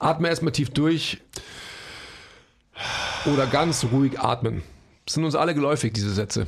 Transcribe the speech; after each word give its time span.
Atme 0.00 0.28
erstmal 0.28 0.52
tief 0.52 0.70
durch 0.70 1.20
oder 3.26 3.46
ganz 3.46 3.86
ruhig 3.92 4.18
atmen. 4.18 4.62
Sind 5.06 5.24
uns 5.24 5.34
alle 5.34 5.54
geläufig, 5.54 5.92
diese 5.92 6.12
Sätze. 6.12 6.46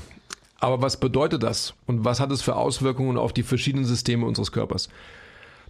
Aber 0.59 0.81
was 0.81 0.99
bedeutet 0.99 1.43
das 1.43 1.75
und 1.87 2.05
was 2.05 2.19
hat 2.19 2.33
es 2.33 2.41
für 2.41 2.57
Auswirkungen 2.57 3.19
auf 3.19 3.33
die 3.33 3.43
verschiedenen 3.43 3.85
Systeme 3.85 4.25
unseres 4.25 4.53
Körpers? 4.53 4.89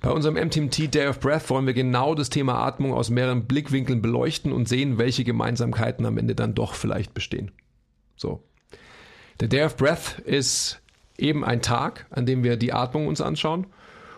Bei 0.01 0.11
unserem 0.11 0.35
MTMT 0.35 0.95
Day 0.95 1.09
of 1.09 1.21
Breath 1.21 1.49
wollen 1.51 1.67
wir 1.67 1.75
genau 1.75 2.15
das 2.15 2.31
Thema 2.31 2.65
Atmung 2.65 2.93
aus 2.93 3.11
mehreren 3.11 3.47
Blickwinkeln 3.47 4.03
beleuchten 4.03 4.53
und 4.53 4.69
sehen, 4.69 4.99
welche 4.99 5.25
Gemeinsamkeiten 5.25 6.07
am 6.07 6.19
Ende 6.19 6.35
dann 6.35 6.55
doch 6.55 6.75
vielleicht 6.75 7.15
bestehen. 7.15 7.51
So. 8.17 8.43
Der 9.41 9.49
Day 9.49 9.65
of 9.65 9.77
Breath 9.77 10.19
ist 10.21 10.81
eben 11.19 11.45
ein 11.45 11.63
Tag, 11.63 12.07
an 12.11 12.27
dem 12.27 12.45
wir 12.45 12.57
die 12.57 12.73
Atmung 12.73 13.09
uns 13.09 13.21
anschauen 13.21 13.67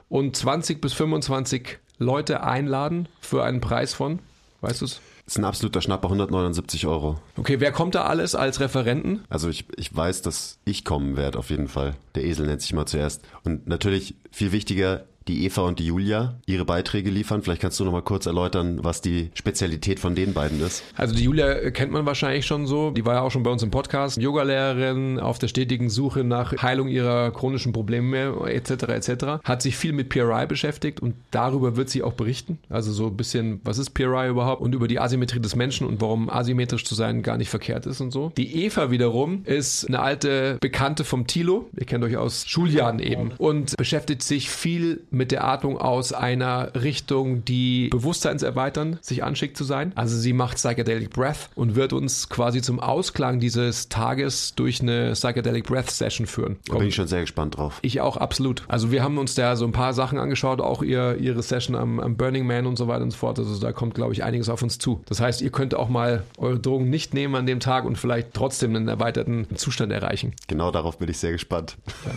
und 0.08 0.36
20 0.36 0.80
bis 0.80 0.92
25 0.92 1.78
Leute 2.04 2.44
einladen 2.44 3.08
für 3.20 3.42
einen 3.42 3.60
Preis 3.60 3.94
von, 3.94 4.20
weißt 4.60 4.82
du 4.82 4.84
es? 4.84 5.00
Ist 5.26 5.38
ein 5.38 5.44
absoluter 5.44 5.80
Schnapper, 5.80 6.08
179 6.08 6.86
Euro. 6.86 7.18
Okay, 7.38 7.58
wer 7.58 7.72
kommt 7.72 7.94
da 7.94 8.04
alles 8.04 8.34
als 8.34 8.60
Referenten? 8.60 9.24
Also 9.30 9.48
ich, 9.48 9.64
ich 9.76 9.94
weiß, 9.94 10.20
dass 10.20 10.58
ich 10.66 10.84
kommen 10.84 11.16
werde, 11.16 11.38
auf 11.38 11.48
jeden 11.48 11.68
Fall. 11.68 11.94
Der 12.14 12.24
Esel 12.24 12.46
nennt 12.46 12.60
sich 12.60 12.74
mal 12.74 12.84
zuerst. 12.84 13.22
Und 13.42 13.66
natürlich 13.66 14.16
viel 14.30 14.52
wichtiger, 14.52 15.04
die 15.28 15.44
Eva 15.44 15.62
und 15.62 15.78
die 15.78 15.86
Julia 15.86 16.34
ihre 16.46 16.64
Beiträge 16.64 17.10
liefern. 17.10 17.42
Vielleicht 17.42 17.62
kannst 17.62 17.80
du 17.80 17.84
noch 17.84 17.92
mal 17.92 18.02
kurz 18.02 18.26
erläutern, 18.26 18.80
was 18.82 19.00
die 19.00 19.30
Spezialität 19.34 20.00
von 20.00 20.14
den 20.14 20.34
beiden 20.34 20.60
ist. 20.60 20.82
Also 20.96 21.14
die 21.14 21.24
Julia 21.24 21.70
kennt 21.70 21.92
man 21.92 22.06
wahrscheinlich 22.06 22.46
schon 22.46 22.66
so. 22.66 22.90
Die 22.90 23.04
war 23.04 23.14
ja 23.14 23.20
auch 23.22 23.30
schon 23.30 23.42
bei 23.42 23.50
uns 23.50 23.62
im 23.62 23.70
Podcast. 23.70 24.16
Yogalehrerin 24.16 25.18
auf 25.18 25.38
der 25.38 25.48
stetigen 25.48 25.90
Suche 25.90 26.24
nach 26.24 26.52
Heilung 26.62 26.88
ihrer 26.88 27.30
chronischen 27.30 27.72
Probleme 27.72 28.34
etc. 28.46 28.70
etc. 28.84 29.24
Hat 29.44 29.62
sich 29.62 29.76
viel 29.76 29.92
mit 29.92 30.08
PRI 30.08 30.46
beschäftigt 30.46 31.00
und 31.00 31.14
darüber 31.30 31.76
wird 31.76 31.88
sie 31.88 32.02
auch 32.02 32.12
berichten. 32.12 32.58
Also 32.68 32.92
so 32.92 33.06
ein 33.06 33.16
bisschen, 33.16 33.60
was 33.64 33.78
ist 33.78 33.90
PRI 33.90 34.28
überhaupt 34.28 34.60
und 34.60 34.74
über 34.74 34.88
die 34.88 35.00
Asymmetrie 35.00 35.40
des 35.40 35.56
Menschen 35.56 35.86
und 35.86 36.00
warum 36.00 36.28
asymmetrisch 36.28 36.84
zu 36.84 36.94
sein 36.94 37.22
gar 37.22 37.36
nicht 37.36 37.48
verkehrt 37.48 37.86
ist 37.86 38.00
und 38.00 38.10
so. 38.10 38.32
Die 38.36 38.64
Eva 38.64 38.90
wiederum 38.90 39.44
ist 39.44 39.86
eine 39.88 40.00
alte 40.00 40.58
Bekannte 40.60 41.04
vom 41.04 41.26
Tilo. 41.26 41.68
Ihr 41.76 41.86
kennt 41.86 42.04
euch 42.04 42.16
aus 42.16 42.44
Schuljahren 42.46 42.98
eben 42.98 43.32
und 43.38 43.76
beschäftigt 43.76 44.22
sich 44.22 44.50
viel 44.50 45.02
mit 45.14 45.32
der 45.32 45.44
Atmung 45.44 45.78
aus 45.78 46.12
einer 46.12 46.72
Richtung, 46.74 47.44
die 47.44 47.88
bewusstseinserweitern 47.88 48.98
sich 49.00 49.24
anschickt 49.24 49.56
zu 49.56 49.64
sein. 49.64 49.92
Also 49.94 50.16
sie 50.16 50.32
macht 50.32 50.56
Psychedelic 50.56 51.10
Breath 51.10 51.50
und 51.54 51.74
wird 51.76 51.92
uns 51.92 52.28
quasi 52.28 52.62
zum 52.62 52.80
Ausklang 52.80 53.40
dieses 53.40 53.88
Tages 53.88 54.54
durch 54.54 54.80
eine 54.80 55.12
Psychedelic 55.12 55.64
Breath 55.64 55.90
Session 55.90 56.26
führen. 56.26 56.56
Da 56.66 56.78
bin 56.78 56.88
ich 56.88 56.94
schon 56.94 57.06
sehr 57.06 57.20
gespannt 57.20 57.56
drauf. 57.56 57.78
Ich 57.82 58.00
auch, 58.00 58.16
absolut. 58.16 58.64
Also 58.68 58.90
wir 58.90 59.02
haben 59.02 59.18
uns 59.18 59.34
da 59.34 59.56
so 59.56 59.64
ein 59.64 59.72
paar 59.72 59.94
Sachen 59.94 60.18
angeschaut, 60.18 60.60
auch 60.60 60.82
ihr, 60.82 61.16
ihre 61.18 61.42
Session 61.42 61.76
am, 61.76 62.00
am 62.00 62.16
Burning 62.16 62.46
Man 62.46 62.66
und 62.66 62.76
so 62.76 62.88
weiter 62.88 63.02
und 63.02 63.10
so 63.10 63.18
fort. 63.18 63.38
Also 63.38 63.58
da 63.60 63.72
kommt, 63.72 63.94
glaube 63.94 64.12
ich, 64.12 64.24
einiges 64.24 64.48
auf 64.48 64.62
uns 64.62 64.78
zu. 64.78 65.02
Das 65.06 65.20
heißt, 65.20 65.42
ihr 65.42 65.50
könnt 65.50 65.74
auch 65.74 65.88
mal 65.88 66.24
eure 66.38 66.58
Drogen 66.58 66.90
nicht 66.90 67.14
nehmen 67.14 67.34
an 67.34 67.46
dem 67.46 67.60
Tag 67.60 67.84
und 67.84 67.96
vielleicht 67.96 68.34
trotzdem 68.34 68.74
einen 68.74 68.88
erweiterten 68.88 69.46
Zustand 69.54 69.92
erreichen. 69.92 70.34
Genau 70.48 70.70
darauf 70.70 70.98
bin 70.98 71.08
ich 71.08 71.18
sehr 71.18 71.32
gespannt. 71.32 71.76
Ja, 72.04 72.12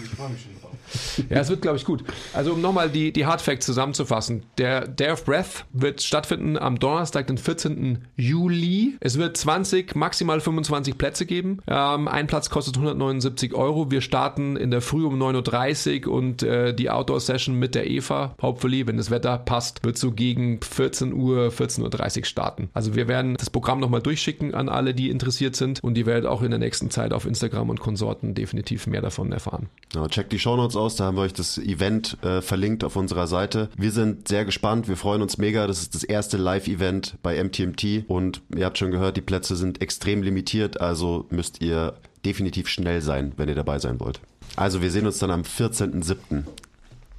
es 1.29 1.49
wird, 1.49 1.61
glaube 1.61 1.77
ich, 1.77 1.85
gut. 1.85 2.03
Also 2.33 2.53
um 2.53 2.61
nochmal 2.61 2.89
die, 2.89 3.11
die 3.11 3.25
Hard 3.25 3.41
Facts 3.41 3.65
zusammenzufassen. 3.65 4.43
Der 4.57 4.87
Day 4.87 5.11
of 5.11 5.25
Breath 5.25 5.65
wird 5.73 6.01
stattfinden 6.01 6.57
am 6.57 6.79
Donnerstag, 6.79 7.27
den 7.27 7.37
14. 7.37 8.05
Juli. 8.15 8.95
Es 8.99 9.17
wird 9.17 9.37
20, 9.37 9.95
maximal 9.95 10.39
25 10.39 10.97
Plätze 10.97 11.25
geben. 11.25 11.59
Ähm, 11.67 12.07
ein 12.07 12.27
Platz 12.27 12.49
kostet 12.49 12.77
179 12.77 13.53
Euro. 13.53 13.91
Wir 13.91 14.01
starten 14.01 14.55
in 14.55 14.71
der 14.71 14.81
Früh 14.81 15.05
um 15.05 15.21
9.30 15.21 16.07
Uhr 16.07 16.13
und 16.13 16.43
äh, 16.43 16.73
die 16.73 16.89
Outdoor-Session 16.89 17.55
mit 17.55 17.75
der 17.75 17.89
Eva, 17.89 18.35
hopefully, 18.41 18.87
wenn 18.87 18.97
das 18.97 19.11
Wetter 19.11 19.37
passt, 19.37 19.83
wird 19.83 19.97
so 19.97 20.11
gegen 20.11 20.61
14 20.61 21.13
Uhr, 21.13 21.49
14.30 21.49 22.19
Uhr 22.19 22.25
starten. 22.25 22.69
Also 22.73 22.95
wir 22.95 23.07
werden 23.07 23.35
das 23.35 23.49
Programm 23.49 23.79
nochmal 23.79 24.01
durchschicken 24.01 24.53
an 24.53 24.69
alle, 24.69 24.93
die 24.93 25.09
interessiert 25.09 25.55
sind 25.55 25.83
und 25.83 25.95
die 25.95 26.05
werdet 26.05 26.25
auch 26.25 26.41
in 26.41 26.51
der 26.51 26.59
nächsten 26.59 26.89
Zeit 26.89 27.13
auf 27.13 27.25
Instagram 27.25 27.69
und 27.69 27.79
Konsorten 27.79 28.33
definitiv 28.33 28.87
mehr 28.87 29.01
davon 29.01 29.31
erfahren. 29.31 29.69
Ja, 29.93 30.07
checkt 30.07 30.31
die 30.31 30.39
Shownotes 30.39 30.76
aus, 30.77 30.95
da 30.95 31.05
haben 31.05 31.17
wir 31.17 31.21
euch 31.21 31.33
das 31.33 31.57
Event 31.57 32.17
äh, 32.23 32.41
verlinkt 32.41 32.83
auf 32.83 32.95
unserer 32.95 33.27
Seite. 33.27 33.69
Wir 33.77 33.91
sind 33.91 34.27
sehr 34.27 34.45
gespannt, 34.45 34.87
wir 34.87 34.97
freuen 34.97 35.21
uns 35.21 35.37
mega. 35.37 35.67
Das 35.67 35.81
ist 35.81 35.95
das 35.95 36.03
erste 36.03 36.37
Live-Event 36.37 37.17
bei 37.21 37.41
MTMT 37.43 38.05
und 38.07 38.41
ihr 38.55 38.65
habt 38.65 38.77
schon 38.77 38.91
gehört, 38.91 39.17
die 39.17 39.21
Plätze 39.21 39.55
sind 39.55 39.81
extrem 39.81 40.23
limitiert, 40.23 40.79
also 40.79 41.25
müsst 41.29 41.61
ihr 41.61 41.95
definitiv 42.25 42.67
schnell 42.67 43.01
sein, 43.01 43.33
wenn 43.37 43.49
ihr 43.49 43.55
dabei 43.55 43.79
sein 43.79 43.99
wollt. 43.99 44.19
Also 44.55 44.81
wir 44.81 44.91
sehen 44.91 45.05
uns 45.05 45.19
dann 45.19 45.31
am 45.31 45.41
14.07. 45.41 46.43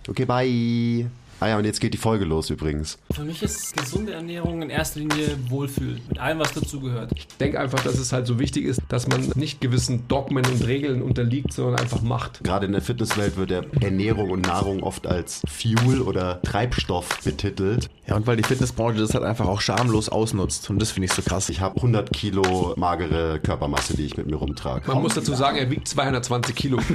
Okay, 0.08 0.24
bye. 0.24 1.10
Ah 1.40 1.48
ja, 1.48 1.58
und 1.58 1.64
jetzt 1.64 1.80
geht 1.80 1.94
die 1.94 1.98
Folge 1.98 2.24
los 2.24 2.50
übrigens. 2.50 2.98
Für 3.12 3.22
mich 3.22 3.42
ist 3.44 3.76
gesunde 3.76 4.12
Ernährung 4.12 4.60
in 4.60 4.70
erster 4.70 4.98
Linie 4.98 5.36
Wohlfühl, 5.48 6.00
mit 6.08 6.18
allem, 6.18 6.40
was 6.40 6.52
dazugehört. 6.52 7.12
Ich 7.14 7.28
denke 7.38 7.60
einfach, 7.60 7.80
dass 7.84 7.96
es 7.96 8.12
halt 8.12 8.26
so 8.26 8.40
wichtig 8.40 8.64
ist, 8.64 8.80
dass 8.88 9.06
man 9.06 9.20
nicht 9.36 9.60
gewissen 9.60 10.08
Dogmen 10.08 10.44
und 10.46 10.66
Regeln 10.66 11.00
unterliegt, 11.00 11.52
sondern 11.52 11.78
einfach 11.78 12.02
macht. 12.02 12.42
Gerade 12.42 12.66
in 12.66 12.72
der 12.72 12.82
Fitnesswelt 12.82 13.36
wird 13.36 13.52
ja 13.52 13.62
Ernährung 13.80 14.30
und 14.30 14.46
Nahrung 14.46 14.82
oft 14.82 15.06
als 15.06 15.42
Fuel 15.46 16.00
oder 16.00 16.42
Treibstoff 16.42 17.20
betitelt. 17.22 17.88
Ja, 18.08 18.16
und 18.16 18.26
weil 18.26 18.36
die 18.36 18.42
Fitnessbranche 18.42 18.98
das 18.98 19.14
halt 19.14 19.24
einfach 19.24 19.46
auch 19.46 19.60
schamlos 19.60 20.08
ausnutzt. 20.08 20.68
Und 20.70 20.80
das 20.80 20.90
finde 20.90 21.06
ich 21.06 21.12
so 21.12 21.22
krass. 21.22 21.48
Ich 21.50 21.60
habe 21.60 21.76
100 21.76 22.12
Kilo 22.12 22.74
magere 22.76 23.38
Körpermasse, 23.38 23.96
die 23.96 24.06
ich 24.06 24.16
mit 24.16 24.26
mir 24.26 24.36
rumtrage. 24.36 24.88
Man 24.88 25.02
muss 25.02 25.14
dazu 25.14 25.34
sagen, 25.34 25.56
er 25.56 25.70
wiegt 25.70 25.86
220 25.86 26.56
Kilo. 26.56 26.78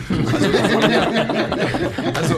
Also, 2.13 2.37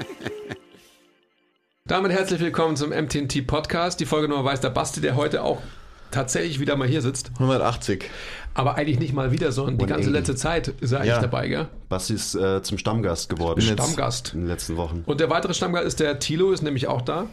Damit 1.91 2.13
herzlich 2.13 2.39
willkommen 2.39 2.77
zum 2.77 2.91
MTNT 2.91 3.45
Podcast. 3.45 3.99
Die 3.99 4.05
Folge 4.05 4.29
Nummer 4.29 4.45
weiß 4.45 4.61
der 4.61 4.69
Basti, 4.69 5.01
der 5.01 5.17
heute 5.17 5.43
auch 5.43 5.61
tatsächlich 6.09 6.61
wieder 6.61 6.77
mal 6.77 6.87
hier 6.87 7.01
sitzt. 7.01 7.31
180. 7.33 8.05
Aber 8.53 8.75
eigentlich 8.75 8.97
nicht 8.97 9.13
mal 9.13 9.33
wieder, 9.33 9.51
sondern 9.51 9.77
die 9.77 9.87
ganze 9.87 10.07
180. 10.07 10.13
letzte 10.13 10.35
Zeit 10.37 10.69
ist 10.79 10.93
er 10.93 10.99
eigentlich 10.99 11.09
Ja. 11.09 11.19
dabei, 11.19 11.49
gell? 11.49 11.67
Basti 11.89 12.13
ist 12.13 12.33
äh, 12.33 12.63
zum 12.63 12.77
Stammgast 12.77 13.27
geworden 13.27 13.59
Stammgast. 13.59 14.33
in 14.33 14.39
den 14.39 14.47
letzten 14.47 14.77
Wochen. 14.77 15.03
Und 15.05 15.19
der 15.19 15.29
weitere 15.29 15.53
Stammgast 15.53 15.85
ist 15.85 15.99
der 15.99 16.17
Thilo, 16.19 16.53
ist 16.53 16.61
nämlich 16.63 16.87
auch 16.87 17.01
da. 17.01 17.27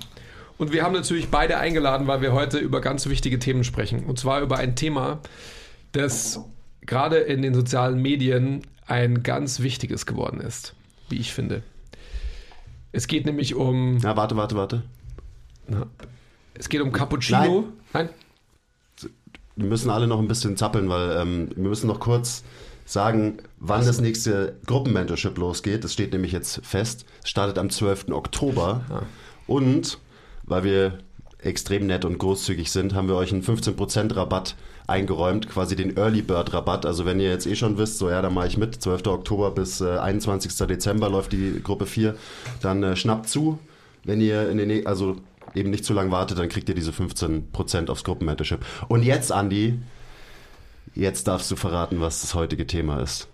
Und 0.59 0.73
wir 0.73 0.83
haben 0.83 0.93
natürlich 0.93 1.29
beide 1.29 1.59
eingeladen, 1.59 2.09
weil 2.09 2.21
wir 2.21 2.33
heute 2.33 2.59
über 2.59 2.81
ganz 2.81 3.07
wichtige 3.07 3.39
Themen 3.39 3.63
sprechen. 3.63 4.07
Und 4.07 4.19
zwar 4.19 4.41
über 4.41 4.57
ein 4.57 4.75
Thema, 4.75 5.21
das 5.93 6.41
gerade 6.81 7.19
in 7.19 7.43
den 7.43 7.55
sozialen 7.55 8.03
Medien 8.03 8.63
ein 8.89 9.23
ganz 9.23 9.61
wichtiges 9.61 10.05
geworden 10.05 10.41
ist, 10.41 10.75
wie 11.11 11.19
ich 11.19 11.33
finde. 11.33 11.63
Es 12.93 13.07
geht 13.07 13.27
nämlich 13.27 13.55
um, 13.55 13.99
Na, 13.99 14.17
warte, 14.17 14.37
warte, 14.37 14.57
warte. 14.57 14.83
es 16.55 16.69
geht 16.69 16.81
um 16.81 16.93
Cappuccino. 16.93 17.65
Nein. 17.93 18.09
Wir 19.57 19.67
müssen 19.67 19.91
alle 19.91 20.07
noch 20.07 20.21
ein 20.21 20.29
bisschen 20.29 20.57
zappeln, 20.57 20.89
weil 20.89 21.17
ähm, 21.21 21.51
wir 21.55 21.69
müssen 21.69 21.89
noch 21.89 22.01
kurz 22.01 22.45
sagen, 22.85 23.39
wann 23.59 23.85
das 23.85 24.01
nächste 24.01 24.57
Gruppenmentorship 24.67 25.37
losgeht. 25.37 25.85
Das 25.85 25.93
steht 25.93 26.13
nämlich 26.13 26.33
jetzt 26.33 26.65
fest. 26.65 27.05
Es 27.23 27.29
startet 27.29 27.59
am 27.59 27.69
12. 27.69 28.09
Oktober. 28.11 28.83
Und 29.47 29.99
weil 30.45 30.65
wir 30.65 30.99
extrem 31.39 31.87
nett 31.87 32.05
und 32.05 32.19
großzügig 32.19 32.71
sind, 32.71 32.95
haben 32.95 33.09
wir 33.09 33.17
euch 33.17 33.33
einen 33.33 33.43
15% 33.43 34.17
Rabatt 34.17 34.57
eingeräumt, 34.89 35.49
quasi 35.49 35.77
den 35.77 35.97
Early 35.97 36.23
Bird 36.23 36.53
Rabatt. 36.53 36.87
Also 36.87 37.05
wenn 37.05 37.21
ihr 37.21 37.29
jetzt 37.29 37.47
eh 37.47 37.55
schon 37.55 37.79
wisst, 37.79 37.99
so 37.99 38.09
ja, 38.11 38.23
da 38.23 38.31
mache 38.31 38.49
ich 38.49 38.57
mit, 38.57 38.83
12. 38.83 39.07
Oktober 39.07 39.51
bis 39.51 39.81
äh, 39.81 39.99
21. 39.99 40.55
Dezember 40.67 41.11
läuft 41.11 41.33
die 41.33 41.61
Gruppe 41.63 41.87
4, 41.87 42.17
dann 42.63 42.83
äh, 42.83 42.97
schnappt 42.97 43.29
zu. 43.29 43.59
Wenn 44.05 44.21
ihr 44.21 44.49
in 44.49 44.57
den, 44.59 44.87
also 44.87 45.17
eben 45.55 45.71
nicht 45.71 45.85
zu 45.85 45.93
lange 45.93 46.11
wartet, 46.11 46.39
dann 46.39 46.49
kriegt 46.49 46.69
ihr 46.69 46.75
diese 46.75 46.91
15% 46.91 47.91
aufs 47.91 48.03
Gruppenmentorship. 48.05 48.65
Und 48.89 49.03
jetzt, 49.03 49.31
Andi, 49.31 49.79
jetzt 50.95 51.29
darfst 51.29 51.51
du 51.51 51.57
verraten, 51.57 52.01
was 52.01 52.23
das 52.23 52.35
heutige 52.35 52.67
Thema 52.67 53.01
ist. 53.01 53.29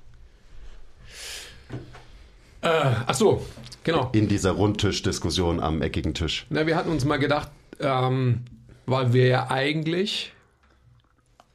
Äh, 2.62 2.94
ach 3.06 3.14
so, 3.14 3.46
genau. 3.84 4.10
In 4.12 4.26
dieser 4.26 4.52
Rundtisch-Diskussion 4.52 5.60
am 5.60 5.82
eckigen 5.82 6.14
Tisch. 6.14 6.46
Na, 6.50 6.66
wir 6.66 6.76
hatten 6.76 6.90
uns 6.90 7.04
mal 7.04 7.18
gedacht, 7.18 7.50
ähm, 7.78 8.40
weil 8.86 9.12
wir 9.12 9.26
ja 9.26 9.50
eigentlich 9.50 10.33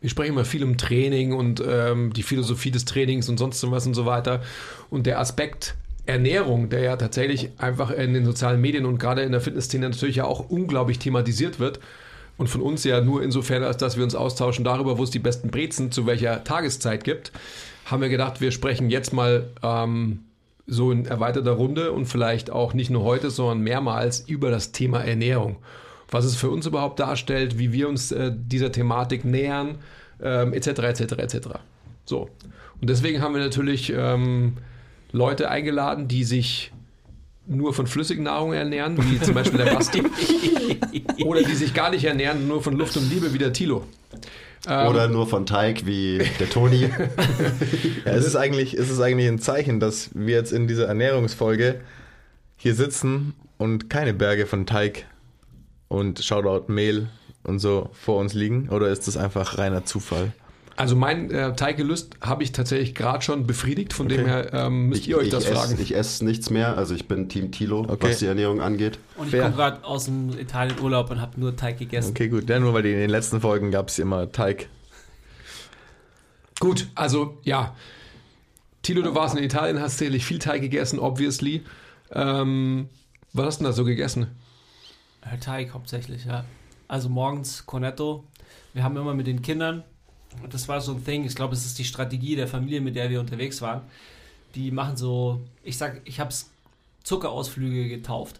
wir 0.01 0.09
sprechen 0.09 0.33
immer 0.33 0.45
viel 0.45 0.63
um 0.63 0.77
Training 0.77 1.33
und 1.33 1.61
ähm, 1.65 2.13
die 2.13 2.23
Philosophie 2.23 2.71
des 2.71 2.85
Trainings 2.85 3.27
und 3.27 3.37
sonst 3.37 3.69
was 3.69 3.85
und 3.85 3.93
so 3.93 4.05
weiter. 4.05 4.41
Und 4.89 5.05
der 5.05 5.19
Aspekt 5.19 5.75
Ernährung, 6.05 6.69
der 6.69 6.81
ja 6.81 6.95
tatsächlich 6.95 7.51
einfach 7.57 7.91
in 7.91 8.13
den 8.13 8.25
sozialen 8.25 8.59
Medien 8.59 8.85
und 8.85 8.97
gerade 8.97 9.21
in 9.21 9.31
der 9.31 9.41
Fitnessszene 9.41 9.89
natürlich 9.89 10.17
ja 10.17 10.23
auch 10.23 10.49
unglaublich 10.49 10.99
thematisiert 10.99 11.59
wird. 11.59 11.79
Und 12.37 12.47
von 12.47 12.61
uns 12.61 12.85
ja 12.85 13.01
nur 13.01 13.21
insofern, 13.21 13.63
als 13.63 13.77
dass 13.77 13.97
wir 13.97 14.03
uns 14.03 14.15
austauschen 14.15 14.63
darüber, 14.63 14.97
wo 14.97 15.03
es 15.03 15.11
die 15.11 15.19
besten 15.19 15.51
Brezen 15.51 15.91
zu 15.91 16.05
welcher 16.05 16.43
Tageszeit 16.45 17.03
gibt, 17.03 17.33
haben 17.85 18.01
wir 18.01 18.09
gedacht, 18.09 18.39
wir 18.39 18.51
sprechen 18.51 18.89
jetzt 18.89 19.11
mal 19.11 19.49
ähm, 19.61 20.19
so 20.65 20.91
in 20.91 21.05
erweiterter 21.05 21.51
Runde 21.51 21.91
und 21.91 22.05
vielleicht 22.05 22.49
auch 22.49 22.73
nicht 22.73 22.89
nur 22.89 23.03
heute, 23.03 23.29
sondern 23.29 23.59
mehrmals 23.59 24.21
über 24.21 24.51
das 24.51 24.71
Thema 24.71 25.01
Ernährung. 25.01 25.57
Was 26.11 26.25
es 26.25 26.35
für 26.35 26.49
uns 26.49 26.65
überhaupt 26.65 26.99
darstellt, 26.99 27.59
wie 27.59 27.71
wir 27.71 27.87
uns 27.87 28.11
äh, 28.11 28.31
dieser 28.35 28.71
Thematik 28.71 29.25
nähern, 29.25 29.77
ähm, 30.21 30.53
etc., 30.53 30.67
etc., 30.67 31.01
etc. 31.13 31.37
So. 32.05 32.29
Und 32.81 32.89
deswegen 32.89 33.21
haben 33.21 33.33
wir 33.33 33.41
natürlich 33.41 33.93
ähm, 33.95 34.57
Leute 35.11 35.49
eingeladen, 35.49 36.07
die 36.07 36.23
sich 36.23 36.71
nur 37.45 37.73
von 37.73 37.87
flüssigen 37.87 38.23
Nahrung 38.23 38.53
ernähren, 38.53 38.97
wie 39.09 39.19
zum 39.19 39.33
Beispiel 39.33 39.57
der 39.57 39.73
Basti, 39.73 40.03
oder 41.25 41.41
die 41.41 41.55
sich 41.55 41.73
gar 41.73 41.89
nicht 41.89 42.03
ernähren, 42.03 42.47
nur 42.47 42.61
von 42.61 42.77
Luft 42.77 42.95
und 42.95 43.09
Liebe, 43.09 43.33
wie 43.33 43.39
der 43.39 43.53
Tilo. 43.53 43.85
Ähm, 44.67 44.87
oder 44.87 45.07
nur 45.07 45.27
von 45.27 45.45
Teig, 45.45 45.85
wie 45.85 46.21
der 46.39 46.49
Toni. 46.49 46.81
ja, 48.05 48.11
es, 48.11 48.25
ist 48.25 48.35
eigentlich, 48.35 48.73
es 48.75 48.89
ist 48.89 48.99
eigentlich 48.99 49.27
ein 49.27 49.39
Zeichen, 49.39 49.79
dass 49.79 50.11
wir 50.13 50.35
jetzt 50.35 50.51
in 50.51 50.67
dieser 50.67 50.87
Ernährungsfolge 50.87 51.81
hier 52.57 52.75
sitzen 52.75 53.33
und 53.57 53.89
keine 53.89 54.13
Berge 54.13 54.45
von 54.45 54.65
Teig 54.65 55.05
und 55.89 56.23
Shoutout 56.23 56.71
Mehl 56.71 57.09
und 57.43 57.59
so 57.59 57.89
vor 57.91 58.19
uns 58.19 58.33
liegen? 58.33 58.69
Oder 58.69 58.87
ist 58.87 59.07
das 59.07 59.17
einfach 59.17 59.57
reiner 59.57 59.83
Zufall? 59.83 60.31
Also 60.77 60.95
mein 60.95 61.29
äh, 61.29 61.53
Teiggelüst 61.53 62.15
habe 62.21 62.41
ich 62.41 62.53
tatsächlich 62.53 62.95
gerade 62.95 63.21
schon 63.21 63.45
befriedigt, 63.45 63.91
von 63.91 64.05
okay. 64.05 64.15
dem 64.15 64.25
her 64.25 64.53
ähm, 64.53 64.87
müsst 64.87 65.01
ich, 65.01 65.09
ihr 65.09 65.17
euch 65.17 65.27
das 65.29 65.43
ess, 65.43 65.51
fragen. 65.51 65.77
Ich 65.81 65.93
esse 65.93 66.23
nichts 66.23 66.49
mehr, 66.49 66.77
also 66.77 66.95
ich 66.95 67.05
bin 67.05 67.27
Team 67.27 67.51
Tilo, 67.51 67.81
okay. 67.81 67.97
was 68.07 68.19
die 68.19 68.27
Ernährung 68.27 68.61
angeht. 68.61 68.97
Und 69.17 69.33
ich 69.33 69.41
komme 69.41 69.55
gerade 69.55 69.83
aus 69.83 70.05
dem 70.05 70.39
Italien-Urlaub 70.39 71.11
und 71.11 71.19
habe 71.19 71.37
nur 71.37 71.57
Teig 71.57 71.79
gegessen. 71.79 72.11
Okay, 72.11 72.29
gut, 72.29 72.47
ja, 72.47 72.61
nur 72.61 72.73
weil 72.73 72.85
in 72.85 72.97
den 72.97 73.09
letzten 73.09 73.41
Folgen 73.41 73.71
gab 73.71 73.89
es 73.89 73.99
immer 73.99 74.31
Teig. 74.31 74.69
Gut, 76.61 76.87
also 76.95 77.37
ja, 77.43 77.75
Tilo, 78.81 79.01
du 79.01 79.13
warst 79.13 79.35
in 79.35 79.43
Italien, 79.43 79.81
hast 79.81 79.97
sicherlich 79.97 80.23
viel 80.23 80.39
Teig 80.39 80.61
gegessen, 80.61 80.99
obviously. 80.99 81.65
Ähm, 82.13 82.87
was 83.33 83.45
hast 83.45 83.57
du 83.59 83.63
denn 83.65 83.71
da 83.71 83.75
so 83.75 83.83
gegessen? 83.83 84.27
Teig 85.41 85.73
hauptsächlich, 85.73 86.25
ja. 86.25 86.45
Also 86.87 87.09
morgens 87.09 87.65
Cornetto. 87.65 88.23
Wir 88.73 88.83
haben 88.83 88.97
immer 88.97 89.13
mit 89.13 89.27
den 89.27 89.41
Kindern 89.41 89.83
das 90.49 90.67
war 90.67 90.81
so 90.81 90.93
ein 90.93 91.03
Thing, 91.03 91.25
ich 91.25 91.35
glaube, 91.35 91.53
es 91.53 91.65
ist 91.65 91.77
die 91.79 91.83
Strategie 91.83 92.35
der 92.35 92.47
Familie, 92.47 92.81
mit 92.81 92.95
der 92.95 93.09
wir 93.09 93.19
unterwegs 93.19 93.61
waren. 93.61 93.81
Die 94.55 94.71
machen 94.71 94.97
so, 94.97 95.41
ich 95.63 95.77
sag, 95.77 96.01
ich 96.05 96.19
habe 96.19 96.29
es 96.29 96.49
Zuckerausflüge 97.03 97.89
getauft. 97.89 98.39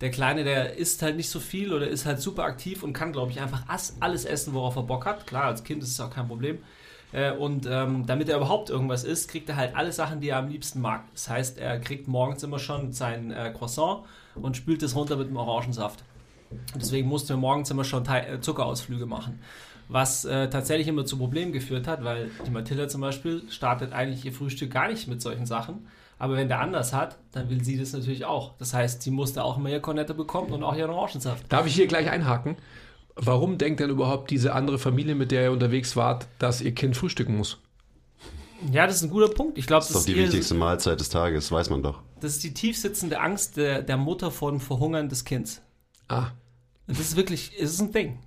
Der 0.00 0.10
Kleine, 0.10 0.44
der 0.44 0.76
isst 0.76 1.02
halt 1.02 1.16
nicht 1.16 1.28
so 1.28 1.40
viel 1.40 1.72
oder 1.72 1.86
ist 1.88 2.06
halt 2.06 2.20
super 2.20 2.44
aktiv 2.44 2.82
und 2.82 2.92
kann, 2.92 3.12
glaube 3.12 3.30
ich, 3.30 3.40
einfach 3.40 3.64
alles 4.00 4.24
essen, 4.24 4.54
worauf 4.54 4.76
er 4.76 4.82
Bock 4.82 5.04
hat. 5.04 5.26
Klar, 5.26 5.44
als 5.44 5.64
Kind 5.64 5.82
ist 5.82 5.90
es 5.90 6.00
auch 6.00 6.10
kein 6.10 6.28
Problem. 6.28 6.58
Äh, 7.12 7.32
und 7.32 7.66
ähm, 7.70 8.06
damit 8.06 8.28
er 8.28 8.36
überhaupt 8.36 8.70
irgendwas 8.70 9.04
isst, 9.04 9.30
kriegt 9.30 9.48
er 9.48 9.56
halt 9.56 9.76
alle 9.76 9.92
Sachen, 9.92 10.20
die 10.20 10.30
er 10.30 10.38
am 10.38 10.48
liebsten 10.48 10.80
mag. 10.80 11.04
Das 11.12 11.28
heißt, 11.28 11.58
er 11.58 11.78
kriegt 11.78 12.08
morgens 12.08 12.42
immer 12.42 12.58
schon 12.58 12.92
sein 12.92 13.30
äh, 13.30 13.52
Croissant 13.56 14.04
und 14.34 14.56
spült 14.56 14.82
es 14.82 14.94
runter 14.96 15.16
mit 15.16 15.28
dem 15.28 15.36
Orangensaft. 15.36 16.04
Deswegen 16.74 17.08
mussten 17.08 17.30
wir 17.30 17.36
morgens 17.36 17.70
immer 17.70 17.84
schon 17.84 18.06
äh, 18.06 18.40
Zuckerausflüge 18.40 19.06
machen 19.06 19.40
was 19.88 20.24
äh, 20.24 20.48
tatsächlich 20.48 20.88
immer 20.88 21.04
zu 21.04 21.16
Problemen 21.16 21.52
geführt 21.52 21.86
hat, 21.86 22.02
weil 22.02 22.30
die 22.44 22.50
Matilda 22.50 22.88
zum 22.88 23.00
Beispiel 23.00 23.42
startet 23.50 23.92
eigentlich 23.92 24.24
ihr 24.24 24.32
Frühstück 24.32 24.70
gar 24.70 24.88
nicht 24.88 25.06
mit 25.06 25.22
solchen 25.22 25.46
Sachen. 25.46 25.86
Aber 26.18 26.36
wenn 26.36 26.48
der 26.48 26.60
anders 26.60 26.92
hat, 26.92 27.18
dann 27.32 27.50
will 27.50 27.62
sie 27.62 27.78
das 27.78 27.92
natürlich 27.92 28.24
auch. 28.24 28.54
Das 28.58 28.72
heißt, 28.72 29.02
sie 29.02 29.10
musste 29.10 29.44
auch 29.44 29.58
immer 29.58 29.68
ihr 29.68 29.80
Cornetto 29.80 30.14
bekommen 30.14 30.50
und 30.52 30.62
auch 30.62 30.74
ihren 30.74 30.90
Orangensaft. 30.90 31.44
Darf 31.52 31.66
ich 31.66 31.74
hier 31.74 31.86
gleich 31.86 32.10
einhaken? 32.10 32.56
Warum 33.16 33.56
denkt 33.56 33.80
denn 33.80 33.90
überhaupt 33.90 34.30
diese 34.30 34.54
andere 34.54 34.78
Familie, 34.78 35.14
mit 35.14 35.30
der 35.30 35.44
ihr 35.44 35.52
unterwegs 35.52 35.96
wart, 35.96 36.28
dass 36.38 36.60
ihr 36.60 36.74
Kind 36.74 36.96
frühstücken 36.96 37.36
muss? 37.36 37.58
Ja, 38.72 38.86
das 38.86 38.96
ist 38.96 39.02
ein 39.02 39.10
guter 39.10 39.28
Punkt. 39.28 39.58
Ich 39.58 39.66
glaube, 39.66 39.80
das, 39.80 39.88
das 39.88 40.00
ist 40.00 40.08
doch 40.08 40.14
die 40.14 40.20
wichtigste 40.20 40.54
Mahlzeit 40.54 41.00
des 41.00 41.08
Tages, 41.08 41.50
weiß 41.50 41.70
man 41.70 41.82
doch. 41.82 42.02
Das 42.20 42.32
ist 42.32 42.44
die 42.44 42.52
tiefsitzende 42.54 43.20
Angst 43.20 43.56
der, 43.56 43.82
der 43.82 43.96
Mutter 43.96 44.30
vor 44.30 44.50
dem 44.50 44.60
Verhungern 44.60 45.08
des 45.08 45.24
Kindes. 45.24 45.62
Ah. 46.08 46.28
Das 46.86 47.00
ist 47.00 47.16
wirklich, 47.16 47.52
es 47.58 47.72
ist 47.72 47.80
ein 47.80 47.92
Ding. 47.92 48.18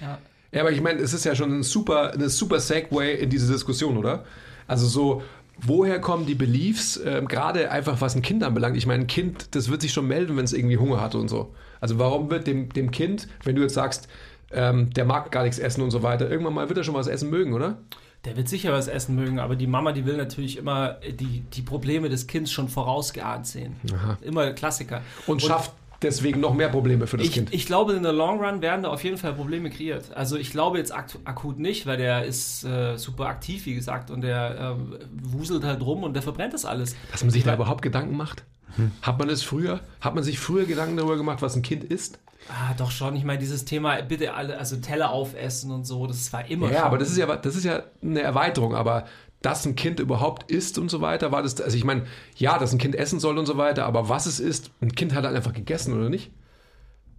Ja. 0.00 0.18
Ja, 0.52 0.60
aber 0.60 0.70
ich 0.70 0.80
meine, 0.80 1.00
es 1.00 1.12
ist 1.12 1.24
ja 1.24 1.34
schon 1.34 1.52
ein 1.52 1.62
super, 1.64 2.12
eine 2.12 2.28
super 2.28 2.60
Segway 2.60 3.16
in 3.16 3.28
diese 3.28 3.52
Diskussion, 3.52 3.96
oder? 3.98 4.24
Also 4.68 4.86
so, 4.86 5.22
woher 5.60 6.00
kommen 6.00 6.26
die 6.26 6.36
Beliefs, 6.36 6.96
äh, 6.96 7.22
gerade 7.26 7.72
einfach 7.72 8.00
was 8.00 8.14
ein 8.14 8.22
Kind 8.22 8.44
anbelangt? 8.44 8.76
Ich 8.76 8.86
meine, 8.86 9.02
ein 9.02 9.06
Kind, 9.08 9.54
das 9.56 9.68
wird 9.68 9.82
sich 9.82 9.92
schon 9.92 10.06
melden, 10.06 10.36
wenn 10.36 10.44
es 10.44 10.52
irgendwie 10.52 10.76
Hunger 10.76 11.00
hat 11.00 11.16
und 11.16 11.28
so. 11.28 11.52
Also 11.80 11.98
warum 11.98 12.30
wird 12.30 12.46
dem, 12.46 12.72
dem 12.72 12.92
Kind, 12.92 13.26
wenn 13.42 13.56
du 13.56 13.62
jetzt 13.62 13.74
sagst, 13.74 14.08
ähm, 14.54 14.92
der 14.92 15.04
mag 15.04 15.30
gar 15.30 15.42
nichts 15.42 15.58
essen 15.58 15.82
und 15.82 15.90
so 15.90 16.02
weiter, 16.02 16.30
irgendwann 16.30 16.54
mal 16.54 16.68
wird 16.68 16.78
er 16.78 16.84
schon 16.84 16.94
was 16.94 17.06
essen 17.06 17.30
mögen, 17.30 17.52
oder? 17.52 17.78
Der 18.24 18.36
wird 18.36 18.48
sicher 18.48 18.72
was 18.72 18.88
essen 18.88 19.16
mögen, 19.16 19.38
aber 19.38 19.54
die 19.54 19.66
Mama, 19.66 19.92
die 19.92 20.06
will 20.06 20.16
natürlich 20.16 20.56
immer 20.56 20.96
die, 21.04 21.40
die 21.40 21.62
Probleme 21.62 22.08
des 22.08 22.26
Kindes 22.26 22.52
schon 22.52 22.68
vorausgeahnt 22.68 23.46
sehen. 23.46 23.76
Aha. 23.92 24.16
Immer 24.22 24.52
Klassiker. 24.52 25.02
Und, 25.26 25.34
und 25.34 25.42
schafft 25.42 25.72
deswegen 26.04 26.40
noch 26.40 26.54
mehr 26.54 26.68
Probleme 26.68 27.06
für 27.06 27.16
das 27.16 27.26
ich, 27.26 27.32
Kind. 27.32 27.52
Ich 27.52 27.66
glaube, 27.66 27.94
in 27.94 28.02
der 28.02 28.12
Long 28.12 28.42
Run 28.42 28.62
werden 28.62 28.82
da 28.82 28.90
auf 28.90 29.02
jeden 29.02 29.16
Fall 29.16 29.32
Probleme 29.32 29.70
kreiert. 29.70 30.14
Also 30.14 30.36
ich 30.36 30.50
glaube 30.50 30.78
jetzt 30.78 30.94
ak 30.94 31.06
akut 31.24 31.58
nicht, 31.58 31.86
weil 31.86 31.96
der 31.96 32.24
ist 32.24 32.64
äh, 32.64 32.96
super 32.96 33.26
aktiv, 33.26 33.66
wie 33.66 33.74
gesagt, 33.74 34.10
und 34.10 34.20
der 34.20 34.76
äh, 34.78 35.32
wuselt 35.32 35.64
halt 35.64 35.82
rum 35.82 36.04
und 36.04 36.14
der 36.14 36.22
verbrennt 36.22 36.54
das 36.54 36.64
alles. 36.64 36.94
Dass 37.10 37.22
man 37.22 37.30
sich 37.30 37.44
da 37.44 37.54
überhaupt 37.54 37.82
Gedanken 37.82 38.16
macht? 38.16 38.44
Hm. 38.76 38.92
Hat 39.02 39.18
man 39.18 39.28
es 39.28 39.42
früher? 39.42 39.80
Hat 40.00 40.14
man 40.14 40.24
sich 40.24 40.38
früher 40.38 40.64
Gedanken 40.64 40.96
darüber 40.96 41.16
gemacht, 41.16 41.42
was 41.42 41.56
ein 41.56 41.62
Kind 41.62 41.84
isst? 41.84 42.18
Ah, 42.48 42.74
doch 42.76 42.90
schon. 42.90 43.16
Ich 43.16 43.24
meine, 43.24 43.38
dieses 43.38 43.64
Thema, 43.64 44.00
bitte 44.02 44.34
alle, 44.34 44.58
also 44.58 44.76
Teller 44.76 45.10
aufessen 45.10 45.70
und 45.70 45.84
so, 45.84 46.06
das 46.06 46.32
war 46.32 46.44
immer. 46.46 46.70
Ja, 46.70 46.78
schon. 46.78 46.86
aber 46.86 46.98
das 46.98 47.10
ist 47.10 47.16
ja, 47.16 47.36
das 47.36 47.56
ist 47.56 47.64
ja 47.64 47.82
eine 48.02 48.20
Erweiterung. 48.20 48.74
Aber 48.74 49.06
dass 49.44 49.66
ein 49.66 49.76
Kind 49.76 50.00
überhaupt 50.00 50.50
isst 50.50 50.78
und 50.78 50.90
so 50.90 51.00
weiter, 51.00 51.30
war 51.30 51.42
das, 51.42 51.60
also 51.60 51.76
ich 51.76 51.84
meine, 51.84 52.04
ja, 52.36 52.58
dass 52.58 52.72
ein 52.72 52.78
Kind 52.78 52.94
essen 52.94 53.20
soll 53.20 53.36
und 53.36 53.46
so 53.46 53.58
weiter, 53.58 53.84
aber 53.84 54.08
was 54.08 54.26
es 54.26 54.40
isst, 54.40 54.70
ein 54.80 54.94
Kind 54.94 55.14
hat 55.14 55.24
halt 55.24 55.36
einfach 55.36 55.52
gegessen, 55.52 55.94
oder 55.94 56.08
nicht? 56.08 56.30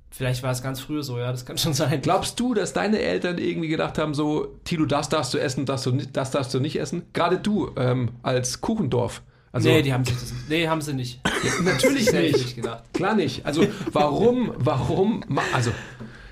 Vielleicht 0.10 0.44
war 0.44 0.52
es 0.52 0.64
ganz 0.64 0.80
früh 0.80 1.04
so, 1.04 1.20
ja, 1.20 1.32
das 1.32 1.46
kann 1.46 1.58
schon 1.58 1.74
sein. 1.74 2.02
Glaubst 2.02 2.40
du, 2.40 2.54
dass 2.54 2.74
deine 2.74 3.00
Eltern 3.00 3.38
irgendwie 3.38 3.68
gedacht 3.68 3.98
haben, 3.98 4.14
so, 4.14 4.58
Tilo, 4.64 4.86
das 4.86 5.10
darfst 5.10 5.34
du 5.34 5.38
essen, 5.38 5.66
das, 5.66 5.90
das 6.14 6.32
darfst 6.32 6.54
du 6.54 6.60
nicht 6.60 6.80
essen? 6.80 7.04
Gerade 7.14 7.38
du 7.38 7.72
ähm, 7.76 8.12
als 8.24 8.62
Kuchendorf. 8.62 9.22
Also, 9.52 9.70
nee, 9.70 9.82
die 9.82 9.94
haben 9.94 10.04
das, 10.04 10.34
nee, 10.50 10.68
haben 10.68 10.82
sie 10.82 10.94
nicht. 10.94 11.22
Natürlich 11.64 12.12
nicht. 12.12 12.38
nicht 12.38 12.56
gedacht. 12.56 12.84
Klar 12.94 13.16
nicht. 13.16 13.46
Also 13.46 13.66
warum, 13.92 14.54
warum, 14.58 15.24
also 15.54 15.72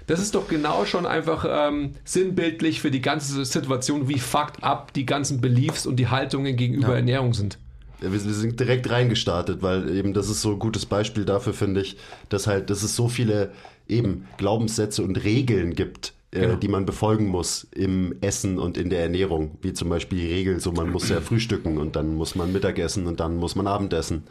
das 0.07 0.19
ist 0.19 0.35
doch 0.35 0.47
genau 0.47 0.85
schon 0.85 1.05
einfach 1.05 1.45
ähm, 1.47 1.95
sinnbildlich 2.03 2.81
für 2.81 2.91
die 2.91 3.01
ganze 3.01 3.45
Situation, 3.45 4.09
wie 4.09 4.19
fucked 4.19 4.63
up 4.63 4.93
die 4.93 5.05
ganzen 5.05 5.41
Beliefs 5.41 5.85
und 5.85 5.97
die 5.97 6.07
Haltungen 6.07 6.55
gegenüber 6.55 6.89
ja. 6.89 6.95
Ernährung 6.95 7.33
sind. 7.33 7.57
Ja, 8.01 8.11
wir, 8.11 8.19
sind 8.19 8.59
direkt 8.59 8.89
reingestartet, 8.89 9.61
weil 9.61 9.95
eben 9.95 10.13
das 10.13 10.29
ist 10.29 10.41
so 10.41 10.51
ein 10.51 10.59
gutes 10.59 10.85
Beispiel 10.85 11.23
dafür, 11.23 11.53
finde 11.53 11.81
ich, 11.81 11.97
dass 12.27 12.47
halt, 12.47 12.69
dass 12.69 12.83
es 12.83 12.95
so 12.95 13.07
viele 13.07 13.51
eben 13.87 14.27
Glaubenssätze 14.37 15.03
und 15.03 15.23
Regeln 15.23 15.73
gibt, 15.73 16.13
äh, 16.31 16.41
genau. 16.41 16.55
die 16.55 16.67
man 16.67 16.85
befolgen 16.85 17.27
muss 17.27 17.67
im 17.71 18.15
Essen 18.19 18.59
und 18.59 18.77
in 18.77 18.89
der 18.89 19.03
Ernährung. 19.03 19.57
Wie 19.61 19.71
zum 19.71 19.87
Beispiel 19.87 20.19
die 20.19 20.33
Regel, 20.33 20.59
so 20.59 20.73
man 20.73 20.89
muss 20.89 21.07
ja 21.07 21.21
frühstücken 21.21 21.77
und 21.77 21.95
dann 21.95 22.15
muss 22.15 22.35
man 22.35 22.51
Mittagessen 22.51 23.07
und 23.07 23.21
dann 23.21 23.37
muss 23.37 23.55
man 23.55 23.67
Abendessen. 23.67 24.23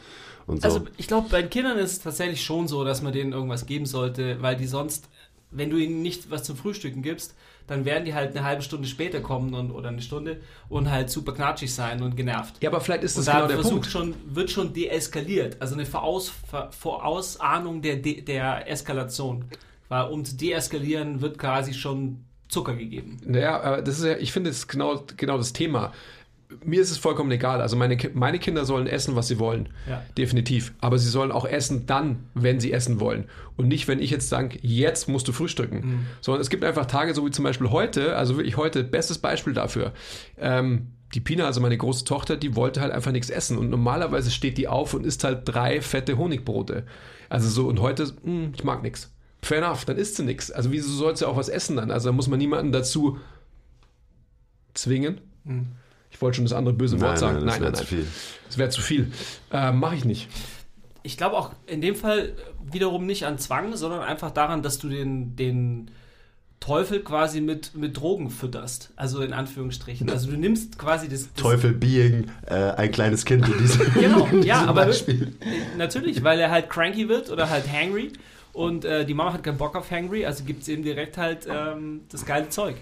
So. 0.47 0.55
Also 0.61 0.85
ich 0.97 1.07
glaube, 1.07 1.29
bei 1.31 1.41
den 1.41 1.51
Kindern 1.51 1.79
ist 1.79 1.93
es 1.93 2.01
tatsächlich 2.01 2.45
schon 2.45 2.69
so, 2.69 2.85
dass 2.85 3.01
man 3.01 3.13
denen 3.13 3.33
irgendwas 3.33 3.65
geben 3.65 3.87
sollte, 3.87 4.43
weil 4.43 4.57
die 4.57 4.67
sonst 4.67 5.09
wenn 5.53 5.71
du 5.71 5.77
ihnen 5.77 6.03
nicht 6.03 6.31
was 6.31 6.45
zum 6.45 6.57
Frühstücken 6.57 7.03
gibst, 7.03 7.35
dann 7.67 7.85
werden 7.85 8.05
die 8.05 8.15
halt 8.15 8.37
eine 8.37 8.45
halbe 8.45 8.63
Stunde 8.63 8.89
später 8.89 9.21
kommen 9.21 9.55
und, 9.55 9.71
oder 9.71 9.89
eine 9.89 10.03
Stunde 10.03 10.41
und 10.69 10.91
halt 10.91 11.11
super 11.11 11.33
knatschig 11.33 11.73
sein 11.73 12.03
und 12.03 12.17
genervt. 12.17 12.57
Ja, 12.61 12.71
aber 12.71 12.81
vielleicht 12.81 13.05
ist 13.05 13.17
das 13.17 13.29
und 13.29 13.35
genau 13.35 13.47
der 13.47 13.57
Punkt. 13.57 13.87
Schon, 13.87 14.15
wird 14.27 14.51
schon 14.51 14.73
deeskaliert, 14.73 15.57
also 15.61 15.75
eine 15.75 15.87
Voraus, 15.87 16.33
Vorausahnung 16.71 17.83
der, 17.83 17.97
der 17.97 18.69
Eskalation. 18.69 19.45
Weil 19.89 20.09
um 20.09 20.25
zu 20.25 20.37
deeskalieren 20.37 21.21
wird 21.21 21.39
quasi 21.39 21.75
schon 21.75 22.25
Zucker 22.49 22.75
gegeben. 22.75 23.19
Naja, 23.25 23.81
das 23.81 23.99
ist 23.99 24.05
ja, 24.05 24.17
ich 24.17 24.33
finde, 24.33 24.51
das 24.51 24.59
ist 24.59 24.69
genau, 24.69 25.05
genau 25.17 25.39
das 25.39 25.53
Thema 25.53 25.93
mir 26.65 26.81
ist 26.81 26.91
es 26.91 26.99
vollkommen 26.99 27.31
egal. 27.31 27.61
Also 27.61 27.77
meine, 27.77 27.97
meine 28.15 28.39
Kinder 28.39 28.65
sollen 28.65 28.87
essen, 28.87 29.17
was 29.17 29.29
sie 29.29 29.39
wollen. 29.39 29.69
Ja. 29.89 30.03
Definitiv. 30.17 30.73
Aber 30.81 30.99
sie 30.99 31.09
sollen 31.09 31.33
auch 31.33 31.45
essen 31.45 31.87
dann, 31.87 32.25
wenn 32.35 32.61
sie 32.61 32.73
essen 32.73 33.01
wollen. 33.01 33.27
Und 33.57 33.69
nicht, 33.69 33.89
wenn 33.89 34.01
ich 34.01 34.11
jetzt 34.11 34.29
sage, 34.29 34.59
jetzt 34.63 35.09
musst 35.09 35.29
du 35.29 35.33
frühstücken. 35.33 35.77
Mhm. 35.77 36.07
Sondern 36.21 36.41
es 36.41 36.51
gibt 36.51 36.65
einfach 36.65 36.87
Tage, 36.87 37.15
so 37.15 37.27
wie 37.27 37.31
zum 37.31 37.45
Beispiel 37.45 37.71
heute, 37.71 38.17
also 38.17 38.37
wirklich 38.37 38.57
heute, 38.57 38.85
bestes 38.85 39.19
Beispiel 39.19 39.53
dafür. 39.53 39.93
Ähm, 40.39 40.89
die 41.15 41.21
Pina, 41.21 41.45
also 41.45 41.61
meine 41.61 41.77
große 41.77 42.05
Tochter, 42.05 42.37
die 42.37 42.57
wollte 42.57 42.81
halt 42.81 42.93
einfach 42.93 43.13
nichts 43.13 43.31
essen. 43.31 43.59
Und 43.59 43.71
normalerweise 43.71 44.31
steht 44.31 44.59
die 44.59 44.69
auf 44.69 44.95
und 44.95 45.05
isst 45.05 45.25
halt 45.25 45.43
drei 45.45 45.81
fette 45.81 46.17
Honigbrote. 46.17 46.85
Also 47.29 47.49
so, 47.49 47.69
und 47.69 47.81
heute, 47.81 48.05
mh, 48.05 48.13
hm, 48.25 48.53
ich 48.55 48.65
mag 48.65 48.83
nichts. 48.83 49.13
Fair 49.43 49.59
enough, 49.59 49.85
dann 49.85 49.97
isst 49.97 50.17
sie 50.17 50.23
nichts. 50.23 50.51
Also 50.51 50.71
wieso 50.71 50.91
soll 50.93 51.17
sie 51.17 51.27
auch 51.27 51.37
was 51.37 51.49
essen 51.49 51.77
dann? 51.77 51.91
Also 51.91 52.09
da 52.09 52.13
muss 52.13 52.29
man 52.29 52.39
niemanden 52.39 52.73
dazu 52.73 53.19
zwingen. 54.75 55.21
Ich 56.13 56.21
wollte 56.23 56.37
schon 56.37 56.45
das 56.45 56.53
andere 56.53 56.75
böse 56.75 57.01
Wort 57.01 57.19
sagen. 57.19 57.37
das 57.37 57.45
Nein, 57.45 57.61
wäre 57.63 57.73
nein, 57.73 57.75
zu 57.75 57.83
nein. 57.83 57.89
viel. 58.05 58.07
Das 58.47 58.59
wäre 58.59 58.69
zu 58.71 58.81
viel. 58.81 59.11
Äh, 59.51 59.73
Mache 59.73 59.97
ich 59.97 60.05
nicht. 60.05 60.29
Ich 61.03 61.17
glaube 61.17 61.37
auch 61.37 61.51
in 61.67 61.81
dem 61.81 61.97
Fall 61.97 62.35
wiederum 62.71 63.07
nicht 63.07 63.27
an 63.27 63.39
Zwang, 63.39 63.75
sondern 63.77 64.03
einfach 64.03 64.31
daran, 64.31 64.63
dass 64.63 64.79
du 64.79 64.89
den, 64.89 65.35
den 65.35 65.91
Teufel 66.61 67.01
quasi 67.01 67.41
mit, 67.41 67.75
mit 67.75 67.97
Drogen 67.97 68.31
fütterst. 68.31 68.93
Also 68.95 69.21
in 69.23 69.33
Anführungsstrichen. 69.33 70.09
Also 70.11 70.31
du 70.31 70.37
nimmst 70.37 70.79
quasi 70.79 71.09
das. 71.09 71.23
das 71.23 71.43
Teufel 71.43 71.73
being 71.73 72.27
äh, 72.47 72.55
ein 72.55 72.93
kleines 72.93 73.25
Kind 73.25 73.49
in 73.49 73.59
diesem, 73.59 73.93
Genau, 73.95 74.27
in 74.27 74.43
ja, 74.45 74.57
diesem 74.59 74.69
aber 74.69 74.87
Beispiel. 74.87 75.33
natürlich, 75.77 76.23
weil 76.23 76.39
er 76.39 76.53
halt 76.53 76.71
cranky 76.71 77.09
wird 77.09 77.31
oder 77.31 77.51
halt 77.51 77.65
hangry 77.71 78.13
und 78.53 78.85
äh, 78.85 79.05
die 79.05 79.15
Mama 79.15 79.33
hat 79.33 79.43
keinen 79.43 79.59
Bock 79.59 79.75
auf 79.75 79.91
hangry, 79.91 80.25
also 80.25 80.45
gibt 80.45 80.63
es 80.63 80.69
eben 80.69 80.85
direkt 80.85 81.19
halt 81.19 81.49
ähm, 81.51 82.03
das 82.11 82.25
geile 82.25 82.49
Zeug. 82.51 82.77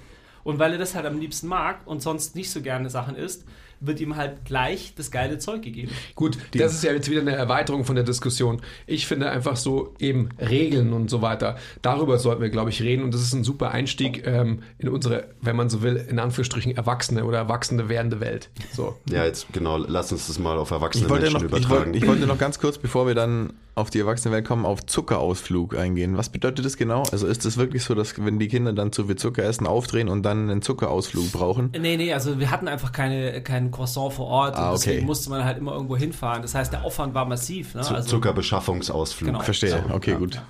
Und 0.44 0.58
weil 0.58 0.72
er 0.72 0.78
das 0.78 0.94
halt 0.94 1.06
am 1.06 1.18
liebsten 1.18 1.48
mag 1.48 1.86
und 1.86 2.02
sonst 2.02 2.34
nicht 2.34 2.50
so 2.50 2.60
gerne 2.62 2.90
Sachen 2.90 3.16
isst, 3.16 3.44
wird 3.80 4.00
ihm 4.00 4.16
halt 4.16 4.44
gleich 4.44 4.92
das 4.94 5.10
geile 5.10 5.38
Zeug 5.38 5.62
gegeben. 5.62 5.90
Gut, 6.14 6.36
das 6.54 6.74
ist 6.74 6.84
ja 6.84 6.92
jetzt 6.92 7.10
wieder 7.10 7.22
eine 7.22 7.32
Erweiterung 7.32 7.84
von 7.84 7.94
der 7.94 8.04
Diskussion. 8.04 8.60
Ich 8.86 9.06
finde 9.06 9.30
einfach 9.30 9.56
so 9.56 9.94
eben 9.98 10.28
Regeln 10.38 10.92
und 10.92 11.08
so 11.08 11.22
weiter. 11.22 11.56
Darüber 11.82 12.18
sollten 12.18 12.42
wir, 12.42 12.50
glaube 12.50 12.70
ich, 12.70 12.82
reden. 12.82 13.02
Und 13.02 13.14
das 13.14 13.22
ist 13.22 13.32
ein 13.32 13.42
super 13.42 13.70
Einstieg 13.70 14.26
ähm, 14.26 14.62
in 14.78 14.88
unsere, 14.90 15.28
wenn 15.40 15.56
man 15.56 15.70
so 15.70 15.82
will, 15.82 15.96
in 15.96 16.18
Anführungsstrichen 16.18 16.76
Erwachsene 16.76 17.24
oder 17.24 17.38
Erwachsene 17.38 17.88
werdende 17.88 18.20
Welt. 18.20 18.50
So. 18.72 18.96
Ja, 19.10 19.24
jetzt 19.24 19.46
genau, 19.52 19.78
lass 19.78 20.12
uns 20.12 20.26
das 20.26 20.38
mal 20.38 20.58
auf 20.58 20.70
erwachsene 20.70 21.06
Ich 21.06 21.10
Menschen 21.10 21.32
noch, 21.32 21.40
ich, 21.40 21.46
übertragen. 21.48 21.86
wollte, 21.86 21.98
ich 21.98 22.06
wollte 22.06 22.26
noch 22.26 22.38
ganz 22.38 22.58
kurz, 22.58 22.76
bevor 22.76 23.06
wir 23.06 23.14
dann 23.14 23.54
auf 23.74 23.88
die 23.90 24.00
Erwachsenenwelt 24.00 24.44
kommen, 24.46 24.66
auf 24.66 24.84
Zuckerausflug 24.86 25.76
eingehen. 25.76 26.16
Was 26.16 26.28
bedeutet 26.28 26.64
das 26.64 26.76
genau? 26.76 27.04
Also 27.12 27.26
ist 27.26 27.44
es 27.46 27.56
wirklich 27.56 27.84
so, 27.84 27.94
dass 27.94 28.14
wenn 28.22 28.38
die 28.38 28.48
Kinder 28.48 28.72
dann 28.72 28.92
zu 28.92 29.06
viel 29.06 29.16
Zucker 29.16 29.44
essen, 29.44 29.66
aufdrehen 29.66 30.08
und 30.08 30.22
dann 30.22 30.50
einen 30.50 30.60
Zuckerausflug 30.62 31.32
brauchen? 31.32 31.70
Nee, 31.78 31.96
nee, 31.96 32.12
also 32.12 32.38
wir 32.38 32.50
hatten 32.50 32.68
einfach 32.68 32.92
keine, 32.92 33.40
keinen 33.42 33.70
Croissant 33.70 34.12
vor 34.12 34.26
Ort 34.26 34.56
Ah, 34.56 34.70
und 34.70 34.76
okay. 34.76 34.84
deswegen 34.90 35.06
musste 35.06 35.30
man 35.30 35.44
halt 35.44 35.58
immer 35.58 35.72
irgendwo 35.72 35.96
hinfahren. 35.96 36.42
Das 36.42 36.54
heißt, 36.54 36.72
der 36.72 36.84
Aufwand 36.84 37.14
war 37.14 37.24
massiv. 37.24 37.74
Ne? 37.74 37.82
Zu- 37.82 37.94
Also, 37.94 38.08
Zuckerbeschaffungsausflug. 38.10 39.28
Genau. 39.30 39.40
Verstehe, 39.40 39.84
okay, 39.92 40.12
ja. 40.12 40.16
gut. 40.18 40.42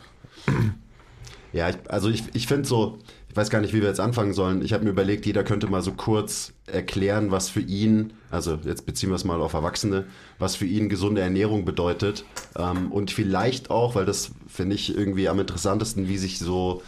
Ja, 1.53 1.69
ich, 1.69 1.77
also 1.89 2.09
ich, 2.09 2.25
ich 2.33 2.47
finde 2.47 2.69
so, 2.69 2.99
ich 3.29 3.37
weiß 3.37 3.51
gar 3.51 3.61
nicht, 3.61 3.73
wie 3.73 3.81
wir 3.81 3.89
jetzt 3.89 4.01
anfangen 4.01 4.33
sollen. 4.33 4.63
Ich 4.63 4.73
habe 4.73 4.85
mir 4.85 4.91
überlegt, 4.91 5.27
jeder 5.27 5.45
könnte 5.45 5.67
mal 5.69 5.83
so 5.83 5.93
kurz 5.93 6.53
erklären, 6.67 7.31
was 7.31 7.49
für 7.49 7.61
ihn, 7.61 8.13
also 8.31 8.59
jetzt 8.65 8.87
beziehen 8.87 9.11
wir 9.11 9.17
es 9.17 9.25
mal 9.25 9.41
auf 9.41 9.53
Erwachsene, 9.53 10.07
was 10.39 10.57
für 10.57 10.67
ihn 10.67 10.89
gesunde 10.89 11.21
Ernährung 11.21 11.65
bedeutet. 11.65 12.25
Ähm, 12.57 12.91
und 12.93 13.11
vielleicht 13.11 13.71
auch, 13.71 13.95
weil 13.95 14.05
das 14.05 14.33
finde 14.49 14.77
ich 14.77 14.97
irgendwie 14.97 15.29
am 15.29 15.41
interessantesten, 15.41 16.09
wie 16.09 16.19
sich 16.19 16.39
so 16.39 16.83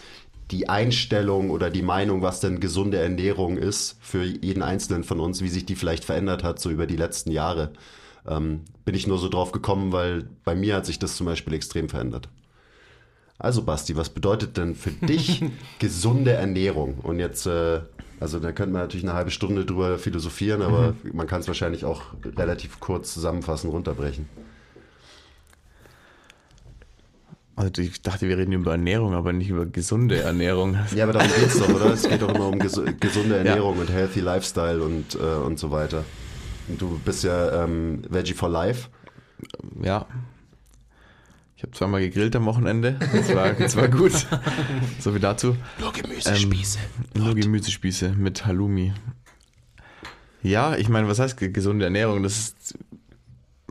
die 0.50 0.69
Einstellung 0.69 1.50
oder 1.50 1.71
die 1.71 1.83
Meinung, 1.83 2.23
was 2.23 2.40
denn 2.40 2.61
gesunde 2.61 2.99
Ernährung 2.99 3.57
ist, 3.57 3.97
für 4.00 4.23
jeden 4.25 4.62
Einzelnen 4.62 5.02
von 5.04 5.19
uns, 5.21 5.42
wie 5.42 5.49
sich 5.49 5.64
die 5.64 5.76
vielleicht 5.76 6.04
verändert 6.04 6.45
hat, 6.45 6.61
so 6.61 6.71
über 6.71 6.87
die 6.87 6.97
letzten 6.97 7.31
Jahre. 7.31 7.73
Ähm, 8.28 8.62
bin 8.85 8.95
ich 8.95 9.07
nur 9.07 9.19
so 9.19 9.28
drauf 9.28 9.52
gekommen, 9.52 9.92
weil 9.92 10.28
bei 10.45 10.54
mir 10.54 10.76
hat 10.76 10.87
sich 10.87 10.99
das 10.99 11.16
zum 11.16 11.26
Beispiel 11.26 11.54
extrem 11.54 11.88
verändert. 11.88 12.28
Also 13.42 13.62
Basti, 13.62 13.96
was 13.96 14.08
bedeutet 14.08 14.56
denn 14.56 14.76
für 14.76 14.92
dich 14.92 15.42
gesunde 15.80 16.30
Ernährung? 16.30 16.94
Und 17.02 17.18
jetzt, 17.18 17.44
äh, 17.46 17.80
also 18.20 18.38
da 18.38 18.52
könnte 18.52 18.72
man 18.72 18.82
natürlich 18.82 19.04
eine 19.04 19.14
halbe 19.14 19.32
Stunde 19.32 19.64
drüber 19.64 19.99
philosophieren, 19.99 20.62
aber 20.62 20.94
man 21.12 21.26
kann 21.26 21.40
es 21.40 21.49
wahrscheinlich 21.49 21.84
auch 21.84 22.02
relativ 22.37 22.78
kurz 22.78 23.12
zusammenfassen, 23.12 23.68
runterbrechen. 23.68 24.28
Also 27.56 27.82
ich 27.82 28.00
dachte, 28.00 28.28
wir 28.28 28.38
reden 28.38 28.52
über 28.52 28.70
Ernährung, 28.70 29.12
aber 29.12 29.32
nicht 29.32 29.50
über 29.50 29.66
gesunde 29.66 30.20
Ernährung. 30.20 30.78
Ja, 30.94 31.02
aber 31.02 31.14
darum 31.14 31.28
geht's 31.37 31.58
doch, 31.58 31.68
oder? 31.68 31.92
Es 31.92 32.08
geht 32.08 32.22
doch 32.22 32.32
immer 32.32 32.46
um 32.46 32.61
ges 32.61 32.80
gesunde 33.00 33.37
Ernährung 33.44 33.76
und 33.76 33.90
healthy 33.90 34.20
Lifestyle 34.20 34.80
und, 34.80 35.16
äh, 35.16 35.18
und 35.18 35.58
so 35.58 35.72
weiter. 35.72 36.04
Und 36.68 36.80
du 36.80 37.00
bist 37.04 37.25
ja 37.25 37.64
ähm, 37.64 38.04
Veggie 38.08 38.34
for 38.34 38.49
Life. 38.49 38.88
Ja. 39.82 40.06
Ich 41.62 41.64
habe 41.64 41.78
zweimal 41.78 42.00
gegrillt 42.00 42.35
am 42.35 42.45
Wochenende. 42.47 42.97
Das 43.12 43.33
war, 43.37 43.52
das 43.52 43.76
war 43.76 43.87
gut. 43.87 44.11
So 44.99 45.12
viel 45.12 45.21
dazu. 45.21 45.57
Nur 45.78 45.92
Gemüsespieße. 45.92 46.78
Ähm, 47.14 47.23
nur 47.23 47.37
Gemüsespieße 47.37 48.14
mit 48.19 48.45
Halloumi. 48.47 48.92
Ja, 50.42 50.75
ich 50.75 50.88
meine, 50.88 51.07
was 51.07 51.21
heißt 51.21 51.37
ge- 51.37 51.50
gesunde 51.50 51.85
Ernährung? 51.85 52.25
Das 52.25 52.37
ist 52.37 52.75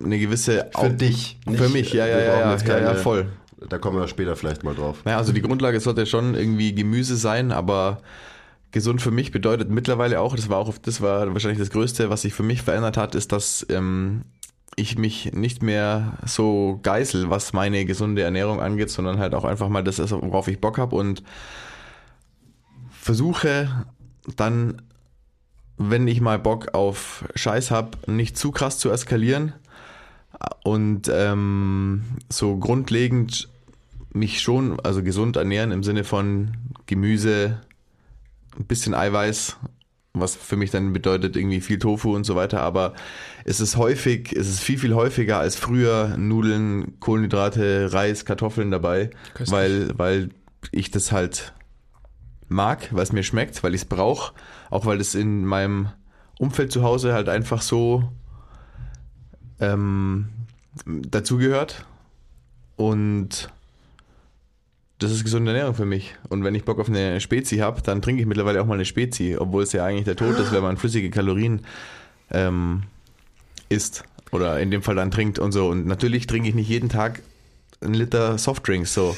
eine 0.02 0.18
gewisse... 0.20 0.70
Für 0.74 0.76
Au- 0.76 0.88
dich. 0.88 1.38
Für 1.54 1.68
mich, 1.68 1.92
ja, 1.92 2.08
ja, 2.08 2.20
ja, 2.20 2.56
ja, 2.56 2.80
ja, 2.80 2.96
voll. 2.96 3.28
Da 3.68 3.78
kommen 3.78 4.00
wir 4.00 4.08
später 4.08 4.38
vielleicht 4.38 4.64
mal 4.64 4.74
drauf. 4.74 5.00
Naja, 5.04 5.18
also 5.18 5.34
die 5.34 5.42
Grundlage 5.42 5.78
sollte 5.82 6.06
schon 6.06 6.34
irgendwie 6.34 6.74
Gemüse 6.74 7.18
sein, 7.18 7.52
aber 7.52 8.02
gesund 8.72 9.02
für 9.02 9.12
mich 9.12 9.32
bedeutet 9.32 9.70
mittlerweile 9.70 10.22
auch, 10.22 10.38
das 10.38 10.48
war 10.48 10.60
auch, 10.60 10.78
das 10.78 11.02
war 11.02 11.34
wahrscheinlich 11.34 11.60
das 11.60 11.72
Größte, 11.72 12.10
was 12.10 12.22
sich 12.22 12.34
für 12.34 12.44
mich 12.44 12.62
verändert 12.62 12.96
hat, 12.96 13.16
ist, 13.16 13.34
dass 13.34 13.66
ähm, 13.70 14.22
ich 14.76 14.98
mich 14.98 15.34
nicht 15.34 15.62
mehr 15.62 16.18
so 16.26 16.80
geißel, 16.84 17.30
was 17.30 17.54
meine 17.54 17.86
gesunde 17.86 18.22
Ernährung 18.24 18.62
angeht, 18.62 18.90
sondern 18.90 19.20
halt 19.20 19.36
auch 19.36 19.44
einfach 19.44 19.70
mal 19.70 19.84
das 19.84 20.00
ist, 20.00 20.12
worauf 20.12 20.48
ich 20.48 20.62
Bock 20.62 20.78
habe 20.78 20.96
und 20.96 21.24
versuche 22.90 23.86
dann, 24.36 24.82
wenn 25.78 26.08
ich 26.08 26.22
mal 26.22 26.40
Bock 26.40 26.74
auf 26.74 27.26
Scheiß 27.36 27.72
habe, 27.72 27.98
nicht 28.12 28.38
zu 28.38 28.52
krass 28.52 28.78
zu 28.78 28.92
eskalieren 28.92 29.54
und 30.64 31.10
ähm, 31.14 32.04
so 32.30 32.58
grundlegend 32.58 33.50
mich 34.14 34.42
schon, 34.42 34.80
also 34.82 35.04
gesund 35.04 35.36
ernähren 35.38 35.72
im 35.72 35.84
Sinne 35.84 36.04
von 36.04 36.58
Gemüse, 36.86 37.62
ein 38.58 38.66
bisschen 38.66 38.94
Eiweiß, 38.94 39.58
was 40.14 40.36
für 40.36 40.58
mich 40.58 40.72
dann 40.72 40.94
bedeutet 40.94 41.36
irgendwie 41.36 41.62
viel 41.62 41.80
Tofu 41.80 42.16
und 42.16 42.26
so 42.26 42.36
weiter, 42.36 42.62
aber 42.62 42.94
es 43.46 43.62
ist 43.62 43.78
häufig, 43.78 44.34
es 44.34 44.50
ist 44.50 44.60
viel, 44.60 44.78
viel 44.78 44.94
häufiger 44.94 45.40
als 45.40 45.56
früher 45.56 46.18
Nudeln, 46.18 47.00
Kohlenhydrate, 47.00 47.94
Reis, 47.94 48.26
Kartoffeln 48.26 48.72
dabei, 48.72 49.10
Köstlich. 49.34 49.52
weil, 49.52 49.98
weil 49.98 50.30
ich 50.72 50.92
das 50.92 51.12
halt 51.12 51.54
mag, 52.50 52.90
weil 52.92 53.04
es 53.04 53.14
mir 53.14 53.24
schmeckt, 53.24 53.64
weil 53.64 53.74
ich 53.74 53.82
es 53.82 53.88
brauche, 53.88 54.34
auch 54.70 54.86
weil 54.86 55.00
es 55.00 55.16
in 55.16 55.46
meinem 55.46 55.90
Umfeld 56.40 56.72
zu 56.72 56.84
Hause 56.84 57.14
halt 57.14 57.30
einfach 57.30 57.62
so 57.62 58.12
ähm, 59.60 60.30
dazugehört. 60.86 61.86
Und 62.76 63.50
das 65.02 65.12
ist 65.12 65.24
gesunde 65.24 65.52
Ernährung 65.52 65.74
für 65.74 65.86
mich. 65.86 66.16
Und 66.30 66.44
wenn 66.44 66.54
ich 66.54 66.64
Bock 66.64 66.80
auf 66.80 66.88
eine 66.88 67.20
Spezi 67.20 67.58
habe, 67.58 67.82
dann 67.82 68.02
trinke 68.04 68.22
ich 68.22 68.28
mittlerweile 68.28 68.62
auch 68.62 68.68
mal 68.68 68.76
eine 68.76 68.86
Spezi, 68.86 69.36
obwohl 69.38 69.64
es 69.64 69.72
ja 69.72 69.84
eigentlich 69.84 70.06
der 70.06 70.16
Tod 70.16 70.38
ist, 70.38 70.52
wenn 70.52 70.62
man 70.62 70.78
flüssige 70.78 71.10
Kalorien 71.10 71.62
ähm, 72.30 72.84
isst 73.70 74.04
oder 74.32 74.60
in 74.60 74.70
dem 74.70 74.84
Fall 74.84 74.96
dann 74.96 75.10
trinkt 75.10 75.40
und 75.40 75.54
so. 75.54 75.68
Und 75.70 75.88
natürlich 75.88 76.28
trinke 76.28 76.50
ich 76.50 76.56
nicht 76.56 76.70
jeden 76.70 76.90
Tag 76.90 77.24
einen 77.82 77.96
Liter 77.96 78.38
Softdrinks 78.38 78.94
so. 78.94 79.18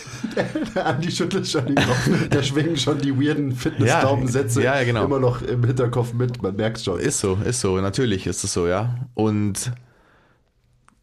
Der 0.75 0.85
Andi 0.85 1.11
schüttelt 1.11 1.45
schon 1.47 1.65
den 1.65 1.75
Kopf. 1.75 2.09
Da 2.29 2.41
schwingen 2.41 2.77
schon 2.77 2.99
die 2.99 3.13
weirden 3.19 3.51
Fitness-Daumensätze 3.51 4.63
Ja, 4.63 4.77
ja, 4.77 4.85
genau. 4.85 5.03
immer 5.03 5.19
noch 5.19 5.41
im 5.41 5.65
Hinterkopf 5.65 6.13
mit. 6.13 6.41
Man 6.41 6.55
merkt 6.55 6.79
schon. 6.79 6.97
Ist 6.97 7.19
so, 7.19 7.35
ist 7.43 7.59
so, 7.59 7.81
natürlich 7.81 8.25
ist 8.25 8.45
es 8.45 8.53
so, 8.53 8.67
ja. 8.67 8.95
Und 9.15 9.73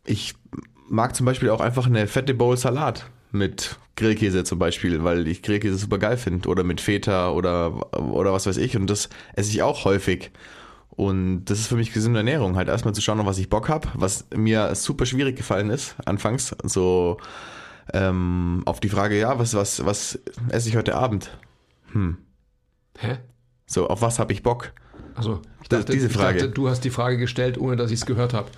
ich 0.07 0.35
mag 0.89 1.15
zum 1.15 1.27
Beispiel 1.27 1.51
auch 1.51 1.61
einfach 1.61 1.87
eine 1.87 2.07
fette 2.07 2.33
Bowl 2.33 2.57
Salat 2.57 3.11
mit 3.31 3.77
Grillkäse 4.00 4.45
zum 4.45 4.59
Beispiel, 4.59 5.04
weil 5.04 5.28
ich 5.28 5.42
Grillkäse 5.42 5.76
super 5.76 5.99
geil 5.99 6.16
finde 6.16 6.49
oder 6.49 6.64
mit 6.64 6.80
Feta 6.80 7.30
oder, 7.30 7.92
oder 7.99 8.33
was 8.33 8.47
weiß 8.47 8.57
ich 8.57 8.76
und 8.76 8.88
das 8.88 9.09
esse 9.35 9.50
ich 9.50 9.62
auch 9.62 9.85
häufig. 9.85 10.30
Und 10.90 11.45
das 11.45 11.61
ist 11.61 11.69
für 11.69 11.76
mich 11.76 11.92
gesunde 11.92 12.19
Ernährung, 12.19 12.57
halt 12.57 12.69
erstmal 12.69 12.95
zu 12.95 13.00
schauen, 13.00 13.21
auf 13.21 13.26
was 13.26 13.38
ich 13.38 13.49
Bock 13.49 13.69
habe, 13.69 13.88
was 13.95 14.26
mir 14.35 14.75
super 14.75 15.07
schwierig 15.07 15.37
gefallen 15.37 15.71
ist, 15.71 15.95
anfangs, 16.04 16.54
so 16.64 17.19
ähm, 17.92 18.62
auf 18.66 18.80
die 18.80 18.88
Frage, 18.88 19.19
ja, 19.19 19.38
was, 19.38 19.54
was, 19.54 19.85
was 19.85 20.19
esse 20.49 20.69
ich 20.69 20.76
heute 20.76 20.97
Abend? 20.97 21.38
Hä? 22.99 23.19
So, 23.66 23.88
auf 23.88 24.02
was 24.02 24.19
habe 24.19 24.33
ich 24.33 24.42
Bock? 24.42 24.73
Also, 25.14 25.40
ich 25.62 25.69
dachte, 25.69 25.92
diese 25.92 26.09
ich 26.09 26.12
Frage. 26.12 26.38
dachte, 26.38 26.52
du 26.52 26.69
hast 26.69 26.85
die 26.85 26.90
Frage 26.90 27.16
gestellt, 27.19 27.59
ohne 27.59 27.76
dass 27.76 27.90
ich 27.90 28.00
es 28.00 28.07
gehört 28.07 28.35
habe. 28.35 28.50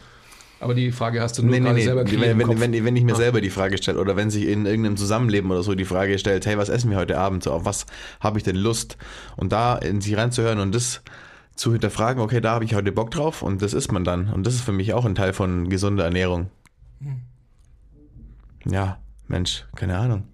Aber 0.62 0.74
die 0.74 0.92
Frage 0.92 1.20
hast 1.20 1.36
du 1.38 1.42
nur 1.42 1.50
Nee, 1.50 1.60
nee, 1.60 1.72
nee. 1.72 1.82
selber 1.84 2.04
Wenn, 2.08 2.38
wenn, 2.38 2.60
wenn, 2.60 2.84
wenn 2.84 2.96
ich 2.96 3.02
mir 3.02 3.14
Ah. 3.14 3.16
selber 3.16 3.40
die 3.40 3.50
Frage 3.50 3.76
stelle 3.78 3.98
oder 3.98 4.14
wenn 4.16 4.30
sich 4.30 4.46
in 4.46 4.64
irgendeinem 4.64 4.96
Zusammenleben 4.96 5.50
oder 5.50 5.62
so 5.64 5.74
die 5.74 5.84
Frage 5.84 6.18
stellt, 6.18 6.46
hey, 6.46 6.56
was 6.56 6.68
essen 6.68 6.88
wir 6.90 6.98
heute 6.98 7.18
Abend? 7.18 7.42
So, 7.42 7.52
auf 7.52 7.64
was 7.64 7.84
habe 8.20 8.38
ich 8.38 8.44
denn 8.44 8.54
Lust? 8.56 8.96
Und 9.36 9.50
da 9.52 9.76
in 9.76 10.00
sich 10.00 10.16
reinzuhören 10.16 10.60
und 10.60 10.72
das 10.72 11.02
zu 11.56 11.72
hinterfragen, 11.72 12.22
okay, 12.22 12.40
da 12.40 12.52
habe 12.52 12.64
ich 12.64 12.74
heute 12.74 12.92
Bock 12.92 13.10
drauf 13.10 13.42
und 13.42 13.60
das 13.60 13.74
isst 13.74 13.90
man 13.92 14.04
dann. 14.04 14.28
Und 14.32 14.46
das 14.46 14.54
ist 14.54 14.60
für 14.62 14.72
mich 14.72 14.92
auch 14.94 15.04
ein 15.04 15.14
Teil 15.16 15.32
von 15.32 15.68
gesunder 15.68 16.04
Ernährung. 16.04 16.48
Ja, 18.64 18.98
Mensch, 19.28 19.64
keine 19.74 19.98
Ahnung. 19.98 20.24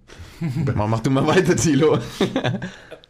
mach, 0.74 0.86
mach 0.88 1.00
du 1.00 1.10
mal 1.10 1.26
weiter, 1.26 1.56
Tilo. 1.56 1.98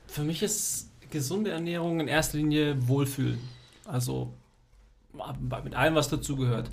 Für 0.07 0.23
mich 0.23 0.43
ist 0.43 0.91
gesunde 1.11 1.51
Ernährung 1.51 2.01
in 2.01 2.09
erster 2.09 2.39
Linie 2.39 2.77
Wohlfühlen. 2.87 3.39
Also 3.85 4.33
mit 5.65 5.75
allem, 5.75 5.95
was 5.95 6.09
dazugehört. 6.09 6.71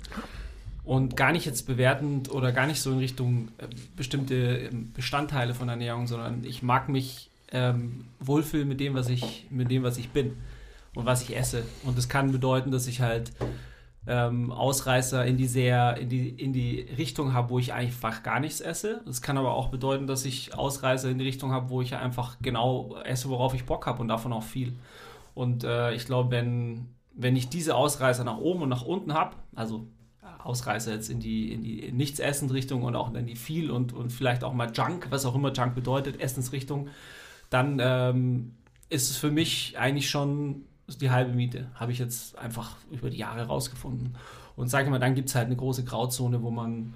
Und 0.84 1.16
gar 1.16 1.32
nicht 1.32 1.46
jetzt 1.46 1.66
bewertend 1.66 2.30
oder 2.30 2.52
gar 2.52 2.66
nicht 2.66 2.80
so 2.80 2.92
in 2.92 2.98
Richtung 2.98 3.48
äh, 3.58 3.66
bestimmte 3.96 4.68
ähm, 4.70 4.92
Bestandteile 4.92 5.52
von 5.54 5.68
Ernährung, 5.68 6.06
sondern 6.06 6.44
ich 6.44 6.62
mag 6.62 6.88
mich 6.88 7.30
ähm, 7.50 8.04
wohlfühlen 8.20 8.68
mit 8.68 8.78
dem, 8.80 8.94
was 8.94 9.08
ich, 9.08 9.46
mit 9.50 9.70
dem, 9.70 9.82
was 9.82 9.98
ich 9.98 10.10
bin. 10.10 10.36
und 10.96 11.04
was 11.04 11.22
ich 11.22 11.36
esse. 11.36 11.62
Und 11.84 11.96
das 11.96 12.08
kann 12.08 12.32
bedeuten, 12.32 12.72
dass 12.72 12.88
ich 12.88 13.00
halt 13.00 13.30
ähm, 14.08 14.50
Ausreißer 14.50 15.24
in 15.26 15.36
die 15.36 15.46
sehr, 15.46 15.96
in 15.98 16.08
die, 16.08 16.30
in 16.30 16.52
die 16.52 16.80
Richtung 16.96 17.34
habe, 17.34 17.50
wo 17.50 17.58
ich 17.58 17.72
einfach 17.72 18.22
gar 18.22 18.40
nichts 18.40 18.60
esse. 18.60 19.02
Das 19.04 19.22
kann 19.22 19.38
aber 19.38 19.52
auch 19.52 19.68
bedeuten, 19.68 20.06
dass 20.06 20.24
ich 20.24 20.54
Ausreißer 20.54 21.10
in 21.10 21.18
die 21.18 21.24
Richtung 21.24 21.52
habe, 21.52 21.68
wo 21.70 21.82
ich 21.82 21.94
einfach 21.94 22.36
genau 22.40 22.96
esse, 23.04 23.28
worauf 23.28 23.54
ich 23.54 23.64
Bock 23.64 23.86
habe 23.86 24.00
und 24.00 24.08
davon 24.08 24.32
auch 24.32 24.42
viel. 24.42 24.74
Und 25.34 25.64
äh, 25.64 25.92
ich 25.92 26.06
glaube, 26.06 26.30
wenn, 26.30 26.88
wenn 27.16 27.34
ich 27.34 27.48
diese 27.48 27.74
Ausreißer 27.74 28.24
nach 28.24 28.38
oben 28.38 28.62
und 28.62 28.68
nach 28.68 28.84
unten 28.84 29.14
habe, 29.14 29.36
also 29.54 29.88
Ausreißer 30.46 30.92
jetzt 30.92 31.10
in 31.10 31.18
die, 31.18 31.52
in 31.52 31.62
die 31.62 31.90
Nichtsessen-Richtung 31.92 32.82
und 32.82 32.94
auch 32.94 33.12
in 33.14 33.26
die 33.26 33.36
viel 33.36 33.70
und, 33.70 33.92
und 33.92 34.12
vielleicht 34.12 34.44
auch 34.44 34.52
mal 34.52 34.70
Junk, 34.72 35.08
was 35.10 35.24
auch 35.26 35.34
immer 35.34 35.52
Junk 35.52 35.74
bedeutet, 35.74 36.20
Essensrichtung, 36.20 36.88
dann 37.50 37.78
ähm, 37.80 38.54
ist 38.88 39.10
es 39.10 39.16
für 39.16 39.30
mich 39.30 39.76
eigentlich 39.78 40.08
schon 40.08 40.64
die 41.00 41.10
halbe 41.10 41.32
Miete. 41.32 41.68
Habe 41.74 41.90
ich 41.90 41.98
jetzt 41.98 42.38
einfach 42.38 42.76
über 42.90 43.10
die 43.10 43.18
Jahre 43.18 43.46
rausgefunden. 43.46 44.16
Und 44.54 44.68
sage 44.68 44.88
mal, 44.90 45.00
dann 45.00 45.14
gibt 45.14 45.28
es 45.28 45.34
halt 45.34 45.46
eine 45.46 45.56
große 45.56 45.84
Grauzone, 45.84 46.42
wo 46.42 46.50
man, 46.50 46.94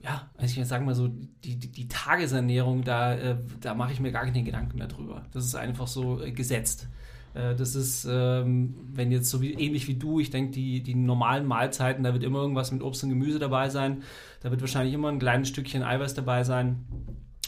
ja, 0.00 0.28
also 0.36 0.60
ich 0.60 0.68
sage 0.68 0.84
mal 0.84 0.94
so, 0.94 1.08
die, 1.08 1.56
die, 1.56 1.72
die 1.72 1.88
Tagesernährung, 1.88 2.84
da, 2.84 3.14
äh, 3.14 3.36
da 3.60 3.74
mache 3.74 3.92
ich 3.92 4.00
mir 4.00 4.12
gar 4.12 4.24
keine 4.24 4.44
Gedanken 4.44 4.78
mehr 4.78 4.88
drüber. 4.88 5.24
Das 5.32 5.44
ist 5.44 5.54
einfach 5.54 5.86
so 5.86 6.22
äh, 6.22 6.32
gesetzt. 6.32 6.88
Äh, 7.34 7.54
das 7.54 7.74
ist, 7.74 8.06
ähm, 8.10 8.74
wenn 8.92 9.10
jetzt 9.12 9.30
so 9.30 9.40
wie, 9.40 9.52
ähnlich 9.52 9.88
wie 9.88 9.94
du, 9.94 10.20
ich 10.20 10.30
denke, 10.30 10.52
die, 10.52 10.82
die 10.82 10.94
normalen 10.94 11.46
Mahlzeiten, 11.46 12.04
da 12.04 12.12
wird 12.12 12.24
immer 12.24 12.40
irgendwas 12.40 12.72
mit 12.72 12.82
Obst 12.82 13.02
und 13.04 13.10
Gemüse 13.10 13.38
dabei 13.38 13.68
sein. 13.68 14.02
Da 14.42 14.50
wird 14.50 14.60
wahrscheinlich 14.60 14.94
immer 14.94 15.08
ein 15.08 15.18
kleines 15.18 15.48
Stückchen 15.48 15.82
Eiweiß 15.82 16.14
dabei 16.14 16.44
sein. 16.44 16.84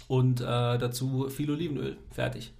Und 0.08 0.40
äh, 0.40 0.44
dazu 0.44 1.28
viel 1.28 1.50
Olivenöl. 1.50 1.96
Fertig. 2.10 2.52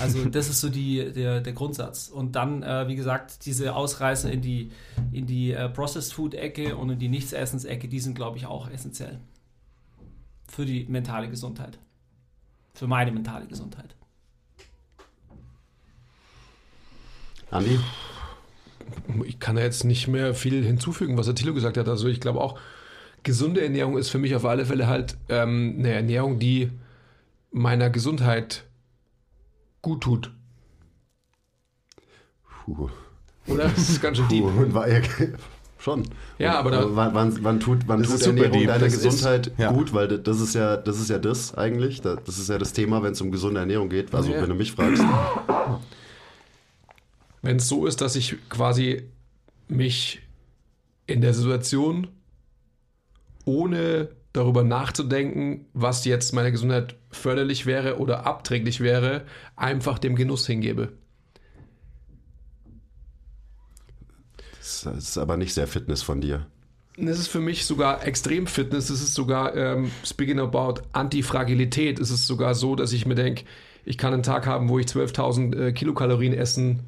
Also 0.00 0.24
das 0.24 0.48
ist 0.48 0.60
so 0.60 0.68
die, 0.68 1.12
der, 1.12 1.40
der 1.40 1.52
Grundsatz. 1.52 2.08
Und 2.08 2.34
dann, 2.34 2.62
äh, 2.62 2.88
wie 2.88 2.96
gesagt, 2.96 3.46
diese 3.46 3.74
Ausreißer 3.74 4.30
in 4.30 4.40
die, 4.40 4.72
in 5.12 5.26
die 5.26 5.52
äh, 5.52 5.68
Processed 5.68 6.12
Food-Ecke 6.12 6.76
und 6.76 6.90
in 6.90 6.98
die 6.98 7.08
Nichtsessens-Ecke, 7.08 7.88
die 7.88 8.00
sind, 8.00 8.14
glaube 8.14 8.38
ich, 8.38 8.46
auch 8.46 8.68
essentiell. 8.68 9.20
Für 10.48 10.66
die 10.66 10.84
mentale 10.88 11.28
Gesundheit. 11.28 11.78
Für 12.74 12.86
meine 12.86 13.12
mentale 13.12 13.46
Gesundheit. 13.46 13.94
Andi? 17.50 17.78
Ich 19.26 19.38
kann 19.40 19.56
da 19.56 19.62
jetzt 19.62 19.84
nicht 19.84 20.08
mehr 20.08 20.34
viel 20.34 20.64
hinzufügen, 20.64 21.16
was 21.16 21.26
der 21.26 21.34
Thilo 21.34 21.54
gesagt 21.54 21.76
hat. 21.76 21.88
Also 21.88 22.08
ich 22.08 22.20
glaube 22.20 22.40
auch, 22.40 22.58
gesunde 23.22 23.60
Ernährung 23.62 23.96
ist 23.98 24.10
für 24.10 24.18
mich 24.18 24.34
auf 24.34 24.44
alle 24.44 24.64
Fälle 24.66 24.86
halt 24.86 25.16
ähm, 25.28 25.76
eine 25.78 25.92
Ernährung, 25.92 26.38
die 26.38 26.70
meiner 27.50 27.90
Gesundheit 27.90 28.64
gut 29.82 30.02
tut. 30.02 30.32
Puh. 32.64 32.88
Oder? 33.46 33.64
Das 33.68 33.88
ist 33.88 34.02
ganz 34.02 34.18
schön 34.18 34.28
deep. 34.28 34.44
Und 34.44 34.74
war 34.74 34.88
ja, 34.88 35.00
schon. 35.78 36.02
Ja, 36.38 36.58
aber 36.58 36.70
da- 36.70 36.86
wann, 36.96 37.14
wann, 37.14 37.38
wann 37.44 37.60
tut, 37.60 37.78
wann 37.86 38.00
Das 38.00 38.10
tut 38.10 38.20
ist 38.20 38.26
Ernährung 38.26 38.52
deep. 38.58 38.66
deiner 38.68 38.84
Das 38.84 38.94
ist- 38.94 39.02
Gesundheit 39.04 39.52
ja. 39.56 39.72
gut? 39.72 39.94
Weil 39.94 40.18
das 40.18 40.40
ist 40.40 40.54
ja 40.54 40.76
das 40.76 40.98
ist 41.00 41.08
ja 41.08 41.18
das 41.18 41.54
eigentlich. 41.54 42.02
Das 42.02 42.38
ist 42.38 42.48
ja 42.48 42.58
das 42.58 42.72
Thema, 42.74 43.02
wenn 43.02 43.12
es 43.12 43.20
um 43.20 43.30
gesunde 43.30 43.60
Ernährung 43.60 43.88
geht. 43.88 44.14
Also 44.14 44.30
Ja. 44.32 44.42
wenn 44.42 44.50
du 44.50 44.54
mich 44.54 44.72
fragst. 44.72 45.02
Wenn 47.42 47.56
es 47.56 47.68
so 47.68 47.86
ist, 47.86 48.00
dass 48.00 48.16
ich 48.16 48.36
quasi 48.48 49.04
mich 49.68 50.20
in 51.06 51.20
der 51.20 51.34
Situation 51.34 52.08
ohne 53.44 54.10
darüber 54.32 54.62
nachzudenken, 54.62 55.66
was 55.72 56.04
jetzt 56.04 56.32
meiner 56.32 56.50
Gesundheit 56.50 56.96
förderlich 57.10 57.66
wäre 57.66 57.98
oder 57.98 58.26
abträglich 58.26 58.80
wäre, 58.80 59.24
einfach 59.56 59.98
dem 59.98 60.16
Genuss 60.16 60.46
hingebe. 60.46 60.92
Das 64.58 64.84
ist 64.84 65.18
aber 65.18 65.36
nicht 65.36 65.54
sehr 65.54 65.66
Fitness 65.66 66.02
von 66.02 66.20
dir. 66.20 66.46
Es 66.96 67.18
ist 67.18 67.28
für 67.28 67.40
mich 67.40 67.64
sogar 67.64 68.06
extrem 68.06 68.46
Fitness. 68.46 68.90
Es 68.90 69.00
ist 69.00 69.14
sogar, 69.14 69.56
ähm, 69.56 69.90
speaking 70.04 70.40
about 70.40 70.82
Antifragilität, 70.92 71.98
es 71.98 72.10
ist 72.10 72.26
sogar 72.26 72.54
so, 72.54 72.76
dass 72.76 72.92
ich 72.92 73.06
mir 73.06 73.14
denke, 73.14 73.44
ich 73.84 73.96
kann 73.96 74.12
einen 74.12 74.22
Tag 74.22 74.46
haben, 74.46 74.68
wo 74.68 74.78
ich 74.78 74.86
12.000 74.86 75.56
äh, 75.56 75.72
Kilokalorien 75.72 76.34
essen 76.34 76.80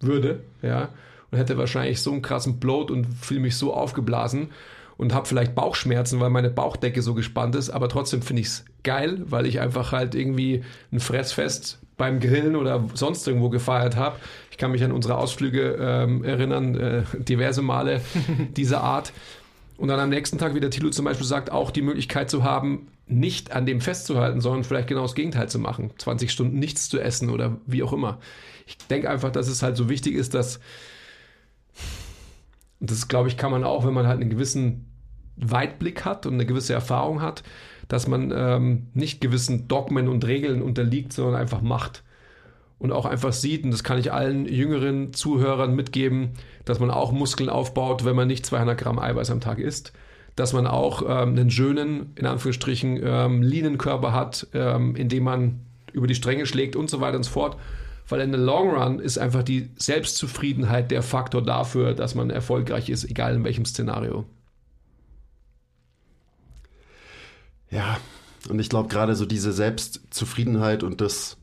würde, 0.00 0.40
ja, 0.62 0.88
und 1.30 1.38
hätte 1.38 1.58
wahrscheinlich 1.58 2.00
so 2.00 2.12
einen 2.12 2.22
krassen 2.22 2.58
Bloat 2.58 2.90
und 2.90 3.06
fühle 3.06 3.40
mich 3.40 3.56
so 3.56 3.74
aufgeblasen 3.74 4.48
und 4.96 5.14
habe 5.14 5.26
vielleicht 5.26 5.54
Bauchschmerzen, 5.54 6.20
weil 6.20 6.30
meine 6.30 6.50
Bauchdecke 6.50 7.02
so 7.02 7.14
gespannt 7.14 7.54
ist, 7.54 7.70
aber 7.70 7.88
trotzdem 7.88 8.22
finde 8.22 8.42
ich 8.42 8.48
es 8.48 8.64
geil, 8.82 9.22
weil 9.26 9.46
ich 9.46 9.60
einfach 9.60 9.92
halt 9.92 10.14
irgendwie 10.14 10.64
ein 10.92 11.00
Fressfest 11.00 11.78
beim 11.96 12.20
Grillen 12.20 12.56
oder 12.56 12.84
sonst 12.94 13.26
irgendwo 13.26 13.48
gefeiert 13.48 13.96
habe. 13.96 14.16
Ich 14.50 14.56
kann 14.56 14.70
mich 14.70 14.82
an 14.82 14.92
unsere 14.92 15.16
Ausflüge 15.16 15.76
ähm, 15.80 16.24
erinnern, 16.24 16.74
äh, 16.76 17.02
diverse 17.18 17.62
Male 17.62 18.00
dieser 18.56 18.82
Art. 18.82 19.12
Und 19.76 19.88
dann 19.88 20.00
am 20.00 20.08
nächsten 20.08 20.38
Tag, 20.38 20.54
wie 20.54 20.60
der 20.60 20.70
Thilo 20.70 20.90
zum 20.90 21.04
Beispiel 21.04 21.26
sagt, 21.26 21.52
auch 21.52 21.70
die 21.70 21.82
Möglichkeit 21.82 22.30
zu 22.30 22.42
haben, 22.42 22.88
nicht 23.06 23.52
an 23.52 23.66
dem 23.66 23.80
festzuhalten, 23.80 24.40
sondern 24.40 24.64
vielleicht 24.64 24.88
genau 24.88 25.02
das 25.02 25.14
Gegenteil 25.14 25.48
zu 25.48 25.58
machen. 25.58 25.90
20 25.98 26.30
Stunden 26.30 26.58
nichts 26.58 26.88
zu 26.88 27.00
essen 27.00 27.30
oder 27.30 27.56
wie 27.66 27.82
auch 27.82 27.92
immer. 27.92 28.18
Ich 28.68 28.76
denke 28.88 29.08
einfach, 29.08 29.32
dass 29.32 29.48
es 29.48 29.62
halt 29.62 29.76
so 29.76 29.88
wichtig 29.88 30.14
ist, 30.14 30.34
dass, 30.34 30.60
und 32.80 32.90
das 32.90 33.08
glaube 33.08 33.28
ich, 33.28 33.38
kann 33.38 33.50
man 33.50 33.64
auch, 33.64 33.86
wenn 33.86 33.94
man 33.94 34.06
halt 34.06 34.20
einen 34.20 34.30
gewissen 34.30 34.86
Weitblick 35.36 36.04
hat 36.04 36.26
und 36.26 36.34
eine 36.34 36.44
gewisse 36.44 36.74
Erfahrung 36.74 37.22
hat, 37.22 37.42
dass 37.88 38.06
man 38.06 38.30
ähm, 38.34 38.88
nicht 38.92 39.20
gewissen 39.20 39.68
Dogmen 39.68 40.08
und 40.08 40.26
Regeln 40.26 40.60
unterliegt, 40.60 41.12
sondern 41.12 41.40
einfach 41.40 41.62
macht. 41.62 42.02
Und 42.78 42.92
auch 42.92 43.06
einfach 43.06 43.32
sieht, 43.32 43.64
und 43.64 43.70
das 43.70 43.82
kann 43.82 43.98
ich 43.98 44.12
allen 44.12 44.46
jüngeren 44.46 45.12
Zuhörern 45.12 45.74
mitgeben, 45.74 46.30
dass 46.64 46.78
man 46.78 46.90
auch 46.90 47.10
Muskeln 47.10 47.48
aufbaut, 47.48 48.04
wenn 48.04 48.14
man 48.14 48.28
nicht 48.28 48.46
200 48.46 48.78
Gramm 48.78 48.98
Eiweiß 48.98 49.30
am 49.30 49.40
Tag 49.40 49.58
isst. 49.58 49.92
Dass 50.36 50.52
man 50.52 50.66
auch 50.66 51.02
ähm, 51.02 51.30
einen 51.30 51.50
schönen, 51.50 52.12
in 52.14 52.26
Anführungsstrichen, 52.26 53.00
ähm, 53.02 53.42
leanen 53.42 53.78
Körper 53.78 54.12
hat, 54.12 54.46
ähm, 54.52 54.94
indem 54.94 55.24
man 55.24 55.60
über 55.92 56.06
die 56.06 56.14
Stränge 56.14 56.46
schlägt 56.46 56.76
und 56.76 56.90
so 56.90 57.00
weiter 57.00 57.16
und 57.16 57.24
so 57.24 57.30
fort. 57.30 57.56
Weil 58.08 58.20
in 58.20 58.32
the 58.32 58.38
long 58.38 58.70
run 58.70 59.00
ist 59.00 59.18
einfach 59.18 59.42
die 59.42 59.70
Selbstzufriedenheit 59.76 60.90
der 60.90 61.02
Faktor 61.02 61.42
dafür, 61.42 61.94
dass 61.94 62.14
man 62.14 62.30
erfolgreich 62.30 62.88
ist, 62.88 63.04
egal 63.04 63.34
in 63.34 63.44
welchem 63.44 63.64
Szenario. 63.64 64.24
Ja, 67.70 67.98
und 68.48 68.58
ich 68.58 68.70
glaube 68.70 68.88
gerade 68.88 69.14
so 69.14 69.26
diese 69.26 69.52
Selbstzufriedenheit 69.52 70.82
und 70.82 71.00
das 71.00 71.36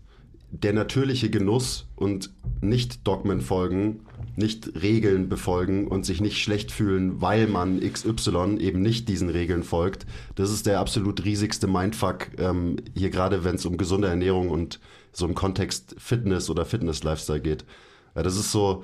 der 0.62 0.74
natürliche 0.74 1.30
Genuss 1.30 1.88
und 1.96 2.30
nicht 2.62 3.06
Dogmen 3.06 3.42
folgen, 3.42 4.02
nicht 4.36 4.82
Regeln 4.82 5.28
befolgen 5.28 5.88
und 5.88 6.06
sich 6.06 6.22
nicht 6.22 6.42
schlecht 6.42 6.72
fühlen, 6.72 7.22
weil 7.22 7.48
man 7.48 7.80
XY 7.80 8.58
eben 8.60 8.82
nicht 8.82 9.10
diesen 9.10 9.30
Regeln 9.30 9.64
folgt. 9.64 10.06
Das 10.36 10.52
ist 10.52 10.66
der 10.66 10.80
absolut 10.80 11.26
riesigste 11.26 11.68
Mindfuck 11.68 12.30
ähm, 12.38 12.78
hier 12.96 13.10
gerade, 13.10 13.44
wenn 13.44 13.56
es 13.56 13.66
um 13.66 13.78
gesunde 13.78 14.08
Ernährung 14.08 14.50
und 14.50 14.80
so 15.16 15.26
im 15.26 15.36
Kontext 15.36 15.96
Fitness 15.98 16.50
oder 16.50 16.66
Fitness-Lifestyle 16.66 17.40
geht. 17.40 17.66
Ja, 18.16 18.24
das 18.24 18.36
ist 18.36 18.52
so, 18.52 18.84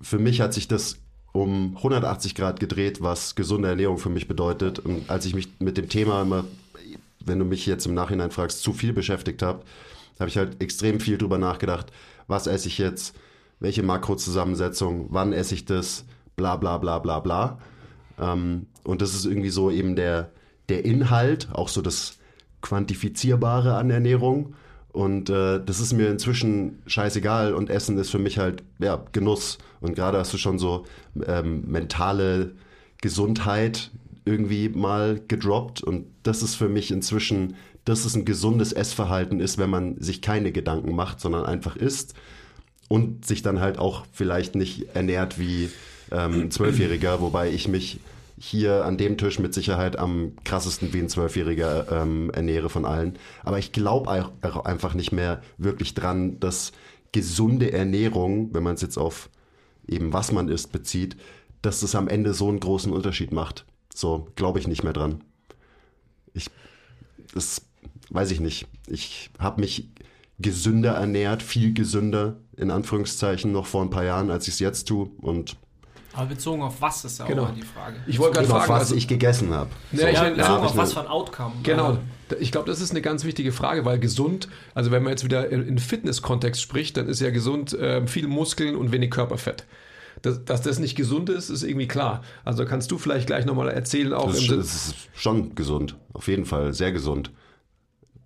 für 0.00 0.18
mich 0.18 0.40
hat 0.40 0.54
sich 0.54 0.68
das 0.68 0.98
um 1.32 1.76
180 1.76 2.34
Grad 2.34 2.60
gedreht, 2.60 3.02
was 3.02 3.34
gesunde 3.34 3.68
Ernährung 3.68 3.98
für 3.98 4.10
mich 4.10 4.28
bedeutet. 4.28 4.78
Und 4.78 5.10
als 5.10 5.26
ich 5.26 5.34
mich 5.34 5.48
mit 5.58 5.76
dem 5.76 5.88
Thema 5.88 6.22
immer, 6.22 6.44
wenn 7.20 7.38
du 7.38 7.44
mich 7.44 7.66
jetzt 7.66 7.86
im 7.86 7.94
Nachhinein 7.94 8.30
fragst, 8.30 8.62
zu 8.62 8.72
viel 8.72 8.92
beschäftigt 8.92 9.42
habe, 9.42 9.64
habe 10.18 10.28
ich 10.28 10.36
halt 10.36 10.62
extrem 10.62 11.00
viel 11.00 11.18
drüber 11.18 11.38
nachgedacht, 11.38 11.92
was 12.26 12.46
esse 12.46 12.68
ich 12.68 12.78
jetzt, 12.78 13.14
welche 13.60 13.82
Makrozusammensetzung, 13.82 15.06
wann 15.10 15.32
esse 15.32 15.54
ich 15.54 15.64
das, 15.64 16.04
bla 16.36 16.56
bla 16.56 16.78
bla 16.78 16.98
bla 16.98 17.20
bla. 17.20 17.58
Ähm, 18.18 18.66
und 18.84 19.02
das 19.02 19.14
ist 19.14 19.26
irgendwie 19.26 19.50
so 19.50 19.70
eben 19.70 19.96
der, 19.96 20.32
der 20.68 20.84
Inhalt, 20.84 21.48
auch 21.52 21.68
so 21.68 21.82
das 21.82 22.18
Quantifizierbare 22.62 23.76
an 23.76 23.90
Ernährung. 23.90 24.54
Und 24.98 25.30
äh, 25.30 25.60
das 25.64 25.78
ist 25.78 25.92
mir 25.92 26.10
inzwischen 26.10 26.82
scheißegal 26.88 27.54
und 27.54 27.70
Essen 27.70 27.96
ist 27.98 28.10
für 28.10 28.18
mich 28.18 28.36
halt 28.36 28.64
ja, 28.80 29.00
Genuss. 29.12 29.58
Und 29.80 29.94
gerade 29.94 30.18
hast 30.18 30.32
du 30.32 30.38
schon 30.38 30.58
so 30.58 30.86
ähm, 31.24 31.62
mentale 31.68 32.56
Gesundheit 33.00 33.92
irgendwie 34.24 34.68
mal 34.68 35.20
gedroppt. 35.28 35.84
Und 35.84 36.06
das 36.24 36.42
ist 36.42 36.56
für 36.56 36.68
mich 36.68 36.90
inzwischen, 36.90 37.54
dass 37.84 38.04
es 38.06 38.16
ein 38.16 38.24
gesundes 38.24 38.72
Essverhalten 38.72 39.38
ist, 39.38 39.56
wenn 39.56 39.70
man 39.70 40.00
sich 40.00 40.20
keine 40.20 40.50
Gedanken 40.50 40.96
macht, 40.96 41.20
sondern 41.20 41.44
einfach 41.44 41.76
isst 41.76 42.14
und 42.88 43.24
sich 43.24 43.42
dann 43.42 43.60
halt 43.60 43.78
auch 43.78 44.04
vielleicht 44.10 44.56
nicht 44.56 44.96
ernährt 44.96 45.38
wie 45.38 45.70
ähm, 46.10 46.40
ein 46.40 46.50
Zwölfjähriger, 46.50 47.20
wobei 47.20 47.52
ich 47.52 47.68
mich 47.68 48.00
hier 48.40 48.84
an 48.84 48.96
dem 48.96 49.18
Tisch 49.18 49.38
mit 49.38 49.54
Sicherheit 49.54 49.98
am 49.98 50.32
krassesten 50.44 50.92
wie 50.92 51.00
ein 51.00 51.08
Zwölfjähriger 51.08 52.02
ähm, 52.02 52.30
ernähre 52.30 52.70
von 52.70 52.84
allen. 52.84 53.18
Aber 53.44 53.58
ich 53.58 53.72
glaube 53.72 54.10
einfach 54.64 54.94
nicht 54.94 55.12
mehr 55.12 55.42
wirklich 55.56 55.94
dran, 55.94 56.38
dass 56.40 56.72
gesunde 57.12 57.72
Ernährung, 57.72 58.54
wenn 58.54 58.62
man 58.62 58.74
es 58.74 58.82
jetzt 58.82 58.98
auf 58.98 59.30
eben 59.88 60.12
was 60.12 60.32
man 60.32 60.48
isst 60.48 60.70
bezieht, 60.70 61.16
dass 61.62 61.82
es 61.82 61.94
am 61.94 62.08
Ende 62.08 62.34
so 62.34 62.48
einen 62.48 62.60
großen 62.60 62.92
Unterschied 62.92 63.32
macht. 63.32 63.64
So 63.92 64.28
glaube 64.36 64.58
ich 64.58 64.68
nicht 64.68 64.84
mehr 64.84 64.92
dran. 64.92 65.24
Ich, 66.34 66.50
das 67.34 67.62
weiß 68.10 68.30
ich 68.30 68.40
nicht. 68.40 68.66
Ich 68.86 69.30
habe 69.38 69.60
mich 69.60 69.88
gesünder 70.38 70.92
ernährt, 70.92 71.42
viel 71.42 71.74
gesünder, 71.74 72.36
in 72.56 72.70
Anführungszeichen, 72.70 73.50
noch 73.50 73.66
vor 73.66 73.82
ein 73.82 73.90
paar 73.90 74.04
Jahren, 74.04 74.30
als 74.30 74.46
ich 74.46 74.54
es 74.54 74.60
jetzt 74.60 74.86
tue. 74.86 75.10
Und 75.20 75.56
Aber 76.18 76.30
bezogen 76.30 76.62
auf 76.62 76.80
was 76.80 77.04
ist 77.04 77.20
ja 77.20 77.26
Genau. 77.26 77.44
auch 77.44 77.48
mal 77.50 77.54
die 77.54 77.62
Frage. 77.62 77.94
Ich 78.08 78.18
wollte 78.18 78.40
gerade 78.40 78.52
auf 78.52 78.64
fragen, 78.64 78.72
was 78.72 78.80
also, 78.80 78.96
ich 78.96 79.06
gegessen 79.06 79.54
habe. 79.54 79.70
Ja, 79.92 80.08
ich 80.08 80.14
ja, 80.14 80.24
bezogen 80.24 80.48
hab 80.48 80.64
ich 80.64 80.70
auf 80.70 80.76
was 80.76 80.92
für 80.92 81.00
ein 81.00 81.06
Outcome. 81.06 81.52
Genau. 81.62 81.92
Ja. 81.92 82.36
Ich 82.40 82.50
glaube, 82.50 82.68
das 82.68 82.80
ist 82.80 82.90
eine 82.90 83.02
ganz 83.02 83.22
wichtige 83.22 83.52
Frage, 83.52 83.84
weil 83.84 84.00
gesund, 84.00 84.48
also 84.74 84.90
wenn 84.90 85.04
man 85.04 85.10
jetzt 85.12 85.22
wieder 85.22 85.48
in, 85.48 85.78
Fitness-Kontext 85.78 86.60
spricht, 86.60 86.96
dann 86.96 87.06
ist 87.06 87.20
ja 87.20 87.30
gesund 87.30 87.76
ähm, 87.80 88.08
viel 88.08 88.26
Muskeln 88.26 88.74
und 88.74 88.90
wenig 88.90 89.12
Körperfett. 89.12 89.64
Das, 90.22 90.44
dass 90.44 90.60
das 90.62 90.80
nicht 90.80 90.96
gesund 90.96 91.30
ist, 91.30 91.50
ist 91.50 91.62
irgendwie 91.62 91.86
klar. 91.86 92.22
Also 92.44 92.64
kannst 92.64 92.90
du 92.90 92.98
vielleicht 92.98 93.28
gleich 93.28 93.46
nochmal 93.46 93.68
erzählen, 93.68 94.12
auch 94.12 94.26
Das 94.26 94.38
im 94.38 94.42
ist, 94.42 94.48
Sinn, 94.48 94.58
das 94.58 94.74
ist 94.74 94.94
schon 95.14 95.54
gesund, 95.54 95.94
auf 96.14 96.26
jeden 96.26 96.46
Fall 96.46 96.74
sehr 96.74 96.90
gesund, 96.90 97.30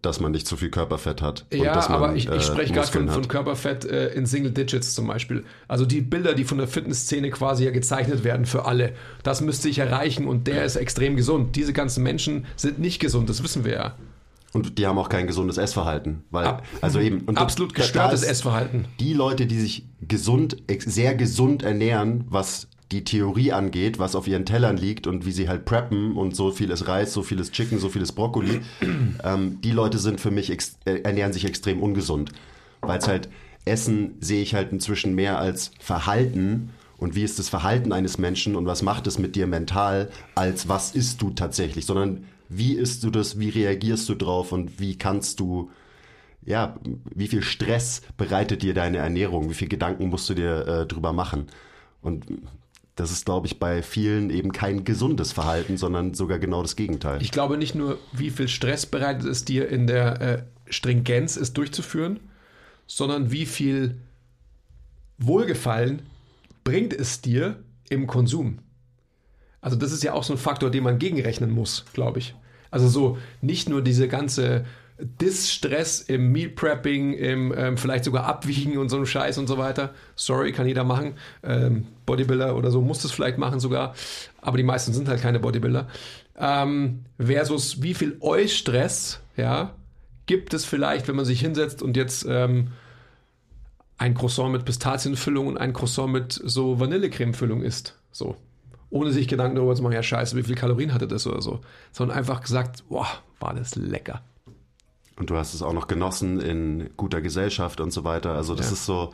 dass 0.03 0.21
man 0.21 0.33
nicht 0.33 0.47
zu 0.47 0.57
viel 0.57 0.69
Körperfett 0.71 1.23
hat. 1.23 1.47
Ja, 1.53 1.77
man, 1.77 1.85
aber 1.85 2.17
ich, 2.17 2.29
äh, 2.29 2.37
ich 2.37 2.43
spreche 2.43 2.73
gerade 2.73 2.89
von, 2.89 3.09
von. 3.09 3.29
Körperfett 3.29 3.85
äh, 3.85 4.09
in 4.09 4.27
Single 4.27 4.51
Digits 4.51 4.95
zum 4.95 5.07
Beispiel. 5.07 5.45
Also 5.69 5.87
die 5.87 6.01
Bilder, 6.01 6.35
die 6.35 6.45
von 6.45 6.59
der 6.59 6.67
Fitnessszene 6.69 7.31
quasi 7.31 7.65
ja 7.65 7.71
gezeichnet 7.71 8.25
werden 8.25 8.45
für 8.45 8.67
alle, 8.67 8.93
das 9.23 9.41
müsste 9.41 9.69
ich 9.69 9.79
erreichen 9.79 10.27
und 10.27 10.47
der 10.49 10.65
ist 10.65 10.77
extrem 10.77 11.17
gesund. 11.17 11.55
Diese 11.57 11.73
ganzen 11.73 12.03
Menschen 12.03 12.47
sind 12.57 12.81
nicht 12.81 12.99
gesund, 13.01 13.31
das 13.31 13.43
wissen 13.43 13.65
wir 13.65 13.73
ja. 13.75 13.95
Und 14.53 14.77
die 14.79 14.87
haben 14.87 14.99
auch 14.99 15.09
kein 15.09 15.27
gesundes 15.27 15.57
Essverhalten. 15.57 16.25
Weil, 16.31 16.47
Ab- 16.47 16.65
also 16.83 17.01
eben, 17.01 17.27
Absolut 17.37 17.73
gestörtes 17.73 18.23
Essverhalten. 18.23 18.85
Die 19.01 19.15
Leute, 19.15 19.47
die 19.47 19.59
sich 19.59 19.87
gesund, 20.07 20.57
sehr 20.85 21.15
gesund 21.15 21.63
ernähren, 21.63 22.25
was 22.29 22.69
die 22.93 23.05
Theorie 23.05 23.53
angeht, 23.53 23.99
was 23.99 24.15
auf 24.15 24.29
ihren 24.29 24.45
Tellern 24.45 24.77
liegt 24.77 25.07
und 25.07 25.25
wie 25.25 25.33
sie 25.33 25.49
halt 25.49 25.65
preppen 25.65 26.17
und 26.17 26.37
so 26.37 26.51
vieles 26.51 26.87
Reis, 26.87 27.13
so 27.13 27.23
vieles 27.23 27.51
Chicken, 27.51 27.79
so 27.79 27.89
vieles 27.89 28.13
Brokkoli, 28.13 28.61
ähm, 29.25 29.61
die 29.63 29.71
Leute 29.71 29.99
sind 29.99 30.21
für 30.21 30.31
mich, 30.31 30.51
äh, 30.51 31.01
ernähren 31.03 31.33
sich 31.33 31.45
extrem 31.45 31.83
ungesund. 31.83 32.33
Weil 32.83 32.99
es 32.99 33.09
halt, 33.09 33.29
Essen 33.65 34.17
sehe 34.21 34.43
ich 34.43 34.55
halt 34.55 34.73
inzwischen 34.73 35.15
mehr 35.15 35.39
als 35.39 35.71
Verhalten 35.79 36.71
und 36.99 37.15
wie 37.15 37.23
ist 37.23 37.39
das 37.39 37.49
Verhalten 37.49 37.93
eines 37.93 38.19
Menschen 38.19 38.57
und 38.57 38.67
was 38.67 38.83
macht 38.83 39.07
es 39.07 39.19
mit 39.19 39.37
dir 39.37 39.47
mental, 39.47 40.11
als 40.35 40.69
was 40.69 40.95
isst 40.95 41.23
du 41.23 41.31
tatsächlich, 41.31 41.87
sondern 41.87 42.25
wie 42.49 42.75
isst 42.75 43.03
du 43.05 43.11
das, 43.11 43.39
wie 43.39 43.49
reagierst 43.49 44.09
du 44.09 44.15
drauf 44.15 44.53
und 44.53 44.79
wie 44.81 44.99
kannst 44.99 45.41
du 45.41 45.71
ja, 46.45 46.77
wie 47.15 47.29
viel 47.29 47.43
Stress 47.43 48.03
bereitet 48.17 48.63
dir 48.63 48.75
deine 48.75 48.99
Ernährung? 48.99 49.49
Wie 49.49 49.55
viel 49.55 49.69
Gedanken 49.69 50.09
musst 50.09 50.29
du 50.29 50.35
dir 50.35 50.67
äh, 50.67 50.87
drüber 50.87 51.13
machen? 51.13 51.47
Und 52.01 52.27
das 52.97 53.11
ist, 53.11 53.25
glaube 53.25 53.47
ich, 53.47 53.59
bei 53.59 53.83
vielen 53.83 54.31
eben 54.31 54.53
kein 54.53 54.85
gesundes 54.85 55.33
Verhalten, 55.33 55.77
sondern 55.77 56.15
sogar 56.15 56.39
genau 56.39 56.63
das 56.63 56.77
Gegenteil. 56.77 57.23
Ich 57.23 57.31
glaube 57.31 57.57
nicht 57.57 57.75
nur, 57.75 57.99
wie 58.13 58.31
viel 58.31 58.49
Stress 58.49 58.85
bereitet 58.85 59.25
es 59.25 59.45
dir 59.45 59.69
in 59.69 59.87
der 59.87 60.21
äh, 60.21 60.43
Stringenz, 60.69 61.37
es 61.37 61.53
durchzuführen, 61.53 62.21
sondern 62.87 63.33
wie 63.33 63.47
viel 63.47 63.97
Wohlgefallen 65.19 66.03
bringt 66.65 66.93
es 66.93 67.21
dir 67.21 67.63
im 67.89 68.07
Konsum. 68.07 68.59
Also 69.61 69.77
das 69.77 69.93
ist 69.93 70.03
ja 70.03 70.13
auch 70.13 70.25
so 70.25 70.35
ein 70.35 70.39
Faktor, 70.39 70.71
den 70.71 70.85
man 70.85 70.99
gegenrechnen 70.99 71.51
muss, 71.51 71.85
glaube 71.93 72.19
ich. 72.19 72.35
Also 72.71 72.89
so 72.89 73.19
nicht 73.41 73.69
nur 73.69 73.81
diese 73.83 74.09
ganze 74.09 74.67
Distress 74.99 76.01
im 76.01 76.33
Meal 76.33 76.51
Prepping, 76.51 77.15
im 77.15 77.55
ähm, 77.57 77.77
vielleicht 77.77 78.05
sogar 78.05 78.25
Abwiegen 78.25 78.77
und 78.79 78.89
so 78.89 78.97
einem 78.97 79.07
Scheiß 79.07 79.39
und 79.39 79.47
so 79.47 79.59
weiter. 79.59 79.95
Sorry, 80.17 80.53
kann 80.53 80.67
jeder 80.67 80.85
machen. 80.85 81.15
Ähm, 81.43 81.87
Bodybuilder 82.07 82.57
oder 82.57 82.71
so 82.71 82.81
muss 82.81 83.03
das 83.03 83.13
vielleicht 83.13 83.39
machen 83.39 83.61
sogar. 83.61 83.95
Aber 84.41 84.57
die 84.57 84.63
meisten 84.63 84.93
sind 84.93 85.09
halt 85.09 85.21
keine 85.21 85.41
Bodybuilder. 85.41 85.89
Ähm, 86.37 87.05
versus 87.19 87.83
wie 87.83 87.95
viel 87.95 88.17
Eustress, 88.21 89.21
ja, 89.37 89.75
gibt 90.27 90.55
es 90.55 90.65
vielleicht, 90.65 91.09
wenn 91.09 91.17
man 91.17 91.25
sich 91.25 91.41
hinsetzt 91.41 91.83
und 91.83 91.97
jetzt 91.97 92.27
ähm, 92.29 92.69
ein 93.99 94.15
Croissant 94.15 94.51
mit 94.53 94.65
Pistazienfüllung 94.65 95.47
und 95.47 95.59
ein 95.59 95.73
Croissant 95.73 96.11
mit 96.13 96.33
so 96.45 96.81
Vanillecremefüllung 96.81 97.63
isst. 97.63 97.99
So. 98.11 98.37
Ohne 98.91 99.13
sich 99.13 99.29
Gedanken 99.29 99.57
darüber 99.57 99.75
zu 99.75 99.83
machen, 99.83 99.93
ja 99.95 100.03
scheiße, 100.03 100.37
wie 100.37 100.43
viel 100.43 100.55
Kalorien 100.55 100.93
hatte 100.93 101.07
das 101.09 101.27
oder 101.27 101.41
so. 101.41 101.61
Sondern 101.93 102.19
einfach 102.19 102.41
gesagt, 102.41 102.85
boah, 102.89 103.07
war 103.41 103.55
das 103.55 103.75
lecker. 103.77 104.23
Und 105.17 105.31
du 105.31 105.37
hast 105.37 105.55
es 105.55 105.63
auch 105.63 105.73
noch 105.73 105.87
genossen 105.87 106.41
in 106.41 106.91
guter 106.97 107.21
Gesellschaft 107.21 107.81
und 107.81 107.93
so 107.93 108.05
weiter. 108.05 108.33
Also 108.33 108.55
das 108.55 108.67
Ja. 108.67 108.73
ist 108.73 108.87
so, 108.87 109.13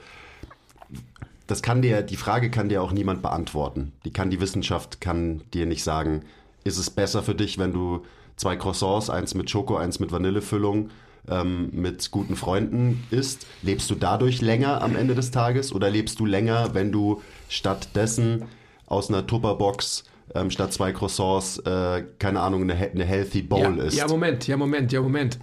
das 1.49 1.63
kann 1.63 1.83
dir, 1.83 2.03
die 2.03 2.17
Frage 2.17 2.51
kann 2.51 2.69
dir 2.69 2.83
auch 2.83 2.93
niemand 2.93 3.23
beantworten. 3.23 3.93
Die 4.05 4.13
kann 4.13 4.31
die 4.31 4.41
Wissenschaft, 4.41 5.01
kann 5.01 5.43
dir 5.55 5.65
nicht 5.65 5.83
sagen, 5.83 6.23
ist 6.63 6.77
es 6.77 6.91
besser 6.91 7.23
für 7.23 7.35
dich, 7.35 7.59
wenn 7.59 7.73
du 7.73 8.05
zwei 8.37 8.55
Croissants, 8.55 9.09
eins 9.09 9.35
mit 9.35 9.51
Schoko, 9.51 9.77
eins 9.77 9.99
mit 9.99 10.13
Vanillefüllung, 10.13 10.91
ähm, 11.27 11.71
mit 11.73 12.11
guten 12.11 12.37
Freunden 12.37 13.03
isst? 13.11 13.47
Lebst 13.63 13.89
du 13.91 13.95
dadurch 13.95 14.43
länger 14.43 14.83
am 14.83 14.95
Ende 14.95 15.15
des 15.15 15.31
Tages 15.31 15.73
oder 15.73 15.89
lebst 15.89 16.21
du 16.21 16.27
länger, 16.27 16.75
wenn 16.75 16.93
du 16.93 17.23
stattdessen 17.49 18.45
aus 18.87 19.09
einer 19.09 19.27
Tupperbox 19.27 20.05
ähm, 20.35 20.51
statt 20.51 20.75
zwei 20.75 20.93
Croissants, 20.93 21.61
äh, 21.61 22.05
keine 22.19 22.41
Ahnung, 22.41 22.63
eine, 22.63 22.75
eine 22.75 23.05
Healthy 23.07 23.41
Bowl 23.41 23.79
ja, 23.79 23.85
isst? 23.85 23.97
ja, 23.97 24.07
Moment, 24.07 24.47
ja, 24.47 24.59
Moment, 24.59 24.93
ja, 24.93 25.01
Moment. 25.01 25.39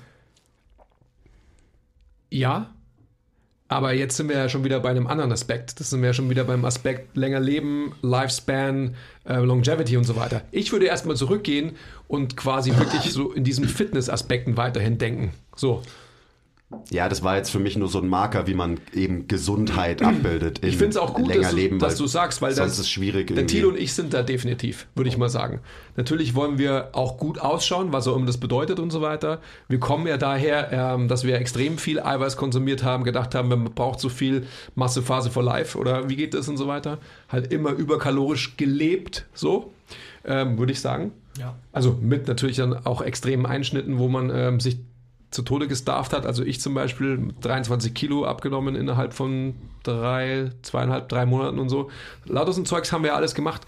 Ja, 2.30 2.75
aber 3.68 3.94
jetzt 3.94 4.18
sind 4.18 4.30
wir 4.30 4.38
ja 4.38 4.48
schon 4.48 4.64
wieder 4.64 4.80
bei 4.80 4.90
einem 4.90 5.08
anderen 5.08 5.32
Aspekt. 5.32 5.80
Das 5.80 5.90
sind 5.90 6.02
wir 6.02 6.08
ja 6.08 6.14
schon 6.14 6.30
wieder 6.30 6.44
beim 6.44 6.66
Aspekt 6.66 7.18
länger 7.18 7.40
leben, 7.40 7.94
Lifespan, 8.02 8.96
äh, 9.28 9.38
Longevity 9.40 9.98
und 9.98 10.04
so 10.04 10.16
weiter. 10.16 10.44
Ich 10.52 10.72
würde 10.72 10.86
erstmal 10.86 11.16
zurückgehen 11.16 11.72
und 12.08 12.38
quasi 12.38 12.78
wirklich 12.78 13.12
so 13.12 13.32
in 13.32 13.44
diesen 13.44 13.68
Fitness-Aspekten 13.68 14.56
weiterhin 14.56 15.00
denken. 15.00 15.32
So, 15.56 15.82
Ja, 16.92 17.10
das 17.10 17.24
war 17.24 17.38
jetzt 17.38 17.50
für 17.50 17.60
mich 17.60 17.78
nur 17.78 17.88
so 17.88 18.00
ein 18.00 18.08
Marker, 18.08 18.48
wie 18.48 18.54
man 18.54 18.80
eben 18.94 19.28
Gesundheit 19.28 20.02
abbildet. 20.02 20.64
Ich 20.64 20.78
finde 20.78 20.92
es 20.92 20.98
auch 20.98 21.14
gut, 21.14 21.34
dass, 21.36 21.50
du, 21.50 21.56
leben, 21.56 21.80
dass 21.80 21.98
du 21.98 22.08
sagst, 22.08 22.42
weil 22.42 22.54
sonst 22.54 22.72
das 22.72 22.74
ist 22.74 22.80
es 22.86 22.90
schwierig. 22.90 23.28
Der 23.28 23.38
irgendwie. 23.38 23.56
Thilo 23.56 23.70
und 23.70 23.80
ich 23.80 23.94
sind 23.94 24.14
da 24.14 24.24
definitiv, 24.24 24.88
würde 24.96 25.10
ich 25.10 25.18
mal 25.18 25.30
sagen. 25.30 25.60
Natürlich 25.96 26.36
wollen 26.36 26.58
wir 26.58 26.90
auch 26.94 27.18
gut 27.18 27.40
ausschauen, 27.40 27.94
was 27.94 28.08
auch 28.08 28.16
immer 28.16 28.26
das 28.26 28.38
bedeutet 28.38 28.80
und 28.80 28.92
so 28.92 29.02
weiter. 29.02 29.42
Wir 29.68 29.80
kommen 29.80 30.08
ja 30.08 30.18
daher, 30.18 30.72
ähm, 30.72 31.08
dass 31.08 31.24
wir 31.24 31.36
extrem 31.36 31.78
viel 31.78 32.00
Eiweiß 32.00 32.38
konsumiert 32.38 32.84
haben, 32.84 33.04
gedacht 33.04 33.36
haben, 33.36 33.50
man 33.50 33.64
braucht 33.66 34.00
so 34.00 34.10
viel 34.10 34.46
Masse 34.76 35.02
Phase 35.02 35.30
for 35.30 35.44
Life 35.44 35.78
oder 35.78 36.10
wie 36.10 36.16
geht 36.16 36.34
das 36.34 36.48
und 36.48 36.58
so 36.58 36.68
weiter. 36.68 37.00
Halt 37.30 37.52
immer 37.52 37.72
überkalorisch 37.72 38.58
gelebt, 38.58 39.26
so 39.34 39.72
ähm, 40.26 40.58
würde 40.58 40.72
ich 40.72 40.82
sagen. 40.82 41.12
Ja. 41.40 41.56
Also 41.72 41.98
mit 42.02 42.28
natürlich 42.28 42.58
dann 42.58 42.86
auch 42.86 43.02
extremen 43.02 43.46
Einschnitten, 43.46 44.00
wo 44.00 44.08
man 44.08 44.30
ähm, 44.34 44.60
sich 44.60 44.78
zu 45.36 45.44
Tode 45.44 45.68
gestarft 45.68 46.14
hat. 46.14 46.26
Also 46.26 46.44
ich 46.44 46.60
zum 46.62 46.74
Beispiel 46.74 47.34
23 47.42 47.94
Kilo 47.94 48.26
abgenommen 48.26 48.76
innerhalb 48.76 49.14
von 49.14 49.56
drei, 49.84 50.50
zweieinhalb, 50.64 51.10
drei 51.10 51.26
Monaten 51.26 51.60
und 51.60 51.70
so. 51.70 51.92
Lauter 52.26 52.54
so 52.54 52.64
Zeugs 52.64 52.92
haben 52.92 53.04
wir 53.04 53.16
alles 53.16 53.36
gemacht. 53.36 53.62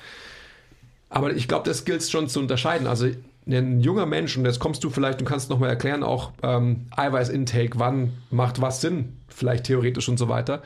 Aber 1.10 1.34
ich 1.34 1.48
glaube, 1.48 1.70
das 1.70 1.86
gilt 1.86 2.04
schon 2.04 2.28
zu 2.28 2.40
unterscheiden. 2.40 2.88
Also 2.88 3.08
ein 3.48 3.82
junger 3.82 4.06
Mensch, 4.06 4.38
und 4.38 4.46
jetzt 4.46 4.60
kommst 4.60 4.84
du 4.84 4.90
vielleicht 4.90 5.20
und 5.20 5.28
kannst 5.28 5.50
nochmal 5.50 5.70
erklären, 5.70 6.04
auch 6.04 6.32
ähm, 6.44 6.88
Eiweiß-Intake, 6.96 7.80
wann 7.80 8.14
macht 8.30 8.62
was 8.62 8.82
Sinn, 8.82 9.18
vielleicht 9.30 9.66
theoretisch 9.66 10.10
und 10.10 10.18
so 10.18 10.28
weiter. 10.28 10.64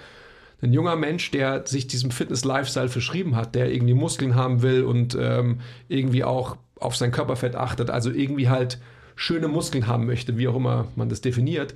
Ein 0.61 0.73
junger 0.73 0.95
Mensch, 0.95 1.31
der 1.31 1.65
sich 1.65 1.87
diesem 1.87 2.11
Fitness-Lifestyle 2.11 2.89
verschrieben 2.89 3.35
hat, 3.35 3.55
der 3.55 3.71
irgendwie 3.71 3.95
Muskeln 3.95 4.35
haben 4.35 4.61
will 4.61 4.83
und 4.83 5.17
ähm, 5.19 5.61
irgendwie 5.89 6.23
auch 6.23 6.57
auf 6.79 6.95
sein 6.95 7.11
Körperfett 7.11 7.55
achtet, 7.55 7.89
also 7.89 8.11
irgendwie 8.11 8.49
halt 8.49 8.79
schöne 9.21 9.47
Muskeln 9.47 9.85
haben 9.85 10.07
möchte, 10.07 10.37
wie 10.39 10.47
auch 10.47 10.55
immer 10.55 10.87
man 10.95 11.07
das 11.07 11.21
definiert, 11.21 11.75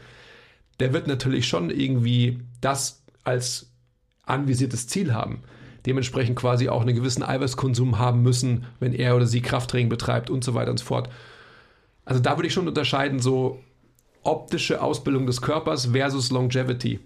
der 0.79 0.93
wird 0.93 1.05
natürlich 1.05 1.47
schon 1.47 1.69
irgendwie 1.69 2.39
das 2.59 3.03
als 3.23 3.71
anvisiertes 4.23 4.87
Ziel 4.87 5.13
haben. 5.13 5.43
Dementsprechend 5.85 6.35
quasi 6.35 6.69
auch 6.69 6.81
einen 6.81 6.95
gewissen 6.95 7.21
Eiweißkonsum 7.21 7.99
haben 7.99 8.23
müssen, 8.23 8.65
wenn 8.79 8.93
er 8.93 9.15
oder 9.15 9.27
sie 9.27 9.41
Krafttraining 9.41 9.89
betreibt 9.89 10.31
und 10.31 10.43
so 10.43 10.55
weiter 10.55 10.71
und 10.71 10.79
so 10.79 10.85
fort. 10.85 11.09
Also 12.03 12.19
da 12.19 12.35
würde 12.35 12.47
ich 12.47 12.53
schon 12.53 12.67
unterscheiden, 12.67 13.19
so 13.19 13.59
optische 14.23 14.81
Ausbildung 14.81 15.27
des 15.27 15.39
Körpers 15.39 15.85
versus 15.91 16.31
Longevity. 16.31 16.99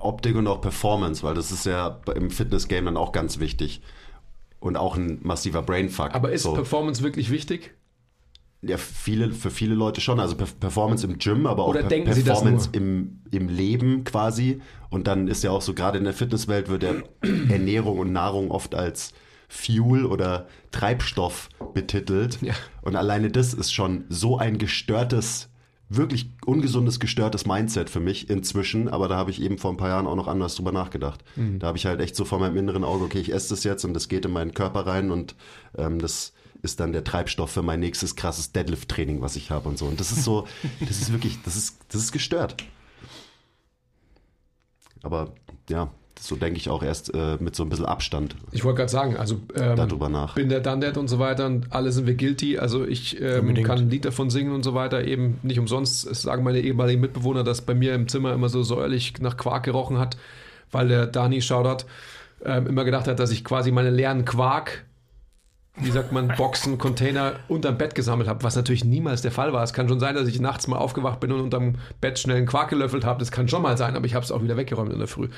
Optik 0.00 0.34
und 0.34 0.48
auch 0.48 0.60
Performance, 0.60 1.22
weil 1.22 1.34
das 1.34 1.52
ist 1.52 1.64
ja 1.64 2.00
im 2.16 2.32
Fitness-Game 2.32 2.86
dann 2.86 2.96
auch 2.96 3.12
ganz 3.12 3.38
wichtig. 3.38 3.82
Und 4.58 4.76
auch 4.76 4.96
ein 4.96 5.20
massiver 5.22 5.62
Brainfuck. 5.62 6.12
Aber 6.12 6.32
ist 6.32 6.42
so. 6.42 6.54
Performance 6.54 7.02
wirklich 7.04 7.30
wichtig? 7.30 7.72
Ja, 8.62 8.76
viele, 8.76 9.30
für 9.32 9.50
viele 9.50 9.74
Leute 9.74 10.00
schon. 10.02 10.20
Also 10.20 10.36
Perf- 10.36 10.58
Performance 10.60 11.06
im 11.06 11.16
Gym, 11.18 11.46
aber 11.46 11.64
auch 11.64 11.68
Oder 11.68 11.84
Per- 11.84 12.02
Performance 12.02 12.68
im, 12.72 13.20
im 13.30 13.48
Leben 13.48 14.04
quasi. 14.04 14.60
Und 14.90 15.06
dann 15.06 15.28
ist 15.28 15.42
ja 15.42 15.50
auch 15.50 15.62
so, 15.62 15.72
gerade 15.72 15.96
in 15.96 16.04
der 16.04 16.12
Fitnesswelt 16.12 16.68
wird 16.68 16.82
ja 16.82 16.92
Ernährung 17.48 17.98
und 17.98 18.12
Nahrung 18.12 18.50
oft 18.50 18.74
als 18.74 19.14
Fuel 19.48 20.04
oder 20.04 20.46
Treibstoff 20.72 21.48
betitelt. 21.74 22.38
Ja. 22.42 22.54
Und 22.82 22.96
alleine 22.96 23.30
das 23.30 23.54
ist 23.54 23.72
schon 23.72 24.04
so 24.08 24.36
ein 24.38 24.58
gestörtes, 24.58 25.48
wirklich 25.88 26.30
ungesundes, 26.44 27.00
gestörtes 27.00 27.46
Mindset 27.46 27.88
für 27.90 28.00
mich 28.00 28.28
inzwischen. 28.30 28.88
Aber 28.88 29.08
da 29.08 29.16
habe 29.16 29.30
ich 29.30 29.40
eben 29.40 29.56
vor 29.58 29.70
ein 29.72 29.76
paar 29.76 29.88
Jahren 29.88 30.06
auch 30.06 30.16
noch 30.16 30.28
anders 30.28 30.54
drüber 30.54 30.70
nachgedacht. 30.72 31.24
Mhm. 31.34 31.58
Da 31.60 31.68
habe 31.68 31.78
ich 31.78 31.86
halt 31.86 32.00
echt 32.00 32.14
so 32.14 32.24
vor 32.24 32.38
meinem 32.38 32.56
inneren 32.58 32.84
Auge, 32.84 33.04
okay, 33.04 33.18
ich 33.20 33.32
esse 33.32 33.48
das 33.50 33.64
jetzt 33.64 33.84
und 33.84 33.94
das 33.94 34.08
geht 34.08 34.24
in 34.24 34.32
meinen 34.32 34.54
Körper 34.54 34.86
rein 34.86 35.10
und 35.10 35.34
ähm, 35.78 35.98
das 35.98 36.32
ist 36.62 36.80
dann 36.80 36.92
der 36.92 37.04
Treibstoff 37.04 37.50
für 37.50 37.62
mein 37.62 37.80
nächstes 37.80 38.16
krasses 38.16 38.52
Deadlift-Training, 38.52 39.20
was 39.20 39.36
ich 39.36 39.50
habe 39.50 39.68
und 39.68 39.78
so. 39.78 39.86
Und 39.86 40.00
das 40.00 40.12
ist 40.12 40.24
so, 40.24 40.46
das 40.80 41.00
ist 41.00 41.12
wirklich, 41.12 41.38
das 41.42 41.56
ist, 41.56 41.78
das 41.88 42.02
ist 42.02 42.12
gestört. 42.12 42.56
Aber 45.02 45.32
ja, 45.68 45.90
so 46.20 46.36
denke 46.36 46.58
ich 46.58 46.68
auch 46.68 46.82
erst 46.82 47.14
äh, 47.14 47.38
mit 47.40 47.56
so 47.56 47.62
ein 47.62 47.70
bisschen 47.70 47.86
Abstand 47.86 48.36
Ich 48.52 48.62
wollte 48.62 48.78
gerade 48.78 48.90
sagen, 48.90 49.16
also 49.16 49.36
ähm, 49.54 49.76
darüber 49.76 50.08
nach. 50.08 50.34
bin 50.34 50.50
der 50.50 50.62
That 50.62 50.98
und 50.98 51.08
so 51.08 51.18
weiter 51.18 51.46
und 51.46 51.72
alle 51.72 51.92
sind 51.92 52.06
wir 52.06 52.14
guilty. 52.14 52.58
Also 52.58 52.86
ich 52.86 53.20
ähm, 53.20 53.54
kann 53.62 53.78
ein 53.78 53.90
Lied 53.90 54.04
davon 54.04 54.28
singen 54.28 54.52
und 54.52 54.62
so 54.62 54.74
weiter. 54.74 55.04
Eben 55.04 55.38
nicht 55.42 55.58
umsonst 55.58 56.06
es 56.06 56.22
sagen 56.22 56.44
meine 56.44 56.60
ehemaligen 56.60 57.00
Mitbewohner, 57.00 57.42
dass 57.42 57.62
bei 57.62 57.74
mir 57.74 57.94
im 57.94 58.06
Zimmer 58.06 58.34
immer 58.34 58.50
so 58.50 58.62
säuerlich 58.62 59.14
nach 59.20 59.38
Quark 59.38 59.64
gerochen 59.64 59.98
hat, 59.98 60.18
weil 60.70 60.88
der 60.88 61.06
Dani 61.06 61.40
Shoutout 61.40 61.86
ähm, 62.44 62.66
immer 62.66 62.84
gedacht 62.84 63.08
hat, 63.08 63.18
dass 63.18 63.30
ich 63.30 63.42
quasi 63.42 63.72
meine 63.72 63.90
leeren 63.90 64.26
Quark, 64.26 64.84
wie 65.76 65.90
sagt 65.90 66.12
man, 66.12 66.28
Boxen, 66.36 66.78
Container 66.78 67.34
unterm 67.48 67.78
Bett 67.78 67.94
gesammelt 67.94 68.28
habe, 68.28 68.42
was 68.42 68.56
natürlich 68.56 68.84
niemals 68.84 69.22
der 69.22 69.30
Fall 69.32 69.52
war. 69.52 69.62
Es 69.62 69.72
kann 69.72 69.88
schon 69.88 70.00
sein, 70.00 70.14
dass 70.14 70.28
ich 70.28 70.40
nachts 70.40 70.66
mal 70.66 70.76
aufgewacht 70.76 71.20
bin 71.20 71.32
und 71.32 71.40
unterm 71.40 71.76
Bett 72.00 72.18
schnell 72.18 72.36
einen 72.36 72.46
Quark 72.46 72.70
gelöffelt 72.70 73.04
habe. 73.04 73.18
Das 73.20 73.30
kann 73.30 73.48
schon 73.48 73.62
mal 73.62 73.76
sein, 73.78 73.96
aber 73.96 74.04
ich 74.04 74.14
habe 74.14 74.24
es 74.24 74.32
auch 74.32 74.42
wieder 74.42 74.56
weggeräumt 74.56 74.92
in 74.92 74.98
der 74.98 75.08
Früh. 75.08 75.28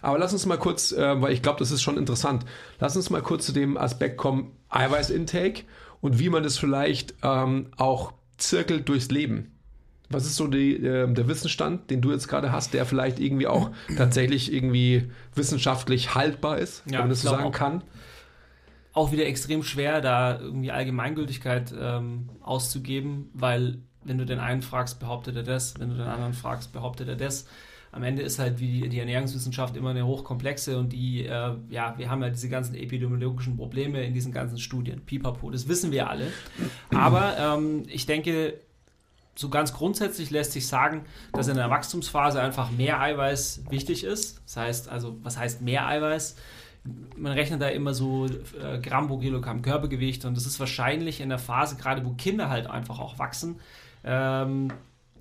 Aber 0.00 0.18
lass 0.18 0.32
uns 0.32 0.46
mal 0.46 0.56
kurz, 0.58 0.92
äh, 0.92 1.20
weil 1.20 1.32
ich 1.32 1.42
glaube, 1.42 1.58
das 1.58 1.70
ist 1.70 1.82
schon 1.82 1.98
interessant, 1.98 2.44
lass 2.80 2.96
uns 2.96 3.10
mal 3.10 3.22
kurz 3.22 3.44
zu 3.46 3.52
dem 3.52 3.76
Aspekt 3.76 4.16
kommen, 4.16 4.52
Eiweißintake 4.70 5.64
und 6.00 6.18
wie 6.18 6.28
man 6.30 6.42
das 6.42 6.58
vielleicht 6.58 7.14
ähm, 7.22 7.66
auch 7.76 8.12
zirkelt 8.38 8.88
durchs 8.88 9.10
Leben. 9.10 9.48
Was 10.08 10.26
ist 10.26 10.36
so 10.36 10.46
die, 10.46 10.76
äh, 10.76 11.12
der 11.12 11.26
Wissensstand, 11.28 11.90
den 11.90 12.00
du 12.02 12.12
jetzt 12.12 12.28
gerade 12.28 12.52
hast, 12.52 12.74
der 12.74 12.84
vielleicht 12.86 13.18
irgendwie 13.18 13.46
auch 13.46 13.70
tatsächlich 13.96 14.52
irgendwie 14.52 15.10
wissenschaftlich 15.34 16.14
haltbar 16.14 16.58
ist, 16.58 16.82
Ja, 16.86 16.92
wenn 16.92 16.98
man 17.00 17.08
das 17.10 17.22
so 17.22 17.30
sagen 17.30 17.44
auch. 17.44 17.52
kann? 17.52 17.82
Auch 18.92 19.12
wieder 19.12 19.26
extrem 19.26 19.62
schwer, 19.62 20.00
da 20.00 20.38
irgendwie 20.38 20.70
Allgemeingültigkeit 20.70 21.72
ähm, 21.78 22.28
auszugeben, 22.42 23.30
weil 23.32 23.78
wenn 24.04 24.18
du 24.18 24.26
den 24.26 24.40
einen 24.40 24.62
fragst, 24.62 25.00
behauptet 25.00 25.36
er 25.36 25.42
das, 25.42 25.78
wenn 25.78 25.90
du 25.90 25.96
den 25.96 26.06
anderen 26.06 26.34
fragst, 26.34 26.72
behauptet 26.72 27.08
er 27.08 27.16
das. 27.16 27.46
Am 27.92 28.02
Ende 28.02 28.22
ist 28.22 28.38
halt 28.38 28.58
wie 28.58 28.88
die 28.88 28.98
Ernährungswissenschaft 28.98 29.76
immer 29.76 29.90
eine 29.90 30.06
hochkomplexe 30.06 30.78
und 30.78 30.92
die, 30.92 31.26
äh, 31.26 31.54
ja, 31.68 31.94
wir 31.98 32.10
haben 32.10 32.22
ja 32.22 32.30
diese 32.30 32.48
ganzen 32.48 32.74
epidemiologischen 32.74 33.56
Probleme 33.56 34.02
in 34.02 34.14
diesen 34.14 34.32
ganzen 34.32 34.58
Studien. 34.58 35.02
Pipapo, 35.04 35.50
das 35.50 35.68
wissen 35.68 35.92
wir 35.92 36.08
alle. 36.08 36.28
Aber 36.90 37.36
ähm, 37.38 37.84
ich 37.88 38.06
denke, 38.06 38.54
so 39.34 39.50
ganz 39.50 39.74
grundsätzlich 39.74 40.30
lässt 40.30 40.52
sich 40.52 40.66
sagen, 40.66 41.04
dass 41.32 41.48
in 41.48 41.56
der 41.56 41.68
Wachstumsphase 41.70 42.40
einfach 42.40 42.70
mehr 42.70 43.00
Eiweiß 43.00 43.64
wichtig 43.70 44.04
ist. 44.04 44.40
Das 44.46 44.56
heißt, 44.56 44.88
also, 44.88 45.18
was 45.22 45.38
heißt 45.38 45.62
mehr 45.62 45.86
Eiweiß? 45.86 46.36
Man 47.16 47.32
rechnet 47.32 47.62
da 47.62 47.68
immer 47.68 47.94
so 47.94 48.26
äh, 48.26 48.78
Gramm 48.80 49.06
pro 49.06 49.18
Kilogramm 49.18 49.62
Körpergewicht 49.62 50.24
und 50.24 50.36
das 50.36 50.46
ist 50.46 50.58
wahrscheinlich 50.58 51.20
in 51.20 51.28
der 51.28 51.38
Phase, 51.38 51.76
gerade 51.76 52.04
wo 52.04 52.10
Kinder 52.10 52.50
halt 52.50 52.66
einfach 52.66 52.98
auch 52.98 53.18
wachsen, 53.18 53.60
ähm, 54.04 54.68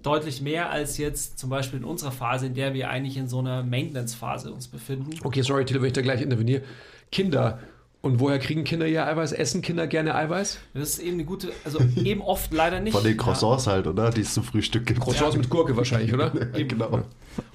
deutlich 0.02 0.41
mehr 0.41 0.71
als 0.71 0.97
jetzt 0.97 1.38
zum 1.38 1.52
Beispiel 1.52 1.80
in 1.80 1.86
unserer 1.86 2.12
Phase, 2.12 2.47
in 2.47 2.56
der 2.56 2.74
wir 2.74 2.89
eigentlich 2.89 3.17
in 3.17 3.28
so 3.28 3.39
einer 3.39 3.62
Maintenance-Phase 3.63 4.52
uns 4.52 4.67
befinden. 4.67 5.12
Okay, 5.24 5.43
sorry, 5.43 5.65
Tilo, 5.65 5.82
wenn 5.82 5.88
ich 5.88 5.93
da 5.93 6.02
gleich 6.02 6.21
interveniere. 6.21 6.63
Kinder. 7.12 7.60
Und 8.02 8.20
woher 8.20 8.40
kriegen 8.40 8.64
Kinder 8.64 8.88
ihr 8.88 9.06
Eiweiß? 9.06 9.32
Essen 9.32 9.62
Kinder 9.62 9.86
gerne 9.86 10.16
Eiweiß? 10.16 10.58
Das 10.74 10.90
ist 10.90 11.00
eben 11.00 11.14
eine 11.14 11.26
gute, 11.26 11.52
also 11.64 11.80
eben 12.04 12.22
oft 12.22 12.52
leider 12.52 12.80
nicht. 12.80 12.94
Von 12.94 13.04
den 13.04 13.16
Croissants 13.16 13.68
halt, 13.68 13.86
oder? 13.86 14.10
Die 14.10 14.22
es 14.22 14.34
zum 14.34 14.44
Frühstück 14.44 14.88
gibt. 14.88 15.00
Croissants 15.00 15.38
mit 15.38 15.50
Gurke 15.50 15.78
wahrscheinlich, 15.78 16.12
oder? 16.14 16.32
Ja, 16.58 16.66
genau. 16.66 17.04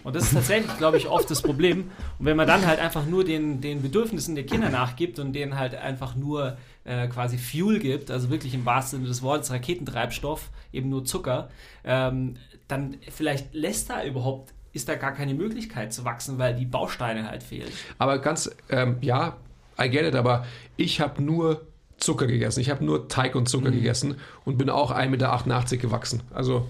Und 0.05 0.15
das 0.15 0.25
ist 0.25 0.35
tatsächlich, 0.35 0.77
glaube 0.79 0.99
ich, 0.99 1.09
oft 1.09 1.29
das 1.31 1.43
Problem. 1.43 1.91
Und 2.19 2.27
wenn 2.27 2.37
man 2.37 2.47
dann 2.47 2.65
halt 2.65 2.79
einfach 2.79 3.07
nur 3.07 3.25
den, 3.25 3.61
den 3.61 3.83
Bedürfnissen 3.83 4.37
der 4.37 4.47
Kinder 4.47 4.71
nachgibt 4.71 5.19
und 5.19 5.33
denen 5.33 5.59
halt 5.59 5.75
einfach 5.75 6.15
nur 6.15 6.57
äh, 6.85 7.09
quasi 7.09 7.39
Fuel 7.39 7.81
gibt, 7.81 8.13
also 8.13 8.31
wirklich 8.31 8.55
im 8.55 8.65
wahrsten 8.65 9.01
Sinne 9.01 9.09
des 9.09 9.23
Wortes 9.23 9.51
Raketentreibstoff, 9.51 10.51
eben 10.73 10.89
nur 10.89 11.05
Zucker, 11.05 11.51
ähm, 11.85 12.37
dann 12.69 12.97
vielleicht 13.11 13.53
lässt 13.53 13.91
da 13.91 14.05
überhaupt, 14.05 14.55
ist 14.73 14.89
da 14.89 14.95
gar 14.95 15.13
keine 15.13 15.35
Möglichkeit 15.35 15.93
zu 15.93 16.05
wachsen, 16.05 16.39
weil 16.39 16.55
die 16.55 16.67
Bausteine 16.67 17.29
halt 17.29 17.43
fehlen. 17.43 17.69
Aber 17.99 18.19
ganz, 18.19 18.51
ähm, 18.71 18.99
ja, 19.01 19.37
I 19.81 19.89
get 19.91 20.05
it, 20.07 20.15
aber 20.15 20.45
ich 20.77 21.01
habe 21.01 21.23
nur 21.23 21.63
Zucker 21.99 22.27
gegessen. 22.27 22.61
Ich 22.61 22.71
habe 22.71 22.85
nur 22.85 23.09
Teig 23.09 23.35
und 23.35 23.49
Zucker 23.49 23.71
gegessen 23.71 24.17
und 24.45 24.59
bin 24.59 24.69
auch 24.71 24.91
1,88 24.91 25.09
Meter 25.09 25.77
gewachsen. 25.79 26.23
Also, 26.35 26.67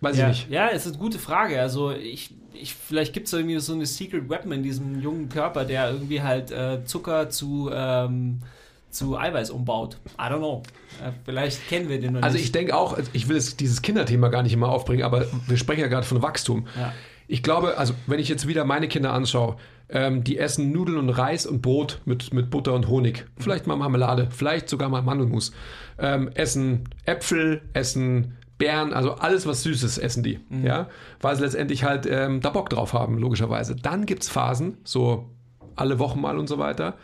weiß 0.00 0.16
Ja, 0.16 0.30
ich 0.30 0.44
nicht. 0.46 0.50
ja, 0.50 0.68
es 0.68 0.86
ist 0.86 0.92
eine 0.92 0.98
gute 1.02 1.18
Frage. 1.18 1.60
Also 1.60 1.90
ich, 1.92 2.30
ich 2.54 2.74
vielleicht 2.74 3.12
gibt 3.12 3.26
es 3.26 3.32
irgendwie 3.32 3.58
so 3.58 3.74
eine 3.74 3.84
Secret 3.86 4.28
Weapon 4.30 4.52
in 4.52 4.62
diesem 4.62 5.00
jungen 5.00 5.28
Körper, 5.28 5.64
der 5.64 5.90
irgendwie 5.90 6.22
halt 6.22 6.50
äh, 6.50 6.84
Zucker 6.84 7.28
zu, 7.28 7.70
ähm, 7.72 8.40
zu 8.90 9.18
Eiweiß 9.18 9.50
umbaut. 9.50 9.98
I 10.18 10.22
don't 10.22 10.38
know. 10.38 10.62
Äh, 11.04 11.12
vielleicht 11.26 11.68
kennen 11.68 11.88
wir 11.90 12.00
den 12.00 12.14
noch 12.14 12.22
Also 12.22 12.36
nicht. 12.36 12.46
ich 12.46 12.52
denke 12.52 12.74
auch, 12.74 12.98
ich 13.12 13.28
will 13.28 13.36
jetzt 13.36 13.60
dieses 13.60 13.82
Kinderthema 13.82 14.28
gar 14.28 14.42
nicht 14.42 14.52
immer 14.54 14.70
aufbringen, 14.70 15.02
aber 15.04 15.26
wir 15.46 15.56
sprechen 15.58 15.80
ja 15.80 15.88
gerade 15.88 16.06
von 16.06 16.22
Wachstum. 16.22 16.66
Ja. 16.78 16.92
Ich 17.28 17.42
glaube, 17.42 17.76
also 17.78 17.94
wenn 18.06 18.18
ich 18.20 18.28
jetzt 18.28 18.48
wieder 18.48 18.64
meine 18.64 18.88
Kinder 18.88 19.12
anschaue, 19.12 19.56
ähm, 19.92 20.24
die 20.24 20.38
essen 20.38 20.72
Nudeln 20.72 20.98
und 20.98 21.10
Reis 21.10 21.46
und 21.46 21.62
Brot 21.62 22.00
mit, 22.04 22.32
mit 22.32 22.50
Butter 22.50 22.74
und 22.74 22.88
Honig. 22.88 23.26
Vielleicht 23.38 23.66
mal 23.66 23.76
Marmelade, 23.76 24.28
vielleicht 24.30 24.68
sogar 24.68 24.88
mal 24.88 25.02
Mandelmus. 25.02 25.52
Ähm, 25.98 26.30
essen 26.34 26.88
Äpfel, 27.04 27.62
essen 27.72 28.36
Beeren, 28.58 28.92
also 28.92 29.14
alles 29.14 29.46
was 29.46 29.62
Süßes 29.62 29.98
essen 29.98 30.22
die. 30.22 30.38
Ja? 30.62 30.88
Weil 31.20 31.36
sie 31.36 31.42
letztendlich 31.42 31.84
halt 31.84 32.06
ähm, 32.06 32.40
da 32.40 32.50
Bock 32.50 32.70
drauf 32.70 32.92
haben, 32.92 33.18
logischerweise. 33.18 33.74
Dann 33.74 34.06
gibt 34.06 34.22
es 34.22 34.28
Phasen, 34.28 34.76
so 34.84 35.30
alle 35.76 35.98
Wochen 35.98 36.20
mal 36.20 36.38
und 36.38 36.46
so 36.46 36.58
weiter. 36.58 36.94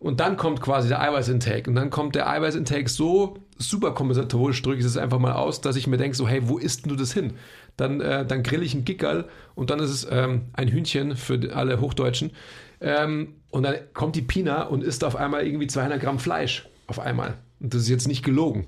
Und 0.00 0.20
dann 0.20 0.36
kommt 0.36 0.60
quasi 0.60 0.88
der 0.88 1.00
Eiweißintake. 1.00 1.68
Und 1.68 1.74
dann 1.74 1.90
kommt 1.90 2.14
der 2.14 2.28
Eiweißintake 2.28 2.88
so 2.88 3.38
super 3.56 3.92
kompensatorisch, 3.92 4.62
drücke 4.62 4.78
ich 4.78 4.84
es 4.84 4.96
einfach 4.96 5.18
mal 5.18 5.32
aus, 5.32 5.60
dass 5.60 5.74
ich 5.74 5.88
mir 5.88 5.96
denke, 5.96 6.16
so, 6.16 6.28
hey, 6.28 6.48
wo 6.48 6.58
isst 6.58 6.84
denn 6.84 6.90
du 6.90 6.96
das 6.96 7.12
hin? 7.12 7.32
Dann, 7.78 8.00
äh, 8.00 8.26
dann 8.26 8.42
grill 8.42 8.62
ich 8.62 8.74
ein 8.74 8.84
Gickerl 8.84 9.24
und 9.54 9.70
dann 9.70 9.78
ist 9.78 9.90
es 9.90 10.06
ähm, 10.10 10.42
ein 10.52 10.68
Hühnchen 10.68 11.16
für 11.16 11.54
alle 11.54 11.80
Hochdeutschen. 11.80 12.32
Ähm, 12.80 13.34
und 13.50 13.62
dann 13.62 13.76
kommt 13.94 14.16
die 14.16 14.22
Pina 14.22 14.64
und 14.64 14.84
isst 14.84 15.04
auf 15.04 15.16
einmal 15.16 15.46
irgendwie 15.46 15.68
200 15.68 16.00
Gramm 16.00 16.18
Fleisch 16.18 16.68
auf 16.88 16.98
einmal. 16.98 17.38
Und 17.60 17.72
das 17.72 17.82
ist 17.82 17.88
jetzt 17.88 18.08
nicht 18.08 18.24
gelogen. 18.24 18.66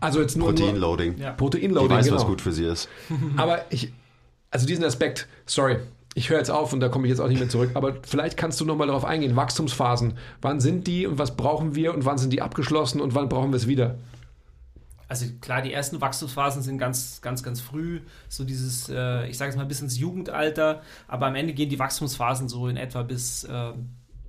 Also 0.00 0.20
jetzt 0.20 0.36
nur, 0.36 0.52
nur 0.52 0.56
Proteinloading. 0.56 1.18
Ja. 1.18 1.30
Die 1.30 1.36
Proteinloading, 1.36 1.90
weiß, 1.90 2.06
genau. 2.06 2.16
was 2.16 2.26
gut 2.26 2.40
für 2.40 2.52
sie 2.52 2.64
ist. 2.64 2.88
Aber 3.36 3.64
ich, 3.70 3.92
also 4.52 4.64
diesen 4.64 4.84
Aspekt, 4.84 5.26
sorry, 5.44 5.78
ich 6.14 6.30
höre 6.30 6.38
jetzt 6.38 6.50
auf 6.50 6.72
und 6.72 6.78
da 6.80 6.88
komme 6.88 7.06
ich 7.06 7.10
jetzt 7.10 7.20
auch 7.20 7.28
nicht 7.28 7.38
mehr 7.38 7.48
zurück, 7.48 7.70
aber 7.72 7.96
vielleicht 8.02 8.36
kannst 8.36 8.60
du 8.60 8.66
nochmal 8.66 8.86
darauf 8.86 9.06
eingehen, 9.06 9.34
Wachstumsphasen, 9.34 10.18
wann 10.42 10.60
sind 10.60 10.86
die 10.86 11.06
und 11.06 11.18
was 11.18 11.38
brauchen 11.38 11.74
wir 11.74 11.94
und 11.94 12.04
wann 12.04 12.18
sind 12.18 12.34
die 12.34 12.42
abgeschlossen 12.42 13.00
und 13.00 13.14
wann 13.14 13.30
brauchen 13.30 13.50
wir 13.50 13.56
es 13.56 13.66
wieder? 13.66 13.96
Also 15.12 15.26
klar, 15.42 15.60
die 15.60 15.74
ersten 15.74 16.00
Wachstumsphasen 16.00 16.62
sind 16.62 16.78
ganz, 16.78 17.20
ganz, 17.20 17.42
ganz 17.42 17.60
früh, 17.60 18.00
so 18.30 18.44
dieses, 18.44 18.88
äh, 18.88 19.26
ich 19.28 19.36
sage 19.36 19.50
es 19.50 19.58
mal, 19.58 19.66
bis 19.66 19.82
ins 19.82 19.98
Jugendalter, 19.98 20.80
aber 21.06 21.26
am 21.26 21.34
Ende 21.34 21.52
gehen 21.52 21.68
die 21.68 21.78
Wachstumsphasen 21.78 22.48
so 22.48 22.66
in 22.66 22.78
etwa 22.78 23.02
bis 23.02 23.44
äh, 23.44 23.72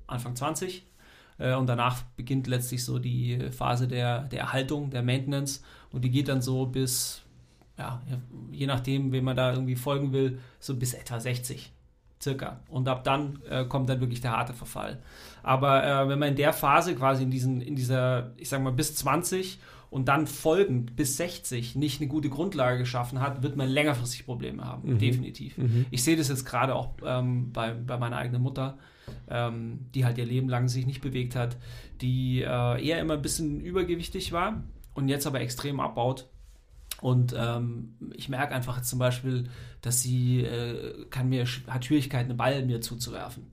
Anfang 0.07 0.35
20 0.35 0.85
äh, 1.37 1.55
und 1.55 1.67
danach 1.67 2.01
beginnt 2.17 2.47
letztlich 2.47 2.83
so 2.83 2.99
die 2.99 3.49
Phase 3.51 3.87
der, 3.87 4.23
der 4.23 4.41
Erhaltung, 4.41 4.89
der 4.89 5.03
Maintenance 5.03 5.63
und 5.93 6.03
die 6.03 6.11
geht 6.11 6.27
dann 6.27 6.41
so 6.41 6.65
bis, 6.65 7.21
ja, 7.77 8.01
je 8.51 8.67
nachdem, 8.67 9.13
wem 9.13 9.23
man 9.23 9.37
da 9.37 9.53
irgendwie 9.53 9.77
folgen 9.77 10.11
will, 10.11 10.39
so 10.59 10.75
bis 10.75 10.93
etwa 10.93 11.17
60 11.17 11.71
circa. 12.21 12.59
Und 12.67 12.89
ab 12.89 13.05
dann 13.05 13.39
äh, 13.49 13.63
kommt 13.63 13.87
dann 13.87 14.01
wirklich 14.01 14.19
der 14.19 14.31
harte 14.31 14.53
Verfall. 14.53 15.01
Aber 15.43 15.81
äh, 15.85 16.09
wenn 16.09 16.19
man 16.19 16.27
in 16.27 16.35
der 16.35 16.51
Phase 16.51 16.93
quasi 16.93 17.23
in, 17.23 17.31
diesen, 17.31 17.61
in 17.61 17.77
dieser, 17.77 18.31
ich 18.35 18.49
sag 18.49 18.61
mal, 18.61 18.73
bis 18.73 18.95
20 18.95 19.59
und 19.93 20.07
dann 20.07 20.25
folgend 20.25 20.95
bis 20.95 21.17
60 21.17 21.75
nicht 21.75 22.01
eine 22.01 22.09
gute 22.09 22.27
Grundlage 22.27 22.79
geschaffen 22.79 23.19
hat, 23.19 23.43
wird 23.43 23.55
man 23.55 23.69
längerfristig 23.69 24.25
Probleme 24.25 24.65
haben. 24.65 24.97
Definitiv. 24.97 25.55
Ich 25.91 26.03
sehe 26.03 26.17
das 26.17 26.29
jetzt 26.29 26.45
gerade 26.45 26.73
auch 26.73 26.95
ähm, 27.05 27.51
bei, 27.53 27.73
bei 27.73 27.99
meiner 27.99 28.17
eigenen 28.17 28.41
Mutter, 28.41 28.79
ähm, 29.29 29.85
die 29.93 30.03
halt 30.03 30.17
ihr 30.17 30.25
Leben 30.25 30.49
lang 30.49 30.67
sich 30.67 30.87
nicht 30.87 31.01
bewegt 31.01 31.35
hat, 31.35 31.57
die 32.01 32.41
äh, 32.41 32.83
eher 32.83 32.99
immer 33.01 33.13
ein 33.13 33.21
bisschen 33.21 33.61
übergewichtig 33.61 34.31
war 34.31 34.63
und 34.95 35.09
jetzt 35.09 35.27
aber 35.27 35.41
extrem 35.41 35.79
abbaut. 35.79 36.27
Und 36.99 37.35
ähm, 37.37 37.93
ich 38.15 38.29
merke 38.29 38.55
einfach 38.55 38.81
zum 38.81 38.97
Beispiel, 38.97 39.47
dass 39.81 40.01
sie 40.01 40.41
äh, 40.41 41.05
kann 41.11 41.29
mir, 41.29 41.45
hat 41.67 41.85
Schwierigkeiten, 41.85 42.31
einen 42.31 42.37
Ball 42.37 42.65
mir 42.65 42.81
zuzuwerfen. 42.81 43.43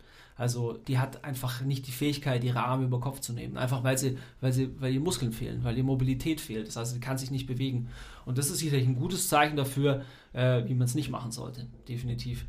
Also 0.40 0.72
die 0.72 0.98
hat 0.98 1.22
einfach 1.22 1.60
nicht 1.60 1.86
die 1.86 1.92
Fähigkeit, 1.92 2.42
ihre 2.44 2.64
Arme 2.64 2.84
über 2.84 2.98
Kopf 2.98 3.20
zu 3.20 3.34
nehmen. 3.34 3.58
Einfach 3.58 3.84
weil 3.84 3.98
sie, 3.98 4.16
weil 4.40 4.54
sie, 4.54 4.70
weil 4.80 4.94
ihr 4.94 5.00
Muskeln 5.00 5.32
fehlen, 5.32 5.62
weil 5.64 5.76
ihr 5.76 5.84
Mobilität 5.84 6.40
fehlt. 6.40 6.66
Das 6.66 6.76
heißt, 6.76 6.94
sie 6.94 6.98
kann 7.00 7.18
sich 7.18 7.30
nicht 7.30 7.46
bewegen. 7.46 7.88
Und 8.24 8.38
das 8.38 8.48
ist 8.48 8.60
sicherlich 8.60 8.88
ein 8.88 8.96
gutes 8.96 9.28
Zeichen 9.28 9.56
dafür, 9.56 10.02
äh, 10.32 10.62
wie 10.66 10.72
man 10.72 10.86
es 10.86 10.94
nicht 10.94 11.10
machen 11.10 11.30
sollte. 11.30 11.66
Definitiv. 11.86 12.46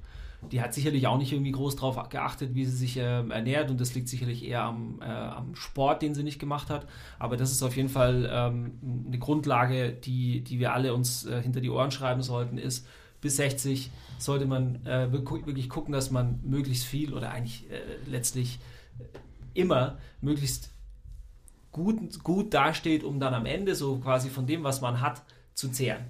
Die 0.53 0.61
hat 0.61 0.73
sicherlich 0.73 1.05
auch 1.05 1.17
nicht 1.17 1.33
irgendwie 1.33 1.51
groß 1.51 1.75
darauf 1.75 2.07
geachtet, 2.07 2.55
wie 2.55 2.63
sie 2.63 2.77
sich 2.77 2.95
äh, 2.95 3.27
ernährt 3.27 3.69
und 3.69 3.81
das 3.81 3.93
liegt 3.93 4.07
sicherlich 4.07 4.47
eher 4.47 4.63
am, 4.63 5.01
äh, 5.01 5.05
am 5.05 5.53
Sport, 5.55 6.01
den 6.01 6.15
sie 6.15 6.23
nicht 6.23 6.39
gemacht 6.39 6.69
hat. 6.69 6.87
Aber 7.19 7.35
das 7.35 7.51
ist 7.51 7.61
auf 7.61 7.75
jeden 7.75 7.89
Fall 7.89 8.29
ähm, 8.31 8.71
eine 9.05 9.19
Grundlage, 9.19 9.91
die, 9.91 10.45
die 10.45 10.59
wir 10.59 10.73
alle 10.73 10.93
uns 10.93 11.25
äh, 11.25 11.41
hinter 11.41 11.59
die 11.59 11.69
Ohren 11.69 11.91
schreiben 11.91 12.23
sollten, 12.23 12.57
ist, 12.57 12.87
bis 13.21 13.37
60 13.37 13.89
sollte 14.17 14.45
man 14.45 14.85
äh, 14.85 15.07
wirk- 15.11 15.45
wirklich 15.45 15.69
gucken, 15.69 15.93
dass 15.93 16.11
man 16.11 16.39
möglichst 16.43 16.85
viel 16.85 17.13
oder 17.13 17.31
eigentlich 17.31 17.69
äh, 17.71 17.79
letztlich 18.09 18.59
immer 19.53 19.97
möglichst 20.21 20.69
gut, 21.71 22.23
gut 22.23 22.53
dasteht, 22.53 23.03
um 23.03 23.19
dann 23.19 23.33
am 23.33 23.45
Ende 23.45 23.75
so 23.75 23.97
quasi 23.97 24.29
von 24.29 24.45
dem, 24.47 24.63
was 24.63 24.81
man 24.81 25.01
hat, 25.01 25.21
zu 25.53 25.69
zehren. 25.69 26.03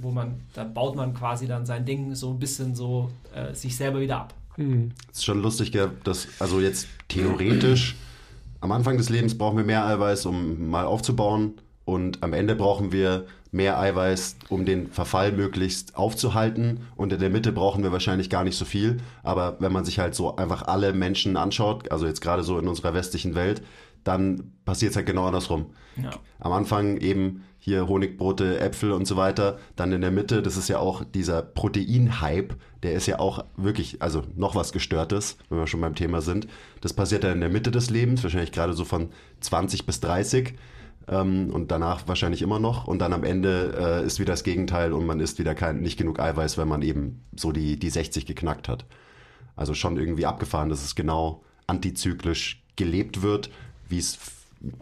wo 0.00 0.10
man, 0.10 0.40
da 0.54 0.64
baut 0.64 0.96
man 0.96 1.12
quasi 1.14 1.46
dann 1.46 1.66
sein 1.66 1.84
Ding 1.84 2.14
so 2.14 2.30
ein 2.30 2.38
bisschen 2.38 2.74
so 2.74 3.10
äh, 3.34 3.54
sich 3.54 3.76
selber 3.76 4.00
wieder 4.00 4.18
ab. 4.18 4.34
Es 5.10 5.18
ist 5.18 5.24
schon 5.24 5.42
lustig, 5.42 5.72
dass, 6.04 6.28
also 6.38 6.60
jetzt 6.60 6.86
theoretisch, 7.08 7.96
am 8.60 8.72
Anfang 8.72 8.96
des 8.96 9.08
Lebens 9.10 9.36
brauchen 9.36 9.56
wir 9.58 9.64
mehr 9.64 9.84
Eiweiß, 9.86 10.26
um 10.26 10.68
mal 10.70 10.84
aufzubauen. 10.84 11.54
Und 11.84 12.22
am 12.22 12.32
Ende 12.32 12.54
brauchen 12.54 12.92
wir 12.92 13.26
mehr 13.52 13.78
Eiweiß, 13.78 14.36
um 14.48 14.64
den 14.64 14.90
Verfall 14.90 15.30
möglichst 15.30 15.96
aufzuhalten. 15.96 16.88
Und 16.96 17.12
in 17.12 17.20
der 17.20 17.30
Mitte 17.30 17.52
brauchen 17.52 17.84
wir 17.84 17.92
wahrscheinlich 17.92 18.30
gar 18.30 18.44
nicht 18.44 18.56
so 18.56 18.64
viel. 18.64 18.96
Aber 19.22 19.58
wenn 19.60 19.72
man 19.72 19.84
sich 19.84 19.98
halt 19.98 20.14
so 20.14 20.36
einfach 20.36 20.62
alle 20.62 20.92
Menschen 20.92 21.36
anschaut, 21.36 21.92
also 21.92 22.06
jetzt 22.06 22.22
gerade 22.22 22.42
so 22.42 22.58
in 22.58 22.66
unserer 22.66 22.94
westlichen 22.94 23.34
Welt, 23.34 23.62
dann 24.04 24.52
passiert 24.64 24.90
es 24.90 24.96
halt 24.96 25.06
genau 25.06 25.26
andersrum. 25.26 25.66
Ja. 26.02 26.10
Am 26.40 26.52
Anfang 26.52 26.96
eben 26.96 27.44
hier 27.58 27.86
Honigbrote, 27.86 28.58
Äpfel 28.58 28.90
und 28.90 29.06
so 29.06 29.16
weiter. 29.16 29.58
Dann 29.76 29.92
in 29.92 30.00
der 30.00 30.10
Mitte, 30.10 30.42
das 30.42 30.56
ist 30.56 30.68
ja 30.68 30.78
auch 30.78 31.04
dieser 31.04 31.42
Protein-Hype, 31.42 32.56
der 32.82 32.94
ist 32.94 33.06
ja 33.06 33.20
auch 33.20 33.44
wirklich, 33.56 34.02
also 34.02 34.22
noch 34.34 34.56
was 34.56 34.72
Gestörtes, 34.72 35.36
wenn 35.48 35.58
wir 35.58 35.68
schon 35.68 35.80
beim 35.80 35.94
Thema 35.94 36.22
sind. 36.22 36.48
Das 36.80 36.92
passiert 36.92 37.22
dann 37.22 37.34
in 37.34 37.40
der 37.40 37.50
Mitte 37.50 37.70
des 37.70 37.90
Lebens, 37.90 38.22
wahrscheinlich 38.24 38.50
gerade 38.50 38.72
so 38.72 38.84
von 38.84 39.10
20 39.40 39.86
bis 39.86 40.00
30 40.00 40.54
ähm, 41.08 41.50
und 41.50 41.70
danach 41.70 42.06
wahrscheinlich 42.08 42.42
immer 42.42 42.58
noch. 42.58 42.86
Und 42.86 42.98
dann 42.98 43.12
am 43.12 43.24
Ende 43.24 43.74
äh, 44.02 44.06
ist 44.06 44.18
wieder 44.18 44.32
das 44.32 44.44
Gegenteil 44.44 44.92
und 44.92 45.06
man 45.06 45.20
isst 45.20 45.38
wieder 45.38 45.54
kein, 45.54 45.80
nicht 45.80 45.98
genug 45.98 46.20
Eiweiß, 46.20 46.58
wenn 46.58 46.68
man 46.68 46.82
eben 46.82 47.24
so 47.36 47.52
die, 47.52 47.78
die 47.78 47.90
60 47.90 48.26
geknackt 48.26 48.68
hat. 48.68 48.84
Also 49.56 49.74
schon 49.74 49.96
irgendwie 49.96 50.26
abgefahren, 50.26 50.68
dass 50.68 50.82
es 50.82 50.94
genau 50.94 51.42
antizyklisch 51.66 52.62
gelebt 52.76 53.22
wird, 53.22 53.50
wie 53.88 53.98
es 53.98 54.18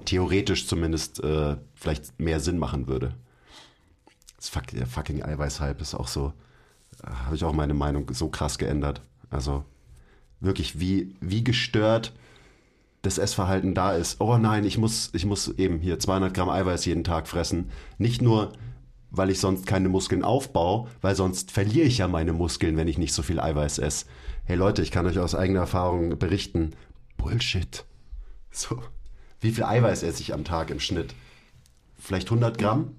theoretisch 0.05 0.67
zumindest 0.67 1.23
äh, 1.23 1.57
vielleicht 1.75 2.19
mehr 2.21 2.41
Sinn 2.41 2.59
machen 2.59 2.87
würde. 2.87 3.15
Das 4.37 4.51
der 4.73 4.87
fucking 4.87 5.23
Eiweiß-Hype 5.23 5.81
ist 5.81 5.95
auch 5.95 6.09
so, 6.09 6.33
äh, 7.03 7.11
habe 7.11 7.37
ich 7.37 7.45
auch 7.45 7.53
meine 7.53 7.75
Meinung 7.75 8.13
so 8.13 8.29
krass 8.29 8.59
geändert. 8.59 9.03
Also 9.31 9.65
wirklich, 10.41 10.81
wie, 10.81 11.15
wie 11.21 11.45
gestört 11.45 12.13
das 13.03 13.19
Essverhalten 13.19 13.75
da 13.75 13.93
ist. 13.93 14.21
Oh 14.21 14.37
nein, 14.37 14.65
ich 14.65 14.79
muss, 14.79 15.11
ich 15.13 15.25
muss 15.25 15.49
eben 15.49 15.79
hier 15.79 15.99
200 15.99 16.35
Gramm 16.35 16.49
Eiweiß 16.49 16.85
jeden 16.85 17.05
Tag 17.05 17.29
fressen. 17.29 17.71
Nicht 17.99 18.21
nur, 18.21 18.53
weil 19.11 19.31
ich 19.31 19.41
sonst 19.41 19.67
keine 19.67 19.89
Muskeln 19.89 20.23
aufbaue, 20.23 20.89
weil 21.01 21.17
sonst 21.17 21.51
verliere 21.51 21.87
ich 21.87 21.99
ja 21.99 22.09
meine 22.09 22.33
Muskeln, 22.33 22.77
wenn 22.77 22.89
ich 22.89 22.99
nicht 22.99 23.15
so 23.15 23.23
viel 23.23 23.41
Eiweiß 23.41 23.79
esse. 23.79 24.07
Hey 24.45 24.57
Leute, 24.57 24.83
ich 24.83 24.91
kann 24.91 25.07
euch 25.07 25.19
aus 25.19 25.35
eigener 25.35 25.61
Erfahrung 25.61 26.19
berichten. 26.19 26.71
Bullshit. 27.17 27.85
So. 28.51 28.83
Wie 29.41 29.53
viel 29.53 29.65
Eiweiß 29.65 30.03
esse 30.03 30.21
ich 30.21 30.35
am 30.35 30.45
Tag 30.45 30.71
im 30.71 30.81
Schnitt? 30.81 31.15
Vielleicht 31.99 32.29
100 32.29 32.59
Gramm? 32.59 32.97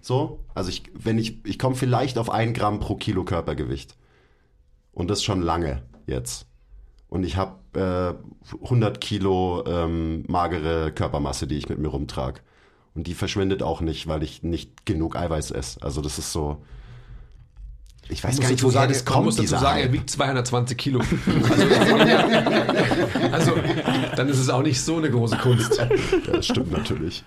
So? 0.00 0.40
Also 0.54 0.70
ich, 0.70 0.84
wenn 0.94 1.18
ich, 1.18 1.44
ich 1.46 1.58
komme 1.58 1.76
vielleicht 1.76 2.18
auf 2.18 2.30
ein 2.30 2.54
Gramm 2.54 2.80
pro 2.80 2.96
Kilo 2.96 3.24
Körpergewicht. 3.24 3.96
Und 4.92 5.08
das 5.08 5.22
schon 5.22 5.42
lange 5.42 5.82
jetzt. 6.06 6.46
Und 7.12 7.24
ich 7.24 7.36
habe 7.36 8.16
äh, 8.54 8.64
100 8.64 8.98
Kilo 9.02 9.62
ähm, 9.66 10.24
magere 10.28 10.92
Körpermasse, 10.92 11.46
die 11.46 11.58
ich 11.58 11.68
mit 11.68 11.78
mir 11.78 11.88
rumtrage. 11.88 12.40
Und 12.94 13.06
die 13.06 13.12
verschwindet 13.12 13.62
auch 13.62 13.82
nicht, 13.82 14.06
weil 14.06 14.22
ich 14.22 14.42
nicht 14.42 14.86
genug 14.86 15.14
Eiweiß 15.14 15.50
esse. 15.50 15.82
Also 15.82 16.00
das 16.00 16.18
ist 16.18 16.32
so. 16.32 16.64
Ich 18.08 18.24
weiß 18.24 18.40
gar 18.40 18.48
nicht, 18.48 18.62
woher 18.62 18.72
sagen, 18.72 18.92
das 18.94 19.04
man 19.04 19.12
kommt, 19.12 19.26
muss 19.26 19.36
dazu 19.36 19.48
sagen, 19.50 19.80
er 19.80 19.92
wiegt 19.92 20.08
220 20.08 20.78
Kilo. 20.78 21.02
Also, 23.30 23.52
also, 23.52 23.52
dann 24.16 24.28
ist 24.30 24.38
es 24.38 24.48
auch 24.48 24.62
nicht 24.62 24.80
so 24.80 24.96
eine 24.96 25.10
große 25.10 25.36
Kunst. 25.36 25.76
Ja, 25.76 25.88
das 26.32 26.46
stimmt 26.46 26.72
natürlich. 26.72 27.24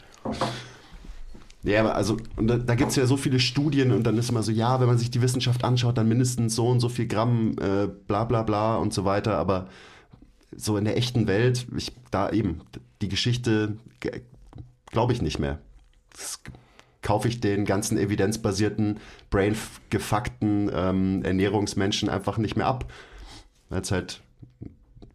Ja, 1.66 1.80
aber 1.82 1.96
also, 1.96 2.18
und 2.36 2.48
da, 2.48 2.58
da 2.58 2.76
gibt 2.76 2.92
es 2.92 2.96
ja 2.96 3.08
so 3.08 3.18
viele 3.18 3.40
Studien 3.40 3.92
und 3.92 4.04
dann 4.04 4.18
ist 4.18 4.30
immer 4.30 4.44
so, 4.44 4.52
ja, 4.52 4.80
wenn 4.80 4.88
man 4.88 5.00
sich 5.00 5.10
die 5.10 5.22
Wissenschaft 5.24 5.64
anschaut, 5.64 5.98
dann 5.98 6.08
mindestens 6.08 6.56
so 6.56 6.68
und 6.68 6.80
so 6.80 6.90
viel 6.90 7.08
Gramm, 7.08 7.56
äh, 7.60 7.88
bla 7.88 8.24
bla 8.24 8.44
bla 8.44 8.78
und 8.78 8.94
so 8.94 9.04
weiter, 9.04 9.38
aber 9.38 9.68
so 10.56 10.78
in 10.78 10.86
der 10.86 10.96
echten 10.96 11.28
Welt, 11.28 11.66
ich, 11.76 11.92
da 12.12 12.30
eben, 12.30 12.62
die 13.02 13.10
Geschichte 13.10 13.78
glaube 14.92 15.14
ich 15.14 15.24
nicht 15.24 15.40
mehr. 15.40 15.60
Das 16.12 16.42
kaufe 17.02 17.28
ich 17.28 17.40
den 17.40 17.66
ganzen 17.66 17.98
evidenzbasierten, 17.98 19.00
brain-gefuckten 19.32 20.72
ähm, 20.74 21.24
Ernährungsmenschen 21.24 22.10
einfach 22.10 22.38
nicht 22.38 22.56
mehr 22.56 22.68
ab. 22.68 22.92
Weil 23.70 23.82
es 23.82 23.92
halt 23.92 24.22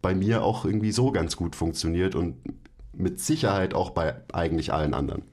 bei 0.01 0.13
mir 0.13 0.43
auch 0.43 0.65
irgendwie 0.65 0.91
so 0.91 1.11
ganz 1.11 1.37
gut 1.37 1.55
funktioniert 1.55 2.13
und 2.13 2.35
mit 2.93 3.19
Sicherheit 3.19 3.73
auch 3.73 3.91
bei 3.91 4.15
eigentlich 4.33 4.73
allen 4.73 4.93
anderen. 4.93 5.23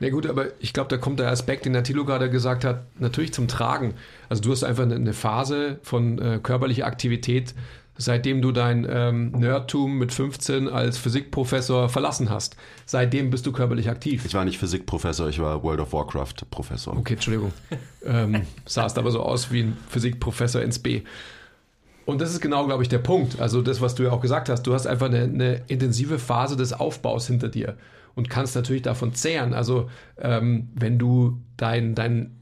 Na 0.00 0.10
gut, 0.10 0.26
aber 0.26 0.46
ich 0.58 0.72
glaube, 0.72 0.88
da 0.88 0.96
kommt 0.96 1.20
der 1.20 1.30
Aspekt, 1.30 1.64
den 1.66 1.72
der 1.72 1.84
Thilo 1.84 2.04
gerade 2.04 2.28
gesagt 2.28 2.64
hat, 2.64 2.82
natürlich 2.98 3.32
zum 3.32 3.46
Tragen. 3.48 3.94
Also 4.28 4.42
du 4.42 4.50
hast 4.50 4.64
einfach 4.64 4.82
eine- 4.82 4.96
eine 4.96 5.12
Phase 5.12 5.78
von 5.82 6.18
äh, 6.18 6.40
körperlicher 6.42 6.84
Aktivität, 6.86 7.54
seitdem 7.96 8.42
du 8.42 8.50
dein 8.50 8.84
ähm, 8.90 9.30
Nerdtum 9.30 9.96
mit 9.98 10.12
15 10.12 10.68
als 10.68 10.98
Physikprofessor 10.98 11.88
verlassen 11.88 12.28
hast. 12.28 12.56
Seitdem 12.86 13.30
bist 13.30 13.46
du 13.46 13.52
körperlich 13.52 13.88
aktiv. 13.88 14.24
Ich 14.26 14.34
war 14.34 14.44
nicht 14.44 14.58
Physikprofessor, 14.58 15.28
ich 15.28 15.38
war 15.38 15.62
World 15.62 15.78
of 15.80 15.92
Warcraft 15.92 16.34
Professor. 16.50 16.96
Okay, 16.96 17.14
Entschuldigung. 17.14 17.52
ähm, 18.04 18.42
sahst 18.66 18.98
aber 18.98 19.12
so 19.12 19.22
aus 19.22 19.52
wie 19.52 19.60
ein 19.62 19.76
Physikprofessor 19.88 20.60
ins 20.60 20.80
B. 20.80 21.02
Und 22.04 22.20
das 22.20 22.32
ist 22.32 22.40
genau, 22.40 22.66
glaube 22.66 22.82
ich, 22.82 22.88
der 22.88 22.98
Punkt. 22.98 23.40
Also 23.40 23.62
das, 23.62 23.80
was 23.80 23.94
du 23.94 24.02
ja 24.02 24.10
auch 24.10 24.20
gesagt 24.20 24.48
hast. 24.48 24.64
Du 24.64 24.74
hast 24.74 24.86
einfach 24.86 25.06
eine, 25.06 25.22
eine 25.22 25.62
intensive 25.68 26.18
Phase 26.18 26.56
des 26.56 26.72
Aufbaus 26.72 27.28
hinter 27.28 27.48
dir 27.48 27.76
und 28.14 28.30
kannst 28.30 28.54
natürlich 28.54 28.82
davon 28.82 29.14
zehren. 29.14 29.54
Also 29.54 29.90
ähm, 30.18 30.70
wenn 30.74 30.98
du 30.98 31.40
dein, 31.56 31.94
dein 31.94 32.36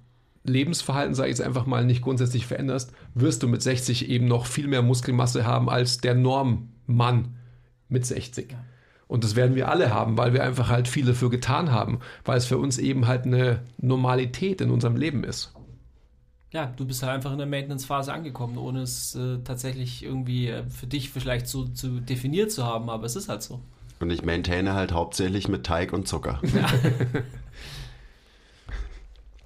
Lebensverhalten, 0.44 1.14
sage 1.14 1.30
ich 1.30 1.38
jetzt 1.38 1.46
einfach 1.46 1.66
mal, 1.66 1.84
nicht 1.84 2.02
grundsätzlich 2.02 2.46
veränderst, 2.46 2.92
wirst 3.14 3.42
du 3.42 3.48
mit 3.48 3.62
60 3.62 4.08
eben 4.08 4.26
noch 4.26 4.46
viel 4.46 4.66
mehr 4.66 4.82
Muskelmasse 4.82 5.46
haben 5.46 5.70
als 5.70 5.98
der 5.98 6.14
Normmann 6.14 7.36
mit 7.88 8.06
60. 8.06 8.56
Und 9.06 9.24
das 9.24 9.36
werden 9.36 9.54
wir 9.54 9.68
alle 9.68 9.92
haben, 9.92 10.16
weil 10.16 10.32
wir 10.32 10.42
einfach 10.42 10.68
halt 10.68 10.88
viel 10.88 11.04
dafür 11.04 11.30
getan 11.30 11.70
haben, 11.70 12.00
weil 12.24 12.38
es 12.38 12.46
für 12.46 12.58
uns 12.58 12.78
eben 12.78 13.06
halt 13.06 13.26
eine 13.26 13.60
Normalität 13.78 14.60
in 14.60 14.70
unserem 14.70 14.96
Leben 14.96 15.22
ist. 15.22 15.52
Ja, 16.50 16.66
du 16.76 16.86
bist 16.86 17.02
halt 17.02 17.12
einfach 17.12 17.32
in 17.32 17.38
der 17.38 17.46
Maintenance-Phase 17.46 18.12
angekommen, 18.12 18.58
ohne 18.58 18.82
es 18.82 19.14
äh, 19.14 19.38
tatsächlich 19.42 20.04
irgendwie 20.04 20.48
äh, 20.48 20.64
für 20.68 20.86
dich 20.86 21.10
vielleicht 21.10 21.46
so 21.46 21.64
zu 21.64 22.00
definiert 22.00 22.50
zu 22.52 22.64
haben, 22.64 22.90
aber 22.90 23.06
es 23.06 23.16
ist 23.16 23.28
halt 23.28 23.42
so. 23.42 23.60
Und 24.02 24.10
ich 24.10 24.24
maintaine 24.24 24.74
halt 24.74 24.90
hauptsächlich 24.92 25.48
mit 25.48 25.64
Teig 25.64 25.92
und 25.92 26.08
Zucker. 26.08 26.40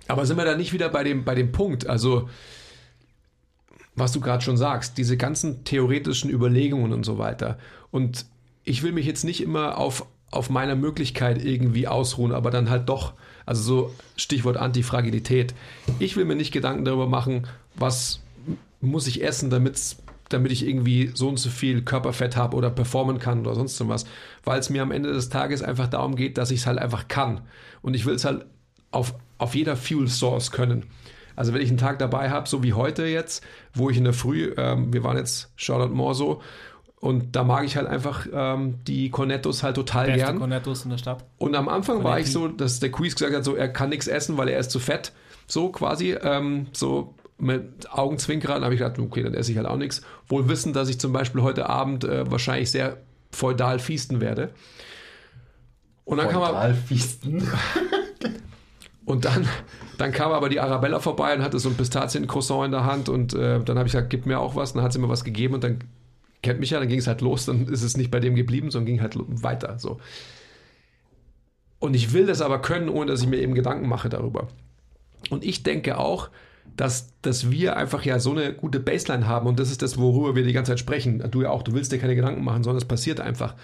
Aber 0.09 0.25
sind 0.25 0.39
wir 0.39 0.47
da 0.47 0.57
nicht 0.57 0.73
wieder 0.73 0.89
bei 0.89 1.05
dem, 1.05 1.25
bei 1.25 1.35
dem 1.35 1.53
Punkt? 1.53 1.87
Also, 1.87 2.31
was 3.97 4.13
du 4.13 4.21
gerade 4.21 4.43
schon 4.43 4.57
sagst, 4.57 4.97
diese 4.97 5.19
ganzen 5.19 5.65
theoretischen 5.65 6.31
Überlegungen 6.31 6.95
und 6.95 7.05
so 7.05 7.19
weiter. 7.19 7.59
Und 7.91 8.25
ich 8.65 8.83
will 8.83 8.93
mich 8.93 9.05
jetzt 9.05 9.25
nicht 9.25 9.43
immer 9.43 9.77
auf, 9.77 10.07
auf 10.31 10.49
meiner 10.49 10.75
Möglichkeit 10.75 11.45
irgendwie 11.45 11.87
ausruhen, 11.87 12.33
aber 12.33 12.51
dann 12.51 12.71
halt 12.71 12.89
doch, 12.89 13.13
also 13.45 13.63
so 13.63 13.95
Stichwort 14.17 14.57
Antifragilität. 14.57 15.55
Ich 15.99 16.17
will 16.17 16.25
mir 16.25 16.35
nicht 16.35 16.53
Gedanken 16.53 16.87
darüber 16.87 17.07
machen, 17.07 17.47
was 17.75 18.23
muss 18.81 19.07
ich 19.07 19.23
essen, 19.23 19.51
damit's, 19.51 19.99
damit 20.29 20.53
ich 20.53 20.67
irgendwie 20.67 21.11
so 21.15 21.29
und 21.29 21.39
so 21.39 21.51
viel 21.51 21.83
Körperfett 21.83 22.37
habe 22.37 22.57
oder 22.57 22.71
performen 22.71 23.19
kann 23.19 23.41
oder 23.41 23.55
sonst 23.55 23.77
so 23.77 23.89
was. 23.89 24.07
Weil 24.45 24.59
es 24.59 24.71
mir 24.71 24.83
am 24.83 24.91
Ende 24.91 25.13
des 25.13 25.29
Tages 25.29 25.63
einfach 25.63 25.89
darum 25.89 26.17
geht, 26.17 26.39
dass 26.39 26.51
ich 26.51 26.61
es 26.61 26.67
halt 26.67 26.79
einfach 26.79 27.09
kann. 27.09 27.43
Und 27.83 27.95
ich 27.95 28.07
will 28.07 28.15
es 28.15 28.25
halt 28.25 28.47
auf, 28.91 29.15
auf 29.39 29.55
jeder 29.55 29.77
Fuel 29.77 30.09
Source 30.09 30.51
können. 30.51 30.87
Also 31.37 31.53
wenn 31.53 31.61
ich 31.61 31.69
einen 31.69 31.79
Tag 31.79 31.99
dabei 31.99 32.31
habe, 32.31 32.49
so 32.49 32.63
wie 32.63 32.73
heute 32.73 33.05
jetzt, 33.05 33.45
wo 33.75 33.91
ich 33.91 33.99
in 33.99 34.05
der 34.05 34.15
Früh, 34.15 34.53
ähm, 34.57 34.93
wir 34.93 35.05
waren 35.05 35.19
jetzt 35.19 35.53
Charlotte 35.57 35.93
Morso 35.93 36.41
und 36.99 37.37
da 37.37 37.45
mag 37.45 37.65
ich 37.65 37.77
halt 37.77 37.87
einfach 37.87 38.27
ähm, 38.33 38.77
die 38.87 39.11
Cornettos 39.11 39.63
halt 39.63 39.77
total 39.77 40.07
Beste 40.07 40.25
gern. 40.25 40.39
Cornettos 40.39 40.85
in 40.85 40.91
der 40.91 40.99
Stadt. 40.99 41.25
Und 41.37 41.55
am 41.55 41.69
Anfang 41.69 42.03
war 42.03 42.19
ich 42.19 42.33
Cornetti. 42.33 42.53
so, 42.53 42.65
dass 42.65 42.81
der 42.81 42.91
Quiz 42.91 43.15
gesagt 43.15 43.35
hat, 43.35 43.45
so 43.45 43.55
er 43.55 43.69
kann 43.69 43.91
nichts 43.91 44.09
essen, 44.09 44.39
weil 44.39 44.49
er 44.49 44.59
ist 44.59 44.71
zu 44.71 44.81
fett. 44.81 45.13
So 45.47 45.69
quasi, 45.69 46.13
ähm, 46.13 46.69
so 46.73 47.15
mit 47.39 47.91
Augenzwinkern 47.91 48.65
habe 48.65 48.75
ich 48.75 48.81
gedacht, 48.81 48.99
okay, 48.99 49.23
dann 49.23 49.35
esse 49.35 49.53
ich 49.53 49.59
halt 49.59 49.67
auch 49.67 49.77
nichts. 49.77 50.03
Wohl 50.29 50.49
wissend, 50.49 50.75
dass 50.77 50.89
ich 50.89 50.99
zum 50.99 51.13
Beispiel 51.13 51.43
heute 51.43 51.69
Abend 51.69 52.05
äh, 52.05 52.31
wahrscheinlich 52.31 52.71
sehr 52.71 52.99
feudal 53.31 53.79
feasten 53.79 54.21
werde. 54.21 54.51
Und 56.05 56.19
dann 56.19 56.29
kam 56.29 56.43
er, 56.43 56.75
Fiesten. 56.75 57.47
und 59.05 59.25
dann, 59.25 59.47
dann 59.99 60.13
kam 60.13 60.33
aber 60.33 60.49
die 60.49 60.61
Arabella 60.61 61.01
vorbei 61.01 61.35
und 61.35 61.43
hatte 61.43 61.59
so 61.59 61.69
ein 61.69 61.77
Pistazien-Croissant 61.77 62.67
in 62.67 62.71
der 62.71 62.85
Hand 62.85 63.09
und 63.09 63.35
äh, 63.35 63.61
dann 63.63 63.77
habe 63.77 63.89
ich 63.89 63.93
gesagt, 63.93 64.11
gib 64.11 64.25
mir 64.25 64.39
auch 64.39 64.55
was. 64.55 64.73
Dann 64.73 64.83
hat 64.83 64.93
sie 64.93 64.99
mir 64.99 65.09
was 65.09 65.25
gegeben 65.25 65.55
und 65.55 65.65
dann 65.65 65.81
kennt 66.43 66.61
mich 66.61 66.71
ja, 66.71 66.79
dann 66.79 66.89
ging 66.89 67.01
es 67.01 67.09
halt 67.09 67.23
los, 67.23 67.47
dann 67.47 67.67
ist 67.67 67.83
es 67.83 67.97
nicht 67.97 68.11
bei 68.11 68.21
dem 68.21 68.37
geblieben, 68.37 68.71
sondern 68.71 68.87
ging 68.87 69.01
halt 69.01 69.17
weiter. 69.17 69.79
So. 69.79 69.99
Und 71.81 71.95
ich 71.95 72.13
will 72.13 72.27
das 72.27 72.41
aber 72.41 72.63
können, 72.63 72.89
ohne 72.89 73.11
dass 73.11 73.21
ich 73.21 73.29
mir 73.29 73.39
eben 73.39 73.55
Gedanken 73.55 73.89
mache 73.89 74.09
darüber. 74.09 74.49
Und 75.29 75.45
ich 75.45 75.65
denke 75.65 75.99
auch, 75.99 76.31
dass, 76.77 77.13
dass 77.23 77.51
wir 77.51 77.77
einfach 77.77 78.05
ja 78.05 78.19
so 78.19 78.33
eine 78.33 78.53
gute 78.53 78.81
Baseline 78.81 79.27
haben 79.27 79.47
und 79.47 79.59
das 79.59 79.71
ist 79.71 79.83
das, 79.83 79.99
worüber 79.99 80.37
wir 80.37 80.45
die 80.45 80.53
ganze 80.53 80.73
Zeit 80.73 80.81
sprechen. 80.81 81.23
Du 81.31 81.43
ja 81.43 81.51
auch, 81.51 81.63
du 81.63 81.73
willst 81.73 81.93
dir 81.93 81.99
keine 81.99 82.17
Gedanken 82.17 82.45
machen, 82.45 82.65
sondern 82.65 82.79
es 82.79 82.89
passiert 82.89 83.21
einfach. 83.21 83.55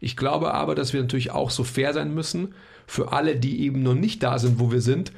Ich 0.00 0.16
glaube 0.16 0.52
aber, 0.54 0.74
dass 0.74 0.92
wir 0.92 1.00
natürlich 1.00 1.30
auch 1.30 1.50
so 1.50 1.64
fair 1.64 1.92
sein 1.92 2.14
müssen 2.14 2.54
für 2.86 3.12
alle, 3.12 3.36
die 3.36 3.62
eben 3.62 3.82
noch 3.82 3.94
nicht 3.94 4.22
da 4.22 4.38
sind, 4.38 4.58
wo 4.58 4.70
wir 4.70 4.80
sind, 4.80 5.12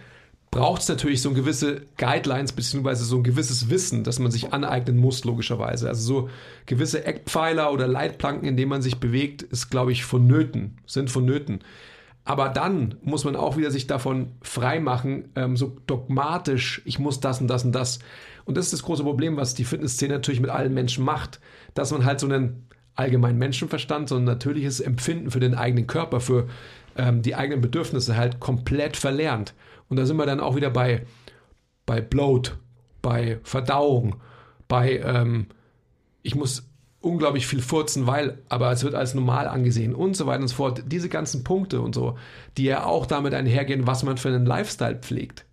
braucht 0.51 0.83
es 0.83 0.89
natürlich 0.89 1.21
so 1.21 1.33
gewisse 1.33 1.83
Guidelines 1.99 2.53
beziehungsweise 2.53 3.05
so 3.05 3.17
ein 3.17 3.23
gewisses 3.23 3.69
Wissen, 3.69 4.05
das 4.05 4.19
man 4.19 4.31
sich 4.31 4.53
aneignen 4.53 4.97
muss, 4.97 5.25
logischerweise. 5.25 5.89
Also 5.89 6.03
so 6.03 6.31
gewisse 6.65 7.05
Eckpfeiler 7.05 7.73
oder 7.73 7.87
Leitplanken, 7.87 8.49
in 8.49 8.57
denen 8.57 8.71
man 8.71 8.83
sich 8.83 8.99
bewegt, 8.99 9.43
ist, 9.43 9.71
glaube 9.71 9.93
ich, 9.93 10.05
vonnöten, 10.05 10.79
sind 10.87 11.11
vonnöten. 11.11 11.61
Aber 12.29 12.51
dann 12.51 12.97
muss 13.01 13.25
man 13.25 13.37
auch 13.37 13.57
wieder 13.57 13.71
sich 13.71 13.87
davon 13.87 14.33
freimachen, 14.43 15.31
ähm, 15.35 15.57
so 15.57 15.79
dogmatisch, 15.87 16.83
ich 16.85 16.99
muss 16.99 17.21
das 17.21 17.41
und 17.41 17.49
das 17.49 17.65
und 17.65 17.73
das. 17.73 18.01
Und 18.45 18.59
das 18.59 18.67
ist 18.67 18.75
das 18.75 18.83
große 18.83 19.03
Problem, 19.03 19.39
was 19.39 19.55
die 19.55 19.65
Fitnessszene 19.65 20.13
natürlich 20.13 20.43
mit 20.43 20.51
allen 20.51 20.75
Menschen 20.75 21.07
macht, 21.07 21.41
dass 21.73 21.91
man 21.91 22.05
halt 22.05 22.21
so 22.21 22.27
einen 22.27 22.69
allgemeinen 22.95 23.39
Menschenverstand, 23.39 24.11
so 24.11 24.17
ein 24.17 24.25
natürliches 24.25 24.81
Empfinden 24.81 25.31
für 25.31 25.41
den 25.41 25.55
eigenen 25.55 25.87
Körper, 25.87 26.21
für 26.21 26.49
ähm, 26.99 27.23
die 27.23 27.35
eigenen 27.35 27.63
Bedürfnisse 27.63 28.15
halt 28.19 28.41
komplett 28.41 28.99
verlernt. 28.99 29.55
Und 29.89 29.97
da 29.97 30.05
sind 30.05 30.19
wir 30.19 30.27
dann 30.27 30.41
auch 30.41 30.55
wieder 30.55 30.69
bei, 30.69 31.07
bei 31.87 32.03
Bloat, 32.03 32.59
bei 33.01 33.41
Verdauung, 33.43 34.17
bei 34.69 34.99
ähm, 34.99 35.47
ich 36.21 36.35
muss 36.35 36.68
unglaublich 37.01 37.47
viel 37.47 37.63
furzen, 37.63 38.07
weil, 38.07 38.39
aber 38.49 38.73
es 38.73 38.83
wird 38.83 38.95
als 38.95 39.15
normal 39.15 39.47
angesehen 39.47 39.95
und 39.95 40.17
so 40.17 40.27
weiter 40.27 40.43
und 40.43 40.49
so 40.49 40.57
fort. 40.57 40.83
Diese 40.87 41.09
ganzen 41.09 41.45
Punkte 41.45 41.81
und 41.81 41.95
so, 41.95 42.19
die 42.57 42.65
ja 42.65 42.85
auch 42.85 43.07
damit 43.07 43.35
einhergehen, 43.35 43.87
was 43.87 44.03
man 44.03 44.17
für 44.17 44.29
einen 44.29 44.47
Lifestyle 44.47 44.97
pflegt, 44.97 45.45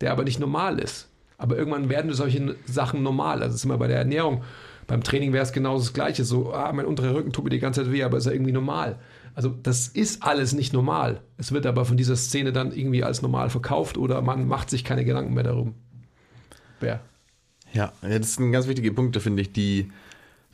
der 0.00 0.12
aber 0.12 0.24
nicht 0.24 0.40
normal 0.40 0.78
ist. 0.78 1.08
Aber 1.38 1.56
irgendwann 1.56 1.88
werden 1.88 2.12
solche 2.12 2.56
Sachen 2.66 3.02
normal. 3.02 3.42
Also 3.42 3.56
sind 3.56 3.70
wir 3.70 3.78
bei 3.78 3.86
der 3.86 3.98
Ernährung. 3.98 4.42
Beim 4.86 5.02
Training 5.02 5.32
wäre 5.32 5.44
es 5.44 5.52
genau 5.52 5.78
das 5.78 5.92
Gleiche. 5.92 6.24
So, 6.24 6.52
ah, 6.52 6.72
mein 6.72 6.84
unterer 6.84 7.14
Rücken 7.14 7.32
tut 7.32 7.44
mir 7.44 7.50
die 7.50 7.60
ganze 7.60 7.82
Zeit 7.82 7.92
weh, 7.92 8.02
aber 8.02 8.18
ist 8.18 8.26
ja 8.26 8.32
irgendwie 8.32 8.52
normal. 8.52 8.98
Also 9.34 9.48
das 9.62 9.88
ist 9.88 10.22
alles 10.22 10.52
nicht 10.52 10.72
normal. 10.72 11.20
Es 11.38 11.52
wird 11.52 11.64
aber 11.64 11.84
von 11.84 11.96
dieser 11.96 12.16
Szene 12.16 12.52
dann 12.52 12.72
irgendwie 12.72 13.04
als 13.04 13.22
normal 13.22 13.48
verkauft 13.48 13.96
oder 13.96 14.20
man 14.20 14.48
macht 14.48 14.68
sich 14.68 14.84
keine 14.84 15.04
Gedanken 15.04 15.32
mehr 15.32 15.44
darum. 15.44 15.74
Wer? 16.80 17.00
Ja, 17.72 17.92
das 18.02 18.34
sind 18.34 18.52
ganz 18.52 18.66
wichtige 18.66 18.92
Punkte, 18.92 19.20
finde 19.20 19.42
ich, 19.42 19.52
die 19.52 19.92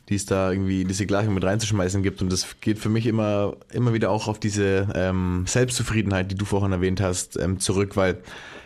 die 0.09 0.15
es 0.15 0.25
da 0.25 0.51
irgendwie 0.51 0.85
diese 0.85 1.05
Gleichung 1.05 1.33
mit 1.33 1.43
reinzuschmeißen 1.43 2.01
gibt. 2.01 2.21
Und 2.21 2.31
das 2.31 2.47
geht 2.61 2.79
für 2.79 2.89
mich 2.89 3.05
immer, 3.05 3.55
immer 3.73 3.93
wieder 3.93 4.09
auch 4.09 4.27
auf 4.27 4.39
diese 4.39 4.87
ähm, 4.95 5.45
Selbstzufriedenheit, 5.47 6.31
die 6.31 6.35
du 6.35 6.45
vorhin 6.45 6.71
erwähnt 6.71 7.01
hast, 7.01 7.37
ähm, 7.37 7.59
zurück, 7.59 7.97
weil 7.97 8.17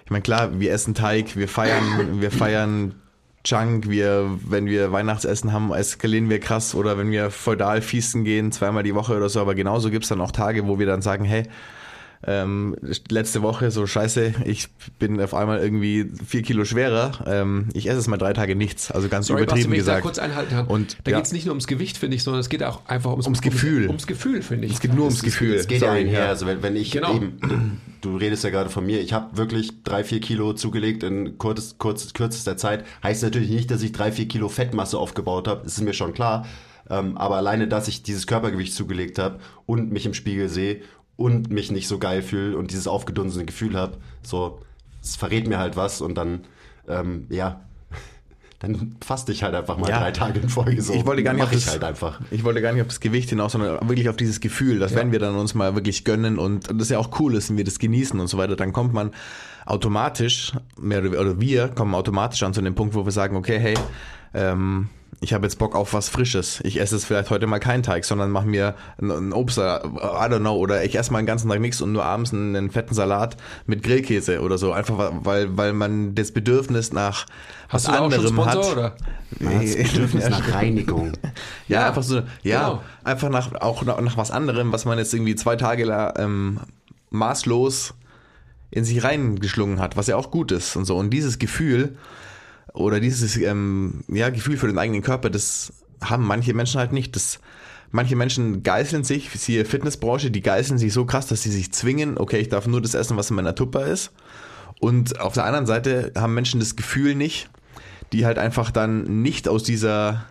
ich 0.06 0.12
meine, 0.12 0.22
klar, 0.22 0.60
wir 0.60 0.72
essen 0.72 0.94
Teig, 0.94 1.36
wir 1.36 1.48
feiern, 1.48 2.22
wir 2.22 2.32
feiern 2.32 2.96
Junk, 3.46 3.90
wir, 3.90 4.38
wenn 4.46 4.68
wir 4.68 4.92
Weihnachtsessen 4.92 5.52
haben, 5.52 5.74
eskalieren 5.74 6.30
wir 6.30 6.40
krass. 6.40 6.76
Oder 6.76 6.98
wenn 6.98 7.10
wir 7.10 7.32
feudal 7.32 7.82
fiesten 7.82 8.24
gehen, 8.24 8.52
zweimal 8.52 8.84
die 8.84 8.94
Woche 8.94 9.16
oder 9.16 9.30
so, 9.30 9.42
aber 9.42 9.56
genauso 9.56 9.90
gibt 9.90 10.04
es 10.04 10.10
dann 10.10 10.22
auch 10.22 10.32
Tage, 10.32 10.68
wo 10.68 10.78
wir 10.78 10.86
dann 10.86 11.02
sagen, 11.02 11.26
hey, 11.26 11.48
ähm, 12.24 12.76
letzte 13.10 13.42
Woche 13.42 13.72
so 13.72 13.88
scheiße, 13.88 14.34
ich 14.46 14.68
bin 15.00 15.20
auf 15.20 15.34
einmal 15.34 15.60
irgendwie 15.60 16.12
vier 16.26 16.44
Kilo 16.44 16.66
schwerer. 16.66 17.12
Ähm, 17.26 17.70
ich 17.74 17.90
esse 17.90 17.98
es 17.98 18.08
mal 18.08 18.18
drei 18.18 18.34
Tage 18.34 18.56
nichts, 18.56 18.92
also 18.92 19.10
ganz 19.10 19.28
Sorry, 19.28 19.44
übertrieben 19.44 19.70
Basti, 19.70 19.78
gesagt. 19.78 19.98
Da 19.98 20.02
kurz 20.02 20.20
einhalten 20.20 20.52
kann. 20.52 20.68
Und 20.68 20.98
da 21.04 21.12
ja. 21.12 21.18
geht 21.18 21.26
es 21.26 21.32
nicht 21.32 21.46
nur 21.46 21.54
ums 21.54 21.66
Gewicht, 21.66 21.98
finde 21.98 22.16
ich, 22.16 22.24
sondern 22.24 22.42
es 22.42 22.50
geht 22.50 22.64
auch 22.64 22.86
einfach 22.86 23.12
ums, 23.12 23.26
ums 23.26 23.42
Gefühl. 23.42 23.88
Ums 23.88 24.06
Gefühl, 24.06 24.44
finde 24.44 24.68
ich. 24.68 24.74
Es 24.74 24.80
geht 24.80 24.94
nur 24.94 25.06
ums 25.06 25.24
Gefühl. 25.24 25.56
Es 25.56 25.68
geht 25.68 25.82
ja 25.82 25.92
einher. 25.92 26.30
Also 26.30 26.46
wenn, 26.46 26.62
wenn 26.62 26.76
ich 26.76 26.92
genau. 26.92 27.16
eben, 27.16 27.82
du 28.02 28.18
redest 28.18 28.44
ja 28.44 28.52
gerade 28.52 28.70
von 28.70 28.86
mir, 28.86 29.02
ich 29.02 29.14
habe 29.14 29.36
wirklich 29.38 29.84
drei, 29.84 30.04
vier 30.04 30.22
Kilo 30.22 30.54
zugelegt 30.54 31.02
in 31.04 31.40
kurz, 31.40 31.76
kurz, 31.80 32.14
kürzester 32.14 32.56
Zeit. 32.56 32.86
Heißt 33.02 33.24
natürlich 33.24 33.50
nicht, 33.50 33.72
dass 33.72 33.82
ich 33.82 33.94
drei, 33.94 34.12
vier 34.12 34.28
Kilo 34.28 34.48
Fettmasse 34.48 35.00
aufgebaut 35.00 35.48
habe. 35.48 35.62
Das 35.64 35.74
ist 35.74 35.82
mir 35.82 35.94
schon 35.94 36.14
klar. 36.14 36.46
Ähm, 36.90 37.18
aber 37.18 37.38
alleine, 37.38 37.68
dass 37.68 37.88
ich 37.88 38.04
dieses 38.04 38.28
Körpergewicht 38.28 38.74
zugelegt 38.74 39.18
habe 39.18 39.40
und 39.66 39.92
mich 39.92 40.06
im 40.06 40.14
Spiegel 40.14 40.50
sehe 40.50 40.82
und 41.22 41.52
mich 41.52 41.72
nicht 41.72 41.88
so 41.88 42.00
geil 42.00 42.22
fühle 42.22 42.58
und 42.58 42.72
dieses 42.72 42.88
aufgedunsene 42.88 43.46
Gefühl 43.46 43.76
habe, 43.76 43.98
so, 44.24 44.62
es 45.02 45.16
verrät 45.16 45.48
mir 45.48 45.58
halt 45.58 45.76
was 45.76 46.02
und 46.02 46.16
dann, 46.16 46.42
ähm, 46.88 47.26
ja, 47.30 47.62
dann 48.60 48.96
faste 49.04 49.32
ich 49.32 49.44
halt 49.44 49.56
einfach 49.56 49.78
mal 49.78 49.90
ja. 49.90 50.00
drei 50.00 50.12
Tage 50.12 50.40
in 50.40 50.50
Folge 50.50 50.82
so. 50.82 50.94
Ich 50.94 51.06
wollte 51.06 51.24
gar 51.24 51.34
nicht 51.34 51.44
auf 51.44 51.52
das, 51.52 51.70
halt 51.70 51.84
einfach. 51.84 52.20
Ich 52.32 52.44
wollte 52.44 52.62
gar 52.62 52.74
nicht 52.74 52.82
auf 52.82 52.88
das 52.88 53.00
Gewicht 53.00 53.30
hinaus, 53.30 53.54
sondern 53.54 53.88
wirklich 53.88 54.10
auf 54.10 54.18
dieses 54.18 54.40
Gefühl, 54.40 54.80
dass 54.80 54.92
ja. 54.92 54.98
wenn 54.98 55.12
wir 55.12 55.20
dann 55.20 55.36
uns 55.36 55.54
mal 55.54 55.76
wirklich 55.76 56.04
gönnen 56.04 56.38
und 56.38 56.70
das 56.80 56.90
ja 56.90 57.00
auch 57.00 57.20
cool 57.20 57.36
ist 57.36 57.50
und 57.50 57.58
wir 57.58 57.64
das 57.64 57.80
genießen 57.80 58.20
und 58.20 58.28
so 58.28 58.38
weiter, 58.38 58.56
dann 58.56 58.74
kommt 58.74 58.94
man 58.94 59.12
automatisch, 59.66 60.54
mehr 60.80 61.04
oder 61.04 61.40
wir 61.40 61.70
kommen 61.70 61.96
automatisch 61.96 62.44
an 62.44 62.54
zu 62.54 62.62
dem 62.62 62.76
Punkt, 62.76 62.96
wo 62.96 63.06
wir 63.06 63.12
sagen, 63.12 63.36
okay, 63.36 63.60
hey, 63.60 63.76
ähm, 64.34 64.90
ich 65.20 65.34
habe 65.34 65.46
jetzt 65.46 65.60
Bock 65.60 65.76
auf 65.76 65.94
was 65.94 66.10
Frisches. 66.10 66.62
Ich 66.64 66.80
esse 66.80 66.96
jetzt 66.96 67.06
vielleicht 67.06 67.30
heute 67.30 67.46
mal 67.46 67.60
keinen 67.60 67.84
Teig, 67.84 68.06
sondern 68.06 68.32
mache 68.32 68.48
mir 68.48 68.76
einen 69.00 69.34
Obst, 69.34 69.58
I 69.58 69.62
don't 69.62 70.40
know, 70.40 70.56
oder 70.56 70.84
ich 70.84 70.98
esse 70.98 71.12
mal 71.12 71.22
den 71.22 71.26
ganzen 71.26 71.50
Tag 71.50 71.60
nichts 71.60 71.82
und 71.82 71.92
nur 71.92 72.06
abends 72.06 72.34
einen 72.34 72.72
fetten 72.72 72.96
Salat 72.96 73.38
mit 73.68 73.84
Grillkäse 73.84 74.42
oder 74.42 74.58
so. 74.58 74.72
Einfach 74.72 75.12
weil, 75.24 75.56
weil 75.58 75.74
man 75.74 76.16
das 76.16 76.32
Bedürfnis 76.32 76.94
nach 76.94 77.26
Hast 77.70 77.88
was 77.88 77.96
anderem 77.96 78.28
Sponsor, 78.28 78.46
hat. 78.46 78.72
Oder? 78.72 78.96
Das 79.40 79.76
Bedürfnis 79.76 80.30
nach 80.30 80.54
Reinigung. 80.54 81.14
Ja, 81.68 81.82
ja, 81.82 81.88
einfach 81.88 82.04
so, 82.04 82.22
ja, 82.44 82.70
genau. 82.70 82.84
einfach 83.04 83.30
nach, 83.30 83.54
auch 83.62 83.84
nach, 83.84 84.02
nach, 84.02 84.18
was 84.18 84.32
anderem, 84.32 84.72
was 84.72 84.86
man 84.86 84.98
jetzt 84.98 85.14
irgendwie 85.14 85.36
zwei 85.36 85.56
Tage 85.56 85.84
ähm, 86.18 86.60
maßlos 87.12 87.94
in 88.72 88.86
sich 88.86 89.04
reingeschlungen 89.04 89.80
hat, 89.80 89.98
was 89.98 90.08
ja 90.08 90.16
auch 90.16 90.32
gut 90.32 90.52
ist 90.52 90.76
und 90.76 90.86
so. 90.86 90.98
Und 90.98 91.12
dieses 91.12 91.38
Gefühl, 91.38 91.98
oder 92.74 93.00
dieses 93.00 93.38
ähm, 93.38 94.04
ja, 94.08 94.30
Gefühl 94.30 94.58
für 94.58 94.68
den 94.68 94.78
eigenen 94.78 95.02
Körper, 95.02 95.30
das 95.30 95.74
haben 96.02 96.26
manche 96.26 96.54
Menschen 96.54 96.80
halt 96.80 96.94
nicht. 96.94 97.16
Das, 97.16 97.40
manche 97.92 98.16
Menschen 98.16 98.64
geißeln 98.64 99.04
sich, 99.04 99.30
siehe 99.32 99.66
Fitnessbranche, 99.66 100.32
die 100.32 100.42
geißeln 100.42 100.80
sich 100.80 100.94
so 100.94 101.06
krass, 101.06 101.28
dass 101.28 101.44
sie 101.44 101.52
sich 101.52 101.72
zwingen, 101.72 102.18
okay, 102.18 102.38
ich 102.38 102.50
darf 102.50 102.68
nur 102.68 102.82
das 102.82 102.94
essen, 102.94 103.18
was 103.18 103.30
in 103.30 103.36
meiner 103.36 103.56
Tupper 103.56 103.86
ist. 103.86 104.12
Und 104.80 105.20
auf 105.20 105.34
der 105.34 105.46
anderen 105.46 105.66
Seite 105.66 106.12
haben 106.18 106.34
Menschen 106.34 106.60
das 106.60 106.76
Gefühl 106.76 107.16
nicht, 107.16 107.50
die 108.14 108.26
halt 108.26 108.38
einfach 108.38 108.72
dann 108.72 109.22
nicht 109.22 109.48
aus 109.48 109.64
dieser, 109.64 110.26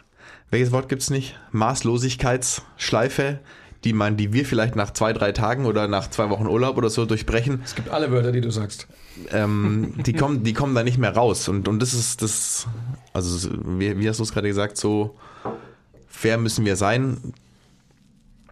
welches 0.51 0.72
Wort 0.72 0.89
gibt's 0.89 1.11
nicht? 1.11 1.39
Maßlosigkeitsschleife 1.53 3.39
die 3.85 3.93
man, 3.93 4.16
die 4.16 4.33
wir 4.33 4.45
vielleicht 4.45 4.76
nach 4.76 4.93
zwei, 4.93 5.12
drei 5.12 5.33
Tagen 5.33 5.64
oder 5.64 5.89
nach 5.89 6.11
zwei 6.11 6.28
Wochen 6.28 6.47
Urlaub 6.47 6.76
oder 6.76 6.91
so 6.91 7.07
durchbrechen. 7.07 7.61
Es 7.64 7.74
gibt 7.74 7.89
alle 7.89 8.11
Wörter, 8.11 8.33
die 8.33 8.41
du 8.41 8.51
sagst. 8.51 8.87
Ähm, 9.33 9.95
die 10.05 10.12
kommen, 10.12 10.45
die 10.45 10.53
kommen 10.53 10.74
da 10.74 10.83
nicht 10.83 10.99
mehr 10.99 11.14
raus. 11.14 11.49
Und, 11.49 11.66
und 11.66 11.81
das 11.81 11.95
ist 11.95 12.22
das, 12.22 12.66
also 13.12 13.51
wie, 13.64 13.99
wie 13.99 14.09
hast 14.09 14.18
du 14.18 14.22
es 14.22 14.33
gerade 14.33 14.49
gesagt, 14.49 14.76
so 14.76 15.16
fair 16.09 16.37
müssen 16.37 16.66
wir 16.66 16.76
sein, 16.76 17.33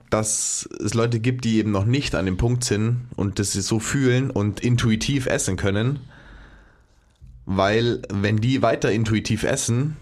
dass 0.09 0.67
es 0.83 0.95
Leute 0.95 1.21
gibt, 1.21 1.45
die 1.45 1.59
eben 1.59 1.71
noch 1.71 1.85
nicht 1.85 2.15
an 2.15 2.25
dem 2.25 2.39
Punkt 2.39 2.65
sind 2.65 3.09
und 3.17 3.39
das 3.39 3.53
sie 3.53 3.61
so 3.61 3.79
fühlen 3.79 4.31
und 4.31 4.61
intuitiv 4.61 5.27
essen 5.27 5.57
können. 5.57 6.01
Weil 7.45 8.03
wenn 8.11 8.39
die 8.39 8.63
weiter 8.63 8.91
intuitiv 8.91 9.43
essen, 9.43 9.97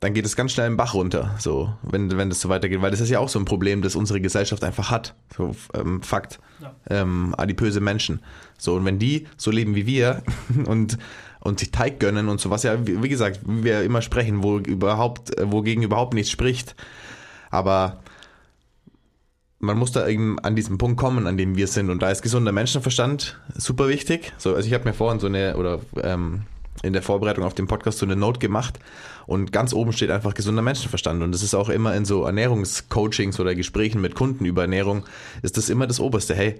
dann 0.00 0.14
geht 0.14 0.24
es 0.24 0.36
ganz 0.36 0.52
schnell 0.52 0.68
im 0.68 0.76
Bach 0.76 0.94
runter, 0.94 1.34
so, 1.38 1.74
wenn, 1.82 2.16
wenn 2.16 2.28
das 2.28 2.40
so 2.40 2.48
weitergeht. 2.48 2.80
Weil 2.80 2.92
das 2.92 3.00
ist 3.00 3.10
ja 3.10 3.18
auch 3.18 3.28
so 3.28 3.38
ein 3.38 3.44
Problem, 3.44 3.82
das 3.82 3.96
unsere 3.96 4.20
Gesellschaft 4.20 4.62
einfach 4.62 4.90
hat. 4.90 5.14
So, 5.36 5.56
ähm, 5.74 6.02
Fakt. 6.02 6.38
Ja. 6.60 6.72
Ähm, 6.88 7.34
adipöse 7.36 7.80
Menschen. 7.80 8.20
So, 8.58 8.76
und 8.76 8.84
wenn 8.84 9.00
die 9.00 9.26
so 9.36 9.50
leben 9.50 9.74
wie 9.74 9.86
wir 9.86 10.22
und, 10.66 10.98
und 11.40 11.58
sich 11.58 11.72
Teig 11.72 11.98
gönnen 11.98 12.28
und 12.28 12.40
so, 12.40 12.50
was 12.50 12.62
ja, 12.62 12.86
wie, 12.86 13.02
wie 13.02 13.08
gesagt, 13.08 13.40
wie 13.44 13.64
wir 13.64 13.82
immer 13.82 14.00
sprechen, 14.00 14.44
wo 14.44 14.58
überhaupt, 14.58 15.32
wogegen 15.42 15.82
überhaupt 15.82 16.14
nichts 16.14 16.30
spricht. 16.30 16.76
Aber 17.50 17.98
man 19.58 19.76
muss 19.76 19.90
da 19.90 20.06
eben 20.06 20.38
an 20.38 20.54
diesem 20.54 20.78
Punkt 20.78 20.96
kommen, 20.96 21.26
an 21.26 21.36
dem 21.36 21.56
wir 21.56 21.66
sind. 21.66 21.90
Und 21.90 22.02
da 22.02 22.10
ist 22.10 22.22
gesunder 22.22 22.52
Menschenverstand 22.52 23.40
super 23.56 23.88
wichtig. 23.88 24.32
So, 24.38 24.54
also 24.54 24.66
ich 24.66 24.74
habe 24.74 24.84
mir 24.84 24.94
vorhin 24.94 25.18
so 25.18 25.26
eine, 25.26 25.56
oder 25.56 25.80
ähm, 26.02 26.42
in 26.82 26.92
der 26.92 27.02
Vorbereitung 27.02 27.44
auf 27.44 27.54
den 27.54 27.66
Podcast 27.66 27.98
so 27.98 28.06
eine 28.06 28.16
Note 28.16 28.38
gemacht 28.38 28.78
und 29.26 29.52
ganz 29.52 29.72
oben 29.72 29.92
steht 29.92 30.10
einfach 30.10 30.34
gesunder 30.34 30.62
Menschenverstand 30.62 31.22
und 31.22 31.32
das 31.32 31.42
ist 31.42 31.54
auch 31.54 31.68
immer 31.68 31.94
in 31.94 32.04
so 32.04 32.24
Ernährungscoachings 32.24 33.40
oder 33.40 33.54
Gesprächen 33.54 34.00
mit 34.00 34.14
Kunden 34.14 34.44
über 34.44 34.62
Ernährung 34.62 35.04
ist 35.42 35.56
das 35.56 35.68
immer 35.68 35.86
das 35.86 36.00
Oberste. 36.00 36.34
Hey, 36.34 36.58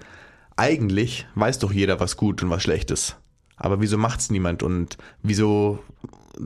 eigentlich 0.57 1.27
weiß 1.35 1.59
doch 1.61 1.73
jeder, 1.73 2.01
was 2.01 2.17
gut 2.17 2.43
und 2.43 2.51
was 2.51 2.63
schlecht 2.63 2.91
ist. 2.91 3.17
Aber 3.57 3.81
wieso 3.81 3.99
macht's 3.99 4.31
niemand 4.31 4.63
und 4.63 4.99
wieso 5.23 5.81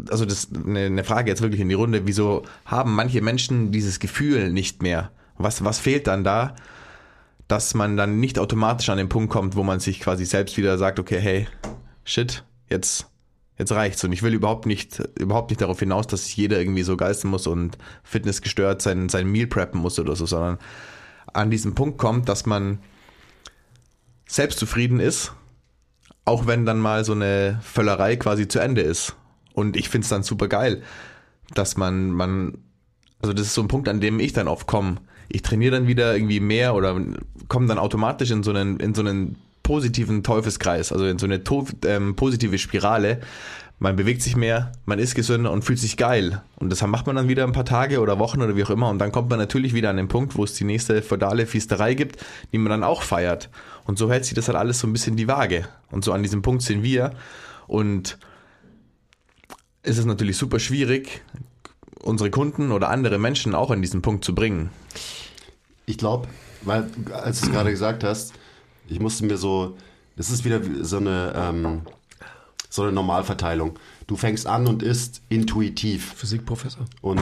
also 0.08 0.24
das 0.24 0.48
eine, 0.54 0.86
eine 0.86 1.04
Frage 1.04 1.30
jetzt 1.30 1.42
wirklich 1.42 1.60
in 1.60 1.68
die 1.68 1.74
Runde, 1.74 2.06
wieso 2.06 2.44
haben 2.64 2.94
manche 2.94 3.20
Menschen 3.20 3.72
dieses 3.72 4.00
Gefühl 4.00 4.50
nicht 4.50 4.82
mehr? 4.82 5.10
Was 5.36 5.64
was 5.64 5.78
fehlt 5.78 6.06
dann 6.06 6.24
da? 6.24 6.54
dass 7.52 7.74
man 7.74 7.98
dann 7.98 8.18
nicht 8.18 8.38
automatisch 8.38 8.88
an 8.88 8.96
den 8.96 9.10
Punkt 9.10 9.30
kommt, 9.30 9.56
wo 9.56 9.62
man 9.62 9.78
sich 9.78 10.00
quasi 10.00 10.24
selbst 10.24 10.56
wieder 10.56 10.78
sagt, 10.78 10.98
okay, 10.98 11.20
hey, 11.20 11.48
shit, 12.02 12.44
jetzt 12.70 13.11
jetzt 13.62 13.72
reicht's. 13.72 14.04
Und 14.04 14.12
ich 14.12 14.22
will 14.22 14.34
überhaupt 14.34 14.66
nicht, 14.66 15.02
überhaupt 15.18 15.50
nicht 15.50 15.60
darauf 15.60 15.78
hinaus, 15.78 16.06
dass 16.06 16.34
jeder 16.34 16.58
irgendwie 16.58 16.82
so 16.82 16.96
geisten 16.96 17.28
muss 17.28 17.46
und 17.46 17.78
fitnessgestört 18.04 18.82
sein, 18.82 19.08
sein 19.08 19.30
Meal 19.30 19.46
preppen 19.46 19.80
muss 19.80 19.98
oder 19.98 20.14
so, 20.16 20.26
sondern 20.26 20.58
an 21.32 21.50
diesen 21.50 21.74
Punkt 21.74 21.98
kommt, 21.98 22.28
dass 22.28 22.46
man 22.46 22.78
selbstzufrieden 24.26 25.00
ist, 25.00 25.32
auch 26.24 26.46
wenn 26.46 26.66
dann 26.66 26.78
mal 26.78 27.04
so 27.04 27.12
eine 27.12 27.60
Völlerei 27.62 28.16
quasi 28.16 28.48
zu 28.48 28.58
Ende 28.58 28.82
ist. 28.82 29.16
Und 29.54 29.76
ich 29.76 29.88
find's 29.88 30.08
dann 30.08 30.22
super 30.22 30.48
geil, 30.48 30.82
dass 31.54 31.76
man, 31.76 32.10
man, 32.10 32.58
also 33.20 33.32
das 33.32 33.46
ist 33.46 33.54
so 33.54 33.62
ein 33.62 33.68
Punkt, 33.68 33.88
an 33.88 34.00
dem 34.00 34.20
ich 34.20 34.32
dann 34.32 34.48
oft 34.48 34.66
komme. 34.66 34.96
Ich 35.28 35.42
trainiere 35.42 35.72
dann 35.72 35.86
wieder 35.86 36.14
irgendwie 36.14 36.40
mehr 36.40 36.74
oder 36.74 36.98
komme 37.48 37.66
dann 37.66 37.78
automatisch 37.78 38.30
in 38.30 38.42
so 38.42 38.50
einen, 38.50 38.78
in 38.80 38.94
so 38.94 39.02
einen 39.02 39.36
positiven 39.62 40.22
Teufelskreis, 40.22 40.92
also 40.92 41.06
in 41.06 41.18
so 41.18 41.26
eine 41.26 41.40
ähm, 41.86 42.16
positive 42.16 42.58
Spirale. 42.58 43.20
Man 43.78 43.96
bewegt 43.96 44.22
sich 44.22 44.36
mehr, 44.36 44.70
man 44.84 45.00
ist 45.00 45.16
gesünder 45.16 45.50
und 45.50 45.64
fühlt 45.64 45.80
sich 45.80 45.96
geil. 45.96 46.40
Und 46.56 46.70
das 46.70 46.82
macht 46.82 47.06
man 47.06 47.16
dann 47.16 47.28
wieder 47.28 47.44
ein 47.44 47.52
paar 47.52 47.64
Tage 47.64 48.00
oder 48.00 48.20
Wochen 48.20 48.40
oder 48.40 48.54
wie 48.54 48.62
auch 48.62 48.70
immer. 48.70 48.88
Und 48.88 49.00
dann 49.00 49.10
kommt 49.10 49.28
man 49.28 49.40
natürlich 49.40 49.74
wieder 49.74 49.90
an 49.90 49.96
den 49.96 50.06
Punkt, 50.06 50.36
wo 50.36 50.44
es 50.44 50.54
die 50.54 50.62
nächste 50.62 51.02
feudale 51.02 51.46
Fiesterei 51.46 51.94
gibt, 51.94 52.24
die 52.52 52.58
man 52.58 52.70
dann 52.70 52.84
auch 52.84 53.02
feiert. 53.02 53.50
Und 53.84 53.98
so 53.98 54.08
hält 54.10 54.24
sich 54.24 54.34
das 54.34 54.46
halt 54.46 54.56
alles 54.56 54.78
so 54.78 54.86
ein 54.86 54.92
bisschen 54.92 55.16
die 55.16 55.26
Waage. 55.26 55.66
Und 55.90 56.04
so 56.04 56.12
an 56.12 56.22
diesem 56.22 56.42
Punkt 56.42 56.62
sind 56.62 56.84
wir. 56.84 57.12
Und 57.66 58.18
es 59.82 59.98
ist 59.98 60.04
natürlich 60.04 60.36
super 60.36 60.60
schwierig, 60.60 61.22
unsere 62.00 62.30
Kunden 62.30 62.70
oder 62.70 62.88
andere 62.88 63.18
Menschen 63.18 63.54
auch 63.54 63.72
an 63.72 63.82
diesen 63.82 64.00
Punkt 64.00 64.24
zu 64.24 64.32
bringen. 64.32 64.70
Ich 65.86 65.98
glaube, 65.98 66.28
weil, 66.62 66.88
als 67.12 67.40
du 67.40 67.46
es 67.46 67.52
gerade 67.52 67.70
gesagt 67.70 68.04
hast, 68.04 68.32
ich 68.92 69.00
musste 69.00 69.24
mir 69.24 69.36
so, 69.36 69.76
das 70.16 70.30
ist 70.30 70.44
wieder 70.44 70.60
so 70.82 70.98
eine, 70.98 71.32
ähm, 71.34 71.82
so 72.68 72.82
eine 72.82 72.92
Normalverteilung. 72.92 73.78
Du 74.06 74.16
fängst 74.16 74.46
an 74.46 74.66
und 74.66 74.82
isst 74.82 75.22
intuitiv. 75.28 76.14
Physikprofessor. 76.14 76.84
Und, 77.00 77.20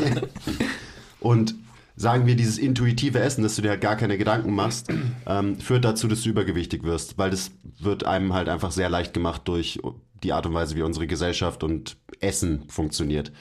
und 1.20 1.54
sagen 1.96 2.26
wir, 2.26 2.36
dieses 2.36 2.58
intuitive 2.58 3.18
Essen, 3.18 3.42
dass 3.42 3.56
du 3.56 3.62
dir 3.62 3.70
halt 3.70 3.80
gar 3.80 3.96
keine 3.96 4.18
Gedanken 4.18 4.54
machst, 4.54 4.88
ähm, 5.26 5.58
führt 5.58 5.84
dazu, 5.84 6.06
dass 6.08 6.22
du 6.22 6.30
übergewichtig 6.30 6.82
wirst, 6.84 7.18
weil 7.18 7.30
das 7.30 7.50
wird 7.80 8.04
einem 8.04 8.34
halt 8.34 8.48
einfach 8.48 8.70
sehr 8.70 8.90
leicht 8.90 9.14
gemacht 9.14 9.42
durch 9.46 9.80
die 10.22 10.32
Art 10.32 10.46
und 10.46 10.54
Weise, 10.54 10.76
wie 10.76 10.82
unsere 10.82 11.06
Gesellschaft 11.06 11.62
und 11.62 11.96
Essen 12.20 12.68
funktioniert. 12.68 13.32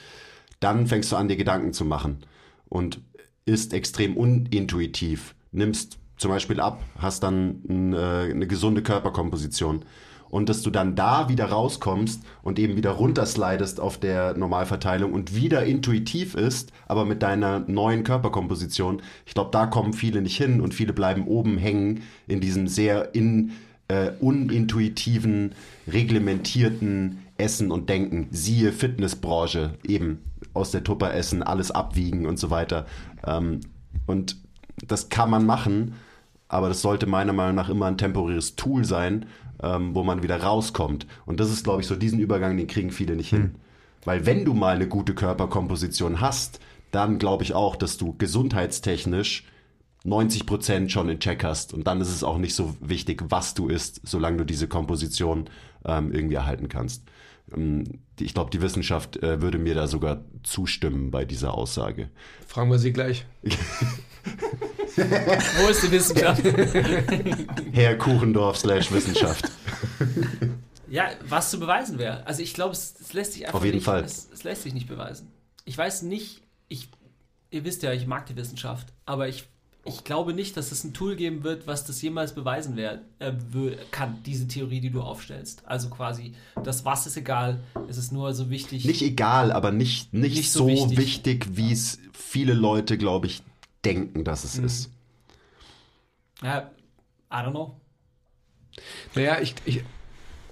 Dann 0.59 0.88
fängst 0.88 1.11
du 1.11 1.15
an, 1.15 1.28
dir 1.28 1.38
Gedanken 1.38 1.73
zu 1.73 1.86
machen 1.86 2.25
und 2.69 3.01
ist 3.45 3.73
extrem 3.73 4.17
unintuitiv. 4.17 5.36
Nimmst 5.51 5.99
zum 6.18 6.32
Beispiel 6.32 6.59
ab, 6.59 6.84
hast 6.99 7.24
dann 7.24 7.61
eine, 7.70 8.30
eine 8.32 8.47
gesunde 8.47 8.82
Körperkomposition 8.84 9.84
und 10.30 10.49
dass 10.49 10.61
du 10.61 10.70
dann 10.70 10.95
da 10.95 11.30
wieder 11.30 11.45
rauskommst 11.45 12.24
und 12.43 12.59
eben 12.59 12.76
wieder 12.76 12.91
runterslidest 12.91 13.80
auf 13.80 13.97
der 13.97 14.36
Normalverteilung 14.38 15.13
und 15.13 15.36
wieder 15.36 15.65
intuitiv 15.65 16.36
ist, 16.36 16.72
aber 16.88 17.05
mit 17.05 17.24
deiner 17.24 17.59
neuen 17.59 18.03
Körperkomposition. 18.03 19.01
Ich 19.26 19.34
glaube, 19.34 19.51
da 19.51 19.68
kommen 19.68 19.93
viele 19.93 20.22
nicht 20.22 20.38
hin 20.38 20.61
und 20.61 20.74
viele 20.74 20.93
bleiben 20.93 21.28
oben 21.28 21.57
hängen 21.57 22.03
in 22.28 22.41
diesem 22.41 22.68
sehr 22.68 23.15
in, 23.15 23.53
äh, 23.88 24.11
unintuitiven, 24.20 25.53
reglementierten 25.88 27.20
Essen 27.38 27.72
und 27.72 27.89
Denken. 27.89 28.28
Siehe 28.32 28.72
Fitnessbranche, 28.74 29.76
eben 29.86 30.20
aus 30.53 30.72
der 30.72 30.84
Tupper 30.84 31.13
essen, 31.13 31.43
alles 31.43 31.72
abwiegen 31.72 32.26
und 32.26 32.38
so 32.38 32.49
weiter. 32.49 32.86
Ähm, 33.26 33.61
und 34.07 34.38
das 34.88 35.09
kann 35.09 35.30
man 35.30 35.45
machen, 35.45 35.93
aber 36.47 36.69
das 36.69 36.81
sollte 36.81 37.07
meiner 37.07 37.33
Meinung 37.33 37.55
nach 37.55 37.69
immer 37.69 37.87
ein 37.87 37.97
temporäres 37.97 38.55
Tool 38.55 38.85
sein, 38.85 39.25
ähm, 39.61 39.95
wo 39.95 40.03
man 40.03 40.23
wieder 40.23 40.41
rauskommt. 40.41 41.07
Und 41.25 41.39
das 41.39 41.51
ist, 41.51 41.63
glaube 41.63 41.81
ich, 41.81 41.87
so 41.87 41.95
diesen 41.95 42.19
Übergang, 42.19 42.57
den 42.57 42.67
kriegen 42.67 42.91
viele 42.91 43.15
nicht 43.15 43.29
hin. 43.29 43.43
Hm. 43.43 43.55
Weil 44.05 44.25
wenn 44.25 44.45
du 44.45 44.53
mal 44.53 44.75
eine 44.75 44.87
gute 44.87 45.13
Körperkomposition 45.13 46.21
hast, 46.21 46.59
dann 46.91 47.19
glaube 47.19 47.43
ich 47.43 47.53
auch, 47.53 47.75
dass 47.75 47.97
du 47.97 48.15
gesundheitstechnisch 48.17 49.45
90 50.03 50.45
Prozent 50.45 50.91
schon 50.91 51.09
in 51.09 51.19
Check 51.19 51.43
hast. 51.43 51.73
Und 51.73 51.87
dann 51.87 51.99
ist 51.99 52.09
es 52.09 52.23
auch 52.23 52.37
nicht 52.37 52.55
so 52.55 52.75
wichtig, 52.79 53.25
was 53.29 53.53
du 53.53 53.67
isst, 53.67 54.01
solange 54.03 54.37
du 54.37 54.45
diese 54.45 54.67
Komposition 54.67 55.49
ähm, 55.83 56.13
irgendwie 56.13 56.35
erhalten 56.35 56.69
kannst. 56.69 57.03
Ähm, 57.55 58.01
ich 58.19 58.33
glaube, 58.33 58.51
die 58.51 58.61
Wissenschaft 58.61 59.17
äh, 59.17 59.41
würde 59.41 59.57
mir 59.57 59.75
da 59.75 59.87
sogar 59.87 60.23
zustimmen 60.43 61.11
bei 61.11 61.25
dieser 61.25 61.53
Aussage. 61.53 62.09
Fragen 62.47 62.71
wir 62.71 62.79
sie 62.79 62.93
gleich. 62.93 63.25
Wo 64.95 65.69
ist 65.69 65.83
die 65.83 65.91
Wissenschaft? 65.91 66.43
Herr 67.71 67.97
Kuchendorf 67.97 68.57
slash 68.57 68.91
Wissenschaft. 68.91 69.51
Ja, 70.89 71.09
was 71.27 71.51
zu 71.51 71.59
beweisen 71.59 71.99
wäre. 71.99 72.25
Also 72.25 72.41
ich 72.41 72.53
glaube, 72.53 72.71
es, 72.71 72.95
es, 72.99 73.11
lässt 73.13 73.33
sich 73.33 73.45
einfach 73.45 73.59
Auf 73.59 73.65
jeden 73.65 73.75
nicht, 73.75 73.83
Fall. 73.83 74.03
Es, 74.03 74.29
es, 74.33 74.43
lässt 74.43 74.63
sich 74.63 74.73
nicht 74.73 74.87
beweisen. 74.87 75.31
Ich 75.65 75.77
weiß 75.77 76.03
nicht, 76.03 76.43
ich, 76.69 76.89
ihr 77.51 77.65
wisst 77.65 77.83
ja, 77.83 77.91
ich 77.91 78.07
mag 78.07 78.25
die 78.25 78.37
Wissenschaft, 78.37 78.93
aber 79.05 79.27
ich, 79.27 79.49
ich 79.88 80.03
glaube 80.03 80.33
nicht, 80.33 80.57
dass 80.57 80.71
es 80.71 80.83
ein 80.83 80.93
Tool 80.93 81.15
geben 81.15 81.43
wird, 81.43 81.65
was 81.65 81.85
das 81.85 82.01
jemals 82.01 82.35
beweisen 82.35 82.75
wär, 82.75 83.01
äh, 83.19 83.33
kann, 83.91 84.21
diese 84.25 84.47
Theorie, 84.47 84.81
die 84.81 84.89
du 84.89 85.01
aufstellst. 85.01 85.63
Also 85.65 85.89
quasi, 85.89 86.33
das 86.63 86.85
Was 86.85 87.07
ist 87.07 87.17
egal, 87.17 87.61
es 87.88 87.97
ist 87.97 88.11
nur 88.11 88.33
so 88.33 88.49
wichtig. 88.49 88.85
Nicht 88.85 89.01
egal, 89.01 89.51
aber 89.51 89.71
nicht, 89.71 90.13
nicht, 90.13 90.35
nicht 90.35 90.51
so, 90.51 90.67
so, 90.67 90.89
wichtig, 90.89 90.97
wichtig 90.97 91.47
wie 91.51 91.71
es 91.71 91.99
viele 92.13 92.53
Leute, 92.53 92.97
glaube 92.97 93.27
ich, 93.27 93.41
denken, 93.85 94.23
dass 94.23 94.43
es 94.43 94.57
mhm. 94.57 94.65
ist. 94.65 94.91
Ja, 96.43 96.69
I 97.31 97.35
don't 97.35 97.51
know. 97.51 97.79
Naja, 99.15 99.39
ich, 99.41 99.55
ich, 99.65 99.83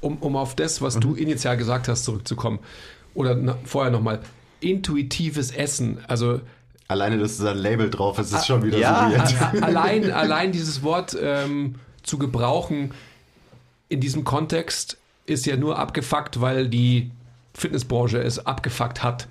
um, 0.02 0.18
um 0.18 0.36
auf 0.36 0.56
das, 0.56 0.82
was 0.82 0.96
mhm. 0.96 1.02
du 1.02 1.16
initial 1.16 1.58
gesagt 1.58 1.88
hast, 1.88 2.06
zurückzukommen, 2.06 2.60
oder 3.14 3.36
na, 3.36 3.58
vorher 3.66 3.92
nochmal, 3.92 4.22
intuitives 4.62 5.52
Essen, 5.52 6.00
also 6.08 6.42
Alleine, 6.88 7.18
dass 7.18 7.38
da 7.38 7.52
ein 7.52 7.58
Label 7.58 7.90
drauf 7.90 8.20
ist, 8.20 8.32
ist 8.32 8.46
schon 8.46 8.64
wieder 8.64 8.78
ja, 8.78 9.12
so 9.26 9.36
allein, 9.62 10.12
allein 10.12 10.52
dieses 10.52 10.84
Wort 10.84 11.18
ähm, 11.20 11.76
zu 12.04 12.18
gebrauchen 12.18 12.92
in 13.90 14.00
diesem 14.00 14.24
Kontext 14.24 14.98
ist 15.26 15.46
ja 15.46 15.58
nur 15.58 15.80
abgefuckt, 15.80 16.42
weil 16.42 16.68
die 16.68 17.12
Fitnessbranche 17.54 18.20
es 18.22 18.46
abgefuckt 18.46 19.04
hat 19.04 19.28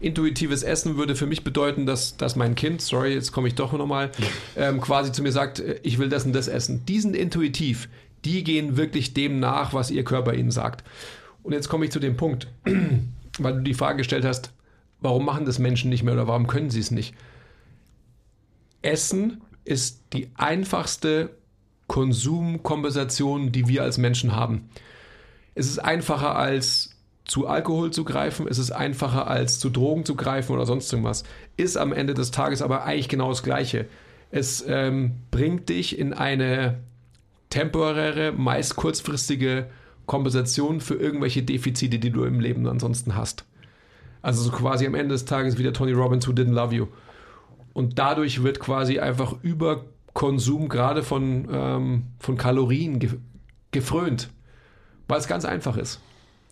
intuitives 0.00 0.62
Essen 0.62 0.96
würde 0.96 1.16
für 1.16 1.26
mich 1.26 1.44
bedeuten, 1.44 1.86
dass, 1.86 2.16
dass 2.16 2.36
mein 2.36 2.54
Kind, 2.54 2.80
sorry, 2.80 3.14
jetzt 3.14 3.32
komme 3.32 3.48
ich 3.48 3.54
doch 3.54 3.72
nochmal, 3.72 4.10
ähm, 4.56 4.80
quasi 4.80 5.12
zu 5.12 5.22
mir 5.22 5.32
sagt, 5.32 5.60
äh, 5.60 5.80
ich 5.82 5.98
will 5.98 6.08
das 6.08 6.24
und 6.24 6.32
das 6.32 6.48
essen. 6.48 6.84
Diesen 6.86 7.14
intuitiv, 7.14 7.88
die 8.24 8.44
gehen 8.44 8.76
wirklich 8.76 9.14
dem 9.14 9.40
nach, 9.40 9.74
was 9.74 9.90
ihr 9.90 10.04
Körper 10.04 10.34
ihnen 10.34 10.50
sagt. 10.50 10.84
Und 11.42 11.52
jetzt 11.52 11.68
komme 11.68 11.84
ich 11.84 11.90
zu 11.90 12.00
dem 12.00 12.16
Punkt, 12.16 12.48
weil 13.38 13.54
du 13.54 13.60
die 13.60 13.74
Frage 13.74 13.98
gestellt 13.98 14.24
hast, 14.24 14.52
warum 15.00 15.24
machen 15.24 15.44
das 15.44 15.58
Menschen 15.58 15.90
nicht 15.90 16.02
mehr 16.02 16.14
oder 16.14 16.26
warum 16.26 16.46
können 16.46 16.70
sie 16.70 16.80
es 16.80 16.90
nicht? 16.90 17.14
Essen 18.82 19.42
ist 19.64 20.02
die 20.12 20.30
einfachste 20.34 21.30
Konsumkompensation, 21.88 23.52
die 23.52 23.68
wir 23.68 23.82
als 23.82 23.98
Menschen 23.98 24.34
haben. 24.34 24.68
Es 25.54 25.66
ist 25.66 25.78
einfacher 25.78 26.36
als 26.36 26.96
zu 27.24 27.46
Alkohol 27.46 27.90
zu 27.90 28.04
greifen, 28.04 28.46
ist 28.46 28.58
es 28.58 28.70
einfacher 28.70 29.26
als 29.26 29.58
zu 29.58 29.68
Drogen 29.68 30.04
zu 30.04 30.14
greifen 30.16 30.52
oder 30.52 30.66
sonst 30.66 30.90
irgendwas. 30.92 31.24
Ist 31.56 31.76
am 31.76 31.92
Ende 31.92 32.14
des 32.14 32.30
Tages 32.30 32.62
aber 32.62 32.84
eigentlich 32.84 33.08
genau 33.08 33.28
das 33.28 33.42
Gleiche. 33.42 33.86
Es 34.30 34.64
ähm, 34.66 35.16
bringt 35.30 35.68
dich 35.68 35.98
in 35.98 36.14
eine 36.14 36.78
temporäre, 37.50 38.32
meist 38.32 38.76
kurzfristige 38.76 39.68
Kompensation 40.06 40.80
für 40.80 40.94
irgendwelche 40.94 41.42
Defizite, 41.42 41.98
die 41.98 42.10
du 42.10 42.24
im 42.24 42.40
Leben 42.40 42.66
ansonsten 42.66 43.14
hast. 43.14 43.44
Also 44.22 44.42
so 44.42 44.50
quasi 44.50 44.86
am 44.86 44.94
Ende 44.94 45.14
des 45.14 45.24
Tages 45.24 45.58
wieder 45.58 45.72
Tony 45.72 45.92
Robbins 45.92 46.26
Who 46.26 46.32
Didn't 46.32 46.52
Love 46.52 46.74
You. 46.74 46.86
Und 47.72 47.98
dadurch 47.98 48.42
wird 48.42 48.58
quasi 48.60 48.98
einfach 48.98 49.34
über 49.42 49.84
Konsum 50.12 50.68
gerade 50.68 51.02
von, 51.02 51.48
ähm, 51.50 52.02
von 52.18 52.36
Kalorien 52.36 52.98
ge 52.98 53.10
gefrönt, 53.70 54.30
weil 55.08 55.18
es 55.18 55.28
ganz 55.28 55.44
einfach 55.44 55.76
ist. 55.76 56.00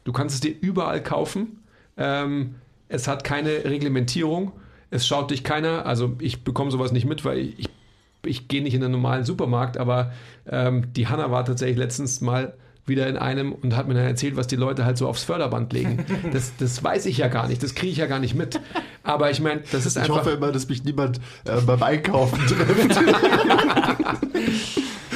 Du 0.05 0.13
kannst 0.13 0.35
es 0.35 0.41
dir 0.41 0.55
überall 0.61 1.03
kaufen. 1.03 1.65
Ähm, 1.97 2.57
es 2.89 3.09
hat 3.09 3.25
keine 3.25 3.65
Reglementierung. 3.65 4.53
Es 4.91 5.07
schaut 5.07 5.31
dich 5.31 5.43
keiner. 5.43 5.87
Also 5.87 6.15
ich 6.21 6.45
bekomme 6.45 6.71
sowas 6.71 6.93
nicht 6.93 7.07
mit, 7.07 7.25
weil 7.25 7.39
ich, 7.39 7.71
ich 8.25 8.49
gehe 8.49 8.63
nicht 8.63 8.75
in 8.75 8.85
einen 8.85 8.93
normalen 8.93 9.25
Supermarkt. 9.25 9.79
Aber 9.79 10.13
ähm, 10.47 10.93
die 10.93 11.09
Hanna 11.09 11.31
war 11.31 11.45
tatsächlich 11.45 11.79
letztens 11.79 12.21
mal 12.21 12.55
wieder 12.87 13.09
in 13.09 13.17
einem 13.17 13.53
und 13.53 13.77
hat 13.77 13.89
mir 13.89 13.95
dann 13.95 14.05
erzählt, 14.05 14.37
was 14.37 14.47
die 14.47 14.57
Leute 14.57 14.85
halt 14.85 14.97
so 14.97 15.09
aufs 15.09 15.25
Förderband 15.25 15.73
legen. 15.73 16.05
Das, 16.33 16.53
das 16.59 16.83
weiß 16.83 17.07
ich 17.07 17.19
ja 17.19 17.29
gar 17.29 17.49
nicht, 17.49 17.63
das 17.63 17.75
kriege 17.75 17.93
ich 17.93 17.99
ja 17.99 18.07
gar 18.07 18.19
nicht 18.19 18.35
mit. 18.35 18.61
Aber 19.03 19.31
ich 19.31 19.41
meine, 19.41 19.63
das 19.73 19.87
ist 19.87 19.97
ich 19.97 20.03
einfach... 20.03 20.17
Ich 20.17 20.21
hoffe 20.21 20.31
immer, 20.37 20.53
dass 20.53 20.69
mich 20.69 20.85
niemand 20.85 21.21
äh, 21.45 21.61
beim 21.61 21.83
Einkaufen 21.83 22.39
trifft. 22.47 22.97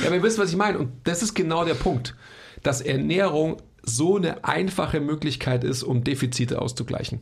ja, 0.01 0.07
aber 0.07 0.15
ihr 0.15 0.23
wisst, 0.23 0.39
was 0.39 0.51
ich 0.51 0.57
meine. 0.57 0.79
Und 0.79 0.93
das 1.05 1.23
ist 1.23 1.35
genau 1.35 1.65
der 1.65 1.75
Punkt, 1.75 2.15
dass 2.63 2.81
Ernährung 2.81 3.59
so 3.83 4.17
eine 4.17 4.45
einfache 4.45 5.01
Möglichkeit 5.01 5.65
ist, 5.65 5.83
um 5.83 6.05
Defizite 6.05 6.61
auszugleichen. 6.61 7.21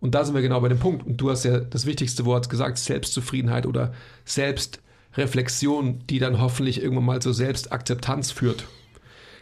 Und 0.00 0.14
da 0.14 0.24
sind 0.24 0.34
wir 0.34 0.42
genau 0.42 0.60
bei 0.60 0.68
dem 0.68 0.78
Punkt. 0.78 1.06
Und 1.06 1.16
du 1.18 1.30
hast 1.30 1.44
ja 1.44 1.60
das 1.60 1.86
wichtigste 1.86 2.24
Wort 2.24 2.50
gesagt, 2.50 2.78
Selbstzufriedenheit 2.78 3.66
oder 3.66 3.92
Selbstreflexion, 4.24 6.04
die 6.08 6.18
dann 6.18 6.40
hoffentlich 6.40 6.82
irgendwann 6.82 7.06
mal 7.06 7.22
zur 7.22 7.34
Selbstakzeptanz 7.34 8.30
führt. 8.30 8.66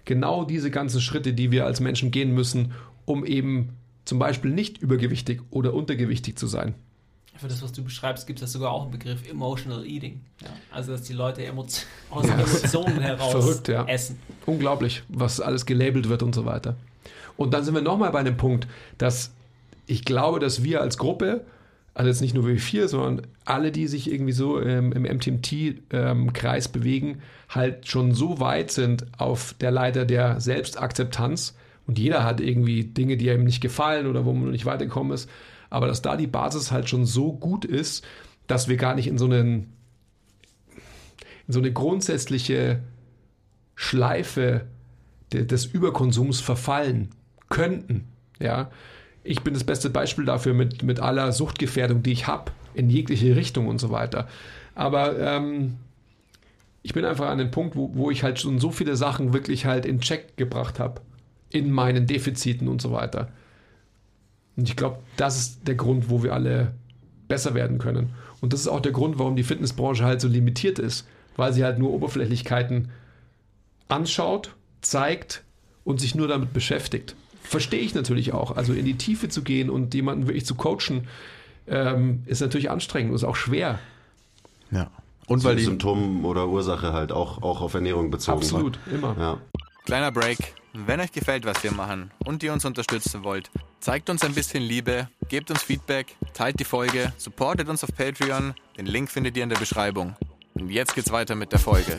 Genau 0.05 0.45
diese 0.45 0.71
ganzen 0.71 1.01
Schritte, 1.01 1.33
die 1.33 1.51
wir 1.51 1.67
als 1.67 1.81
Menschen 1.81 2.11
gehen 2.11 2.33
müssen, 2.33 2.73
um 3.05 3.25
eben 3.25 3.71
zum 4.05 4.19
Beispiel 4.19 4.51
nicht 4.51 4.79
übergewichtig 4.79 5.41
oder 5.51 5.75
untergewichtig 5.75 6.37
zu 6.37 6.47
sein 6.47 6.75
für 7.43 7.49
das, 7.49 7.63
was 7.63 7.73
du 7.73 7.83
beschreibst, 7.83 8.27
gibt 8.27 8.41
es 8.41 8.53
sogar 8.53 8.71
auch 8.71 8.83
einen 8.83 8.93
Begriff 8.93 9.29
Emotional 9.29 9.85
Eating. 9.85 10.21
Ja, 10.41 10.49
also, 10.71 10.93
dass 10.93 11.03
die 11.03 11.13
Leute 11.13 11.45
Emotio 11.45 11.85
aus 12.11 12.27
ja. 12.27 12.35
Emotionen 12.35 13.01
heraus 13.01 13.33
Verrückt, 13.33 13.69
ja. 13.69 13.85
essen. 13.87 14.19
Unglaublich, 14.47 15.03
was 15.09 15.41
alles 15.41 15.67
gelabelt 15.67 16.09
wird 16.09 16.23
und 16.23 16.35
so 16.35 16.47
weiter. 16.47 16.77
Und 17.37 17.53
dann 17.53 17.65
sind 17.65 17.75
wir 17.75 17.83
nochmal 17.83 18.13
bei 18.13 18.21
einem 18.21 18.37
Punkt, 18.37 18.67
dass 18.99 19.33
ich 19.87 20.05
glaube, 20.05 20.39
dass 20.39 20.63
wir 20.63 20.81
als 20.81 20.97
Gruppe 20.97 21.45
also 21.95 22.09
jetzt 22.09 22.23
nicht 22.23 22.35
nur 22.35 22.47
wir 22.47 22.59
vier, 22.59 22.89
sondern 22.89 23.27
alle, 23.45 23.71
die 23.71 23.87
sich 23.87 24.11
irgendwie 24.11 24.33
so 24.33 24.61
ähm, 24.61 24.93
im 24.93 25.03
MTMT-Kreis 25.03 26.67
ähm, 26.67 26.73
bewegen, 26.73 27.23
halt 27.49 27.87
schon 27.87 28.15
so 28.15 28.41
weit 28.41 28.71
sind 28.71 29.07
auf 29.19 29.55
der 29.61 29.71
Leiter 29.71 30.07
der 30.07 30.41
Selbstakzeptanz 30.41 31.55
und 31.87 31.99
jeder 31.99 32.25
hat 32.25 32.41
irgendwie 32.41 32.85
Dinge, 32.85 33.17
die 33.17 33.29
ihm 33.29 33.45
nicht 33.45 33.61
gefallen 33.61 34.07
oder 34.07 34.25
wo 34.25 34.33
man 34.33 34.51
nicht 34.51 34.65
weitergekommen 34.65 35.13
ist, 35.13 35.29
aber 35.69 35.87
dass 35.87 36.03
da 36.03 36.17
die 36.17 36.27
Basis 36.27 36.73
halt 36.73 36.89
schon 36.89 37.05
so 37.05 37.33
gut 37.33 37.65
ist, 37.65 38.05
dass 38.47 38.69
wir 38.69 38.77
gar 38.77 38.95
nicht 38.95 39.07
in 39.07 39.19
so 39.19 39.27
einen 39.27 39.73
in 41.47 41.53
so 41.53 41.59
eine 41.59 41.73
grundsätzliche 41.73 42.81
Schleife 43.75 44.67
de, 45.33 45.45
des 45.45 45.67
Überkonsums 45.67 46.41
verfallen 46.41 47.11
könnten. 47.49 48.09
Ja, 48.39 48.71
ich 49.25 49.43
bin 49.43 49.55
das 49.55 49.65
beste 49.65 49.91
Beispiel 49.91 50.25
dafür 50.25 50.55
mit, 50.55 50.83
mit 50.83 51.01
aller 51.01 51.33
Suchtgefährdung, 51.33 52.03
die 52.03 52.13
ich 52.13 52.27
habe, 52.27 52.53
in 52.75 52.91
jegliche 52.91 53.37
Richtung 53.37 53.69
und 53.69 53.79
so 53.79 53.91
weiter. 53.91 54.29
Aber 54.75 55.19
ähm, 55.19 55.77
ich 56.83 56.95
bin 56.95 57.05
einfach 57.05 57.29
an 57.29 57.39
dem 57.39 57.51
Punkt, 57.51 57.77
wo, 57.77 57.91
wo 57.95 58.11
ich 58.11 58.23
halt 58.23 58.41
schon 58.41 58.59
so 58.59 58.71
viele 58.71 58.97
Sachen 58.97 59.33
wirklich 59.33 59.67
halt 59.67 59.87
in 59.87 60.01
Check 60.01 60.37
gebracht 60.37 60.81
habe, 60.81 61.01
in 61.51 61.71
meinen 61.71 62.07
Defiziten 62.07 62.69
und 62.69 62.83
so 62.83 62.93
weiter. 62.93 63.29
Und 64.57 64.69
ich 64.69 64.77
glaube, 64.77 64.99
das 65.17 65.39
ist 65.39 65.69
der 65.69 65.77
Grund, 65.77 66.11
wo 66.11 66.23
wir 66.23 66.35
alle 66.35 66.73
besser 67.29 67.55
werden 67.55 67.79
können. 67.79 68.11
Und 68.41 68.53
das 68.53 68.61
ist 68.61 68.69
auch 68.69 68.81
der 68.81 68.93
Grund, 68.93 69.19
warum 69.19 69.37
die 69.37 69.45
Fitnessbranche 69.45 70.05
halt 70.05 70.21
so 70.21 70.29
limitiert 70.29 70.79
ist, 70.79 71.07
weil 71.37 71.53
sie 71.53 71.65
halt 71.65 71.79
nur 71.79 71.93
Oberflächlichkeiten 71.93 72.91
anschaut, 73.89 74.55
zeigt 74.81 75.43
und 75.85 76.01
sich 76.01 76.15
nur 76.15 76.29
damit 76.29 76.53
beschäftigt. 76.53 77.15
Verstehe 77.53 77.81
ich 77.81 77.95
natürlich 77.95 78.33
auch. 78.33 78.57
Also 78.57 78.73
in 78.73 78.87
die 78.87 78.97
Tiefe 78.97 79.29
zu 79.29 79.43
gehen 79.43 79.69
und 79.69 79.93
jemanden 79.93 80.27
wirklich 80.27 80.47
zu 80.47 80.55
coachen, 80.55 81.07
ähm, 81.67 82.23
ist 82.25 82.41
natürlich 82.41 82.71
anstrengend 82.71 83.11
und 83.11 83.17
ist 83.17 83.25
auch 83.25 83.37
schwer. 83.37 83.79
Ja. 84.71 84.91
Und 85.27 85.45
weil 85.45 85.57
die 85.57 85.65
Symptom 85.65 86.25
oder 86.25 86.49
Ursache 86.49 86.95
halt 86.95 87.13
auch, 87.13 87.43
auch 87.43 87.61
auf 87.61 87.75
Ernährung 87.75 88.11
bezogen 88.11 88.39
Absolut, 88.39 88.79
war. 88.87 88.95
immer. 88.95 89.17
Ja. 89.21 89.39
Kleiner 89.85 90.11
Break. 90.11 90.55
Wenn 90.73 90.99
euch 91.01 91.13
gefällt, 91.13 91.45
was 91.45 91.63
wir 91.63 91.73
machen 91.73 92.11
und 92.25 92.43
ihr 92.43 92.55
uns 92.55 92.65
unterstützen 92.65 93.23
wollt, 93.23 93.51
zeigt 93.81 94.09
uns 94.09 94.25
ein 94.25 94.33
bisschen 94.33 94.63
Liebe, 94.63 95.09
gebt 95.29 95.51
uns 95.51 95.63
Feedback, 95.63 96.17
teilt 96.33 96.59
die 96.59 96.65
Folge, 96.65 97.13
supportet 97.19 97.69
uns 97.69 97.85
auf 97.85 97.95
Patreon. 97.95 98.55
Den 98.79 98.87
Link 98.87 99.11
findet 99.11 99.37
ihr 99.37 99.43
in 99.43 99.51
der 99.51 99.59
Beschreibung. 99.59 100.17
Und 100.55 100.71
jetzt 100.71 100.95
geht's 100.95 101.13
weiter 101.13 101.35
mit 101.35 101.53
der 101.53 101.59
Folge. 101.59 101.99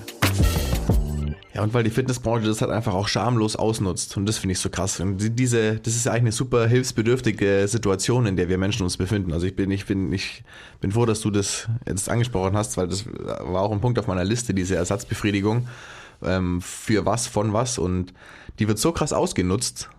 Ja, 1.54 1.62
und 1.62 1.74
weil 1.74 1.84
die 1.84 1.92
Fitnessbranche 1.92 2.48
das 2.48 2.62
halt 2.62 2.72
einfach 2.72 2.94
auch 2.94 3.08
schamlos 3.08 3.56
ausnutzt. 3.56 4.18
Und 4.18 4.26
das 4.26 4.40
finde 4.40 4.54
ich 4.54 4.60
so 4.60 4.70
krass. 4.70 5.00
Und 5.00 5.38
diese, 5.38 5.76
das 5.76 5.96
ist 5.96 6.06
ja 6.06 6.12
eigentlich 6.12 6.22
eine 6.22 6.32
super 6.32 6.68
hilfsbedürftige 6.68 7.68
Situation, 7.68 8.26
in 8.26 8.36
der 8.36 8.50
wir 8.50 8.58
Menschen 8.58 8.84
uns 8.84 8.98
befinden. 8.98 9.32
Also 9.34 9.46
ich 9.46 9.56
bin, 9.56 9.70
ich 9.70 9.86
bin, 9.86 10.12
ich 10.12 10.44
bin 10.82 10.92
froh, 10.92 11.06
dass 11.06 11.22
du 11.22 11.30
das 11.30 11.70
jetzt 11.88 12.10
angesprochen 12.10 12.58
hast, 12.58 12.76
weil 12.78 12.88
das 12.88 13.06
war 13.06 13.62
auch 13.62 13.72
ein 13.72 13.82
Punkt 13.82 14.00
auf 14.00 14.08
meiner 14.08 14.24
Liste, 14.24 14.56
diese 14.56 14.76
Ersatzbefriedigung. 14.76 15.68
Ähm, 16.24 16.60
für 16.62 17.06
was, 17.06 17.28
von 17.28 17.54
was. 17.54 17.78
Und 17.78 18.14
die 18.58 18.68
wird 18.68 18.80
so 18.80 18.92
krass 18.92 19.14
ausgenutzt 19.14 19.90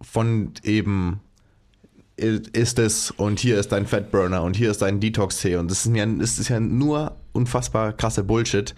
von 0.00 0.52
eben 0.62 1.20
ist 2.16 2.78
es 2.78 3.10
und 3.10 3.40
hier 3.40 3.58
ist 3.58 3.72
dein 3.72 3.86
Fatburner 3.86 4.42
und 4.42 4.56
hier 4.56 4.70
ist 4.70 4.80
dein 4.80 5.00
Detox-Tee 5.00 5.56
und 5.56 5.70
das 5.70 5.84
ist, 5.84 5.94
ja, 5.94 6.06
das 6.06 6.38
ist 6.38 6.48
ja 6.48 6.60
nur 6.60 7.14
unfassbar 7.36 7.92
krasse 7.92 8.24
Bullshit, 8.24 8.74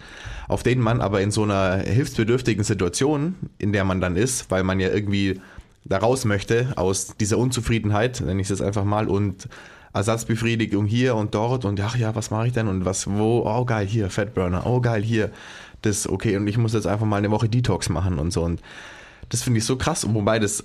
auf 0.47 0.63
den 0.63 0.79
man 0.79 1.01
aber 1.01 1.21
in 1.21 1.31
so 1.31 1.43
einer 1.43 1.77
hilfsbedürftigen 1.77 2.63
Situation, 2.63 3.35
in 3.57 3.73
der 3.73 3.85
man 3.85 4.01
dann 4.01 4.15
ist, 4.15 4.51
weil 4.51 4.63
man 4.63 4.79
ja 4.79 4.89
irgendwie 4.89 5.39
da 5.85 5.97
raus 5.97 6.25
möchte 6.25 6.73
aus 6.75 7.15
dieser 7.19 7.37
Unzufriedenheit, 7.37 8.21
nenne 8.21 8.41
ich 8.41 8.49
es 8.49 8.61
einfach 8.61 8.83
mal, 8.83 9.07
und 9.07 9.47
Ersatzbefriedigung 9.93 10.85
hier 10.85 11.15
und 11.15 11.33
dort 11.33 11.65
und 11.65 11.79
ach 11.81 11.95
ja, 11.95 12.13
was 12.15 12.29
mache 12.29 12.47
ich 12.47 12.53
denn 12.53 12.67
und 12.67 12.85
was, 12.85 13.07
wo, 13.07 13.43
oh 13.45 13.65
geil, 13.65 13.87
hier, 13.87 14.09
Fatburner, 14.09 14.67
oh 14.67 14.81
geil, 14.81 15.01
hier, 15.01 15.31
das, 15.81 16.07
okay, 16.07 16.37
und 16.37 16.47
ich 16.47 16.57
muss 16.57 16.73
jetzt 16.73 16.85
einfach 16.85 17.07
mal 17.07 17.17
eine 17.17 17.31
Woche 17.31 17.49
Detox 17.49 17.89
machen 17.89 18.19
und 18.19 18.31
so 18.31 18.43
und 18.43 18.61
das 19.29 19.41
finde 19.41 19.59
ich 19.59 19.65
so 19.65 19.77
krass, 19.77 20.05
wobei 20.13 20.37
das, 20.37 20.63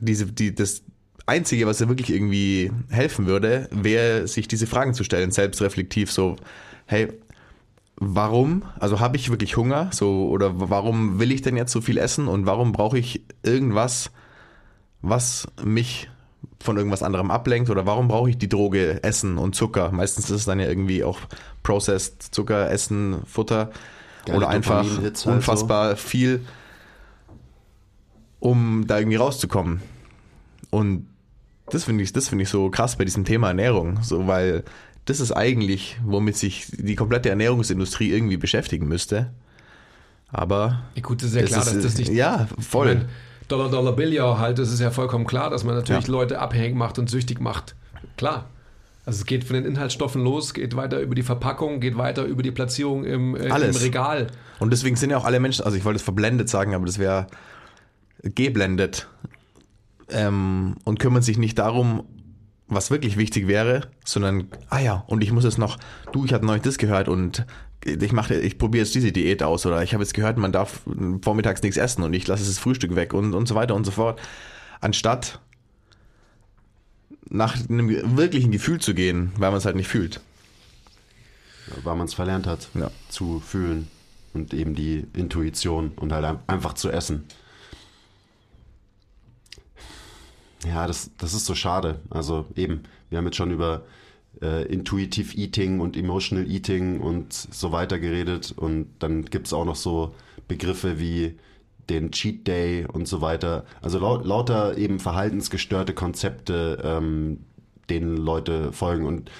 diese, 0.00 0.26
die, 0.26 0.54
das, 0.54 0.82
Einzige, 1.30 1.66
was 1.66 1.78
ja 1.78 1.88
wirklich 1.88 2.10
irgendwie 2.10 2.72
helfen 2.88 3.26
würde, 3.26 3.68
wäre, 3.70 4.26
sich 4.26 4.48
diese 4.48 4.66
Fragen 4.66 4.94
zu 4.94 5.04
stellen, 5.04 5.30
selbstreflektiv, 5.30 6.10
so, 6.10 6.34
hey, 6.86 7.08
warum, 8.00 8.62
also 8.80 8.98
habe 8.98 9.16
ich 9.16 9.30
wirklich 9.30 9.56
Hunger, 9.56 9.90
so, 9.92 10.28
oder 10.28 10.52
warum 10.54 11.20
will 11.20 11.30
ich 11.30 11.42
denn 11.42 11.56
jetzt 11.56 11.70
so 11.70 11.82
viel 11.82 11.98
essen 11.98 12.26
und 12.26 12.46
warum 12.46 12.72
brauche 12.72 12.98
ich 12.98 13.22
irgendwas, 13.42 14.10
was 15.02 15.46
mich 15.62 16.10
von 16.62 16.76
irgendwas 16.76 17.02
anderem 17.02 17.30
ablenkt 17.30 17.70
oder 17.70 17.86
warum 17.86 18.08
brauche 18.08 18.30
ich 18.30 18.38
die 18.38 18.48
Droge 18.48 19.02
Essen 19.02 19.38
und 19.38 19.54
Zucker? 19.54 19.92
Meistens 19.92 20.30
ist 20.30 20.36
es 20.36 20.44
dann 20.46 20.60
ja 20.60 20.66
irgendwie 20.66 21.04
auch 21.04 21.18
Processed 21.62 22.22
Zucker, 22.22 22.70
Essen, 22.70 23.20
Futter 23.26 23.70
Geile 24.24 24.38
oder 24.38 24.48
einfach 24.48 24.84
halt 24.98 25.26
unfassbar 25.26 25.90
so. 25.90 25.96
viel, 25.96 26.44
um 28.40 28.86
da 28.86 28.98
irgendwie 28.98 29.16
rauszukommen. 29.16 29.82
Und 30.70 31.06
das 31.66 31.84
finde 31.84 32.02
ich, 32.04 32.12
das 32.12 32.28
finde 32.28 32.44
ich 32.44 32.50
so 32.50 32.70
krass 32.70 32.96
bei 32.96 33.04
diesem 33.04 33.24
Thema 33.24 33.48
Ernährung, 33.48 34.02
so 34.02 34.26
weil 34.26 34.64
das 35.10 35.20
ist 35.20 35.32
eigentlich, 35.32 35.98
womit 36.04 36.36
sich 36.36 36.66
die 36.70 36.94
komplette 36.94 37.28
Ernährungsindustrie 37.28 38.10
irgendwie 38.10 38.36
beschäftigen 38.36 38.86
müsste. 38.86 39.30
Aber 40.28 40.84
ja, 40.94 41.02
gut, 41.02 41.22
das 41.22 41.30
ist 41.30 41.36
ja 41.36 41.42
klar, 41.42 41.62
ist, 41.62 41.74
dass 41.74 41.82
das 41.82 41.98
nicht. 41.98 42.12
Ja, 42.12 42.48
voll. 42.58 42.86
Meine, 42.86 43.08
Dollar 43.48 43.68
Dollar 43.68 43.92
Bill 43.96 44.12
ja 44.12 44.38
halt, 44.38 44.58
das 44.58 44.70
ist 44.72 44.78
ja 44.78 44.92
vollkommen 44.92 45.26
klar, 45.26 45.50
dass 45.50 45.64
man 45.64 45.74
natürlich 45.74 46.06
ja. 46.06 46.12
Leute 46.12 46.38
abhängig 46.38 46.76
macht 46.76 46.98
und 47.00 47.10
süchtig 47.10 47.40
macht. 47.40 47.74
Klar. 48.16 48.48
Also 49.04 49.20
es 49.20 49.26
geht 49.26 49.42
von 49.42 49.54
den 49.54 49.64
Inhaltsstoffen 49.64 50.22
los, 50.22 50.54
geht 50.54 50.76
weiter 50.76 51.00
über 51.00 51.16
die 51.16 51.24
Verpackung, 51.24 51.80
geht 51.80 51.98
weiter 51.98 52.24
über 52.24 52.44
die 52.44 52.52
Platzierung 52.52 53.04
im, 53.04 53.34
äh, 53.34 53.46
im 53.46 53.76
Regal. 53.76 54.28
Und 54.60 54.70
deswegen 54.70 54.94
sind 54.94 55.10
ja 55.10 55.16
auch 55.16 55.24
alle 55.24 55.40
Menschen, 55.40 55.64
also 55.64 55.76
ich 55.76 55.84
wollte 55.84 55.96
es 55.96 56.02
verblendet 56.02 56.48
sagen, 56.48 56.74
aber 56.74 56.86
das 56.86 56.98
wäre 56.98 57.26
geblendet 58.22 59.08
ähm, 60.10 60.76
und 60.84 61.00
kümmern 61.00 61.22
sich 61.22 61.38
nicht 61.38 61.58
darum, 61.58 62.04
was 62.70 62.90
wirklich 62.90 63.16
wichtig 63.16 63.46
wäre, 63.46 63.88
sondern, 64.04 64.48
ah 64.70 64.78
ja, 64.78 65.04
und 65.06 65.22
ich 65.22 65.32
muss 65.32 65.44
jetzt 65.44 65.58
noch, 65.58 65.78
du, 66.12 66.24
ich 66.24 66.32
habe 66.32 66.46
neulich 66.46 66.62
das 66.62 66.78
gehört 66.78 67.08
und 67.08 67.44
ich 67.84 68.12
mache, 68.12 68.34
ich 68.34 68.58
probiere 68.58 68.84
jetzt 68.84 68.94
diese 68.94 69.12
Diät 69.12 69.42
aus 69.42 69.66
oder 69.66 69.82
ich 69.82 69.92
habe 69.92 70.02
jetzt 70.02 70.14
gehört, 70.14 70.38
man 70.38 70.52
darf 70.52 70.82
vormittags 71.22 71.62
nichts 71.62 71.76
essen 71.76 72.02
und 72.02 72.12
ich 72.12 72.26
lasse 72.26 72.44
das 72.44 72.58
Frühstück 72.58 72.94
weg 72.94 73.14
und, 73.14 73.34
und 73.34 73.46
so 73.46 73.54
weiter 73.54 73.74
und 73.74 73.84
so 73.84 73.90
fort. 73.90 74.20
Anstatt 74.80 75.40
nach 77.28 77.56
einem 77.68 78.16
wirklichen 78.16 78.50
Gefühl 78.50 78.80
zu 78.80 78.94
gehen, 78.94 79.32
weil 79.36 79.50
man 79.50 79.58
es 79.58 79.64
halt 79.64 79.76
nicht 79.76 79.88
fühlt. 79.88 80.20
Weil 81.84 81.96
man 81.96 82.06
es 82.06 82.14
verlernt 82.14 82.46
hat 82.46 82.68
ja. 82.74 82.90
zu 83.08 83.40
fühlen 83.40 83.88
und 84.34 84.52
eben 84.52 84.74
die 84.74 85.06
Intuition 85.14 85.92
und 85.96 86.12
halt 86.12 86.38
einfach 86.46 86.74
zu 86.74 86.90
essen. 86.90 87.24
Ja, 90.66 90.86
das, 90.86 91.10
das 91.16 91.34
ist 91.34 91.46
so 91.46 91.54
schade. 91.54 92.00
Also 92.10 92.46
eben, 92.54 92.82
wir 93.08 93.18
haben 93.18 93.24
jetzt 93.24 93.36
schon 93.36 93.50
über 93.50 93.82
äh, 94.42 94.64
Intuitive 94.66 95.36
Eating 95.36 95.80
und 95.80 95.96
Emotional 95.96 96.48
Eating 96.48 97.00
und 97.00 97.32
so 97.32 97.72
weiter 97.72 97.98
geredet. 97.98 98.52
Und 98.56 98.88
dann 98.98 99.24
gibt 99.24 99.46
es 99.46 99.52
auch 99.52 99.64
noch 99.64 99.76
so 99.76 100.14
Begriffe 100.48 100.98
wie 100.98 101.38
den 101.88 102.12
Cheat 102.12 102.46
Day 102.46 102.86
und 102.86 103.08
so 103.08 103.20
weiter. 103.20 103.64
Also 103.82 103.98
lau 103.98 104.18
lauter 104.18 104.78
eben 104.78 105.00
verhaltensgestörte 105.00 105.94
Konzepte, 105.94 106.80
ähm, 106.84 107.44
denen 107.88 108.16
Leute 108.16 108.72
folgen. 108.72 109.06
Und 109.06 109.30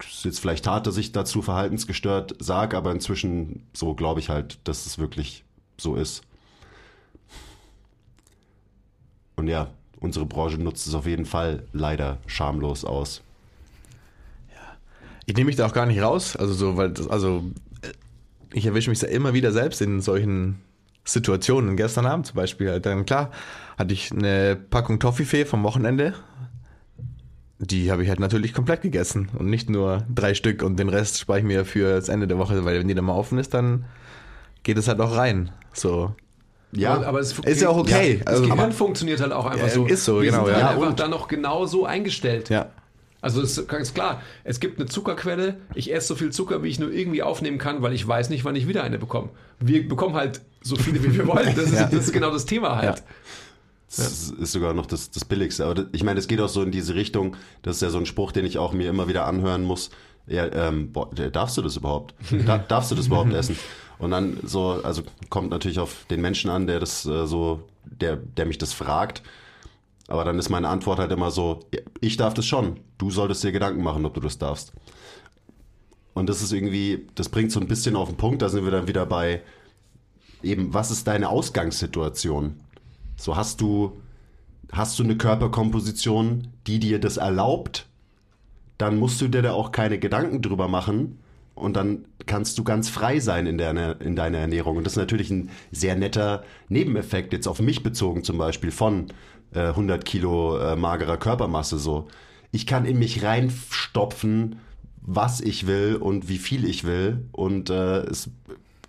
es 0.00 0.18
ist 0.18 0.24
jetzt 0.24 0.40
vielleicht 0.40 0.66
hart, 0.66 0.86
dass 0.86 0.96
ich 0.96 1.12
dazu 1.12 1.40
verhaltensgestört 1.40 2.36
sage, 2.40 2.76
aber 2.76 2.92
inzwischen 2.92 3.66
so 3.72 3.94
glaube 3.94 4.20
ich 4.20 4.28
halt, 4.28 4.58
dass 4.64 4.86
es 4.86 4.98
wirklich 4.98 5.44
so 5.78 5.94
ist. 5.94 6.22
Und 9.36 9.46
ja, 9.46 9.70
unsere 10.00 10.26
Branche 10.26 10.58
nutzt 10.58 10.86
es 10.86 10.94
auf 10.94 11.06
jeden 11.06 11.26
Fall 11.26 11.64
leider 11.72 12.18
schamlos 12.26 12.84
aus. 12.84 13.22
Ja. 14.50 14.76
Ich 15.26 15.34
nehme 15.34 15.46
mich 15.46 15.56
da 15.56 15.66
auch 15.66 15.72
gar 15.72 15.86
nicht 15.86 16.00
raus, 16.00 16.36
also 16.36 16.54
so, 16.54 16.76
weil 16.76 16.90
das, 16.90 17.08
also 17.08 17.44
ich 18.52 18.66
erwische 18.66 18.90
mich 18.90 18.98
da 18.98 19.06
immer 19.06 19.34
wieder 19.34 19.52
selbst 19.52 19.80
in 19.80 20.00
solchen 20.00 20.60
Situationen. 21.04 21.76
Gestern 21.76 22.06
Abend 22.06 22.26
zum 22.26 22.36
Beispiel, 22.36 22.70
halt 22.70 22.86
dann 22.86 23.06
klar, 23.06 23.30
hatte 23.76 23.94
ich 23.94 24.12
eine 24.12 24.56
Packung 24.56 24.98
Toffifee 24.98 25.44
vom 25.44 25.62
Wochenende. 25.62 26.14
Die 27.58 27.90
habe 27.90 28.04
ich 28.04 28.08
halt 28.08 28.20
natürlich 28.20 28.54
komplett 28.54 28.82
gegessen 28.82 29.30
und 29.36 29.46
nicht 29.46 29.68
nur 29.68 30.04
drei 30.14 30.34
Stück 30.34 30.62
und 30.62 30.78
den 30.78 30.88
Rest 30.88 31.18
spare 31.18 31.40
ich 31.40 31.44
mir 31.44 31.64
für 31.64 31.94
das 31.94 32.08
Ende 32.08 32.28
der 32.28 32.38
Woche, 32.38 32.64
weil 32.64 32.78
wenn 32.78 32.88
die 32.88 32.94
dann 32.94 33.04
mal 33.04 33.14
offen 33.14 33.38
ist, 33.38 33.52
dann 33.52 33.84
geht 34.62 34.78
es 34.78 34.86
halt 34.86 35.00
auch 35.00 35.16
rein. 35.16 35.50
So. 35.72 36.14
Ja, 36.72 36.94
aber, 36.94 37.06
aber 37.06 37.20
es 37.20 37.38
ist 37.38 37.62
ja 37.62 37.68
auch 37.70 37.78
okay. 37.78 38.18
Ja, 38.18 38.24
das 38.24 38.40
also, 38.40 38.48
Gehirn 38.48 38.72
funktioniert 38.72 39.20
halt 39.20 39.32
auch 39.32 39.46
einfach 39.46 39.66
ja, 39.66 39.72
so. 39.72 39.86
Ist 39.86 40.04
so, 40.04 40.20
Wir 40.20 40.30
genau. 40.30 40.44
Sind 40.44 40.58
ja, 40.58 40.70
einfach 40.70 40.94
dann 40.94 41.10
noch 41.10 41.28
genau 41.28 41.66
so 41.66 41.86
eingestellt. 41.86 42.50
Ja. 42.50 42.70
Also 43.20 43.42
es 43.42 43.58
ist 43.58 43.68
ganz 43.68 43.94
klar, 43.94 44.22
es 44.44 44.60
gibt 44.60 44.78
eine 44.78 44.86
Zuckerquelle, 44.86 45.56
ich 45.74 45.92
esse 45.92 46.08
so 46.08 46.14
viel 46.14 46.30
Zucker, 46.30 46.62
wie 46.62 46.68
ich 46.68 46.78
nur 46.78 46.92
irgendwie 46.92 47.22
aufnehmen 47.22 47.58
kann, 47.58 47.82
weil 47.82 47.92
ich 47.92 48.06
weiß 48.06 48.30
nicht, 48.30 48.44
wann 48.44 48.54
ich 48.54 48.68
wieder 48.68 48.84
eine 48.84 48.98
bekomme. 48.98 49.30
Wir 49.58 49.88
bekommen 49.88 50.14
halt 50.14 50.40
so 50.62 50.76
viele, 50.76 51.02
wie 51.02 51.14
wir 51.16 51.26
wollen. 51.26 51.54
Das 51.56 51.66
ist, 51.66 51.74
ja. 51.74 51.86
das 51.86 52.06
ist 52.06 52.12
genau 52.12 52.30
das 52.30 52.44
Thema 52.44 52.76
halt. 52.76 53.02
Das 53.96 54.30
ist 54.30 54.52
sogar 54.52 54.74
noch 54.74 54.86
das, 54.86 55.10
das 55.10 55.24
Billigste. 55.24 55.64
Aber 55.64 55.74
das, 55.74 55.86
ich 55.92 56.04
meine, 56.04 56.20
es 56.20 56.28
geht 56.28 56.40
auch 56.40 56.48
so 56.48 56.62
in 56.62 56.70
diese 56.70 56.94
Richtung. 56.94 57.36
Das 57.62 57.76
ist 57.76 57.82
ja 57.82 57.90
so 57.90 57.98
ein 57.98 58.06
Spruch, 58.06 58.30
den 58.32 58.44
ich 58.44 58.58
auch 58.58 58.72
mir 58.72 58.88
immer 58.90 59.08
wieder 59.08 59.26
anhören 59.26 59.64
muss. 59.64 59.90
Ja, 60.26 60.44
ähm, 60.52 60.92
boah, 60.92 61.10
darfst 61.32 61.56
du 61.56 61.62
das 61.62 61.76
überhaupt? 61.76 62.14
Da, 62.46 62.58
darfst 62.58 62.90
du 62.90 62.94
das 62.94 63.06
überhaupt 63.06 63.32
essen? 63.32 63.58
Und 63.98 64.12
dann 64.12 64.38
so, 64.44 64.80
also 64.82 65.02
kommt 65.28 65.50
natürlich 65.50 65.80
auf 65.80 66.06
den 66.10 66.20
Menschen 66.20 66.50
an, 66.50 66.66
der 66.66 66.80
das 66.80 67.04
äh, 67.04 67.26
so, 67.26 67.68
der, 67.84 68.16
der 68.16 68.46
mich 68.46 68.58
das 68.58 68.72
fragt. 68.72 69.22
Aber 70.06 70.24
dann 70.24 70.38
ist 70.38 70.48
meine 70.48 70.68
Antwort 70.68 70.98
halt 70.98 71.12
immer 71.12 71.30
so, 71.30 71.60
ich 72.00 72.16
darf 72.16 72.32
das 72.34 72.46
schon. 72.46 72.80
Du 72.96 73.10
solltest 73.10 73.44
dir 73.44 73.52
Gedanken 73.52 73.82
machen, 73.82 74.06
ob 74.06 74.14
du 74.14 74.20
das 74.20 74.38
darfst. 74.38 74.72
Und 76.14 76.28
das 76.28 76.42
ist 76.42 76.52
irgendwie, 76.52 77.06
das 77.14 77.28
bringt 77.28 77.52
so 77.52 77.60
ein 77.60 77.68
bisschen 77.68 77.94
auf 77.94 78.08
den 78.08 78.16
Punkt, 78.16 78.42
da 78.42 78.48
sind 78.48 78.64
wir 78.64 78.70
dann 78.70 78.88
wieder 78.88 79.06
bei 79.06 79.42
eben, 80.42 80.72
was 80.72 80.90
ist 80.90 81.06
deine 81.06 81.28
Ausgangssituation? 81.28 82.60
So 83.16 83.36
hast 83.36 83.60
du, 83.60 84.00
hast 84.72 84.98
du 84.98 85.04
eine 85.04 85.16
Körperkomposition, 85.16 86.48
die 86.66 86.78
dir 86.78 86.98
das 87.00 87.16
erlaubt, 87.16 87.86
dann 88.78 88.96
musst 88.96 89.20
du 89.20 89.28
dir 89.28 89.42
da 89.42 89.52
auch 89.52 89.72
keine 89.72 89.98
Gedanken 89.98 90.40
drüber 90.40 90.68
machen 90.68 91.18
und 91.58 91.76
dann 91.76 92.04
kannst 92.26 92.58
du 92.58 92.64
ganz 92.64 92.88
frei 92.88 93.20
sein 93.20 93.46
in, 93.46 93.58
der, 93.58 94.00
in 94.00 94.16
deiner 94.16 94.38
Ernährung. 94.38 94.76
Und 94.76 94.84
das 94.84 94.94
ist 94.94 94.98
natürlich 94.98 95.30
ein 95.30 95.50
sehr 95.72 95.96
netter 95.96 96.44
Nebeneffekt, 96.68 97.32
jetzt 97.32 97.46
auf 97.46 97.60
mich 97.60 97.82
bezogen 97.82 98.24
zum 98.24 98.38
Beispiel 98.38 98.70
von 98.70 99.08
äh, 99.54 99.60
100 99.60 100.04
Kilo 100.04 100.58
äh, 100.58 100.76
magerer 100.76 101.16
Körpermasse 101.16 101.78
so. 101.78 102.08
Ich 102.52 102.66
kann 102.66 102.84
in 102.84 102.98
mich 102.98 103.22
reinstopfen, 103.22 104.60
was 105.00 105.40
ich 105.40 105.66
will 105.66 105.96
und 105.96 106.28
wie 106.28 106.38
viel 106.38 106.64
ich 106.64 106.84
will 106.84 107.26
und 107.32 107.70
äh, 107.70 108.00
es 108.00 108.30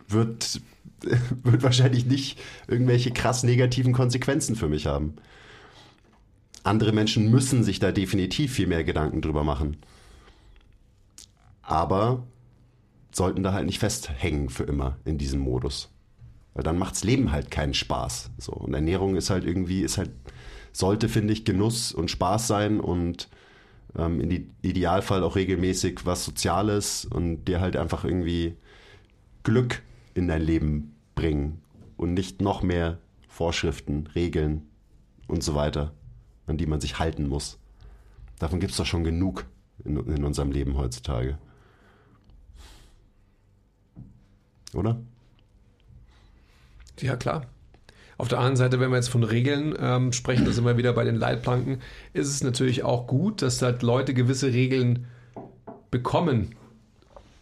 wird, 0.08 0.62
wird 1.44 1.64
wahrscheinlich 1.64 2.06
nicht 2.06 2.40
irgendwelche 2.68 3.12
krass 3.12 3.44
negativen 3.44 3.94
Konsequenzen 3.94 4.56
für 4.56 4.68
mich 4.68 4.86
haben. 4.86 5.16
Andere 6.64 6.92
Menschen 6.92 7.32
müssen 7.32 7.64
sich 7.64 7.80
da 7.80 7.92
definitiv 7.92 8.54
viel 8.54 8.68
mehr 8.68 8.84
Gedanken 8.84 9.22
drüber 9.22 9.44
machen. 9.44 9.78
Aber 11.62 12.24
sollten 13.20 13.44
da 13.44 13.52
halt 13.52 13.66
nicht 13.66 13.80
festhängen 13.80 14.48
für 14.48 14.64
immer 14.64 14.96
in 15.04 15.18
diesem 15.18 15.42
Modus. 15.42 15.90
Weil 16.54 16.64
dann 16.64 16.80
macht's 16.80 17.04
Leben 17.04 17.34
halt 17.34 17.52
keinen 17.52 17.74
Spaß. 17.74 18.32
So. 18.38 18.54
Und 18.54 18.74
Ernährung 18.74 19.18
ist 19.18 19.30
halt 19.30 19.44
irgendwie, 19.44 19.82
ist 19.82 19.98
halt, 19.98 20.12
sollte, 20.72 21.10
finde 21.10 21.34
ich, 21.34 21.44
Genuss 21.44 21.92
und 21.92 22.10
Spaß 22.10 22.48
sein 22.48 22.80
und 22.80 23.28
ähm, 23.98 24.22
im 24.22 24.52
Idealfall 24.62 25.22
auch 25.24 25.36
regelmäßig 25.36 26.06
was 26.06 26.24
Soziales 26.24 27.04
und 27.04 27.44
dir 27.44 27.60
halt 27.60 27.76
einfach 27.76 28.06
irgendwie 28.06 28.56
Glück 29.44 29.82
in 30.14 30.30
dein 30.30 30.42
Leben 30.42 30.96
bringen 31.14 31.62
und 31.98 32.14
nicht 32.14 32.42
noch 32.42 32.64
mehr 32.64 33.00
Vorschriften, 33.28 34.08
Regeln 34.16 34.62
und 35.28 35.44
so 35.44 35.56
weiter, 35.56 35.92
an 36.48 36.58
die 36.58 36.68
man 36.68 36.80
sich 36.80 37.00
halten 37.00 37.28
muss. 37.28 37.60
Davon 38.40 38.62
gibt 38.62 38.72
es 38.72 38.78
doch 38.78 38.86
schon 38.86 39.04
genug 39.04 39.46
in, 39.84 39.98
in 40.08 40.24
unserem 40.24 40.54
Leben 40.54 40.78
heutzutage. 40.78 41.38
Oder? 44.74 45.00
Ja, 47.00 47.16
klar. 47.16 47.46
Auf 48.18 48.28
der 48.28 48.40
anderen 48.40 48.58
Seite, 48.58 48.80
wenn 48.82 48.90
wir 48.90 48.98
jetzt 48.98 49.10
von 49.10 49.24
Regeln 49.24 49.74
ähm, 49.80 50.12
sprechen, 50.12 50.44
da 50.44 50.52
sind 50.52 50.66
wir 50.66 50.76
wieder 50.76 50.92
bei 50.92 51.06
den 51.06 51.16
Leitplanken, 51.16 51.80
ist 52.12 52.28
es 52.28 52.44
natürlich 52.44 52.84
auch 52.84 53.08
gut, 53.08 53.42
dass 53.42 53.62
halt 53.62 53.82
Leute 53.82 54.14
gewisse 54.14 54.52
Regeln 54.52 55.08
bekommen, 55.90 56.56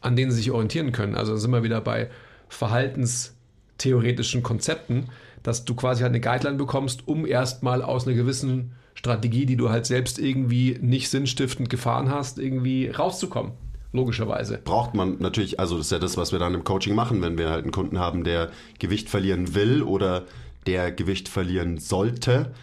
an 0.02 0.16
denen 0.16 0.30
sie 0.30 0.38
sich 0.38 0.52
orientieren 0.52 0.92
können. 0.92 1.16
Also 1.16 1.34
da 1.34 1.40
sind 1.40 1.52
wir 1.52 1.64
wieder 1.64 1.82
bei 1.82 2.12
verhaltenstheoretischen 2.50 4.44
Konzepten, 4.44 5.08
dass 5.42 5.66
du 5.66 5.74
quasi 5.74 6.04
halt 6.04 6.12
eine 6.12 6.22
Guideline 6.22 6.58
bekommst, 6.58 7.08
um 7.08 7.26
erstmal 7.26 7.82
aus 7.82 8.06
einer 8.06 8.16
gewissen 8.16 8.74
Strategie, 8.94 9.48
die 9.48 9.58
du 9.58 9.70
halt 9.70 9.86
selbst 9.86 10.20
irgendwie 10.20 10.78
nicht 10.80 11.10
sinnstiftend 11.10 11.70
gefahren 11.70 12.12
hast, 12.12 12.38
irgendwie 12.38 12.90
rauszukommen. 12.90 13.54
Logischerweise. 13.94 14.60
Braucht 14.64 14.94
man 14.94 15.18
natürlich, 15.20 15.60
also 15.60 15.78
das 15.78 15.88
ist 15.88 15.92
ja 15.92 16.00
das, 16.00 16.18
was 16.18 16.32
wir 16.32 16.40
dann 16.40 16.54
im 16.54 16.64
Coaching 16.64 16.94
machen, 16.94 17.22
wenn 17.22 17.38
wir 17.38 17.50
halt 17.50 17.64
einen 17.64 17.72
Kunden 17.72 18.00
haben, 18.00 18.24
der 18.24 18.52
Gewicht 18.80 19.10
verlieren 19.10 19.56
will 19.56 19.82
oder 19.82 20.26
der 20.66 20.92
Gewicht 20.92 21.30
verlieren 21.30 21.78
sollte, 21.78 22.54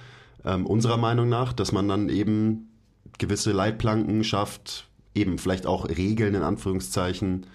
ähm, 0.44 0.66
unserer 0.66 0.98
Meinung 0.98 1.28
nach, 1.28 1.52
dass 1.52 1.72
man 1.72 1.88
dann 1.88 2.08
eben 2.08 2.68
gewisse 3.18 3.52
Leitplanken 3.52 4.22
schafft, 4.24 4.86
eben 5.14 5.38
vielleicht 5.38 5.66
auch 5.66 5.88
Regeln 5.88 6.34
in 6.34 6.42
Anführungszeichen. 6.42 7.46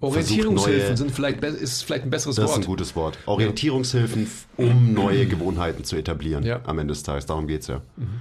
Orientierungshilfen 0.00 0.88
neue, 0.88 0.96
sind 0.96 1.10
vielleicht, 1.10 1.42
ist 1.44 1.84
vielleicht 1.84 2.04
ein 2.04 2.10
besseres 2.10 2.36
das 2.36 2.44
Wort. 2.44 2.50
Das 2.52 2.58
ist 2.58 2.64
ein 2.64 2.70
gutes 2.70 2.96
Wort. 2.96 3.18
Orientierungshilfen, 3.26 4.30
um 4.56 4.94
neue 4.94 5.26
Gewohnheiten 5.26 5.84
zu 5.84 5.96
etablieren 5.96 6.44
ja. 6.44 6.60
am 6.64 6.78
Ende 6.78 6.94
des 6.94 7.02
Tages. 7.02 7.26
Darum 7.26 7.46
geht 7.46 7.62
es 7.62 7.66
ja. 7.66 7.82
Mhm. 7.96 8.20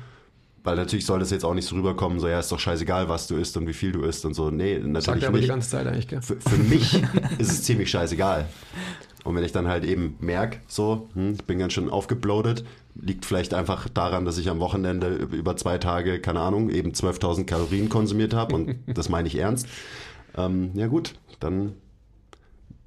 Weil 0.64 0.76
natürlich 0.76 1.05
soll 1.05 1.20
das 1.20 1.32
jetzt 1.32 1.45
auch 1.45 1.53
nicht 1.53 1.66
so 1.68 1.76
rüberkommen, 1.76 2.20
so 2.20 2.28
ja, 2.28 2.39
ist 2.39 2.51
doch 2.51 2.60
scheißegal, 2.60 3.07
was 3.07 3.28
du 3.28 3.38
isst 3.38 3.55
und 3.57 3.68
wie 3.68 3.74
viel 3.74 3.91
du 3.91 4.03
isst 4.03 4.26
und 4.26 4.34
so. 4.34 4.49
Nee, 4.51 4.78
natürlich 4.80 5.05
Sagt 5.05 5.24
aber 5.24 5.38
nicht. 5.38 5.43
die 5.45 5.47
ganze 5.49 5.70
Zeit 5.70 5.88
eigentlich, 5.88 6.07
gell? 6.07 6.22
Für, 6.22 6.39
für 6.39 6.57
mich 6.57 7.01
ist 7.38 7.51
es 7.51 7.64
ziemlich 7.64 7.89
scheißegal. 7.89 8.47
Und 9.24 9.36
wenn 9.36 9.43
ich 9.43 9.51
dann 9.51 9.68
halt 9.68 9.86
eben 9.86 10.16
merke, 10.20 10.60
so, 10.68 11.10
hm, 11.14 11.34
ich 11.34 11.45
bin 11.45 11.60
ganz 11.60 11.74
schön 11.74 11.89
aufgebloatet, 11.89 12.64
liegt 12.95 13.26
vielleicht 13.26 13.53
einfach 13.53 13.88
daran, 13.89 14.26
dass 14.26 14.38
ich 14.38 14.49
am 14.49 14.60
Wochenende 14.60 15.10
über 15.16 15.55
zwei 15.55 15.78
Tage, 15.78 16.20
keine 16.20 16.39
Ahnung, 16.39 16.70
eben 16.70 16.91
12.000 16.91 17.45
Kalorien 17.45 17.89
konsumiert 17.89 18.34
habe 18.34 18.55
und 18.55 18.76
das 18.88 19.10
meine 19.10 19.28
ich 19.28 19.36
ernst. 19.36 19.68
Ähm, 20.38 20.72
ja 20.74 20.88
gut, 20.88 21.16
dann 21.39 21.74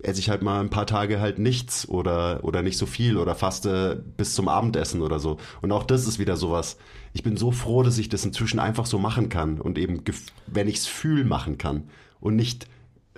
esse 0.03 0.21
ich 0.21 0.31
halt 0.31 0.43
mal 0.43 0.61
ein 0.61 0.71
paar 0.71 0.87
Tage 0.87 1.21
halt 1.21 1.39
nichts 1.39 1.89
oder, 1.89 2.41
oder 2.43 2.63
nicht 2.63 2.77
so 2.77 2.87
viel 2.87 3.17
oder 3.17 3.35
faste 3.35 4.05
bis 4.17 4.35
zum 4.35 4.49
Abendessen 4.49 5.01
oder 5.01 5.19
so. 5.19 5.39
Und 5.61 5.71
auch 5.73 5.85
das 5.85 6.07
ist 6.07 6.19
wieder 6.19 6.37
sowas. 6.37 6.77
Ich 7.13 7.23
bin 7.23 7.37
so 7.37 7.51
froh, 7.51 7.83
dass 7.83 7.99
ich 7.99 8.09
das 8.09 8.25
inzwischen 8.25 8.59
einfach 8.59 8.87
so 8.87 8.99
machen 8.99 9.29
kann 9.29 9.61
und 9.61 9.79
eben, 9.79 10.03
wenn 10.47 10.69
ich 10.69 10.77
es 10.77 10.87
fühl, 10.87 11.25
machen 11.25 11.59
kann 11.59 11.85
und 12.21 12.37
nicht 12.37 12.67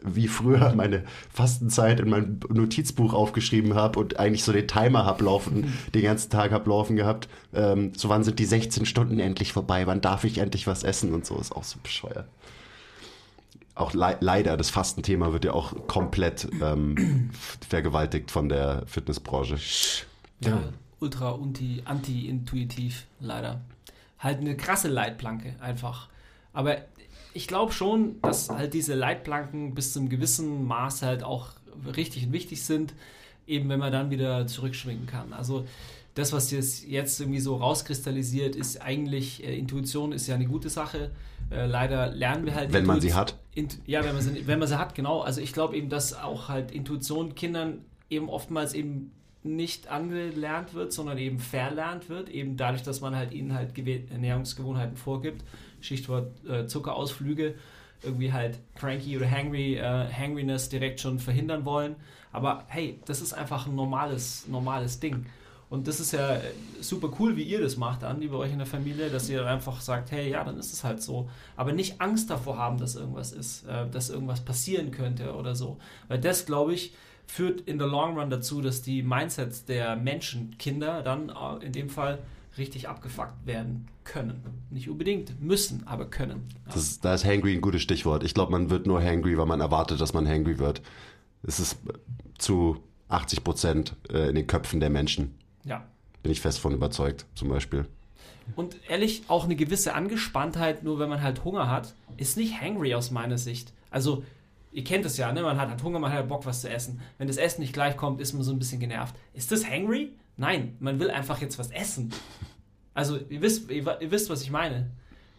wie 0.03 0.29
früher 0.29 0.73
meine 0.77 1.05
Fastenzeit 1.31 2.01
in 2.01 2.11
meinem 2.11 2.41
Notizbuch 2.49 3.15
aufgeschrieben 3.15 3.75
habe 3.75 3.99
und 4.01 4.19
eigentlich 4.19 4.45
so 4.45 4.53
den 4.53 4.69
Timer 4.69 5.07
hab 5.07 5.21
laufen, 5.21 5.73
den 5.95 6.03
ganzen 6.03 6.31
Tag 6.31 6.53
hab 6.53 6.67
laufen 6.67 6.97
gehabt. 6.97 7.29
Ähm, 7.53 7.93
so 7.97 8.09
wann 8.09 8.25
sind 8.25 8.39
die 8.39 8.45
16 8.45 8.87
Stunden 8.87 9.21
endlich 9.21 9.53
vorbei? 9.53 9.87
Wann 9.87 10.01
darf 10.01 10.25
ich 10.25 10.39
endlich 10.39 10.67
was 10.67 10.83
essen 10.83 11.15
und 11.15 11.25
so 11.25 11.39
ist 11.39 11.53
auch 11.53 11.65
so 11.65 11.79
bescheuert 11.83 12.29
auch 13.75 13.93
le 13.93 14.17
leider, 14.21 14.57
das 14.57 14.71
Fastenthema 14.71 15.33
wird 15.33 15.45
ja 15.45 15.53
auch 15.53 15.87
komplett 15.87 16.49
ähm, 16.63 17.31
vergewaltigt 17.69 18.31
von 18.31 18.49
der 18.49 18.85
Fitnessbranche. 18.87 19.59
Ja, 20.41 20.61
ultra 21.01 21.39
anti-intuitiv, 21.85 23.07
leider. 23.21 23.61
Halt 24.25 24.41
eine 24.41 24.57
krasse 24.57 24.89
Leitplanke 24.89 25.55
einfach. 25.61 26.09
Aber 26.53 26.79
ich 27.35 27.47
glaube 27.47 27.73
schon, 27.73 28.21
dass 28.23 28.49
halt 28.49 28.75
diese 28.75 28.95
Leitplanken 28.95 29.75
bis 29.75 29.93
zum 29.93 30.09
gewissen 30.09 30.65
Maß 30.67 31.03
halt 31.03 31.23
auch 31.23 31.51
richtig 31.97 32.27
und 32.27 32.33
wichtig 32.33 32.65
sind, 32.65 32.95
eben 33.47 33.69
wenn 33.69 33.79
man 33.79 33.93
dann 33.93 34.11
wieder 34.11 34.47
zurückschwingen 34.47 35.07
kann. 35.07 35.33
Also 35.33 35.67
das, 36.15 36.33
was 36.33 36.51
jetzt 36.53 37.21
irgendwie 37.21 37.41
so 37.41 37.57
rauskristallisiert, 37.57 38.55
ist 38.55 38.81
eigentlich, 38.81 39.45
äh, 39.45 39.59
Intuition 39.59 40.13
ist 40.13 40.27
ja 40.29 40.37
eine 40.37 40.47
gute 40.47 40.71
Sache. 40.71 41.11
Äh, 41.51 41.67
leider 41.67 42.11
lernen 42.13 42.47
wir 42.47 42.55
halt. 42.55 42.73
Wenn 42.73 42.87
man 42.87 43.01
sie 43.01 43.15
hat. 43.15 43.37
Int 43.55 43.79
ja, 43.87 44.05
wenn 44.05 44.15
man, 44.15 44.23
sie, 44.23 44.47
wenn 44.47 44.59
man 44.59 44.69
sie 44.69 44.79
hat, 44.79 44.95
genau. 44.95 45.21
Also 45.21 45.41
ich 45.41 45.53
glaube 45.53 45.77
eben, 45.77 45.89
dass 45.89 46.15
auch 46.15 46.49
halt 46.49 46.71
Intuition 46.71 47.35
Kindern 47.35 47.85
eben 48.11 48.29
oftmals 48.29 48.75
eben 48.75 49.11
nicht 49.45 49.89
angelernt 49.89 50.75
wird, 50.75 50.93
sondern 50.93 51.19
eben 51.19 51.39
verlernt 51.39 52.09
wird, 52.09 52.29
eben 52.31 52.57
dadurch, 52.57 52.83
dass 52.83 53.01
man 53.01 53.15
halt 53.15 53.33
ihnen 53.33 53.55
halt 53.55 53.77
Ernährungsgewohnheiten 53.77 54.97
vorgibt. 54.97 55.45
Stichwort 55.81 56.33
äh, 56.49 56.67
Zuckerausflüge, 56.67 57.55
irgendwie 58.03 58.33
halt 58.33 58.59
cranky 58.75 59.17
oder 59.17 59.31
hangry, 59.31 59.77
äh, 59.77 60.07
Hangriness 60.11 60.71
direkt 60.71 61.01
schon 61.01 61.19
verhindern 61.19 61.65
wollen. 61.67 61.97
Aber 62.33 62.65
hey, 62.69 62.99
das 63.05 63.21
ist 63.21 63.35
einfach 63.35 63.67
ein 63.67 63.77
normales, 63.77 64.49
normales 64.49 64.99
Ding. 64.99 65.27
Und 65.71 65.89
das 65.89 66.01
ist 66.01 66.13
ja 66.13 66.41
super 66.81 67.11
cool, 67.19 67.37
wie 67.37 67.43
ihr 67.43 67.61
das 67.61 67.77
macht, 67.77 68.05
Andi, 68.05 68.29
bei 68.29 68.37
euch 68.37 68.53
in 68.53 68.59
der 68.59 68.67
Familie, 68.67 69.11
dass 69.11 69.29
ihr 69.29 69.45
einfach 69.47 69.81
sagt, 69.81 70.13
hey, 70.13 70.31
ja, 70.31 70.45
dann 70.45 70.59
ist 70.59 70.73
es 70.73 70.85
halt 70.85 71.03
so. 71.03 71.29
Aber 71.57 71.73
nicht 71.73 72.01
Angst 72.01 72.31
davor 72.31 72.59
haben, 72.59 72.79
dass 72.79 72.97
irgendwas 72.97 73.33
ist, 73.33 73.67
äh, 73.67 73.89
dass 73.91 74.09
irgendwas 74.09 74.41
passieren 74.41 74.91
könnte 74.91 75.35
oder 75.35 75.55
so. 75.55 75.79
Weil 76.09 76.21
das, 76.21 76.47
glaube 76.47 76.75
ich, 76.75 76.95
führt 77.27 77.63
in 77.63 77.79
der 77.79 77.87
Long 77.87 78.19
Run 78.19 78.31
dazu, 78.31 78.61
dass 78.61 78.83
die 78.83 79.03
Mindsets 79.03 79.65
der 79.65 79.97
Menschen, 79.97 80.57
Kinder, 80.59 81.03
dann 81.03 81.31
äh, 81.31 81.65
in 81.65 81.73
dem 81.73 81.89
Fall 81.89 82.19
richtig 82.59 82.89
abgefuckt 82.89 83.47
werden 83.47 83.89
können. 84.05 84.43
Nicht 84.71 84.89
unbedingt 84.89 85.41
müssen, 85.43 85.87
aber 85.87 86.07
können. 86.07 86.49
Das, 86.73 87.01
da 87.01 87.15
ist 87.15 87.25
hangry 87.25 87.55
ein 87.55 87.61
gutes 87.61 87.83
Stichwort. 87.83 88.23
Ich 88.23 88.35
glaube, 88.35 88.53
man 88.53 88.71
wird 88.71 88.87
nur 88.87 89.03
hangry, 89.03 89.37
weil 89.37 89.47
man 89.47 89.61
erwartet, 89.61 90.01
dass 90.01 90.13
man 90.13 90.29
hangry 90.29 90.59
wird. 90.59 90.83
Es 91.43 91.59
ist 91.59 91.79
zu 92.39 92.83
80 93.09 93.45
Prozent 93.45 93.97
äh, 94.11 94.29
in 94.29 94.35
den 94.35 94.47
Köpfen 94.47 94.81
der 94.81 94.91
Menschen. 94.91 95.35
Ja. 95.65 95.85
Bin 96.23 96.33
ich 96.33 96.41
fest 96.41 96.59
von 96.61 96.73
überzeugt, 96.73 97.27
zum 97.35 97.49
Beispiel. 97.49 97.87
Und 98.57 98.77
ehrlich, 98.89 99.23
auch 99.29 99.45
eine 99.45 99.57
gewisse 99.57 99.95
Angespanntheit, 99.95 100.85
nur 100.85 100.99
wenn 100.99 101.09
man 101.09 101.23
halt 101.23 101.45
Hunger 101.45 101.71
hat, 101.71 101.95
ist 102.17 102.37
nicht 102.37 102.61
hangry 102.61 102.95
aus 102.95 103.11
meiner 103.11 103.39
Sicht. 103.39 103.73
Also, 103.91 104.23
ihr 104.75 104.85
kennt 104.85 105.07
es 105.07 105.17
ja, 105.17 105.33
ne? 105.33 105.43
man 105.43 105.59
hat, 105.59 105.71
hat 105.71 105.83
Hunger, 105.83 106.01
man 106.01 106.13
hat 106.13 106.29
Bock, 106.29 106.45
was 106.45 106.61
zu 106.61 106.69
essen. 106.69 107.01
Wenn 107.17 107.29
das 107.29 107.37
Essen 107.37 107.61
nicht 107.61 107.73
gleich 107.73 107.97
kommt, 107.97 108.21
ist 108.21 108.33
man 108.33 108.43
so 108.43 108.53
ein 108.53 108.59
bisschen 108.59 108.81
genervt. 108.81 109.15
Ist 109.33 109.53
das 109.53 109.69
hangry? 109.69 110.13
Nein, 110.37 110.77
man 110.81 110.99
will 110.99 111.11
einfach 111.11 111.41
jetzt 111.41 111.59
was 111.59 111.71
essen. 111.71 112.13
Also 112.93 113.19
ihr 113.29 113.41
wisst, 113.41 113.71
ihr, 113.71 114.01
ihr 114.01 114.11
wisst, 114.11 114.29
was 114.31 114.43
ich 114.43 114.51
meine. 114.51 114.91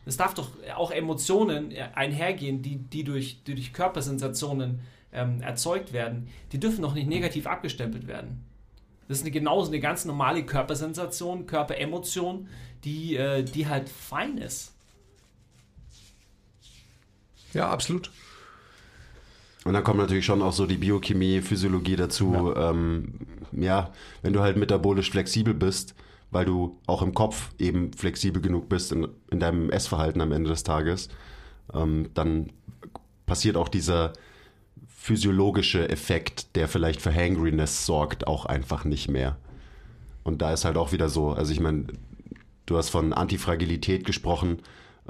Es 0.05 0.17
darf 0.17 0.33
doch 0.33 0.51
auch 0.75 0.91
Emotionen 0.91 1.73
einhergehen, 1.95 2.61
die, 2.61 2.77
die, 2.77 3.03
durch, 3.03 3.43
die 3.43 3.55
durch 3.55 3.73
Körpersensationen 3.73 4.79
ähm, 5.11 5.41
erzeugt 5.41 5.91
werden. 5.91 6.29
Die 6.51 6.59
dürfen 6.59 6.81
doch 6.81 6.93
nicht 6.93 7.07
negativ 7.07 7.47
abgestempelt 7.47 8.07
werden. 8.07 8.45
Das 9.07 9.17
ist 9.17 9.23
eine, 9.23 9.31
genauso 9.31 9.69
eine 9.69 9.79
ganz 9.79 10.05
normale 10.05 10.45
Körpersensation, 10.45 11.45
Körperemotion, 11.45 12.47
die, 12.83 13.17
äh, 13.17 13.43
die 13.43 13.67
halt 13.67 13.89
fein 13.89 14.37
ist. 14.37 14.73
Ja, 17.53 17.69
absolut. 17.69 18.11
Und 19.65 19.73
dann 19.73 19.83
kommt 19.83 19.99
natürlich 19.99 20.25
schon 20.25 20.43
auch 20.43 20.53
so 20.53 20.67
die 20.67 20.77
Biochemie, 20.77 21.41
Physiologie 21.41 21.95
dazu. 21.95 22.53
Ja, 22.55 22.69
ähm, 22.69 23.15
ja 23.51 23.91
wenn 24.21 24.31
du 24.31 24.41
halt 24.41 24.57
metabolisch 24.57 25.09
flexibel 25.09 25.55
bist, 25.55 25.95
weil 26.29 26.45
du 26.45 26.79
auch 26.85 27.01
im 27.01 27.15
Kopf 27.15 27.49
eben 27.57 27.91
flexibel 27.91 28.41
genug 28.41 28.69
bist 28.69 28.91
in, 28.91 29.07
in 29.31 29.39
deinem 29.39 29.71
Essverhalten 29.71 30.21
am 30.21 30.31
Ende 30.31 30.51
des 30.51 30.63
Tages, 30.63 31.09
ähm, 31.73 32.09
dann 32.13 32.51
passiert 33.25 33.57
auch 33.57 33.67
dieser 33.67 34.13
physiologische 34.87 35.89
Effekt, 35.89 36.55
der 36.55 36.67
vielleicht 36.67 37.01
für 37.01 37.13
Hangriness 37.13 37.87
sorgt, 37.87 38.27
auch 38.27 38.45
einfach 38.45 38.85
nicht 38.85 39.09
mehr. 39.09 39.37
Und 40.23 40.43
da 40.43 40.53
ist 40.53 40.63
halt 40.65 40.77
auch 40.77 40.91
wieder 40.91 41.09
so, 41.09 41.31
also 41.31 41.51
ich 41.51 41.59
meine, 41.59 41.87
du 42.67 42.77
hast 42.77 42.89
von 42.89 43.13
Antifragilität 43.13 44.05
gesprochen. 44.05 44.59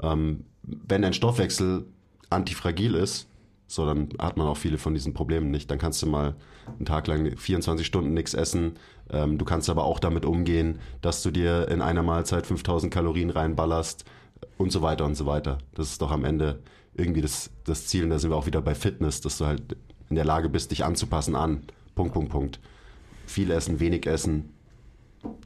Ähm, 0.02 0.44
wenn 0.62 1.02
dein 1.02 1.12
Stoffwechsel 1.12 1.84
antifragil 2.30 2.94
ist, 2.94 3.28
so, 3.68 3.84
dann 3.84 4.08
hat 4.18 4.36
man 4.36 4.46
auch 4.46 4.56
viele 4.56 4.78
von 4.78 4.94
diesen 4.94 5.12
Problemen 5.12 5.50
nicht. 5.50 5.70
Dann 5.70 5.78
kannst 5.78 6.00
du 6.02 6.06
mal 6.06 6.36
einen 6.66 6.84
Tag 6.84 7.06
lang 7.08 7.36
24 7.36 7.86
Stunden 7.86 8.14
nichts 8.14 8.32
essen. 8.34 8.74
Ähm, 9.10 9.38
du 9.38 9.44
kannst 9.44 9.68
aber 9.68 9.84
auch 9.84 9.98
damit 9.98 10.24
umgehen, 10.24 10.78
dass 11.02 11.22
du 11.22 11.30
dir 11.30 11.68
in 11.68 11.82
einer 11.82 12.02
Mahlzeit 12.02 12.46
5000 12.46 12.92
Kalorien 12.92 13.30
reinballerst 13.30 14.04
und 14.56 14.70
so 14.70 14.82
weiter 14.82 15.04
und 15.04 15.16
so 15.16 15.26
weiter. 15.26 15.58
Das 15.74 15.90
ist 15.90 16.00
doch 16.00 16.12
am 16.12 16.24
Ende 16.24 16.60
irgendwie 16.94 17.22
das, 17.22 17.50
das 17.64 17.86
Ziel. 17.86 18.04
Und 18.04 18.10
da 18.10 18.18
sind 18.18 18.30
wir 18.30 18.36
auch 18.36 18.46
wieder 18.46 18.62
bei 18.62 18.74
Fitness, 18.74 19.20
dass 19.20 19.38
du 19.38 19.46
halt 19.46 19.76
in 20.08 20.16
der 20.16 20.24
Lage 20.24 20.48
bist, 20.48 20.70
dich 20.70 20.84
anzupassen 20.84 21.34
an. 21.34 21.62
Punkt, 21.96 22.14
Punkt, 22.14 22.30
Punkt. 22.30 22.60
Viel 23.26 23.50
essen, 23.50 23.80
wenig 23.80 24.06
essen, 24.06 24.50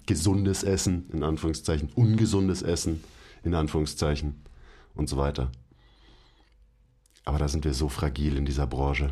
gesundes 0.04 0.62
Essen, 0.62 1.08
in 1.12 1.22
Anführungszeichen, 1.22 1.88
ungesundes 1.94 2.60
Essen, 2.60 3.02
in 3.42 3.54
Anführungszeichen 3.54 4.42
und 4.94 5.08
so 5.08 5.16
weiter. 5.16 5.50
Aber 7.24 7.38
da 7.38 7.48
sind 7.48 7.64
wir 7.64 7.74
so 7.74 7.88
fragil 7.88 8.36
in 8.36 8.46
dieser 8.46 8.66
Branche, 8.66 9.10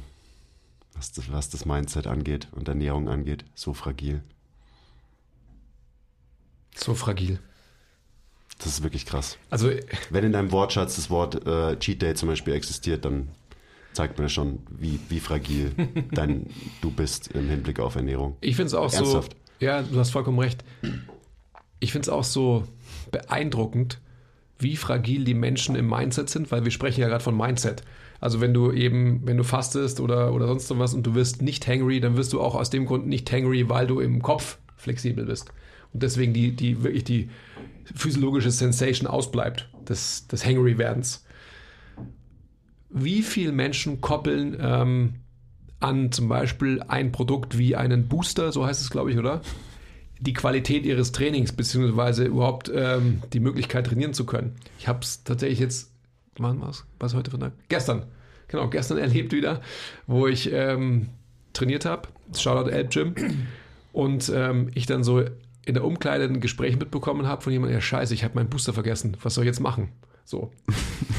was 0.94 1.12
das, 1.12 1.30
was 1.30 1.50
das 1.50 1.64
Mindset 1.64 2.06
angeht 2.06 2.48
und 2.52 2.68
Ernährung 2.68 3.08
angeht, 3.08 3.44
so 3.54 3.74
fragil. 3.74 4.22
So 6.74 6.94
fragil. 6.94 7.38
Das 8.58 8.66
ist 8.66 8.82
wirklich 8.82 9.06
krass. 9.06 9.38
Also, 9.50 9.70
wenn 10.10 10.24
in 10.24 10.32
deinem 10.32 10.50
Wortschatz 10.50 10.96
das 10.96 11.10
Wort 11.10 11.46
äh, 11.46 11.78
Cheat 11.78 12.02
Day 12.02 12.14
zum 12.14 12.28
Beispiel 12.28 12.54
existiert, 12.54 13.04
dann 13.04 13.28
zeigt 13.92 14.18
mir 14.18 14.28
schon, 14.28 14.60
wie, 14.70 14.98
wie 15.08 15.20
fragil 15.20 15.72
dein, 16.12 16.46
du 16.80 16.90
bist 16.90 17.28
im 17.28 17.48
Hinblick 17.48 17.80
auf 17.80 17.94
Ernährung. 17.96 18.36
Ich 18.40 18.56
finde 18.56 18.68
es 18.68 18.74
auch 18.74 18.92
Ernsthaft. 18.92 19.32
so. 19.32 19.64
Ja, 19.64 19.82
du 19.82 19.98
hast 19.98 20.10
vollkommen 20.10 20.38
recht. 20.38 20.64
Ich 21.80 21.92
finde 21.92 22.06
es 22.06 22.08
auch 22.08 22.24
so 22.24 22.64
beeindruckend, 23.10 24.00
wie 24.58 24.76
fragil 24.76 25.24
die 25.24 25.34
Menschen 25.34 25.76
im 25.76 25.88
Mindset 25.88 26.30
sind, 26.30 26.50
weil 26.50 26.64
wir 26.64 26.70
sprechen 26.70 27.00
ja 27.00 27.08
gerade 27.08 27.22
von 27.22 27.36
Mindset. 27.36 27.82
Also 28.20 28.40
wenn 28.40 28.52
du 28.52 28.72
eben, 28.72 29.20
wenn 29.24 29.36
du 29.36 29.44
fastest 29.44 30.00
oder, 30.00 30.32
oder 30.32 30.48
sonst 30.48 30.76
was 30.78 30.94
und 30.94 31.06
du 31.06 31.14
wirst 31.14 31.42
nicht 31.42 31.66
hangry, 31.68 32.00
dann 32.00 32.16
wirst 32.16 32.32
du 32.32 32.40
auch 32.40 32.54
aus 32.56 32.70
dem 32.70 32.86
Grund 32.86 33.06
nicht 33.06 33.30
hangry, 33.30 33.68
weil 33.68 33.86
du 33.86 34.00
im 34.00 34.22
Kopf 34.22 34.58
flexibel 34.76 35.24
bist. 35.26 35.52
Und 35.92 36.02
deswegen 36.02 36.32
die, 36.32 36.52
die 36.54 36.82
wirklich 36.82 37.04
die 37.04 37.30
physiologische 37.94 38.50
Sensation 38.50 39.06
ausbleibt, 39.06 39.68
des, 39.88 40.26
des 40.26 40.44
Hangry-Werdens. 40.44 41.24
Wie 42.90 43.22
viele 43.22 43.52
Menschen 43.52 44.00
koppeln 44.00 44.56
ähm, 44.60 45.14
an 45.80 46.10
zum 46.10 46.28
Beispiel 46.28 46.82
ein 46.82 47.12
Produkt 47.12 47.56
wie 47.56 47.76
einen 47.76 48.08
Booster, 48.08 48.52
so 48.52 48.66
heißt 48.66 48.80
es, 48.80 48.90
glaube 48.90 49.12
ich, 49.12 49.18
oder? 49.18 49.40
Die 50.20 50.32
Qualität 50.32 50.84
ihres 50.84 51.12
Trainings, 51.12 51.52
beziehungsweise 51.52 52.24
überhaupt 52.24 52.70
ähm, 52.74 53.22
die 53.32 53.40
Möglichkeit 53.40 53.86
trainieren 53.86 54.14
zu 54.14 54.26
können. 54.26 54.56
Ich 54.78 54.88
habe 54.88 55.00
es 55.00 55.22
tatsächlich 55.24 55.60
jetzt, 55.60 55.90
wann 56.36 56.60
war 56.60 56.70
es? 56.70 56.84
Was 56.98 57.14
heute 57.14 57.30
von 57.30 57.40
der? 57.40 57.52
Gestern. 57.68 58.04
Genau, 58.48 58.68
gestern 58.68 58.98
erlebt 58.98 59.32
wieder, 59.32 59.60
wo 60.06 60.26
ich 60.26 60.52
ähm, 60.52 61.08
trainiert 61.52 61.84
habe. 61.84 62.08
Shoutout 62.36 62.70
Elb 62.70 62.90
Gym. 62.90 63.14
Und 63.92 64.30
ähm, 64.34 64.70
ich 64.74 64.86
dann 64.86 65.02
so 65.02 65.24
in 65.64 65.74
der 65.74 65.84
Umkleide 65.84 66.24
ein 66.24 66.40
Gespräch 66.40 66.78
mitbekommen 66.78 67.26
habe 67.26 67.42
von 67.42 67.52
jemandem, 67.52 67.76
ja 67.76 67.80
scheiße, 67.80 68.14
ich 68.14 68.24
habe 68.24 68.34
meinen 68.34 68.48
Booster 68.48 68.72
vergessen. 68.72 69.16
Was 69.22 69.34
soll 69.34 69.44
ich 69.44 69.48
jetzt 69.48 69.60
machen? 69.60 69.90
So. 70.24 70.50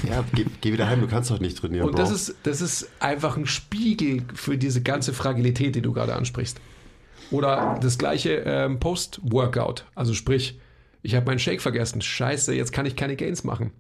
Ja, 0.08 0.24
geh, 0.34 0.46
geh, 0.62 0.72
wieder 0.72 0.88
heim, 0.88 1.02
du 1.02 1.08
kannst 1.08 1.30
doch 1.30 1.42
nicht 1.42 1.58
trainieren. 1.58 1.88
Und 1.88 2.00
das 2.00 2.10
ist, 2.10 2.34
das 2.44 2.62
ist 2.62 2.90
einfach 3.00 3.36
ein 3.36 3.46
Spiegel 3.46 4.24
für 4.34 4.58
diese 4.58 4.82
ganze 4.82 5.14
Fragilität, 5.14 5.76
die 5.76 5.82
du 5.82 5.92
gerade 5.92 6.16
ansprichst. 6.16 6.60
Oder 7.32 7.78
das 7.82 7.98
gleiche 7.98 8.44
ähm, 8.46 8.80
Post-Workout. 8.80 9.86
Also 9.96 10.14
sprich, 10.14 10.60
ich 11.02 11.16
habe 11.16 11.26
meinen 11.26 11.40
Shake 11.40 11.62
vergessen. 11.62 12.02
Scheiße, 12.02 12.54
jetzt 12.54 12.72
kann 12.74 12.86
ich 12.86 12.96
keine 12.96 13.16
Gains 13.16 13.44
machen. 13.44 13.72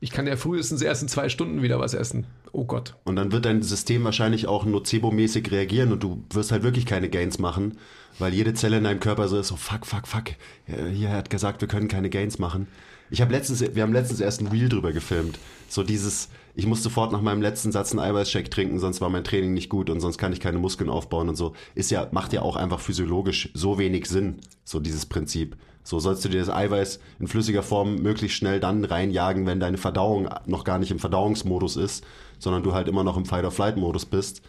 Ich 0.00 0.10
kann 0.10 0.28
ja 0.28 0.36
frühestens 0.36 0.80
erst 0.80 1.02
in 1.02 1.08
zwei 1.08 1.28
Stunden 1.28 1.62
wieder 1.62 1.80
was 1.80 1.92
essen. 1.92 2.26
Oh 2.52 2.64
Gott. 2.64 2.94
Und 3.04 3.16
dann 3.16 3.32
wird 3.32 3.46
dein 3.46 3.62
System 3.62 4.04
wahrscheinlich 4.04 4.46
auch 4.46 4.64
nocebo-mäßig 4.64 5.50
reagieren 5.50 5.92
und 5.92 6.02
du 6.02 6.24
wirst 6.32 6.52
halt 6.52 6.62
wirklich 6.62 6.86
keine 6.86 7.08
Gains 7.08 7.38
machen, 7.38 7.78
weil 8.18 8.32
jede 8.32 8.54
Zelle 8.54 8.78
in 8.78 8.84
deinem 8.84 9.00
Körper 9.00 9.26
so 9.26 9.38
ist, 9.38 9.48
so 9.48 9.56
fuck, 9.56 9.86
fuck, 9.86 10.06
fuck. 10.06 10.30
Hier 10.66 11.10
hat 11.10 11.30
gesagt, 11.30 11.62
wir 11.62 11.68
können 11.68 11.88
keine 11.88 12.10
Gains 12.10 12.38
machen. 12.38 12.68
Ich 13.10 13.20
habe 13.20 13.32
letztens, 13.32 13.60
wir 13.74 13.82
haben 13.82 13.92
letztens 13.92 14.20
erst 14.20 14.40
ein 14.40 14.48
Reel 14.48 14.68
drüber 14.68 14.92
gefilmt. 14.92 15.38
So 15.68 15.82
dieses, 15.82 16.28
ich 16.54 16.66
muss 16.66 16.82
sofort 16.82 17.12
nach 17.12 17.22
meinem 17.22 17.42
letzten 17.42 17.72
Satz 17.72 17.92
einen 17.92 18.00
Eiweißshake 18.00 18.50
trinken, 18.50 18.78
sonst 18.78 19.00
war 19.00 19.08
mein 19.10 19.24
Training 19.24 19.54
nicht 19.54 19.68
gut 19.68 19.90
und 19.90 20.00
sonst 20.00 20.18
kann 20.18 20.32
ich 20.32 20.40
keine 20.40 20.58
Muskeln 20.58 20.90
aufbauen 20.90 21.28
und 21.28 21.36
so. 21.36 21.54
Ist 21.74 21.90
ja, 21.90 22.08
macht 22.10 22.32
ja 22.32 22.42
auch 22.42 22.56
einfach 22.56 22.80
physiologisch 22.80 23.50
so 23.54 23.78
wenig 23.78 24.06
Sinn, 24.06 24.38
so 24.64 24.80
dieses 24.80 25.06
Prinzip. 25.06 25.56
So 25.84 25.98
sollst 25.98 26.22
du 26.24 26.28
dir 26.28 26.40
das 26.40 26.50
Eiweiß 26.50 27.00
in 27.18 27.28
flüssiger 27.28 27.62
Form 27.62 27.96
möglichst 27.96 28.36
schnell 28.36 28.60
dann 28.60 28.84
reinjagen, 28.84 29.46
wenn 29.46 29.58
deine 29.58 29.78
Verdauung 29.78 30.28
noch 30.44 30.64
gar 30.64 30.78
nicht 30.78 30.90
im 30.90 30.98
Verdauungsmodus 30.98 31.76
ist, 31.76 32.04
sondern 32.38 32.62
du 32.62 32.74
halt 32.74 32.88
immer 32.88 33.04
noch 33.04 33.16
im 33.16 33.24
Fight-or-Flight-Modus 33.24 34.04
bist. 34.04 34.42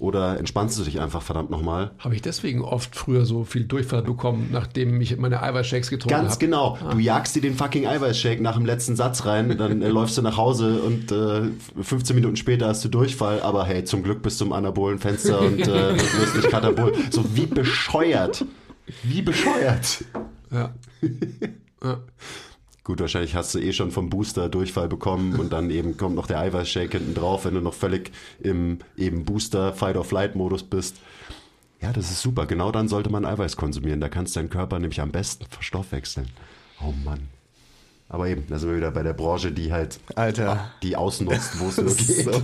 Oder 0.00 0.38
entspannst 0.38 0.78
du 0.78 0.84
dich 0.84 1.00
einfach 1.00 1.22
verdammt 1.22 1.50
nochmal? 1.50 1.90
Habe 1.98 2.14
ich 2.14 2.22
deswegen 2.22 2.62
oft 2.62 2.94
früher 2.94 3.24
so 3.24 3.42
viel 3.42 3.64
Durchfall 3.64 4.02
bekommen, 4.02 4.50
nachdem 4.52 5.00
ich 5.00 5.16
meine 5.16 5.42
Eiweißshakes 5.42 5.90
getrunken 5.90 6.14
habe? 6.14 6.24
Ganz 6.24 6.34
hab. 6.34 6.40
genau. 6.40 6.78
Ah. 6.80 6.92
Du 6.92 7.00
jagst 7.00 7.34
dir 7.34 7.42
den 7.42 7.54
fucking 7.54 7.84
Eiweißshake 7.84 8.40
nach 8.40 8.56
dem 8.56 8.64
letzten 8.64 8.94
Satz 8.94 9.26
rein, 9.26 9.58
dann 9.58 9.82
äh, 9.82 9.88
läufst 9.88 10.16
du 10.16 10.22
nach 10.22 10.36
Hause 10.36 10.80
und 10.82 11.10
äh, 11.10 11.50
15 11.82 12.14
Minuten 12.14 12.36
später 12.36 12.68
hast 12.68 12.84
du 12.84 12.88
Durchfall, 12.88 13.42
aber 13.42 13.64
hey, 13.64 13.82
zum 13.82 14.04
Glück 14.04 14.22
bist 14.22 14.40
du 14.40 14.44
im 14.44 14.52
anabolen 14.52 15.00
Fenster 15.00 15.40
und 15.40 15.66
äh, 15.66 15.94
wirst 15.96 16.36
nicht 16.36 16.48
katabol. 16.48 16.92
So 17.10 17.24
wie 17.34 17.46
bescheuert. 17.46 18.44
Wie 19.02 19.22
bescheuert. 19.22 20.04
Ja. 20.52 20.74
ja. 21.82 21.98
Gut, 22.88 23.00
wahrscheinlich 23.00 23.34
hast 23.34 23.54
du 23.54 23.58
eh 23.58 23.74
schon 23.74 23.90
vom 23.90 24.08
Booster 24.08 24.48
Durchfall 24.48 24.88
bekommen 24.88 25.38
und 25.38 25.52
dann 25.52 25.68
eben 25.68 25.98
kommt 25.98 26.16
noch 26.16 26.26
der 26.26 26.38
Eiweißshake 26.38 26.96
hinten 26.96 27.12
drauf, 27.12 27.44
wenn 27.44 27.52
du 27.52 27.60
noch 27.60 27.74
völlig 27.74 28.12
im 28.40 28.78
eben 28.96 29.26
Booster 29.26 29.74
Fight-or-Flight-Modus 29.74 30.62
bist. 30.62 30.96
Ja, 31.82 31.92
das 31.92 32.10
ist 32.10 32.22
super. 32.22 32.46
Genau 32.46 32.72
dann 32.72 32.88
sollte 32.88 33.10
man 33.10 33.26
Eiweiß 33.26 33.58
konsumieren. 33.58 34.00
Da 34.00 34.08
kannst 34.08 34.34
du 34.34 34.40
deinen 34.40 34.48
Körper 34.48 34.78
nämlich 34.78 35.02
am 35.02 35.10
besten 35.10 35.44
verstoffwechseln. 35.50 36.28
Oh 36.80 36.94
Mann. 37.04 37.28
Aber 38.08 38.26
eben, 38.26 38.46
da 38.48 38.58
sind 38.58 38.70
wir 38.70 38.78
wieder 38.78 38.90
bei 38.90 39.02
der 39.02 39.12
Branche, 39.12 39.52
die 39.52 39.70
halt 39.70 40.00
Alter. 40.14 40.72
die 40.82 40.96
ausnutzt, 40.96 41.60
wo 41.60 41.68
es 41.68 41.76
nur 41.76 41.86
geht. 41.94 42.24
So. 42.24 42.42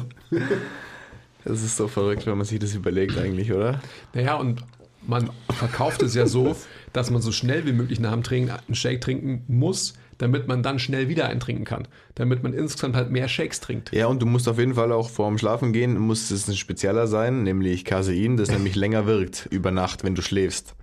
Das 1.47 1.62
ist 1.62 1.78
so 1.78 1.88
verrückt, 1.88 2.26
wenn 2.26 2.36
man 2.36 2.45
sich 2.45 2.59
das 2.59 2.74
überlegt 2.74 3.16
eigentlich, 3.16 3.51
oder? 3.51 3.80
Naja, 4.12 4.34
und 4.34 4.62
man 5.07 5.30
verkauft 5.51 6.03
es 6.03 6.14
ja 6.14 6.26
so, 6.26 6.55
dass 6.92 7.11
man 7.11 7.22
so 7.22 7.32
schnell 7.32 7.64
wie 7.64 7.72
möglich 7.72 7.99
nach 7.99 8.12
dem 8.12 8.22
Training 8.22 8.51
einen 8.51 8.74
Shake 8.74 9.01
trinken 9.01 9.42
muss, 9.49 9.95
damit 10.18 10.48
man 10.48 10.62
dann 10.62 10.78
schnell 10.78 11.08
wieder 11.08 11.28
eintrinken 11.28 11.64
kann. 11.64 11.88
Damit 12.14 12.42
man 12.42 12.52
insgesamt 12.52 12.96
halt 12.96 13.10
mehr 13.10 13.28
Shakes 13.28 13.60
trinkt. 13.60 13.92
Ja, 13.92 14.06
und 14.06 14.20
du 14.20 14.26
musst 14.26 14.48
auf 14.48 14.58
jeden 14.58 14.74
Fall 14.74 14.92
auch 14.92 15.10
vorm 15.10 15.38
Schlafen 15.38 15.72
gehen, 15.72 15.98
muss 15.98 16.30
es 16.30 16.48
ein 16.48 16.56
spezieller 16.56 17.06
sein, 17.06 17.42
nämlich 17.42 17.84
Casein, 17.84 18.36
das 18.36 18.50
nämlich 18.50 18.74
länger 18.74 19.06
wirkt 19.06 19.46
über 19.50 19.70
Nacht, 19.70 20.04
wenn 20.04 20.14
du 20.14 20.22
schläfst. 20.22 20.74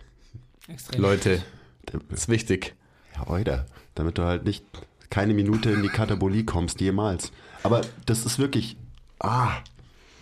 Extrem. 0.67 1.01
Leute, 1.01 1.41
das 1.85 2.01
ist 2.11 2.29
wichtig. 2.29 2.75
Ja, 3.15 3.27
heute. 3.27 3.65
Damit 3.95 4.17
du 4.17 4.23
halt 4.23 4.45
nicht 4.45 4.63
keine 5.09 5.33
Minute 5.33 5.69
in 5.71 5.83
die 5.83 5.89
Katabolie 5.89 6.45
kommst, 6.45 6.79
jemals. 6.81 7.31
Aber 7.63 7.81
das 8.05 8.25
ist 8.25 8.39
wirklich, 8.39 8.77
ah, 9.19 9.57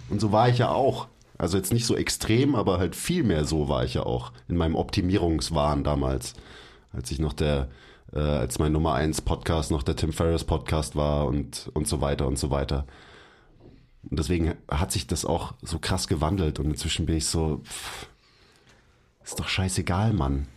und 0.10 0.20
so 0.20 0.32
war 0.32 0.50
ich 0.50 0.58
ja 0.58 0.70
auch. 0.70 1.08
Also 1.38 1.56
jetzt 1.56 1.72
nicht 1.72 1.86
so 1.86 1.96
extrem, 1.96 2.56
aber 2.56 2.80
halt 2.80 2.96
viel 2.96 3.24
mehr 3.24 3.46
so 3.46 3.70
war 3.70 3.86
ich 3.86 3.94
ja 3.94 4.04
auch 4.04 4.34
in 4.50 4.58
meinem 4.58 4.76
Optimierungswahn 4.76 5.86
damals, 5.86 6.34
als 6.92 7.12
ich 7.12 7.20
noch 7.20 7.32
der 7.32 7.70
äh, 8.14 8.20
als 8.20 8.60
mein 8.60 8.72
Nummer 8.72 8.94
1 8.94 9.22
Podcast 9.22 9.72
noch 9.72 9.84
der 9.84 9.96
Tim 9.96 10.14
Ferriss 10.14 10.44
Podcast 10.44 10.96
war 10.96 11.28
und, 11.28 11.70
und 11.74 11.88
so 11.88 12.02
weiter 12.02 12.28
und 12.28 12.38
so 12.38 12.52
weiter. 12.52 12.86
Und 14.10 14.20
deswegen 14.20 14.56
hat 14.70 14.92
sich 14.92 15.08
das 15.08 15.26
auch 15.26 15.54
so 15.62 15.80
krass 15.80 16.08
gewandelt 16.08 16.60
und 16.60 16.66
inzwischen 16.66 17.06
bin 17.06 17.18
ich 17.18 17.26
so, 17.26 17.62
pff, 17.64 18.08
ist 19.24 19.40
doch 19.40 19.48
scheißegal, 19.48 20.14
Mann. 20.14 20.48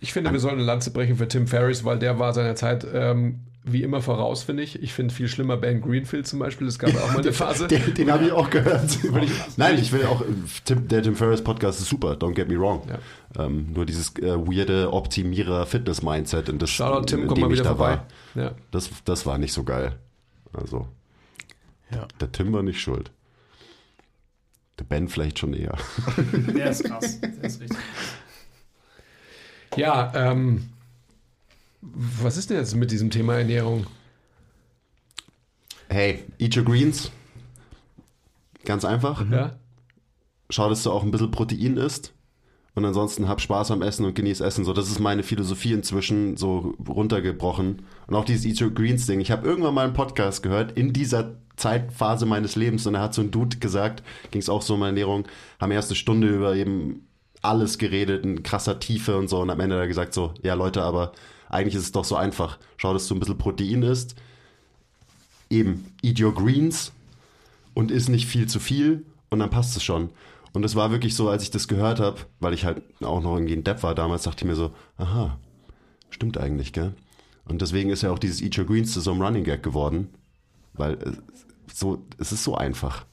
Ich 0.00 0.12
finde, 0.12 0.30
wir 0.30 0.38
sollen 0.38 0.54
eine 0.54 0.64
Lanze 0.64 0.92
brechen 0.92 1.16
für 1.16 1.26
Tim 1.26 1.48
Ferriss, 1.48 1.84
weil 1.84 1.98
der 1.98 2.18
war 2.18 2.32
seiner 2.32 2.54
Zeit 2.54 2.86
ähm, 2.92 3.40
wie 3.72 3.82
immer 3.82 4.00
voraus, 4.02 4.42
finde 4.42 4.62
ich. 4.62 4.82
Ich 4.82 4.92
finde 4.92 5.14
viel 5.14 5.28
schlimmer 5.28 5.56
Ben 5.56 5.80
Greenfield 5.80 6.26
zum 6.26 6.38
Beispiel. 6.38 6.66
Es 6.66 6.78
gab 6.78 6.90
auch 6.96 7.12
mal 7.12 7.20
eine 7.20 7.32
Phase. 7.34 7.68
Den, 7.68 7.94
den 7.94 8.10
habe 8.12 8.24
ich 8.26 8.32
auch 8.32 8.50
gehört. 8.50 8.98
Nein, 9.56 9.78
ich 9.78 9.92
will 9.92 10.04
auch, 10.06 10.22
Tim, 10.64 10.88
der 10.88 11.02
Tim 11.02 11.16
Ferriss 11.16 11.42
Podcast 11.42 11.80
ist 11.80 11.88
super, 11.88 12.12
don't 12.12 12.34
get 12.34 12.48
me 12.48 12.58
wrong. 12.58 12.82
Ja. 13.36 13.44
Ähm, 13.44 13.72
nur 13.72 13.86
dieses 13.86 14.16
äh, 14.16 14.36
weirde 14.36 14.92
Optimierer-Fitness-Mindset, 14.92 16.48
in 16.48 16.58
das 16.58 16.70
Shoutout 16.70 17.06
Tim, 17.06 17.22
in 17.22 17.26
komm 17.28 17.34
dem 17.36 17.42
mal 17.42 17.46
ich 17.52 17.60
wieder 17.60 17.70
da 17.70 17.76
vorbei. 17.76 18.00
war, 18.34 18.42
Ja. 18.44 18.52
das, 18.70 18.90
das 19.04 19.26
war 19.26 19.38
nicht 19.38 19.52
so 19.52 19.64
geil. 19.64 19.96
Also, 20.52 20.88
Ja. 21.94 22.06
der 22.20 22.32
Tim 22.32 22.52
war 22.52 22.62
nicht 22.62 22.80
schuld. 22.80 23.10
Der 24.78 24.84
Ben 24.84 25.08
vielleicht 25.08 25.38
schon 25.40 25.54
eher. 25.54 25.76
Der 26.56 26.70
ist 26.70 26.84
krass. 26.84 27.20
Der 27.20 27.44
ist 27.44 27.60
richtig. 27.60 27.78
Ja, 29.76 30.12
ähm, 30.14 30.68
was 31.80 32.36
ist 32.36 32.50
denn 32.50 32.58
jetzt 32.58 32.74
mit 32.74 32.90
diesem 32.90 33.10
Thema 33.10 33.36
Ernährung? 33.36 33.86
Hey, 35.88 36.24
eat 36.38 36.56
your 36.56 36.64
greens. 36.64 37.10
Ganz 38.64 38.84
einfach. 38.84 39.28
Ja? 39.30 39.56
Schau, 40.50 40.68
dass 40.68 40.82
du 40.82 40.90
auch 40.90 41.02
ein 41.02 41.10
bisschen 41.10 41.30
Protein 41.30 41.76
isst. 41.76 42.12
Und 42.74 42.84
ansonsten 42.84 43.28
hab 43.28 43.40
Spaß 43.40 43.70
am 43.72 43.82
Essen 43.82 44.04
und 44.04 44.14
genieß 44.14 44.40
Essen. 44.40 44.64
So, 44.64 44.72
das 44.72 44.88
ist 44.88 45.00
meine 45.00 45.22
Philosophie 45.22 45.72
inzwischen 45.72 46.36
so 46.36 46.74
runtergebrochen. 46.86 47.82
Und 48.06 48.14
auch 48.14 48.24
dieses 48.24 48.44
Eat 48.44 48.60
Your 48.60 48.70
Greens 48.70 49.06
Ding. 49.06 49.20
Ich 49.20 49.30
habe 49.30 49.46
irgendwann 49.46 49.74
mal 49.74 49.84
einen 49.84 49.94
Podcast 49.94 50.42
gehört 50.42 50.72
in 50.72 50.92
dieser 50.92 51.38
Zeitphase 51.56 52.24
meines 52.24 52.54
Lebens 52.54 52.86
und 52.86 52.92
da 52.92 53.00
hat 53.00 53.14
so 53.14 53.20
ein 53.20 53.32
Dude 53.32 53.56
gesagt, 53.56 54.04
ging 54.30 54.40
es 54.40 54.48
auch 54.48 54.62
so 54.62 54.74
um 54.74 54.82
Ernährung, 54.82 55.26
haben 55.60 55.72
erst 55.72 55.90
eine 55.90 55.96
Stunde 55.96 56.28
über 56.28 56.54
eben 56.54 57.08
alles 57.42 57.78
geredet, 57.78 58.24
in 58.24 58.44
krasser 58.44 58.78
Tiefe 58.78 59.16
und 59.16 59.28
so. 59.28 59.40
Und 59.40 59.50
am 59.50 59.58
Ende 59.58 59.74
hat 59.74 59.82
er 59.82 59.88
gesagt 59.88 60.14
so, 60.14 60.34
ja 60.42 60.54
Leute, 60.54 60.82
aber 60.82 61.12
eigentlich 61.48 61.74
ist 61.74 61.82
es 61.84 61.92
doch 61.92 62.04
so 62.04 62.16
einfach. 62.16 62.58
Schau, 62.76 62.92
dass 62.92 63.08
du 63.08 63.14
ein 63.14 63.20
bisschen 63.20 63.38
Protein 63.38 63.82
isst. 63.82 64.14
Eben, 65.50 65.92
eat 66.02 66.20
your 66.20 66.34
greens 66.34 66.92
und 67.74 67.90
isst 67.90 68.08
nicht 68.08 68.26
viel 68.26 68.46
zu 68.48 68.60
viel 68.60 69.04
und 69.30 69.38
dann 69.38 69.50
passt 69.50 69.76
es 69.76 69.82
schon. 69.82 70.10
Und 70.52 70.64
es 70.64 70.74
war 70.74 70.90
wirklich 70.90 71.14
so, 71.14 71.28
als 71.28 71.42
ich 71.42 71.50
das 71.50 71.68
gehört 71.68 72.00
habe, 72.00 72.18
weil 72.40 72.52
ich 72.54 72.64
halt 72.64 72.82
auch 73.02 73.22
noch 73.22 73.34
irgendwie 73.34 73.54
ein 73.54 73.64
Depp 73.64 73.82
war 73.82 73.94
damals, 73.94 74.24
dachte 74.24 74.44
ich 74.44 74.48
mir 74.48 74.56
so, 74.56 74.74
aha, 74.96 75.38
stimmt 76.10 76.38
eigentlich, 76.38 76.72
gell? 76.72 76.94
Und 77.46 77.62
deswegen 77.62 77.88
ist 77.90 78.02
ja 78.02 78.10
auch 78.10 78.18
dieses 78.18 78.42
Eat 78.42 78.58
Your 78.58 78.66
Greens 78.66 78.92
zu 78.92 79.00
so 79.00 79.10
einem 79.12 79.22
Running 79.22 79.44
Gag 79.44 79.62
geworden, 79.62 80.08
weil 80.74 80.94
äh, 80.94 81.12
so, 81.72 82.04
es 82.18 82.32
ist 82.32 82.44
so 82.44 82.56
einfach. 82.56 83.04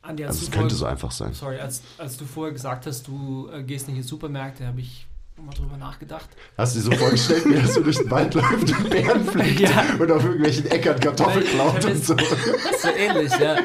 Andi, 0.00 0.24
als 0.24 0.36
Also 0.36 0.46
es 0.46 0.50
könnte 0.52 0.74
vorher- 0.74 0.76
so 0.78 0.86
einfach 0.86 1.10
sein. 1.10 1.34
Sorry, 1.34 1.58
als, 1.58 1.82
als 1.98 2.16
du 2.16 2.24
vorher 2.24 2.52
gesagt 2.52 2.86
hast, 2.86 3.08
du 3.08 3.48
äh, 3.52 3.62
gehst 3.62 3.88
nicht 3.88 3.96
in 3.98 4.02
Supermärkte, 4.04 4.66
habe 4.66 4.80
ich 4.80 5.06
mal 5.42 5.52
drüber 5.54 5.76
nachgedacht. 5.76 6.28
Hast 6.56 6.74
du 6.74 6.80
dir 6.80 6.84
so 6.86 6.92
vorgestellt, 6.92 7.44
wie 7.46 7.54
er 7.54 7.66
so 7.66 7.82
durch 7.82 7.96
den 7.98 8.10
Wald 8.10 8.34
läuft 8.34 8.70
und 8.70 8.90
Bären 8.90 9.24
fliegt 9.24 9.60
Ja. 9.60 9.84
und 9.98 10.10
auf 10.10 10.24
irgendwelchen 10.24 10.66
Äckern 10.70 10.98
Kartoffeln 11.00 11.44
klaut 11.46 11.84
und 11.84 12.04
so. 12.04 12.16
So 12.16 12.88
ähnlich, 12.96 13.32
ja. 13.38 13.56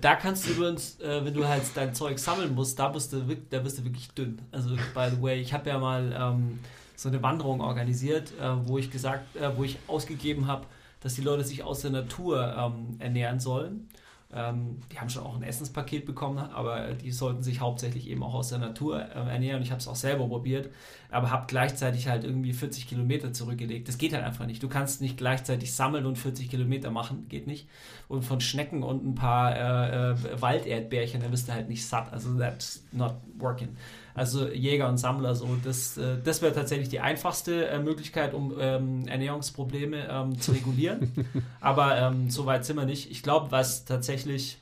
Da 0.00 0.14
kannst 0.16 0.46
du 0.46 0.52
übrigens, 0.52 1.00
äh, 1.00 1.24
wenn 1.24 1.34
du 1.34 1.46
halt 1.46 1.62
dein 1.74 1.94
Zeug 1.94 2.18
sammeln 2.18 2.54
musst, 2.54 2.78
da 2.78 2.88
bist 2.88 3.12
du, 3.12 3.22
da 3.50 3.58
bist 3.58 3.78
du 3.78 3.84
wirklich 3.84 4.08
dünn. 4.10 4.40
Also, 4.52 4.70
by 4.94 5.08
the 5.10 5.20
way, 5.22 5.40
ich 5.40 5.52
habe 5.52 5.68
ja 5.70 5.78
mal 5.78 6.14
ähm, 6.16 6.58
so 6.94 7.08
eine 7.08 7.22
Wanderung 7.22 7.60
organisiert, 7.60 8.32
äh, 8.40 8.48
wo 8.64 8.78
ich 8.78 8.90
gesagt, 8.90 9.34
äh, 9.36 9.50
wo 9.56 9.64
ich 9.64 9.78
ausgegeben 9.88 10.46
habe, 10.46 10.66
dass 11.00 11.14
die 11.14 11.22
Leute 11.22 11.44
sich 11.44 11.62
aus 11.64 11.80
der 11.80 11.90
Natur 11.90 12.54
ähm, 12.56 12.96
ernähren 12.98 13.40
sollen. 13.40 13.88
Ähm, 14.30 14.80
die 14.92 15.00
haben 15.00 15.08
schon 15.08 15.22
auch 15.22 15.36
ein 15.36 15.42
Essenspaket 15.42 16.04
bekommen, 16.04 16.38
aber 16.38 16.92
die 16.92 17.12
sollten 17.12 17.42
sich 17.42 17.60
hauptsächlich 17.60 18.10
eben 18.10 18.22
auch 18.22 18.34
aus 18.34 18.50
der 18.50 18.58
Natur 18.58 19.00
äh, 19.00 19.14
ernähren. 19.14 19.62
Ich 19.62 19.70
habe 19.70 19.80
es 19.80 19.88
auch 19.88 19.96
selber 19.96 20.26
probiert, 20.28 20.68
aber 21.10 21.30
habe 21.30 21.46
gleichzeitig 21.46 22.08
halt 22.08 22.24
irgendwie 22.24 22.52
40 22.52 22.86
Kilometer 22.86 23.32
zurückgelegt. 23.32 23.88
Das 23.88 23.96
geht 23.96 24.12
halt 24.12 24.24
einfach 24.24 24.44
nicht. 24.44 24.62
Du 24.62 24.68
kannst 24.68 25.00
nicht 25.00 25.16
gleichzeitig 25.16 25.72
sammeln 25.72 26.04
und 26.04 26.18
40 26.18 26.50
Kilometer 26.50 26.90
machen, 26.90 27.26
geht 27.30 27.46
nicht. 27.46 27.68
Und 28.06 28.22
von 28.22 28.42
Schnecken 28.42 28.82
und 28.82 29.02
ein 29.06 29.14
paar 29.14 29.56
äh, 29.56 30.10
äh, 30.10 30.42
Walderdbärchen, 30.42 31.22
da 31.22 31.28
bist 31.28 31.48
du 31.48 31.54
halt 31.54 31.70
nicht 31.70 31.86
satt. 31.86 32.12
Also 32.12 32.36
that's 32.36 32.84
not 32.92 33.14
working. 33.38 33.76
Also 34.18 34.48
Jäger 34.48 34.88
und 34.88 34.96
Sammler, 34.96 35.36
so 35.36 35.48
das, 35.62 35.96
äh, 35.96 36.18
das 36.20 36.42
wäre 36.42 36.52
tatsächlich 36.52 36.88
die 36.88 36.98
einfachste 36.98 37.68
äh, 37.68 37.78
Möglichkeit, 37.78 38.34
um 38.34 38.52
ähm, 38.58 39.06
Ernährungsprobleme 39.06 40.08
ähm, 40.10 40.40
zu 40.40 40.50
regulieren. 40.50 41.12
Aber 41.60 41.96
ähm, 41.96 42.28
so 42.28 42.44
weit 42.44 42.64
sind 42.64 42.74
wir 42.74 42.84
nicht. 42.84 43.12
Ich 43.12 43.22
glaube, 43.22 43.52
was 43.52 43.84
tatsächlich, 43.84 44.58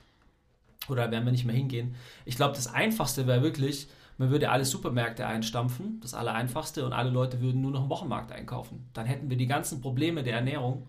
oder 0.90 1.10
werden 1.10 1.24
wir 1.24 1.32
nicht 1.32 1.46
mehr 1.46 1.54
hingehen, 1.54 1.94
ich 2.26 2.36
glaube, 2.36 2.54
das 2.54 2.66
Einfachste 2.66 3.26
wäre 3.26 3.40
wirklich, 3.40 3.88
man 4.18 4.28
würde 4.28 4.50
alle 4.50 4.66
Supermärkte 4.66 5.26
einstampfen, 5.26 6.00
das 6.02 6.12
Allereinfachste, 6.12 6.84
und 6.84 6.92
alle 6.92 7.08
Leute 7.08 7.40
würden 7.40 7.62
nur 7.62 7.70
noch 7.70 7.84
im 7.84 7.88
Wochenmarkt 7.88 8.32
einkaufen. 8.32 8.90
Dann 8.92 9.06
hätten 9.06 9.30
wir 9.30 9.38
die 9.38 9.46
ganzen 9.46 9.80
Probleme 9.80 10.22
der 10.22 10.34
Ernährung, 10.34 10.86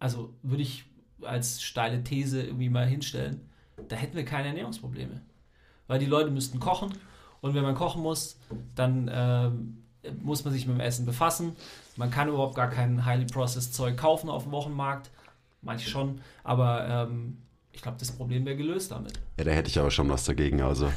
also 0.00 0.34
würde 0.42 0.64
ich 0.64 0.86
als 1.22 1.62
steile 1.62 2.02
These 2.02 2.42
irgendwie 2.42 2.68
mal 2.68 2.84
hinstellen, 2.84 3.48
da 3.86 3.94
hätten 3.94 4.16
wir 4.16 4.24
keine 4.24 4.48
Ernährungsprobleme. 4.48 5.20
Weil 5.86 6.00
die 6.00 6.06
Leute 6.06 6.32
müssten 6.32 6.58
kochen 6.58 6.92
und 7.40 7.54
wenn 7.54 7.62
man 7.62 7.74
kochen 7.74 8.02
muss, 8.02 8.38
dann 8.74 9.10
ähm, 9.12 9.82
muss 10.22 10.44
man 10.44 10.52
sich 10.52 10.66
mit 10.66 10.76
dem 10.76 10.80
Essen 10.80 11.06
befassen. 11.06 11.56
Man 11.96 12.10
kann 12.10 12.28
überhaupt 12.28 12.54
gar 12.54 12.68
kein 12.68 13.04
highly 13.04 13.26
processed 13.26 13.74
Zeug 13.74 13.96
kaufen 13.96 14.28
auf 14.30 14.44
dem 14.44 14.52
Wochenmarkt. 14.52 15.10
Manche 15.62 15.88
schon, 15.88 16.20
aber 16.44 16.86
ähm, 16.88 17.38
ich 17.72 17.82
glaube, 17.82 17.98
das 17.98 18.12
Problem 18.12 18.44
wäre 18.44 18.56
gelöst 18.56 18.92
damit. 18.92 19.14
Ja, 19.38 19.44
da 19.44 19.50
hätte 19.50 19.68
ich 19.68 19.78
aber 19.78 19.90
schon 19.90 20.08
was 20.08 20.24
dagegen. 20.24 20.62
Also, 20.62 20.90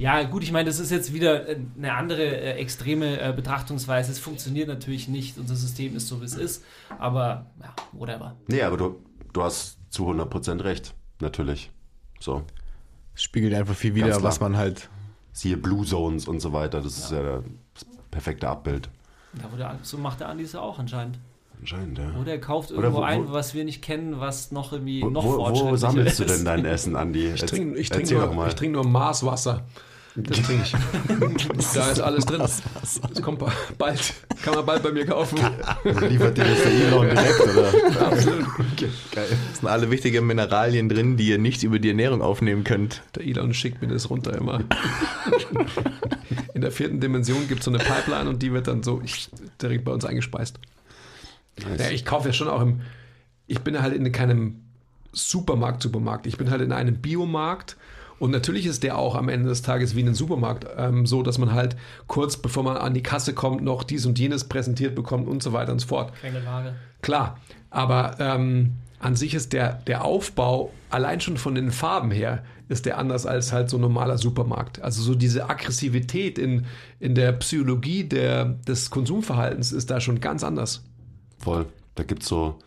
Ja, 0.00 0.22
gut, 0.22 0.42
ich 0.42 0.50
meine, 0.50 0.64
das 0.64 0.78
ist 0.78 0.90
jetzt 0.90 1.12
wieder 1.12 1.46
äh, 1.46 1.58
eine 1.76 1.92
andere 1.92 2.24
äh, 2.24 2.52
extreme 2.54 3.20
äh, 3.20 3.34
Betrachtungsweise. 3.34 4.10
Es 4.10 4.18
funktioniert 4.18 4.66
natürlich 4.66 5.08
nicht, 5.08 5.36
unser 5.36 5.56
System 5.56 5.94
ist 5.94 6.08
so, 6.08 6.22
wie 6.22 6.24
es 6.24 6.34
ist, 6.34 6.64
aber 6.98 7.50
ja, 7.60 7.74
whatever. 7.92 8.34
nee, 8.48 8.62
aber 8.62 8.78
du, 8.78 9.04
du 9.34 9.42
hast 9.42 9.78
zu 9.90 10.08
100% 10.10 10.64
recht. 10.64 10.94
Natürlich. 11.20 11.70
So. 12.18 12.44
Spiegelt 13.20 13.54
einfach 13.54 13.74
viel 13.74 13.94
wieder, 13.94 14.06
Ganz 14.08 14.18
klar. 14.18 14.28
was 14.30 14.40
man 14.40 14.56
halt. 14.56 14.88
Siehe 15.32 15.56
Blue 15.56 15.84
Zones 15.84 16.26
und 16.26 16.40
so 16.40 16.52
weiter. 16.52 16.80
Das 16.80 16.96
ist 16.98 17.10
ja 17.12 17.22
das 17.22 17.86
perfekte 18.10 18.48
Abbild. 18.48 18.88
Da 19.34 19.50
wurde, 19.52 19.78
so 19.82 19.96
macht 19.98 20.20
der 20.20 20.28
Andi 20.28 20.42
es 20.44 20.52
ja 20.52 20.60
auch 20.60 20.78
anscheinend. 20.78 21.18
Anscheinend, 21.60 21.98
ja. 21.98 22.10
Oder 22.20 22.32
er 22.32 22.40
kauft 22.40 22.70
irgendwo 22.70 22.94
wo- 22.96 23.00
wo- 23.00 23.04
ein, 23.04 23.30
was 23.32 23.54
wir 23.54 23.64
nicht 23.64 23.82
kennen, 23.82 24.18
was 24.18 24.50
noch 24.50 24.72
irgendwie 24.72 25.02
Wo, 25.02 25.10
noch 25.10 25.22
wo, 25.24 25.38
wo 25.70 25.76
sammelst 25.76 26.18
du 26.18 26.24
ist. 26.24 26.34
denn 26.38 26.44
dein 26.46 26.64
Essen, 26.64 26.96
Andi? 26.96 27.28
Ich 27.34 27.44
trinke 27.44 27.78
ich 27.78 27.90
trink 27.90 28.10
nur, 28.10 28.22
doch 28.26 28.34
mal. 28.34 28.48
ich 28.48 28.54
trink 28.54 28.72
nur 28.72 28.84
Maßwasser. 28.86 29.64
Das 30.24 30.42
trinke 30.42 30.62
ich. 30.64 30.72
da 31.74 31.90
ist 31.90 32.00
alles 32.00 32.26
drin. 32.26 32.38
Das 32.40 33.22
kommt 33.22 33.38
ba- 33.38 33.52
bald. 33.78 34.14
Kann 34.42 34.54
man 34.54 34.66
bald 34.66 34.82
bei 34.82 34.92
mir 34.92 35.06
kaufen. 35.06 35.38
Liefert 35.84 36.36
dir 36.38 36.44
das 36.44 36.62
der 36.62 36.72
Elon 36.72 37.06
direkt, 37.08 37.40
oder? 37.40 38.06
Absolut. 38.06 38.44
Geil. 39.12 39.26
Es 39.52 39.58
sind 39.60 39.68
alle 39.68 39.90
wichtige 39.90 40.20
Mineralien 40.22 40.88
drin, 40.88 41.16
die 41.16 41.28
ihr 41.28 41.38
nicht 41.38 41.62
über 41.62 41.78
die 41.78 41.88
Ernährung 41.88 42.22
aufnehmen 42.22 42.64
könnt. 42.64 43.02
Der 43.16 43.24
Elon 43.24 43.54
schickt 43.54 43.80
mir 43.82 43.88
das 43.88 44.10
runter 44.10 44.36
immer. 44.36 44.60
In 46.54 46.60
der 46.60 46.72
vierten 46.72 47.00
Dimension 47.00 47.48
gibt 47.48 47.60
es 47.60 47.64
so 47.64 47.70
eine 47.70 47.78
Pipeline 47.78 48.28
und 48.28 48.42
die 48.42 48.52
wird 48.52 48.66
dann 48.68 48.82
so 48.82 49.02
direkt 49.60 49.84
bei 49.84 49.92
uns 49.92 50.04
eingespeist. 50.04 50.58
Nice. 51.62 51.80
Ja, 51.80 51.90
ich 51.90 52.04
kaufe 52.04 52.28
ja 52.28 52.32
schon 52.32 52.48
auch 52.48 52.60
im. 52.62 52.80
Ich 53.46 53.60
bin 53.60 53.80
halt 53.82 53.94
in 53.94 54.10
keinem 54.12 54.60
Supermarkt, 55.12 55.82
Supermarkt. 55.82 56.26
Ich 56.26 56.36
bin 56.38 56.50
halt 56.50 56.60
in 56.62 56.72
einem 56.72 56.96
Biomarkt. 56.96 57.76
Und 58.20 58.30
natürlich 58.30 58.66
ist 58.66 58.82
der 58.82 58.98
auch 58.98 59.16
am 59.16 59.30
Ende 59.30 59.48
des 59.48 59.62
Tages 59.62 59.96
wie 59.96 60.00
in 60.00 60.06
einem 60.06 60.14
Supermarkt 60.14 60.66
ähm, 60.76 61.06
so, 61.06 61.22
dass 61.22 61.38
man 61.38 61.54
halt 61.54 61.74
kurz 62.06 62.36
bevor 62.36 62.62
man 62.62 62.76
an 62.76 62.92
die 62.92 63.02
Kasse 63.02 63.32
kommt, 63.32 63.62
noch 63.62 63.82
dies 63.82 64.04
und 64.04 64.18
jenes 64.18 64.44
präsentiert 64.44 64.94
bekommt 64.94 65.26
und 65.26 65.42
so 65.42 65.54
weiter 65.54 65.72
und 65.72 65.80
so 65.80 65.88
fort. 65.88 66.12
Quengelware. 66.20 66.74
Klar, 67.00 67.38
aber 67.70 68.16
ähm, 68.20 68.74
an 68.98 69.16
sich 69.16 69.34
ist 69.34 69.54
der, 69.54 69.72
der 69.86 70.04
Aufbau 70.04 70.70
allein 70.90 71.22
schon 71.22 71.38
von 71.38 71.54
den 71.54 71.70
Farben 71.70 72.10
her 72.10 72.44
ist 72.68 72.84
der 72.84 72.98
anders 72.98 73.24
als 73.24 73.52
halt 73.52 73.70
so 73.70 73.78
ein 73.78 73.80
normaler 73.80 74.18
Supermarkt. 74.18 74.82
Also 74.82 75.02
so 75.02 75.14
diese 75.14 75.48
Aggressivität 75.48 76.38
in, 76.38 76.66
in 77.00 77.14
der 77.14 77.32
Psychologie 77.32 78.04
der, 78.04 78.44
des 78.44 78.90
Konsumverhaltens 78.90 79.72
ist 79.72 79.90
da 79.90 79.98
schon 79.98 80.20
ganz 80.20 80.44
anders. 80.44 80.84
Voll. 81.38 81.64
Da 81.94 82.04
gibt 82.04 82.22
es 82.22 82.28
so 82.28 82.58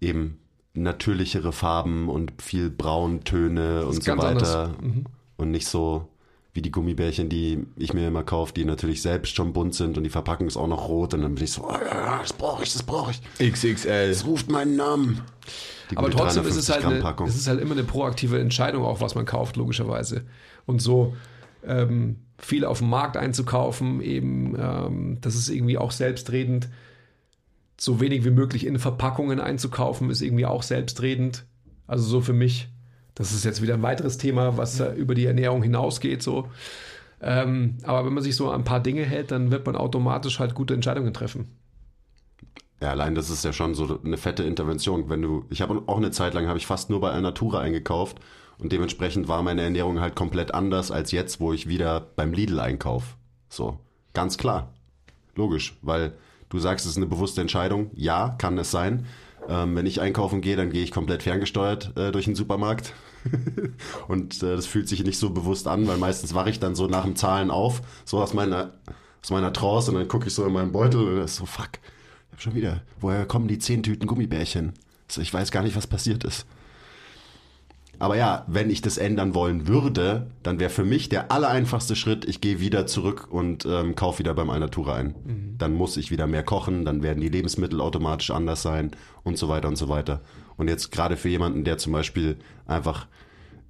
eben 0.00 0.38
natürlichere 0.74 1.52
Farben 1.52 2.08
und 2.08 2.32
viel 2.40 2.70
Brauntöne 2.70 3.86
und 3.86 4.02
so 4.02 4.16
weiter. 4.16 4.74
Mhm. 4.80 5.04
Und 5.36 5.50
nicht 5.50 5.66
so 5.66 6.08
wie 6.54 6.62
die 6.62 6.70
Gummibärchen, 6.70 7.28
die 7.28 7.66
ich 7.76 7.94
mir 7.94 8.08
immer 8.08 8.24
kaufe, 8.24 8.52
die 8.52 8.64
natürlich 8.64 9.00
selbst 9.00 9.34
schon 9.34 9.52
bunt 9.52 9.74
sind 9.74 9.96
und 9.96 10.04
die 10.04 10.10
Verpackung 10.10 10.46
ist 10.46 10.58
auch 10.58 10.66
noch 10.66 10.88
rot 10.88 11.14
und 11.14 11.22
dann 11.22 11.34
bin 11.34 11.44
ich 11.44 11.52
so, 11.52 11.66
oh, 11.66 11.72
das 12.20 12.34
brauche 12.34 12.62
ich, 12.62 12.72
das 12.72 12.82
brauche 12.82 13.12
ich. 13.12 13.52
XXL. 13.52 14.10
Es 14.10 14.26
ruft 14.26 14.50
meinen 14.50 14.76
Namen. 14.76 15.22
Die 15.90 15.96
Aber 15.96 16.10
trotzdem 16.10 16.46
ist 16.46 16.56
es 16.56 16.66
350 16.66 17.04
halt, 17.04 17.18
eine, 17.18 17.28
es 17.28 17.36
ist 17.36 17.48
halt 17.48 17.60
immer 17.60 17.72
eine 17.72 17.84
proaktive 17.84 18.38
Entscheidung, 18.38 18.84
auch 18.84 19.00
was 19.00 19.14
man 19.14 19.24
kauft, 19.24 19.56
logischerweise. 19.56 20.24
Und 20.66 20.82
so 20.82 21.14
ähm, 21.66 22.16
viel 22.38 22.64
auf 22.64 22.78
dem 22.78 22.90
Markt 22.90 23.16
einzukaufen, 23.16 24.00
eben, 24.02 24.54
ähm, 24.58 25.18
das 25.20 25.34
ist 25.34 25.48
irgendwie 25.48 25.78
auch 25.78 25.90
selbstredend. 25.90 26.68
So 27.82 27.98
wenig 27.98 28.24
wie 28.24 28.30
möglich 28.30 28.64
in 28.64 28.78
Verpackungen 28.78 29.40
einzukaufen, 29.40 30.08
ist 30.08 30.22
irgendwie 30.22 30.46
auch 30.46 30.62
selbstredend. 30.62 31.46
Also 31.88 32.04
so 32.04 32.20
für 32.20 32.32
mich. 32.32 32.68
Das 33.16 33.32
ist 33.32 33.44
jetzt 33.44 33.60
wieder 33.60 33.74
ein 33.74 33.82
weiteres 33.82 34.18
Thema, 34.18 34.56
was 34.56 34.78
äh, 34.78 34.92
über 34.92 35.16
die 35.16 35.26
Ernährung 35.26 35.64
hinausgeht. 35.64 36.22
So. 36.22 36.48
Ähm, 37.20 37.78
aber 37.82 38.06
wenn 38.06 38.12
man 38.14 38.22
sich 38.22 38.36
so 38.36 38.52
an 38.52 38.60
ein 38.60 38.64
paar 38.64 38.78
Dinge 38.78 39.02
hält, 39.02 39.32
dann 39.32 39.50
wird 39.50 39.66
man 39.66 39.74
automatisch 39.74 40.38
halt 40.38 40.54
gute 40.54 40.74
Entscheidungen 40.74 41.12
treffen. 41.12 41.56
Ja, 42.80 42.90
allein 42.90 43.16
das 43.16 43.30
ist 43.30 43.44
ja 43.44 43.52
schon 43.52 43.74
so 43.74 43.98
eine 44.04 44.16
fette 44.16 44.44
Intervention. 44.44 45.10
Wenn 45.10 45.20
du, 45.20 45.44
ich 45.50 45.60
habe 45.60 45.82
auch 45.86 45.96
eine 45.96 46.12
Zeit 46.12 46.34
lang 46.34 46.46
habe 46.46 46.58
ich 46.58 46.66
fast 46.68 46.88
nur 46.88 47.00
bei 47.00 47.10
Alnatura 47.10 47.58
eingekauft 47.58 48.20
und 48.58 48.70
dementsprechend 48.70 49.26
war 49.26 49.42
meine 49.42 49.62
Ernährung 49.62 50.00
halt 50.00 50.14
komplett 50.14 50.54
anders 50.54 50.92
als 50.92 51.10
jetzt, 51.10 51.40
wo 51.40 51.52
ich 51.52 51.66
wieder 51.66 51.98
beim 52.14 52.32
Lidl 52.32 52.60
einkaufe. 52.60 53.16
So, 53.48 53.80
ganz 54.14 54.38
klar, 54.38 54.72
logisch, 55.34 55.76
weil 55.82 56.12
du 56.52 56.58
sagst, 56.58 56.84
es 56.84 56.92
ist 56.92 56.96
eine 56.98 57.06
bewusste 57.06 57.40
Entscheidung. 57.40 57.90
Ja, 57.94 58.36
kann 58.38 58.58
es 58.58 58.70
sein. 58.70 59.06
Ähm, 59.48 59.74
wenn 59.74 59.86
ich 59.86 60.00
einkaufen 60.00 60.40
gehe, 60.40 60.54
dann 60.54 60.70
gehe 60.70 60.84
ich 60.84 60.92
komplett 60.92 61.22
ferngesteuert 61.22 61.96
äh, 61.96 62.12
durch 62.12 62.26
den 62.26 62.34
Supermarkt. 62.34 62.92
und 64.08 64.42
äh, 64.42 64.56
das 64.56 64.66
fühlt 64.66 64.88
sich 64.88 65.02
nicht 65.02 65.18
so 65.18 65.30
bewusst 65.30 65.66
an, 65.66 65.86
weil 65.88 65.96
meistens 65.96 66.34
wache 66.34 66.50
ich 66.50 66.60
dann 66.60 66.74
so 66.74 66.86
nach 66.86 67.04
dem 67.04 67.16
Zahlen 67.16 67.50
auf, 67.50 67.82
so 68.04 68.20
aus 68.20 68.34
meiner, 68.34 68.72
aus 69.22 69.30
meiner 69.30 69.52
Trance 69.52 69.90
und 69.90 69.96
dann 69.96 70.08
gucke 70.08 70.28
ich 70.28 70.34
so 70.34 70.44
in 70.44 70.52
meinen 70.52 70.72
Beutel 70.72 71.00
und 71.00 71.16
das 71.16 71.32
ist 71.32 71.36
so, 71.38 71.46
fuck, 71.46 71.70
ich 71.74 72.32
hab 72.32 72.40
schon 72.40 72.54
wieder, 72.54 72.82
woher 73.00 73.24
kommen 73.24 73.48
die 73.48 73.58
zehn 73.58 73.82
Tüten 73.82 74.06
Gummibärchen? 74.06 74.74
Ich 75.16 75.32
weiß 75.32 75.50
gar 75.50 75.62
nicht, 75.62 75.76
was 75.76 75.86
passiert 75.86 76.24
ist. 76.24 76.46
Aber 77.98 78.16
ja, 78.16 78.44
wenn 78.48 78.68
ich 78.68 78.82
das 78.82 78.98
ändern 78.98 79.34
wollen 79.34 79.68
würde, 79.68 80.26
dann 80.42 80.58
wäre 80.58 80.70
für 80.70 80.84
mich 80.84 81.08
der 81.08 81.30
allereinfachste 81.30 81.94
Schritt, 81.94 82.24
ich 82.24 82.40
gehe 82.40 82.58
wieder 82.58 82.86
zurück 82.86 83.28
und 83.30 83.64
ähm, 83.64 83.94
kaufe 83.94 84.18
wieder 84.18 84.34
beim 84.34 84.50
Alnatura 84.50 84.96
ein. 84.96 85.14
Mhm. 85.24 85.54
Dann 85.58 85.74
muss 85.74 85.96
ich 85.96 86.10
wieder 86.10 86.26
mehr 86.26 86.42
kochen, 86.42 86.84
dann 86.84 87.02
werden 87.02 87.20
die 87.20 87.28
Lebensmittel 87.28 87.80
automatisch 87.80 88.32
anders 88.32 88.62
sein 88.62 88.90
und 89.22 89.38
so 89.38 89.48
weiter 89.48 89.68
und 89.68 89.76
so 89.76 89.88
weiter. 89.88 90.20
Und 90.56 90.68
jetzt 90.68 90.90
gerade 90.90 91.16
für 91.16 91.28
jemanden, 91.28 91.64
der 91.64 91.78
zum 91.78 91.92
Beispiel 91.92 92.38
einfach 92.66 93.06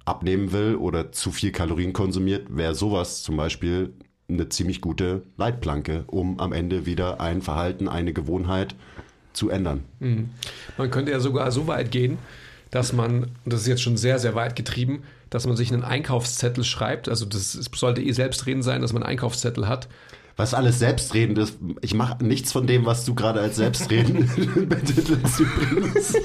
abnehmen 0.05 0.51
will 0.51 0.75
oder 0.75 1.11
zu 1.11 1.31
viel 1.31 1.51
Kalorien 1.51 1.93
konsumiert, 1.93 2.47
wäre 2.49 2.75
sowas 2.75 3.23
zum 3.23 3.37
Beispiel 3.37 3.93
eine 4.29 4.49
ziemlich 4.49 4.81
gute 4.81 5.23
Leitplanke, 5.37 6.05
um 6.07 6.39
am 6.39 6.53
Ende 6.53 6.85
wieder 6.85 7.21
ein 7.21 7.41
Verhalten, 7.41 7.87
eine 7.87 8.13
Gewohnheit 8.13 8.75
zu 9.33 9.49
ändern. 9.49 9.83
Mhm. 9.99 10.29
Man 10.77 10.91
könnte 10.91 11.11
ja 11.11 11.19
sogar 11.19 11.51
so 11.51 11.67
weit 11.67 11.91
gehen, 11.91 12.17
dass 12.73 12.91
man, 12.91 13.27
das 13.45 13.61
ist 13.61 13.67
jetzt 13.67 13.83
schon 13.83 13.97
sehr, 13.97 14.17
sehr 14.17 14.33
weit 14.33 14.55
getrieben, 14.55 15.03
dass 15.29 15.45
man 15.45 15.55
sich 15.55 15.71
einen 15.71 15.83
Einkaufszettel 15.83 16.63
schreibt. 16.63 17.07
Also 17.07 17.23
das 17.23 17.51
sollte 17.51 18.01
eh 18.01 18.11
selbstredend 18.13 18.63
sein, 18.63 18.81
dass 18.81 18.93
man 18.93 19.03
einen 19.03 19.11
Einkaufszettel 19.11 19.67
hat. 19.67 19.87
Was 20.37 20.55
alles 20.55 20.79
selbstredend 20.79 21.37
ist, 21.37 21.59
ich 21.81 21.93
mache 21.93 22.25
nichts 22.25 22.51
von 22.51 22.65
dem, 22.65 22.87
was 22.87 23.05
du 23.05 23.13
gerade 23.13 23.41
als 23.41 23.57
selbstredend 23.57 24.27
betitelst 24.69 25.39
übrigens. 25.39 26.15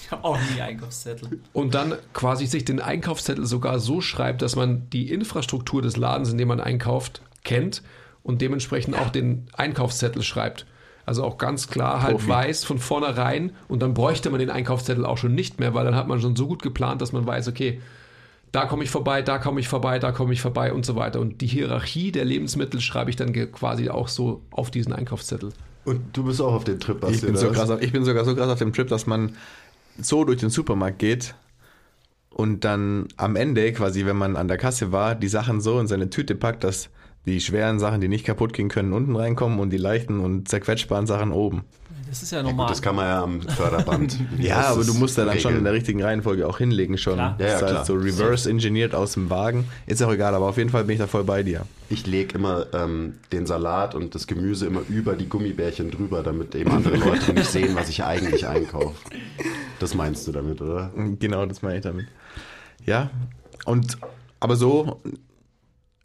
Ich 0.00 0.10
habe 0.10 0.24
auch 0.24 0.38
nie 0.54 0.62
Einkaufszettel. 0.62 1.40
Und 1.52 1.74
dann 1.74 1.96
quasi 2.14 2.46
sich 2.46 2.64
den 2.64 2.80
Einkaufszettel 2.80 3.44
sogar 3.44 3.80
so 3.80 4.00
schreibt, 4.00 4.40
dass 4.40 4.56
man 4.56 4.88
die 4.88 5.12
Infrastruktur 5.12 5.82
des 5.82 5.98
Ladens, 5.98 6.32
in 6.32 6.38
dem 6.38 6.48
man 6.48 6.60
einkauft, 6.60 7.20
kennt 7.44 7.82
und 8.22 8.40
dementsprechend 8.40 8.96
auch 8.96 9.10
den 9.10 9.46
Einkaufszettel 9.52 10.22
schreibt. 10.22 10.64
Also 11.08 11.24
auch 11.24 11.38
ganz 11.38 11.68
klar 11.68 12.02
halt 12.02 12.18
Profi. 12.18 12.28
weiß 12.28 12.64
von 12.64 12.78
vornherein 12.78 13.52
und 13.66 13.80
dann 13.80 13.94
bräuchte 13.94 14.30
man 14.30 14.38
den 14.38 14.50
Einkaufszettel 14.50 15.06
auch 15.06 15.18
schon 15.18 15.34
nicht 15.34 15.58
mehr, 15.58 15.74
weil 15.74 15.84
dann 15.84 15.96
hat 15.96 16.06
man 16.06 16.20
schon 16.20 16.36
so 16.36 16.46
gut 16.46 16.62
geplant, 16.62 17.00
dass 17.00 17.12
man 17.12 17.26
weiß, 17.26 17.48
okay, 17.48 17.80
da 18.52 18.66
komme 18.66 18.84
ich 18.84 18.90
vorbei, 18.90 19.22
da 19.22 19.38
komme 19.38 19.60
ich 19.60 19.68
vorbei, 19.68 19.98
da 19.98 20.12
komme 20.12 20.32
ich 20.32 20.40
vorbei 20.40 20.72
und 20.72 20.84
so 20.84 20.96
weiter. 20.96 21.20
Und 21.20 21.40
die 21.40 21.46
Hierarchie 21.46 22.12
der 22.12 22.24
Lebensmittel 22.24 22.80
schreibe 22.80 23.10
ich 23.10 23.16
dann 23.16 23.32
quasi 23.52 23.88
auch 23.88 24.08
so 24.08 24.42
auf 24.50 24.70
diesen 24.70 24.92
Einkaufszettel. 24.92 25.52
Und 25.84 26.16
du 26.16 26.24
bist 26.24 26.42
auch 26.42 26.52
auf 26.52 26.64
dem 26.64 26.78
Trip, 26.78 27.02
ich 27.08 27.22
bin, 27.22 27.36
so 27.36 27.50
krass, 27.50 27.70
ich 27.80 27.92
bin 27.92 28.04
sogar 28.04 28.26
so 28.26 28.34
krass 28.34 28.48
auf 28.48 28.58
dem 28.58 28.74
Trip, 28.74 28.88
dass 28.88 29.06
man 29.06 29.36
so 29.98 30.24
durch 30.24 30.38
den 30.38 30.50
Supermarkt 30.50 30.98
geht 30.98 31.34
und 32.28 32.64
dann 32.64 33.08
am 33.16 33.36
Ende 33.36 33.72
quasi, 33.72 34.04
wenn 34.04 34.16
man 34.16 34.36
an 34.36 34.48
der 34.48 34.58
Kasse 34.58 34.92
war, 34.92 35.14
die 35.14 35.28
Sachen 35.28 35.62
so 35.62 35.80
in 35.80 35.86
seine 35.86 36.10
Tüte 36.10 36.34
packt, 36.34 36.64
dass 36.64 36.90
die 37.28 37.40
schweren 37.40 37.78
Sachen, 37.78 38.00
die 38.00 38.08
nicht 38.08 38.24
kaputt 38.24 38.52
gehen 38.52 38.68
können, 38.68 38.92
unten 38.92 39.14
reinkommen 39.14 39.60
und 39.60 39.70
die 39.70 39.76
leichten 39.76 40.20
und 40.20 40.48
zerquetschbaren 40.48 41.06
Sachen 41.06 41.32
oben. 41.32 41.64
Das 42.08 42.22
ist 42.22 42.30
ja 42.30 42.42
normal. 42.42 42.56
Ja, 42.56 42.62
gut, 42.62 42.70
das 42.70 42.82
kann 42.82 42.96
man 42.96 43.04
ja 43.04 43.22
am 43.22 43.42
Förderband. 43.42 44.18
ja, 44.38 44.60
aber 44.68 44.82
du 44.82 44.94
musst 44.94 45.18
ja 45.18 45.26
dann 45.26 45.38
schon 45.40 45.54
in 45.56 45.64
der 45.64 45.74
richtigen 45.74 46.02
Reihenfolge 46.02 46.46
auch 46.48 46.56
hinlegen 46.56 46.96
schon. 46.96 47.14
Klar. 47.14 47.36
Ja, 47.38 47.46
ja, 47.46 47.52
das 47.52 47.62
heißt 47.62 47.72
klar. 47.72 47.84
so 47.84 47.94
reverse 47.94 48.48
engineert 48.48 48.94
aus 48.94 49.12
dem 49.12 49.28
Wagen. 49.28 49.66
Ist 49.86 50.02
auch 50.02 50.10
egal, 50.10 50.34
aber 50.34 50.46
auf 50.46 50.56
jeden 50.56 50.70
Fall 50.70 50.84
bin 50.84 50.94
ich 50.94 51.00
da 51.00 51.06
voll 51.06 51.24
bei 51.24 51.42
dir. 51.42 51.66
Ich 51.90 52.06
lege 52.06 52.34
immer 52.34 52.66
ähm, 52.72 53.14
den 53.30 53.46
Salat 53.46 53.94
und 53.94 54.14
das 54.14 54.26
Gemüse 54.26 54.66
immer 54.66 54.80
über 54.88 55.16
die 55.16 55.28
Gummibärchen 55.28 55.90
drüber, 55.90 56.22
damit 56.22 56.54
eben 56.54 56.70
andere 56.70 56.96
Leute 57.08 57.34
nicht 57.34 57.50
sehen, 57.50 57.76
was 57.76 57.90
ich 57.90 58.04
eigentlich 58.04 58.46
einkaufe. 58.46 58.96
Das 59.78 59.94
meinst 59.94 60.26
du 60.26 60.32
damit, 60.32 60.62
oder? 60.62 60.90
Genau, 61.18 61.44
das 61.44 61.60
meine 61.60 61.76
ich 61.76 61.82
damit. 61.82 62.06
Ja, 62.86 63.10
und 63.66 63.98
aber 64.40 64.56
so 64.56 65.02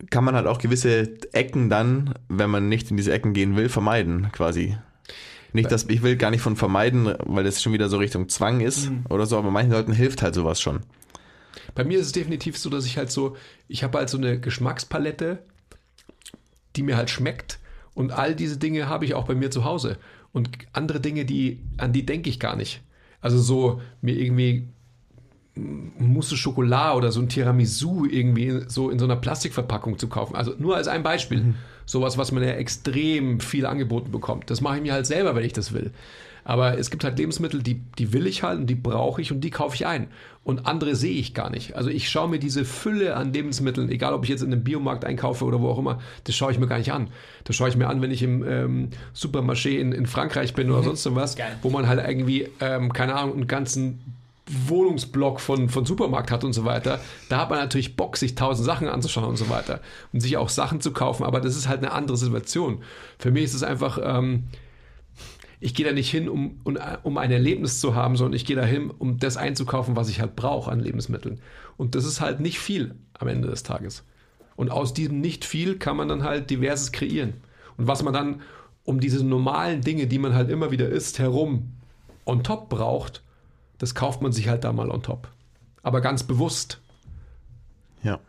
kann 0.10 0.24
man 0.24 0.36
halt 0.36 0.48
auch 0.48 0.60
gewisse 0.60 1.18
Ecken 1.34 1.70
dann, 1.70 2.14
wenn 2.30 2.50
man 2.50 2.70
nicht 2.70 2.92
in 2.92 2.98
diese 2.98 3.14
Ecken 3.14 3.34
gehen 3.34 3.56
will, 3.56 3.70
vermeiden, 3.70 4.32
quasi. 4.32 4.78
Nicht, 5.54 5.72
dass 5.72 5.88
ich 5.88 6.02
will 6.02 6.16
gar 6.16 6.32
nicht 6.32 6.42
von 6.42 6.56
vermeiden, 6.56 7.14
weil 7.26 7.44
das 7.44 7.62
schon 7.62 7.74
wieder 7.74 7.88
so 7.88 7.98
Richtung 7.98 8.28
Zwang 8.28 8.60
ist 8.62 8.90
mhm. 8.90 9.06
oder 9.10 9.28
so, 9.28 9.38
aber 9.38 9.52
manchen 9.52 9.72
Leuten 9.72 9.94
hilft 9.94 10.24
halt 10.24 10.34
sowas 10.34 10.60
schon. 10.60 10.80
Bei 11.76 11.84
mir 11.84 12.00
ist 12.00 12.08
es 12.08 12.12
definitiv 12.12 12.58
so, 12.58 12.70
dass 12.70 12.86
ich 12.86 12.98
halt 12.98 13.12
so, 13.12 13.38
ich 13.68 13.84
habe 13.84 14.00
halt 14.00 14.10
so 14.10 14.18
eine 14.18 14.40
Geschmackspalette, 14.40 15.40
die 16.76 16.84
mir 16.84 16.98
halt 16.98 17.12
schmeckt 17.12 17.60
und 17.94 18.12
all 18.12 18.36
diese 18.36 18.58
Dinge 18.58 18.90
habe 18.90 19.06
ich 19.06 19.14
auch 19.14 19.26
bei 19.26 19.36
mir 19.36 19.52
zu 19.52 19.64
Hause 19.64 19.98
und 20.32 20.50
andere 20.74 21.00
Dinge, 21.00 21.26
die 21.26 21.62
an 21.78 21.94
die 21.94 22.06
denke 22.06 22.30
ich 22.30 22.40
gar 22.40 22.56
nicht. 22.56 22.82
Also 23.22 23.40
so 23.40 23.82
mir 24.02 24.16
irgendwie 24.16 24.68
Mousse 25.56 26.36
Schokolade 26.36 26.98
oder 26.98 27.12
so 27.12 27.22
ein 27.22 27.30
Tiramisu 27.30 28.06
irgendwie 28.06 28.62
so 28.68 28.90
in 28.90 28.98
so 28.98 29.06
einer 29.06 29.16
Plastikverpackung 29.16 30.00
zu 30.00 30.08
kaufen. 30.08 30.36
Also 30.36 30.54
nur 30.58 30.76
als 30.76 30.88
ein 30.88 31.04
Beispiel. 31.04 31.42
Mhm. 31.42 31.56
Sowas, 31.86 32.18
was 32.18 32.32
man 32.32 32.44
ja 32.44 32.52
extrem 32.52 33.42
viel 33.42 33.66
angeboten 33.66 34.10
bekommt. 34.12 34.50
Das 34.50 34.62
mache 34.62 34.78
ich 34.78 34.82
mir 34.82 34.94
halt 34.94 35.06
selber, 35.06 35.36
wenn 35.36 35.44
ich 35.44 35.54
das 35.54 35.74
will. 35.74 35.92
Aber 36.46 36.78
es 36.78 36.90
gibt 36.90 37.04
halt 37.04 37.18
Lebensmittel, 37.18 37.62
die, 37.62 37.82
die 37.98 38.12
will 38.12 38.28
ich 38.28 38.44
halt 38.44 38.60
und 38.60 38.68
die 38.68 38.76
brauche 38.76 39.22
ich 39.22 39.32
und 39.32 39.42
die 39.42 39.50
kaufe 39.50 39.76
ich 39.76 39.86
ein. 39.86 40.08
Und 40.44 40.66
andere 40.66 40.96
sehe 40.96 41.14
ich 41.14 41.34
gar 41.34 41.50
nicht. 41.50 41.76
Also 41.76 41.90
ich 41.90 42.10
schaue 42.10 42.28
mir 42.28 42.40
diese 42.40 42.66
Fülle 42.66 43.16
an 43.16 43.32
Lebensmitteln, 43.32 43.90
egal 43.90 44.14
ob 44.14 44.24
ich 44.24 44.30
jetzt 44.30 44.44
in 44.44 44.52
einem 44.52 44.64
Biomarkt 44.64 45.06
einkaufe 45.06 45.46
oder 45.46 45.62
wo 45.62 45.70
auch 45.70 45.80
immer, 45.80 46.00
das 46.26 46.36
schaue 46.36 46.52
ich 46.52 46.60
mir 46.60 46.68
gar 46.68 46.80
nicht 46.80 46.92
an. 46.92 47.10
Das 47.46 47.56
schaue 47.56 47.70
ich 47.70 47.78
mir 47.78 47.88
an, 47.88 48.02
wenn 48.02 48.12
ich 48.12 48.24
im 48.24 48.46
ähm, 48.46 48.90
Supermarché 49.16 49.78
in, 49.78 49.94
in 49.94 50.06
Frankreich 50.06 50.54
bin 50.54 50.70
oder 50.70 50.84
sonst 50.96 51.16
was, 51.16 51.38
wo 51.62 51.70
man 51.70 51.88
halt 51.88 52.06
irgendwie, 52.06 52.50
ähm, 52.60 52.92
keine 52.92 53.16
Ahnung, 53.16 53.36
einen 53.36 53.48
ganzen 53.48 54.02
Wohnungsblock 54.46 55.40
von, 55.40 55.70
von 55.70 55.86
Supermarkt 55.86 56.30
hat 56.30 56.44
und 56.44 56.54
so 56.54 56.66
weiter, 56.66 57.00
da 57.30 57.40
hat 57.40 57.50
man 57.50 57.60
natürlich 57.60 57.96
Bock, 57.96 58.18
sich 58.18 58.36
tausend 58.36 58.66
Sachen 58.66 58.90
anzuschauen 58.90 59.26
und 59.26 59.38
so 59.38 59.50
weiter 59.50 59.80
und 60.12 60.20
sich 60.20 60.36
auch 60.38 60.50
Sachen 60.50 60.82
zu 60.82 60.92
kaufen, 60.92 61.24
aber 61.24 61.40
das 61.40 61.56
ist 61.56 61.68
halt 61.68 61.80
eine 61.80 61.94
andere 61.94 62.18
Situation. 62.18 62.84
Für 63.20 63.32
mich 63.32 63.46
ist 63.46 63.54
es 63.54 63.64
einfach, 63.64 64.00
ähm, 64.04 64.44
ich 65.62 65.74
gehe 65.74 65.86
da 65.86 65.94
nicht 65.94 66.12
hin, 66.12 66.28
um, 66.28 66.60
um, 66.66 66.78
um 67.04 67.18
ein 67.18 67.32
Erlebnis 67.32 67.80
zu 67.80 67.96
haben, 67.96 68.18
sondern 68.18 68.36
ich 68.36 68.46
gehe 68.46 68.58
da 68.58 68.66
hin, 68.66 68.92
um 68.92 69.18
das 69.18 69.38
einzukaufen, 69.38 69.96
was 69.96 70.10
ich 70.10 70.20
halt 70.20 70.36
brauche 70.36 70.70
an 70.70 70.82
Lebensmitteln. 70.82 71.40
Und 71.78 71.96
das 71.96 72.04
ist 72.04 72.20
halt 72.20 72.42
nicht 72.42 72.60
viel 72.60 72.96
am 73.14 73.30
Ende 73.30 73.48
des 73.48 73.64
Tages. 73.64 74.04
Und 74.58 74.72
aus 74.72 74.94
diesem 74.94 75.22
nicht 75.22 75.46
viel 75.46 75.78
kann 75.80 75.96
man 75.96 76.10
dann 76.10 76.24
halt 76.24 76.50
diverses 76.50 76.92
kreieren. 76.92 77.36
Und 77.78 77.88
was 77.88 78.04
man 78.04 78.14
dann 78.14 78.42
um 78.84 79.00
diese 79.00 79.26
normalen 79.26 79.82
Dinge, 79.82 80.08
die 80.08 80.20
man 80.20 80.34
halt 80.36 80.50
immer 80.50 80.70
wieder 80.70 80.90
isst, 80.90 81.18
herum 81.18 81.72
on 82.26 82.44
top 82.44 82.68
braucht, 82.68 83.24
das 83.78 83.96
kauft 83.96 84.22
man 84.22 84.32
sich 84.32 84.48
halt 84.48 84.64
da 84.64 84.74
mal 84.74 84.90
on 84.90 85.04
top. 85.04 85.28
Aber 85.82 86.02
ganz 86.02 86.24
bewusst. 86.24 86.80
Ja. 88.04 88.20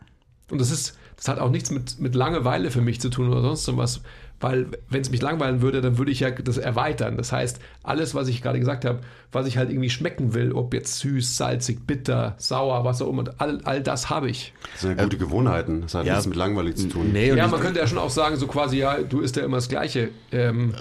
Und 0.49 0.59
das 0.59 0.71
ist, 0.71 0.97
das 1.17 1.27
hat 1.27 1.39
auch 1.39 1.49
nichts 1.49 1.71
mit, 1.71 1.99
mit 1.99 2.15
Langeweile 2.15 2.71
für 2.71 2.81
mich 2.81 3.01
zu 3.01 3.09
tun 3.09 3.29
oder 3.29 3.41
sonst 3.41 3.77
was, 3.77 4.01
weil 4.41 4.67
wenn 4.89 5.01
es 5.01 5.09
mich 5.09 5.21
langweilen 5.21 5.61
würde, 5.61 5.81
dann 5.81 5.97
würde 5.97 6.11
ich 6.11 6.19
ja 6.19 6.29
das 6.29 6.57
erweitern. 6.57 7.17
Das 7.17 7.31
heißt, 7.31 7.59
alles, 7.83 8.13
was 8.15 8.27
ich 8.27 8.41
gerade 8.41 8.59
gesagt 8.59 8.83
habe, 8.83 8.99
was 9.31 9.47
ich 9.47 9.57
halt 9.57 9.69
irgendwie 9.69 9.89
schmecken 9.89 10.33
will, 10.33 10.51
ob 10.51 10.73
jetzt 10.73 10.99
süß, 10.99 11.37
salzig, 11.37 11.87
bitter, 11.87 12.35
sauer, 12.37 12.83
was 12.83 13.01
auch 13.01 13.09
immer, 13.09 13.23
all, 13.37 13.61
all 13.63 13.81
das 13.81 14.09
habe 14.09 14.29
ich. 14.29 14.53
Das 14.73 14.81
sind 14.81 14.97
ja 14.97 15.03
gute 15.03 15.17
Gewohnheiten. 15.17 15.81
Das 15.81 15.95
hat 15.95 16.05
ja. 16.05 16.13
nichts 16.13 16.27
mit 16.27 16.35
langweilig 16.35 16.75
zu 16.75 16.89
tun. 16.89 17.11
Nee, 17.13 17.33
ja, 17.33 17.47
man 17.47 17.61
könnte 17.61 17.79
ja 17.79 17.87
schon 17.87 17.97
auch 17.97 18.09
sagen, 18.09 18.35
so 18.35 18.47
quasi, 18.47 18.77
ja, 18.77 19.01
du 19.01 19.21
isst 19.21 19.37
ja 19.37 19.43
immer 19.43 19.57
das 19.57 19.69
Gleiche. 19.69 20.09
Ähm, 20.31 20.75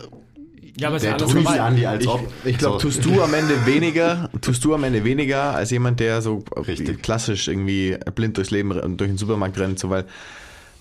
ja, 0.76 0.88
aber 0.88 0.98
der 0.98 1.10
ja 1.10 1.16
alles 1.16 1.46
Andi 1.46 1.86
als 1.86 2.06
ob. 2.06 2.28
Ich, 2.44 2.52
ich 2.52 2.58
glaube, 2.58 2.80
so. 2.80 2.88
tust 2.88 3.04
du 3.04 3.22
am 3.22 3.32
Ende 3.34 3.66
weniger, 3.66 4.30
tust 4.40 4.64
du 4.64 4.74
am 4.74 4.84
Ende 4.84 5.04
weniger 5.04 5.54
als 5.54 5.70
jemand, 5.70 6.00
der 6.00 6.20
so 6.22 6.44
Richtig. 6.56 7.02
klassisch 7.02 7.48
irgendwie 7.48 7.96
blind 8.14 8.36
durchs 8.36 8.50
Leben 8.50 8.72
und 8.72 8.98
durch 8.98 9.10
den 9.10 9.18
Supermarkt 9.18 9.58
rennt, 9.58 9.78
so 9.78 9.90
weil 9.90 10.04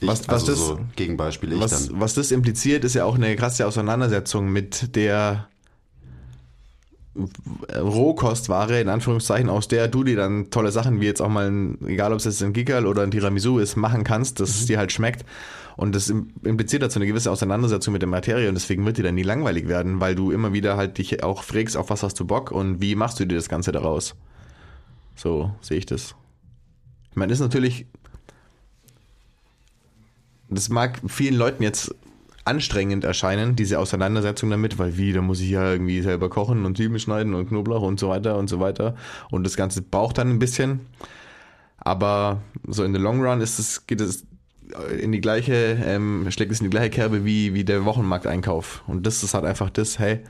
was, 0.02 0.22
ich, 0.22 0.28
was 0.28 0.49
also 0.49 0.52
das 0.52 0.60
so 0.60 0.80
Gegenbeispiel 0.95 1.53
ich 1.53 1.60
was, 1.60 1.88
dann. 1.88 1.99
was 2.02 2.14
das 2.14 2.32
impliziert, 2.32 2.84
ist 2.84 2.95
ja 2.95 3.06
auch 3.06 3.15
eine 3.15 3.36
krasse 3.36 3.68
Auseinandersetzung 3.68 4.49
mit 4.49 4.95
der 4.95 5.48
Rohkostware, 7.15 8.81
in 8.81 8.90
Anführungszeichen, 8.90 9.49
aus 9.49 9.68
der 9.68 9.88
du 9.88 10.03
dir 10.03 10.15
dann 10.15 10.49
tolle 10.49 10.72
Sachen, 10.72 10.99
wie 10.99 11.06
jetzt 11.06 11.22
auch 11.22 11.30
mal, 11.30 11.49
ein, 11.49 11.77
egal 11.85 12.11
ob 12.11 12.18
es 12.18 12.26
jetzt 12.26 12.41
ein 12.41 12.53
Gigal 12.53 12.88
oder 12.88 13.03
ein 13.03 13.11
Tiramisu 13.11 13.60
ist, 13.60 13.76
machen 13.76 14.03
kannst, 14.03 14.40
dass 14.40 14.49
mhm. 14.49 14.60
es 14.60 14.65
dir 14.65 14.77
halt 14.80 14.91
schmeckt. 14.91 15.26
Und 15.76 15.95
das 15.95 16.10
impliziert 16.10 16.84
dazu 16.84 16.99
eine 16.99 17.07
gewisse 17.07 17.31
Auseinandersetzung 17.31 17.94
mit 17.94 18.02
der 18.02 18.10
Materie 18.10 18.48
und 18.48 18.56
deswegen 18.56 18.85
wird 18.85 18.98
dir 18.98 19.03
dann 19.03 19.15
nie 19.15 19.23
langweilig 19.23 19.68
werden, 19.68 19.99
weil 19.99 20.14
du 20.14 20.31
immer 20.31 20.53
wieder 20.53 20.77
halt 20.77 20.99
dich 20.99 21.23
auch 21.23 21.44
fragst, 21.44 21.77
auf 21.77 21.90
was 21.90 22.03
hast 22.03 22.19
du 22.19 22.26
Bock 22.26 22.52
und 22.52 22.80
wie 22.80 22.95
machst 22.95 23.19
du 23.19 23.26
dir 23.26 23.35
das 23.35 23.49
Ganze 23.49 23.72
daraus. 23.72 24.15
So 25.15 25.52
sehe 25.61 25.77
ich 25.77 25.85
das. 25.88 26.15
Ich 27.11 27.18
meine, 27.18 27.34
ist 27.34 27.40
natürlich 27.40 27.88
das 30.53 30.69
mag 30.69 30.99
vielen 31.07 31.35
Leuten 31.35 31.64
jetzt 31.64 31.94
anstrengend 32.45 33.03
erscheinen, 33.03 33.56
diese 33.56 33.80
Auseinandersetzung 33.80 34.49
damit, 34.49 34.78
weil 34.78 34.98
wie, 34.98 35.14
da 35.14 35.22
muss 35.22 35.40
ich 35.40 35.49
ja 35.49 35.72
irgendwie 35.72 36.02
selber 36.02 36.30
kochen 36.30 36.65
und 36.65 36.78
Zwiebeln 36.78 36.99
schneiden 36.99 37.34
und 37.34 37.48
Knoblauch 37.48 37.82
und 37.82 37.99
so 37.99 38.10
weiter 38.10 38.38
und 38.38 38.49
so 38.49 38.60
weiter. 38.60 38.95
Und 39.32 39.45
das 39.45 39.56
Ganze 39.56 39.82
braucht 39.82 40.18
dann 40.18 40.30
ein 40.30 40.40
bisschen. 40.40 40.82
Aber 41.78 42.41
so 42.68 42.84
in 42.84 42.94
the 42.94 42.99
long 42.99 43.22
run 43.22 43.41
ist 43.41 43.60
es, 43.60 43.88
geht 43.88 44.02
es 44.02 44.26
in 44.99 45.11
die 45.11 45.22
gleiche, 45.22 45.78
ähm, 45.86 46.26
schlägt 46.30 46.52
es 46.52 46.60
in 46.60 46.65
die 46.65 46.70
gleiche 46.70 46.90
Kerbe 46.90 47.26
wie, 47.26 47.53
wie 47.53 47.64
der 47.64 47.86
Wochenmarkteinkauf. 47.86 48.84
Und 48.88 49.06
das 49.06 49.24
ist 49.24 49.34
halt 49.34 49.45
einfach 49.45 49.70
das, 49.70 49.99
hey, 49.99 50.22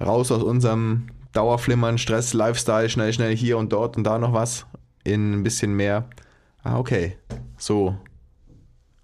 raus 0.00 0.32
aus 0.32 0.42
unserem 0.42 1.08
Dauerflimmern, 1.32 1.98
Stress, 1.98 2.34
Lifestyle, 2.34 2.88
schnell, 2.88 3.12
schnell 3.12 3.36
hier 3.36 3.58
und 3.58 3.72
dort 3.72 3.96
und 3.96 4.04
da 4.04 4.18
noch 4.18 4.32
was, 4.32 4.66
in 5.04 5.32
ein 5.32 5.42
bisschen 5.42 5.74
mehr, 5.74 6.08
ah, 6.62 6.78
okay, 6.78 7.16
so 7.56 7.96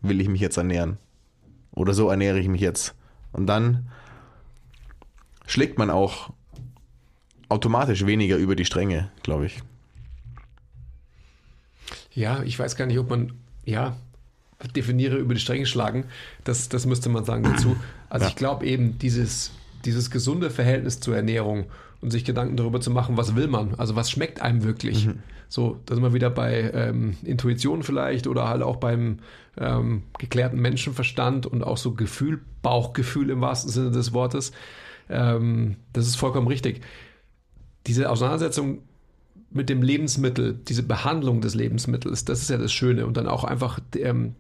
will 0.01 0.21
ich 0.21 0.29
mich 0.29 0.41
jetzt 0.41 0.57
ernähren. 0.57 0.99
Oder 1.79 1.95
so 1.95 2.11
ernähre 2.11 2.41
ich 2.41 2.49
mich 2.49 2.61
jetzt. 2.61 2.95
Und 3.33 3.47
dann 3.47 3.87
schlägt 5.47 5.79
man 5.79 5.91
auch 5.91 6.31
automatisch 7.49 8.05
weniger 8.05 8.37
über 8.37 8.57
die 8.57 8.65
Stränge, 8.65 9.11
glaube 9.23 9.47
ich. 9.47 9.63
Ja, 12.13 12.43
ich 12.43 12.59
weiß 12.59 12.75
gar 12.75 12.87
nicht, 12.87 12.99
ob 12.99 13.09
man, 13.11 13.33
ja, 13.65 13.97
definiere 14.75 15.19
über 15.19 15.35
die 15.35 15.41
Stränge 15.41 15.67
schlagen. 15.67 16.07
Das, 16.43 16.69
das 16.69 16.85
müsste 16.85 17.11
man 17.11 17.25
sagen 17.25 17.45
dazu. 17.45 17.77
Also 18.11 18.25
Ja. 18.25 18.31
ich 18.31 18.37
glaube 18.37 18.67
eben, 18.67 18.99
dieses, 18.99 19.53
dieses 19.85 20.11
gesunde 20.11 20.51
Verhältnis 20.51 20.99
zur 20.99 21.15
Ernährung 21.15 21.67
und 22.01 22.11
sich 22.11 22.25
Gedanken 22.25 22.57
darüber 22.57 22.81
zu 22.81 22.91
machen, 22.91 23.17
was 23.17 23.37
will 23.37 23.47
man, 23.47 23.75
also 23.77 23.95
was 23.95 24.11
schmeckt 24.11 24.41
einem 24.43 24.65
wirklich. 24.65 25.09
So, 25.49 25.79
da 25.87 25.95
sind 25.95 26.03
wir 26.03 26.13
wieder 26.13 26.31
bei 26.31 26.71
ähm, 26.75 27.17
Intuition 27.23 27.83
vielleicht 27.85 28.27
oder 28.27 28.49
halt 28.49 28.63
auch 28.63 28.77
beim 28.77 29.21
ähm, 29.61 30.05
geklärten 30.19 30.61
Menschenverstand 30.61 31.47
und 31.47 31.63
auch 31.63 31.77
so 31.77 31.95
Gefühl, 31.95 32.41
Bauchgefühl 32.63 33.31
im 33.31 33.41
wahrsten 33.41 33.71
Sinne 33.71 33.91
des 33.91 34.13
Wortes. 34.13 34.53
Ähm, 35.09 35.77
das 35.93 36.07
ist 36.07 36.17
vollkommen 36.17 36.47
richtig. 36.47 36.83
Diese 37.87 38.11
Auseinandersetzung 38.11 38.83
mit 39.51 39.69
dem 39.69 39.83
Lebensmittel, 39.83 40.55
diese 40.55 40.83
Behandlung 40.83 41.41
des 41.41 41.55
Lebensmittels, 41.55 42.25
das 42.25 42.43
ist 42.43 42.51
ja 42.51 42.59
das 42.59 42.73
Schöne. 42.73 43.07
Und 43.07 43.17
dann 43.17 43.27
auch 43.27 43.45
einfach 43.45 43.79
ähm, 43.97 44.35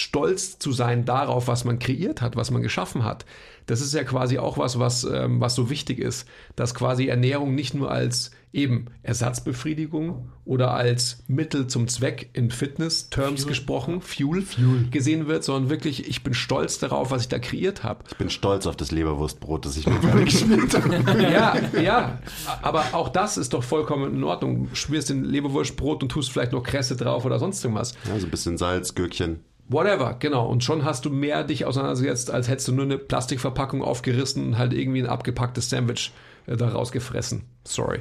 stolz 0.00 0.58
zu 0.58 0.72
sein 0.72 1.04
darauf, 1.04 1.48
was 1.48 1.64
man 1.64 1.78
kreiert 1.78 2.20
hat, 2.22 2.36
was 2.36 2.50
man 2.50 2.62
geschaffen 2.62 3.04
hat. 3.04 3.24
Das 3.66 3.80
ist 3.80 3.94
ja 3.94 4.04
quasi 4.04 4.38
auch 4.38 4.58
was, 4.58 4.78
was, 4.78 5.04
ähm, 5.04 5.40
was 5.40 5.54
so 5.54 5.70
wichtig 5.70 5.98
ist, 5.98 6.26
dass 6.54 6.74
quasi 6.74 7.08
Ernährung 7.08 7.54
nicht 7.54 7.74
nur 7.74 7.90
als 7.90 8.30
eben 8.56 8.86
Ersatzbefriedigung 9.02 10.30
oder 10.44 10.72
als 10.72 11.24
Mittel 11.28 11.66
zum 11.66 11.88
Zweck 11.88 12.30
in 12.32 12.50
Fitness-Terms 12.50 13.42
Fuel. 13.42 13.48
gesprochen, 13.50 14.00
Fuel, 14.00 14.44
gesehen 14.90 15.26
wird, 15.26 15.44
sondern 15.44 15.68
wirklich, 15.68 16.08
ich 16.08 16.22
bin 16.22 16.32
stolz 16.32 16.78
darauf, 16.78 17.10
was 17.10 17.22
ich 17.22 17.28
da 17.28 17.38
kreiert 17.38 17.84
habe. 17.84 18.04
Ich 18.08 18.16
bin 18.16 18.30
stolz 18.30 18.66
auf 18.66 18.76
das 18.76 18.92
Leberwurstbrot, 18.92 19.66
das 19.66 19.76
ich 19.76 19.86
mir 19.86 19.98
gerade 19.98 20.24
geschmiert 20.24 20.74
habe. 20.74 21.22
Ja, 21.22 21.56
ja, 21.80 22.18
aber 22.62 22.84
auch 22.92 23.10
das 23.10 23.36
ist 23.36 23.52
doch 23.52 23.62
vollkommen 23.62 24.14
in 24.14 24.24
Ordnung. 24.24 24.68
Schmierst 24.72 25.10
den 25.10 25.24
Leberwurstbrot 25.24 26.02
und 26.02 26.08
tust 26.08 26.32
vielleicht 26.32 26.52
noch 26.52 26.62
Kresse 26.62 26.96
drauf 26.96 27.26
oder 27.26 27.38
sonst 27.38 27.62
irgendwas. 27.62 27.94
Ja, 28.08 28.18
so 28.18 28.26
ein 28.26 28.30
bisschen 28.30 28.56
Salz, 28.56 28.94
Gürkchen. 28.94 29.40
Whatever, 29.68 30.14
genau. 30.18 30.48
Und 30.48 30.62
schon 30.62 30.84
hast 30.84 31.04
du 31.04 31.10
mehr 31.10 31.42
dich 31.42 31.64
auseinandergesetzt, 31.64 32.30
als 32.30 32.48
hättest 32.48 32.68
du 32.68 32.72
nur 32.72 32.84
eine 32.84 32.98
Plastikverpackung 32.98 33.82
aufgerissen 33.82 34.46
und 34.46 34.58
halt 34.58 34.72
irgendwie 34.72 35.02
ein 35.02 35.08
abgepacktes 35.08 35.70
Sandwich 35.70 36.12
äh, 36.46 36.56
da 36.56 36.68
rausgefressen. 36.68 37.42
Sorry. 37.64 38.00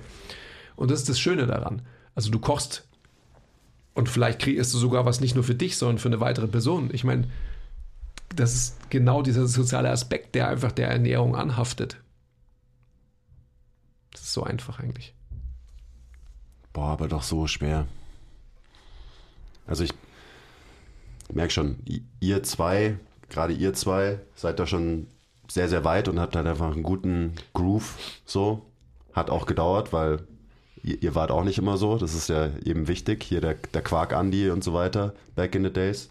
Und 0.76 0.92
das 0.92 1.00
ist 1.00 1.10
das 1.10 1.20
Schöne 1.20 1.48
daran. 1.48 1.82
Also 2.14 2.30
du 2.30 2.40
kochst 2.40 2.88
und 3.96 4.10
vielleicht 4.10 4.40
kreierst 4.40 4.74
du 4.74 4.78
sogar 4.78 5.06
was 5.06 5.22
nicht 5.22 5.36
nur 5.36 5.44
für 5.44 5.56
dich, 5.56 5.78
sondern 5.78 5.98
für 5.98 6.10
eine 6.10 6.20
weitere 6.20 6.48
Person. 6.48 6.90
Ich 6.94 7.04
meine, 7.04 7.30
das 8.36 8.54
ist 8.54 8.90
genau 8.90 9.22
dieser 9.22 9.48
soziale 9.48 9.90
Aspekt, 9.90 10.36
der 10.36 10.50
einfach 10.50 10.72
der 10.72 10.90
Ernährung 10.90 11.36
anhaftet. 11.36 11.98
Das 14.12 14.22
ist 14.22 14.34
so 14.34 14.44
einfach 14.44 14.80
eigentlich. 14.80 15.14
Boah, 16.74 16.90
aber 16.90 17.08
doch 17.08 17.24
so 17.24 17.48
schwer. 17.48 17.88
Also 19.66 19.84
ich 19.84 19.94
merke 21.34 21.52
schon, 21.52 21.78
ihr 22.20 22.44
zwei, 22.44 22.98
gerade 23.30 23.54
ihr 23.54 23.74
zwei, 23.74 24.20
seid 24.36 24.60
da 24.60 24.68
schon 24.68 25.08
sehr, 25.50 25.70
sehr 25.70 25.84
weit 25.84 26.08
und 26.08 26.20
habt 26.20 26.36
halt 26.36 26.48
einfach 26.48 26.72
einen 26.72 26.84
guten 26.84 27.34
Groove 27.54 27.96
so. 28.26 28.66
Hat 29.14 29.30
auch 29.30 29.46
gedauert, 29.46 29.94
weil 29.94 30.28
ihr, 30.84 31.02
ihr 31.02 31.16
wart 31.16 31.32
auch 31.32 31.44
nicht 31.44 31.58
immer 31.58 31.78
so. 31.78 31.98
Das 31.98 32.14
ist 32.14 32.30
ja 32.30 32.50
eben 32.64 32.88
wichtig. 32.88 33.24
Hier 33.24 33.42
der, 33.42 33.56
der 33.56 33.82
Quark 33.82 34.14
Andy 34.14 34.50
und 34.50 34.64
so 34.64 34.74
weiter, 34.74 35.14
back 35.36 35.56
in 35.56 35.64
the 35.64 35.72
days. 35.72 36.10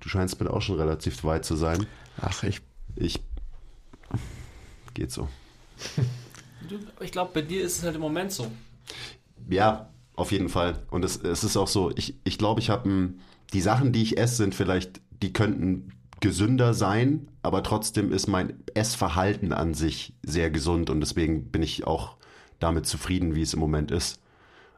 Du 0.00 0.08
scheinst 0.08 0.38
mit 0.38 0.48
auch 0.48 0.62
schon 0.62 0.76
relativ 0.76 1.24
weit 1.24 1.44
zu 1.44 1.56
sein. 1.56 1.86
Ach, 2.20 2.42
ich 2.42 2.60
Ich. 2.96 3.20
Geht 4.94 5.10
so. 5.10 5.28
Ich 7.00 7.12
glaube, 7.12 7.30
bei 7.34 7.42
dir 7.42 7.62
ist 7.62 7.78
es 7.78 7.84
halt 7.84 7.94
im 7.94 8.00
Moment 8.00 8.32
so. 8.32 8.50
Ja, 9.50 9.90
auf 10.16 10.32
jeden 10.32 10.48
Fall. 10.48 10.82
Und 10.90 11.04
es, 11.04 11.16
es 11.16 11.44
ist 11.44 11.58
auch 11.58 11.68
so, 11.68 11.90
ich, 11.94 12.14
ich 12.24 12.38
glaube, 12.38 12.60
ich 12.60 12.70
habe 12.70 12.88
die 13.52 13.60
Sachen, 13.60 13.92
die 13.92 14.02
ich 14.02 14.18
esse, 14.18 14.36
sind 14.36 14.54
vielleicht, 14.54 15.00
die 15.22 15.32
könnten 15.32 15.92
gesünder 16.20 16.74
sein, 16.74 17.28
aber 17.42 17.62
trotzdem 17.62 18.12
ist 18.12 18.28
mein 18.28 18.54
Essverhalten 18.74 19.52
an 19.52 19.74
sich 19.74 20.14
sehr 20.22 20.50
gesund 20.50 20.88
und 20.88 21.00
deswegen 21.00 21.50
bin 21.50 21.62
ich 21.62 21.86
auch 21.86 22.16
damit 22.58 22.86
zufrieden, 22.86 23.34
wie 23.34 23.42
es 23.42 23.54
im 23.54 23.60
Moment 23.60 23.90
ist. 23.90 24.20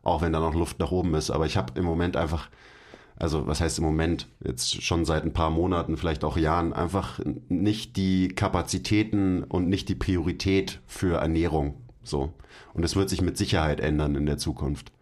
Auch 0.02 0.22
wenn 0.22 0.32
da 0.32 0.40
noch 0.40 0.54
Luft 0.54 0.78
nach 0.78 0.90
oben 0.90 1.14
ist. 1.14 1.30
Aber 1.30 1.46
ich 1.46 1.56
habe 1.56 1.78
im 1.78 1.84
Moment 1.84 2.16
einfach, 2.16 2.48
also 3.16 3.46
was 3.46 3.60
heißt 3.60 3.78
im 3.78 3.84
Moment, 3.84 4.28
jetzt 4.44 4.82
schon 4.82 5.04
seit 5.04 5.24
ein 5.24 5.32
paar 5.32 5.50
Monaten, 5.50 5.96
vielleicht 5.96 6.24
auch 6.24 6.36
Jahren, 6.36 6.72
einfach 6.72 7.20
nicht 7.48 7.96
die 7.96 8.28
Kapazitäten 8.28 9.44
und 9.44 9.68
nicht 9.68 9.88
die 9.88 9.94
Priorität 9.94 10.80
für 10.86 11.18
Ernährung. 11.18 11.82
So. 12.02 12.32
Und 12.72 12.84
es 12.84 12.96
wird 12.96 13.10
sich 13.10 13.20
mit 13.20 13.36
Sicherheit 13.36 13.80
ändern 13.80 14.14
in 14.14 14.26
der 14.26 14.38
Zukunft. 14.38 14.92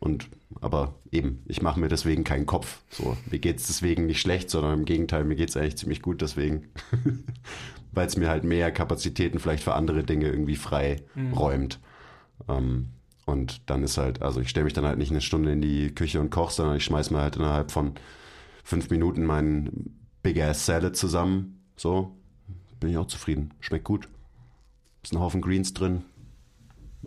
Und 0.00 0.28
aber 0.60 0.94
eben, 1.12 1.42
ich 1.46 1.62
mache 1.62 1.78
mir 1.78 1.88
deswegen 1.88 2.24
keinen 2.24 2.46
Kopf. 2.46 2.80
So, 2.90 3.16
mir 3.30 3.38
geht's 3.38 3.66
deswegen 3.66 4.06
nicht 4.06 4.20
schlecht, 4.20 4.50
sondern 4.50 4.80
im 4.80 4.84
Gegenteil, 4.84 5.24
mir 5.24 5.36
geht's 5.36 5.56
eigentlich 5.56 5.76
ziemlich 5.76 6.02
gut 6.02 6.22
deswegen. 6.22 6.68
Weil 7.92 8.06
es 8.06 8.16
mir 8.16 8.28
halt 8.28 8.44
mehr 8.44 8.72
Kapazitäten 8.72 9.38
vielleicht 9.38 9.62
für 9.62 9.74
andere 9.74 10.02
Dinge 10.02 10.26
irgendwie 10.26 10.56
frei 10.56 11.02
räumt. 11.34 11.80
Ähm, 12.48 12.88
und 13.26 13.62
dann 13.66 13.82
ist 13.82 13.98
halt, 13.98 14.22
also 14.22 14.40
ich 14.40 14.48
stelle 14.48 14.64
mich 14.64 14.72
dann 14.72 14.86
halt 14.86 14.98
nicht 14.98 15.10
eine 15.10 15.20
Stunde 15.20 15.52
in 15.52 15.60
die 15.60 15.94
Küche 15.94 16.20
und 16.20 16.30
koche, 16.30 16.52
sondern 16.52 16.76
ich 16.76 16.84
schmeiß 16.84 17.10
mir 17.10 17.20
halt 17.20 17.36
innerhalb 17.36 17.70
von 17.70 17.94
fünf 18.64 18.90
Minuten 18.90 19.24
meinen 19.24 20.00
Big 20.22 20.40
Ass 20.40 20.66
Salad 20.66 20.96
zusammen. 20.96 21.62
So, 21.76 22.16
bin 22.78 22.90
ich 22.90 22.96
auch 22.96 23.06
zufrieden. 23.06 23.52
Schmeckt 23.60 23.84
gut. 23.84 24.08
Ist 25.02 25.12
ein 25.12 25.20
Haufen 25.20 25.40
Greens 25.40 25.74
drin. 25.74 26.02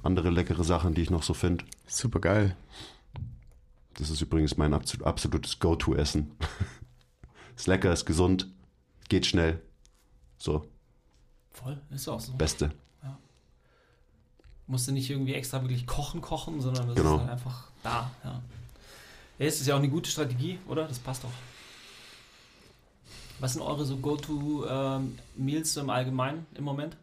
Andere 0.01 0.29
leckere 0.31 0.63
Sachen, 0.63 0.93
die 0.95 1.01
ich 1.01 1.09
noch 1.09 1.23
so 1.23 1.33
finde. 1.33 1.65
super 1.87 2.19
geil. 2.19 2.55
Das 3.95 4.09
ist 4.09 4.21
übrigens 4.21 4.57
mein 4.57 4.73
absol- 4.73 5.03
absolutes 5.03 5.59
Go-To-Essen. 5.59 6.31
ist 7.55 7.67
lecker, 7.67 7.93
ist 7.93 8.05
gesund, 8.05 8.47
geht 9.09 9.25
schnell. 9.27 9.61
So, 10.37 10.67
Voll, 11.51 11.79
ist 11.91 12.07
auch 12.07 12.19
so. 12.19 12.33
Beste. 12.33 12.71
Musst 14.65 14.87
du 14.87 14.91
nicht 14.93 15.09
irgendwie 15.09 15.33
extra 15.35 15.61
wirklich 15.61 15.85
kochen, 15.85 16.21
kochen, 16.21 16.61
sondern 16.61 16.87
das 16.87 16.95
Genau. 16.95 17.15
ist 17.17 17.21
dann 17.21 17.29
einfach 17.29 17.67
da. 17.83 18.09
Ja. 18.23 18.41
ja, 19.37 19.45
es 19.45 19.59
ist 19.61 19.67
ja 19.67 19.75
auch 19.75 19.79
eine 19.79 19.89
gute 19.89 20.09
Strategie, 20.09 20.57
oder? 20.67 20.87
Das 20.87 20.97
passt 20.99 21.23
doch. 21.25 21.29
Was 23.39 23.53
sind 23.53 23.61
eure 23.61 23.85
so 23.85 23.97
Go-To-Meals 23.97 25.73
so 25.73 25.81
im 25.81 25.89
Allgemeinen 25.89 26.45
im 26.55 26.63
Moment? 26.63 26.95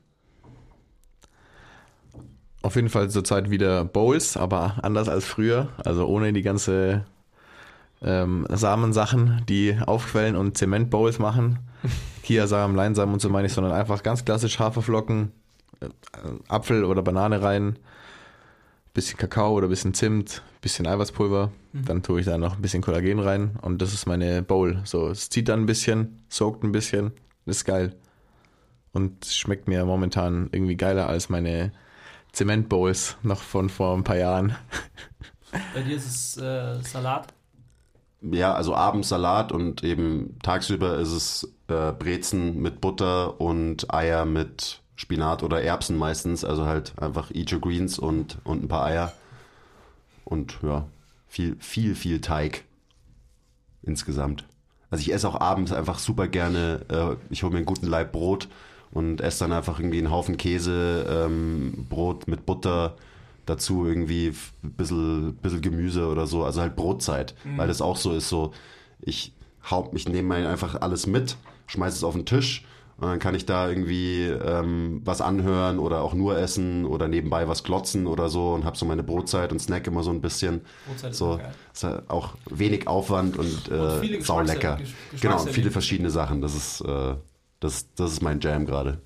Auf 2.70 2.76
jeden 2.76 2.88
Fall 2.88 3.10
zurzeit 3.10 3.50
wieder 3.50 3.84
Bowls, 3.84 4.36
aber 4.36 4.76
anders 4.82 5.08
als 5.08 5.24
früher. 5.24 5.70
Also 5.84 6.06
ohne 6.06 6.32
die 6.32 6.42
ganze 6.42 7.04
ähm, 8.00 8.46
Samensachen, 8.48 9.42
die 9.48 9.76
aufquellen 9.84 10.36
und 10.36 10.56
Zementbowls 10.56 11.18
machen. 11.18 11.58
Kiasamen, 12.22 12.76
Leinsamen 12.76 13.12
und 13.12 13.18
so 13.18 13.28
meine 13.28 13.48
ich, 13.48 13.54
sondern 13.54 13.72
einfach 13.72 14.04
ganz 14.04 14.24
klassisch 14.24 14.60
Haferflocken, 14.60 15.32
äh, 15.80 15.88
Apfel 16.46 16.84
oder 16.84 17.02
Banane 17.02 17.42
rein, 17.42 17.76
bisschen 18.94 19.18
Kakao 19.18 19.52
oder 19.54 19.66
bisschen 19.66 19.92
Zimt, 19.92 20.40
bisschen 20.60 20.86
Eiweißpulver. 20.86 21.50
Dann 21.72 22.04
tue 22.04 22.20
ich 22.20 22.26
da 22.26 22.38
noch 22.38 22.54
ein 22.54 22.62
bisschen 22.62 22.82
Kollagen 22.82 23.18
rein 23.18 23.58
und 23.62 23.82
das 23.82 23.92
ist 23.92 24.06
meine 24.06 24.44
Bowl. 24.44 24.80
So, 24.84 25.08
es 25.08 25.28
zieht 25.28 25.48
dann 25.48 25.62
ein 25.62 25.66
bisschen, 25.66 26.22
soakt 26.28 26.62
ein 26.62 26.70
bisschen, 26.70 27.10
ist 27.46 27.64
geil. 27.64 27.96
Und 28.92 29.24
schmeckt 29.24 29.66
mir 29.66 29.84
momentan 29.84 30.48
irgendwie 30.52 30.76
geiler 30.76 31.08
als 31.08 31.30
meine 31.30 31.72
Zementbowls 32.32 33.16
noch 33.22 33.40
von 33.40 33.68
vor 33.68 33.96
ein 33.96 34.04
paar 34.04 34.16
Jahren. 34.16 34.56
Bei 35.74 35.82
dir 35.82 35.96
ist 35.96 36.06
es 36.06 36.36
äh, 36.36 36.80
Salat. 36.82 37.32
Ja, 38.22 38.54
also 38.54 38.74
abends 38.74 39.08
Salat 39.08 39.50
und 39.50 39.82
eben 39.82 40.38
tagsüber 40.42 40.98
ist 40.98 41.12
es 41.12 41.52
äh, 41.68 41.92
Brezen 41.92 42.60
mit 42.60 42.80
Butter 42.80 43.40
und 43.40 43.92
Eier 43.92 44.24
mit 44.26 44.82
Spinat 44.94 45.42
oder 45.42 45.62
Erbsen 45.62 45.96
meistens. 45.96 46.44
Also 46.44 46.66
halt 46.66 46.92
einfach 47.00 47.30
Eat 47.30 47.52
Your 47.52 47.60
Greens 47.60 47.98
und, 47.98 48.38
und 48.44 48.62
ein 48.62 48.68
paar 48.68 48.84
Eier. 48.84 49.12
Und 50.24 50.58
ja, 50.62 50.86
viel, 51.26 51.56
viel, 51.58 51.94
viel 51.94 52.20
Teig 52.20 52.64
insgesamt. 53.82 54.44
Also 54.90 55.02
ich 55.02 55.12
esse 55.12 55.28
auch 55.28 55.40
abends 55.40 55.72
einfach 55.72 55.98
super 55.98 56.28
gerne, 56.28 56.84
äh, 56.88 57.16
ich 57.30 57.42
hole 57.42 57.52
mir 57.52 57.58
einen 57.58 57.66
guten 57.66 57.86
Laib 57.86 58.12
Brot 58.12 58.48
und 58.92 59.20
esse 59.20 59.40
dann 59.40 59.52
einfach 59.52 59.78
irgendwie 59.78 59.98
einen 59.98 60.10
Haufen 60.10 60.36
Käse, 60.36 61.06
ähm, 61.08 61.86
Brot 61.88 62.26
mit 62.28 62.46
Butter, 62.46 62.96
dazu 63.46 63.86
irgendwie 63.86 64.32
ein 64.62 64.70
bisschen, 64.72 65.34
bisschen 65.36 65.60
Gemüse 65.62 66.06
oder 66.06 66.26
so, 66.26 66.44
also 66.44 66.60
halt 66.60 66.76
Brotzeit, 66.76 67.34
weil 67.56 67.68
das 67.68 67.80
auch 67.80 67.96
so 67.96 68.12
ist, 68.12 68.28
so 68.28 68.52
ich 69.00 69.32
hau, 69.70 69.90
ich 69.94 70.08
nehme 70.08 70.34
einfach 70.48 70.80
alles 70.80 71.06
mit, 71.06 71.36
schmeiße 71.66 71.96
es 71.96 72.04
auf 72.04 72.14
den 72.14 72.26
Tisch 72.26 72.64
und 72.98 73.08
dann 73.08 73.18
kann 73.18 73.34
ich 73.34 73.46
da 73.46 73.68
irgendwie 73.68 74.24
ähm, 74.24 75.00
was 75.04 75.20
anhören 75.22 75.78
oder 75.78 76.02
auch 76.02 76.12
nur 76.14 76.36
essen 76.38 76.84
oder 76.84 77.08
nebenbei 77.08 77.48
was 77.48 77.64
klotzen 77.64 78.06
oder 78.06 78.28
so 78.28 78.52
und 78.52 78.64
habe 78.64 78.76
so 78.76 78.84
meine 78.86 79.02
Brotzeit 79.02 79.52
und 79.52 79.58
snack 79.58 79.86
immer 79.86 80.02
so 80.02 80.10
ein 80.10 80.20
bisschen. 80.20 80.60
Brotzeit 80.86 81.10
ist 81.12 81.18
so 81.18 81.40
ist 81.72 81.82
halt 81.84 82.10
auch 82.10 82.34
wenig 82.50 82.86
Aufwand 82.88 83.36
und, 83.38 83.68
äh, 83.70 83.74
Und 83.74 84.00
viele 84.00 84.20
sau 84.22 84.36
Geschmacks- 84.40 84.46
lecker. 84.52 84.74
Gesch- 84.74 84.78
Genau, 84.78 84.86
Geschmackserlebnisse. 85.12 85.54
viele 85.54 85.70
verschiedene 85.70 86.10
Sachen. 86.10 86.42
Das 86.42 86.54
ist, 86.54 86.82
äh, 86.82 87.14
das, 87.60 87.92
das 87.94 88.12
ist 88.12 88.22
mein 88.22 88.40
Jam 88.40 88.66
gerade. 88.66 89.00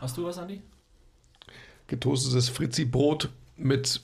Hast 0.00 0.16
du 0.16 0.24
was, 0.24 0.38
Andi? 0.38 0.62
Getoastetes 1.88 2.50
Fritzi-Brot 2.50 3.30
mit 3.56 4.02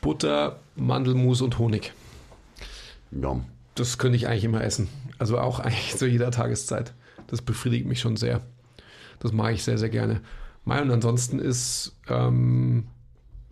Butter, 0.00 0.58
Mandelmus 0.74 1.40
und 1.42 1.58
Honig. 1.58 1.92
Ja. 3.12 3.40
Das 3.74 3.98
könnte 3.98 4.16
ich 4.16 4.26
eigentlich 4.26 4.44
immer 4.44 4.64
essen. 4.64 4.88
Also 5.18 5.38
auch 5.38 5.60
eigentlich 5.60 5.96
zu 5.96 6.06
jeder 6.06 6.30
Tageszeit. 6.30 6.94
Das 7.26 7.42
befriedigt 7.42 7.86
mich 7.86 8.00
schon 8.00 8.16
sehr. 8.16 8.40
Das 9.20 9.32
mag 9.32 9.54
ich 9.54 9.62
sehr, 9.62 9.78
sehr 9.78 9.90
gerne. 9.90 10.22
Mein 10.64 10.82
und 10.82 10.90
ansonsten 10.90 11.38
ist, 11.38 11.94
ähm, 12.08 12.86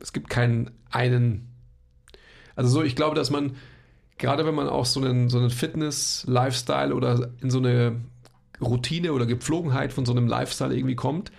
es 0.01 0.13
gibt 0.13 0.29
keinen 0.29 0.71
einen. 0.91 1.49
Also 2.57 2.71
so, 2.71 2.83
ich 2.83 2.97
glaube, 2.97 3.15
dass 3.15 3.31
man, 3.31 3.57
gerade 4.19 4.47
wenn 4.47 4.55
man 4.55 4.69
auch 4.69 4.87
so 4.87 5.01
einen, 5.01 5.29
so 5.29 5.39
einen 5.39 5.51
Fitness-Lifestyle 5.51 6.95
oder 6.95 7.31
in 7.41 7.51
so 7.51 7.59
eine 7.59 8.01
Routine 8.61 9.13
oder 9.13 9.27
Gepflogenheit 9.27 9.93
von 9.93 10.07
so 10.07 10.13
einem 10.13 10.27
Lifestyle 10.27 10.75
irgendwie 10.75 10.97
kommt, 10.97 11.33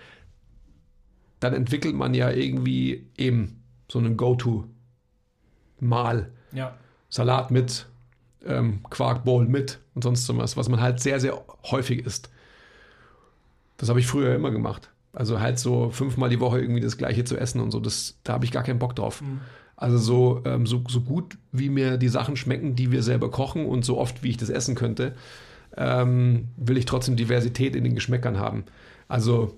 dann 1.40 1.52
entwickelt 1.54 1.94
man 1.94 2.14
ja 2.14 2.30
irgendwie 2.30 3.06
eben 3.16 3.62
so 3.90 3.98
einen 3.98 4.16
Go-To-Mal. 4.16 4.70
Ja. 6.52 6.76
Salat 7.08 7.50
mit, 7.50 7.86
ähm, 8.44 8.80
Quarkbowl 8.90 9.46
mit 9.46 9.80
und 9.94 10.02
sonst 10.02 10.26
so 10.26 10.36
was, 10.36 10.56
was 10.56 10.68
man 10.68 10.80
halt 10.80 11.00
sehr, 11.00 11.20
sehr 11.20 11.42
häufig 11.70 12.04
isst. 12.04 12.30
Das 13.76 13.88
habe 13.88 14.00
ich 14.00 14.06
früher 14.06 14.34
immer 14.34 14.50
gemacht. 14.50 14.90
Also 15.12 15.40
halt 15.40 15.58
so 15.58 15.90
fünfmal 15.90 16.28
die 16.28 16.40
Woche 16.40 16.60
irgendwie 16.60 16.80
das 16.80 16.98
gleiche 16.98 17.24
zu 17.24 17.36
essen 17.38 17.60
und 17.60 17.70
so, 17.70 17.80
das, 17.80 18.18
da 18.22 18.34
habe 18.34 18.44
ich 18.44 18.52
gar 18.52 18.62
keinen 18.62 18.78
Bock 18.78 18.94
drauf. 18.94 19.22
Also 19.76 19.98
so, 19.98 20.42
ähm, 20.44 20.66
so, 20.66 20.82
so 20.88 21.00
gut, 21.02 21.38
wie 21.52 21.68
mir 21.68 21.96
die 21.98 22.08
Sachen 22.08 22.36
schmecken, 22.36 22.76
die 22.76 22.92
wir 22.92 23.02
selber 23.02 23.30
kochen 23.30 23.66
und 23.66 23.84
so 23.84 23.98
oft, 23.98 24.22
wie 24.22 24.30
ich 24.30 24.36
das 24.36 24.50
essen 24.50 24.74
könnte, 24.74 25.14
ähm, 25.76 26.48
will 26.56 26.76
ich 26.76 26.86
trotzdem 26.86 27.16
Diversität 27.16 27.76
in 27.76 27.84
den 27.84 27.94
Geschmäckern 27.94 28.38
haben. 28.38 28.64
Also, 29.08 29.54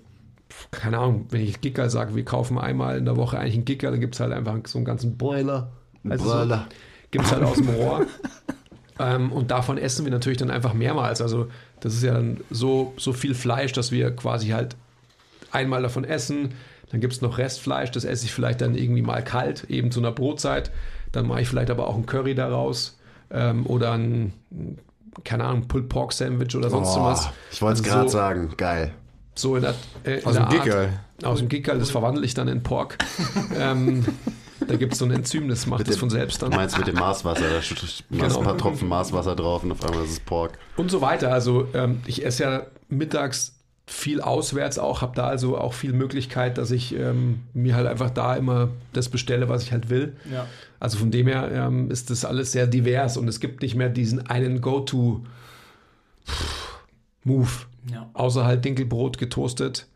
keine 0.70 0.98
Ahnung, 0.98 1.26
wenn 1.30 1.42
ich 1.42 1.60
Gicker 1.60 1.90
sage, 1.90 2.14
wir 2.14 2.24
kaufen 2.24 2.58
einmal 2.58 2.98
in 2.98 3.04
der 3.04 3.16
Woche 3.16 3.38
eigentlich 3.38 3.54
einen 3.54 3.64
Gicker, 3.64 3.90
dann 3.90 4.00
gibt 4.00 4.14
es 4.14 4.20
halt 4.20 4.32
einfach 4.32 4.56
so 4.66 4.78
einen 4.78 4.84
ganzen 4.84 5.16
Broiler. 5.16 5.70
Also 6.08 6.24
so, 6.24 6.30
Broiler. 6.30 6.66
gibt 7.10 7.24
es 7.24 7.32
halt 7.32 7.42
aus 7.42 7.56
dem 7.56 7.68
Rohr. 7.68 8.06
ähm, 8.98 9.32
und 9.32 9.50
davon 9.50 9.78
essen 9.78 10.04
wir 10.04 10.12
natürlich 10.12 10.38
dann 10.38 10.50
einfach 10.50 10.74
mehrmals. 10.74 11.20
Also 11.20 11.48
das 11.80 11.94
ist 11.94 12.02
ja 12.02 12.14
dann 12.14 12.40
so, 12.50 12.94
so 12.96 13.12
viel 13.12 13.34
Fleisch, 13.34 13.72
dass 13.72 13.92
wir 13.92 14.10
quasi 14.10 14.48
halt 14.48 14.76
einmal 15.52 15.82
davon 15.82 16.04
essen. 16.04 16.54
Dann 16.90 17.00
gibt 17.00 17.12
es 17.12 17.20
noch 17.20 17.38
Restfleisch, 17.38 17.90
das 17.90 18.04
esse 18.04 18.24
ich 18.24 18.32
vielleicht 18.32 18.60
dann 18.62 18.74
irgendwie 18.74 19.02
mal 19.02 19.22
kalt, 19.22 19.64
eben 19.68 19.90
zu 19.90 20.00
einer 20.00 20.12
Brotzeit. 20.12 20.70
Dann 21.12 21.26
mache 21.26 21.42
ich 21.42 21.48
vielleicht 21.48 21.70
aber 21.70 21.86
auch 21.86 21.96
ein 21.96 22.06
Curry 22.06 22.34
daraus 22.34 22.98
ähm, 23.30 23.66
oder 23.66 23.92
ein, 23.92 24.32
keine 25.24 25.44
Ahnung, 25.44 25.68
Pulled 25.68 25.88
Pork 25.88 26.12
Sandwich 26.12 26.54
oder 26.56 26.70
sonst 26.70 26.96
Oh, 26.96 27.04
was. 27.04 27.28
ich 27.52 27.60
wollte 27.62 27.80
es 27.80 27.86
Also 27.86 27.94
gerade 27.96 28.08
so, 28.08 28.12
sagen. 28.16 28.54
Geil. 28.56 28.92
So 29.34 29.56
in 29.56 29.62
der, 29.62 29.74
äh, 30.04 30.18
in 30.20 30.26
Aus 30.26 30.34
dem 30.34 30.34
der 30.34 30.42
Art- 30.42 30.64
Gickerl. 30.64 31.00
Aus 31.22 31.38
dem 31.38 31.48
Gickerl, 31.48 31.78
das 31.78 31.90
verwandle 31.90 32.24
ich 32.24 32.34
dann 32.34 32.48
in 32.48 32.62
Pork. 32.62 32.98
ähm, 33.58 34.04
da 34.66 34.76
gibt 34.76 34.92
es 34.94 34.98
so 34.98 35.04
ein 35.04 35.10
Enzym, 35.12 35.48
das 35.48 35.66
macht 35.66 35.78
Mit 35.80 35.88
das 35.88 35.96
dem- 35.96 36.00
von 36.00 36.10
selbst 36.10 36.42
dann. 36.42 36.50
Du 36.50 36.56
meinst 36.56 36.76
mit 36.78 36.86
dem 36.86 36.96
Maßwasser, 36.96 37.48
da 37.48 37.62
schüttest 37.62 38.04
du 38.10 38.18
Genau. 38.18 38.38
ein 38.38 38.44
paar 38.44 38.58
Tropfen 38.58 38.88
Maßwasser 38.88 39.34
drauf 39.36 39.62
und 39.62 39.72
auf 39.72 39.84
einmal 39.84 40.04
ist 40.04 40.10
es 40.12 40.20
Pork. 40.20 40.58
Und 40.76 40.90
so 40.90 41.00
weiter. 41.00 41.32
Also 41.32 41.68
ähm, 41.74 42.00
ich 42.06 42.24
esse 42.24 42.42
ja 42.44 42.62
mittags 42.88 43.54
viel 43.90 44.20
auswärts 44.20 44.78
auch, 44.78 45.00
habe 45.00 45.16
da 45.16 45.26
also 45.28 45.56
auch 45.56 45.72
viel 45.72 45.94
Möglichkeit, 45.94 46.58
dass 46.58 46.70
ich 46.70 46.94
ähm, 46.94 47.40
mir 47.54 47.74
halt 47.74 47.86
einfach 47.86 48.10
da 48.10 48.36
immer 48.36 48.68
das 48.92 49.08
bestelle, 49.08 49.48
was 49.48 49.62
ich 49.62 49.72
halt 49.72 49.88
will. 49.88 50.14
Ja. 50.30 50.46
Also 50.78 50.98
von 50.98 51.10
dem 51.10 51.26
her 51.26 51.50
ähm, 51.50 51.90
ist 51.90 52.10
das 52.10 52.26
alles 52.26 52.52
sehr 52.52 52.66
divers 52.66 53.16
und 53.16 53.26
es 53.28 53.40
gibt 53.40 53.62
nicht 53.62 53.74
mehr 53.76 53.88
diesen 53.88 54.26
einen 54.26 54.60
Go-To-Move, 54.60 55.24
Ja. 57.90 58.10
außer 58.12 58.44
halt 58.44 58.62
Dinkelbrot 58.64 59.16
getoastet 59.16 59.86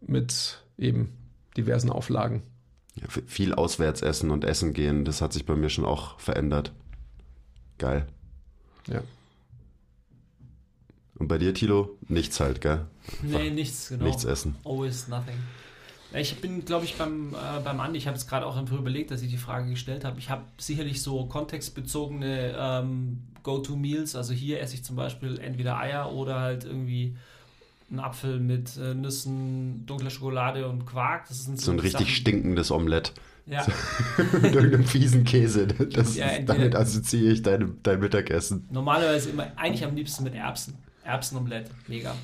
mit 0.00 0.62
eben 0.78 1.12
diversen 1.56 1.90
Auflagen. 1.90 2.42
Ja, 2.94 3.08
viel 3.26 3.54
auswärts 3.54 4.02
essen 4.02 4.30
und 4.30 4.44
essen 4.44 4.72
gehen, 4.72 5.04
das 5.04 5.20
hat 5.20 5.32
sich 5.32 5.44
bei 5.46 5.56
mir 5.56 5.68
schon 5.68 5.84
auch 5.84 6.18
verändert. 6.20 6.72
Geil. 7.78 8.06
Ja. 8.86 9.02
Und 11.18 11.28
bei 11.28 11.38
dir, 11.38 11.52
Tilo? 11.54 11.96
Nichts 12.08 12.38
halt, 12.40 12.60
gell? 12.60 12.86
Nee, 13.22 13.50
nichts, 13.50 13.88
genau. 13.88 14.04
Nichts 14.04 14.24
essen. 14.24 14.56
Always 14.64 15.08
nothing. 15.08 15.36
Ich 16.14 16.36
bin, 16.40 16.64
glaube 16.64 16.84
ich, 16.84 16.96
beim, 16.96 17.34
äh, 17.34 17.60
beim 17.62 17.80
Andi, 17.80 17.98
ich 17.98 18.06
habe 18.06 18.16
es 18.16 18.26
gerade 18.26 18.46
auch 18.46 18.56
einfach 18.56 18.78
überlegt, 18.78 19.10
dass 19.10 19.22
ich 19.22 19.30
die 19.30 19.36
Frage 19.36 19.68
gestellt 19.70 20.04
habe. 20.04 20.18
Ich 20.18 20.30
habe 20.30 20.42
sicherlich 20.56 21.02
so 21.02 21.26
kontextbezogene 21.26 22.54
ähm, 22.58 23.22
Go-To-Meals. 23.42 24.14
Also 24.16 24.32
hier 24.32 24.60
esse 24.60 24.74
ich 24.74 24.84
zum 24.84 24.96
Beispiel 24.96 25.38
entweder 25.38 25.78
Eier 25.78 26.12
oder 26.12 26.40
halt 26.40 26.64
irgendwie 26.64 27.16
einen 27.90 28.00
Apfel 28.00 28.40
mit 28.40 28.76
äh, 28.76 28.94
Nüssen, 28.94 29.84
dunkler 29.86 30.10
Schokolade 30.10 30.68
und 30.68 30.86
Quark. 30.86 31.28
Das 31.28 31.44
sind 31.44 31.60
So 31.60 31.72
ein 31.72 31.76
die 31.76 31.82
richtig 31.82 32.00
Sachen- 32.06 32.14
stinkendes 32.14 32.70
Omelett. 32.70 33.12
Ja, 33.48 33.64
Mit 34.42 34.54
irgendeinem 34.56 34.84
fiesen 34.84 35.22
Käse. 35.22 35.68
Das 35.68 36.16
Ja, 36.16 36.26
ist, 36.30 36.48
damit 36.48 36.74
assoziiere 36.74 37.32
ich 37.32 37.42
deine, 37.42 37.68
dein 37.84 38.00
Mittagessen. 38.00 38.66
normalerweise 38.72 39.30
immer, 39.30 39.46
eigentlich 39.54 39.84
am 39.84 39.94
liebsten 39.94 40.24
mit 40.24 40.34
Erbsen. 40.34 40.74
Erbsenomelett, 41.04 41.70
mega. 41.86 42.16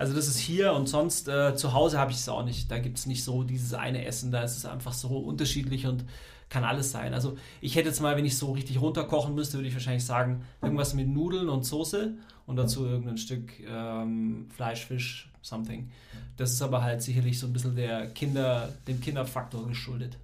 Also 0.00 0.14
das 0.14 0.28
ist 0.28 0.38
hier 0.38 0.72
und 0.72 0.88
sonst 0.88 1.28
äh, 1.28 1.54
zu 1.54 1.74
Hause 1.74 1.98
habe 1.98 2.10
ich 2.10 2.16
es 2.16 2.28
auch 2.30 2.42
nicht. 2.42 2.70
Da 2.70 2.78
gibt 2.78 2.96
es 2.96 3.04
nicht 3.04 3.22
so 3.22 3.42
dieses 3.42 3.74
eine 3.74 4.06
Essen, 4.06 4.32
da 4.32 4.42
ist 4.42 4.56
es 4.56 4.64
einfach 4.64 4.94
so 4.94 5.08
unterschiedlich 5.18 5.86
und 5.86 6.06
kann 6.48 6.64
alles 6.64 6.90
sein. 6.90 7.12
Also 7.12 7.36
ich 7.60 7.76
hätte 7.76 7.88
jetzt 7.88 8.00
mal, 8.00 8.16
wenn 8.16 8.24
ich 8.24 8.38
so 8.38 8.52
richtig 8.52 8.80
runterkochen 8.80 9.34
müsste, 9.34 9.58
würde 9.58 9.68
ich 9.68 9.74
wahrscheinlich 9.74 10.06
sagen, 10.06 10.42
irgendwas 10.62 10.94
mit 10.94 11.06
Nudeln 11.06 11.50
und 11.50 11.66
Soße 11.66 12.14
und 12.46 12.56
dazu 12.56 12.86
irgendein 12.86 13.18
Stück 13.18 13.52
ähm, 13.60 14.46
Fleisch, 14.56 14.86
Fisch, 14.86 15.30
something. 15.42 15.90
Das 16.38 16.50
ist 16.50 16.62
aber 16.62 16.82
halt 16.82 17.02
sicherlich 17.02 17.38
so 17.38 17.46
ein 17.46 17.52
bisschen 17.52 17.76
der 17.76 18.06
Kinder, 18.06 18.72
dem 18.88 19.02
Kinderfaktor 19.02 19.68
geschuldet. 19.68 20.16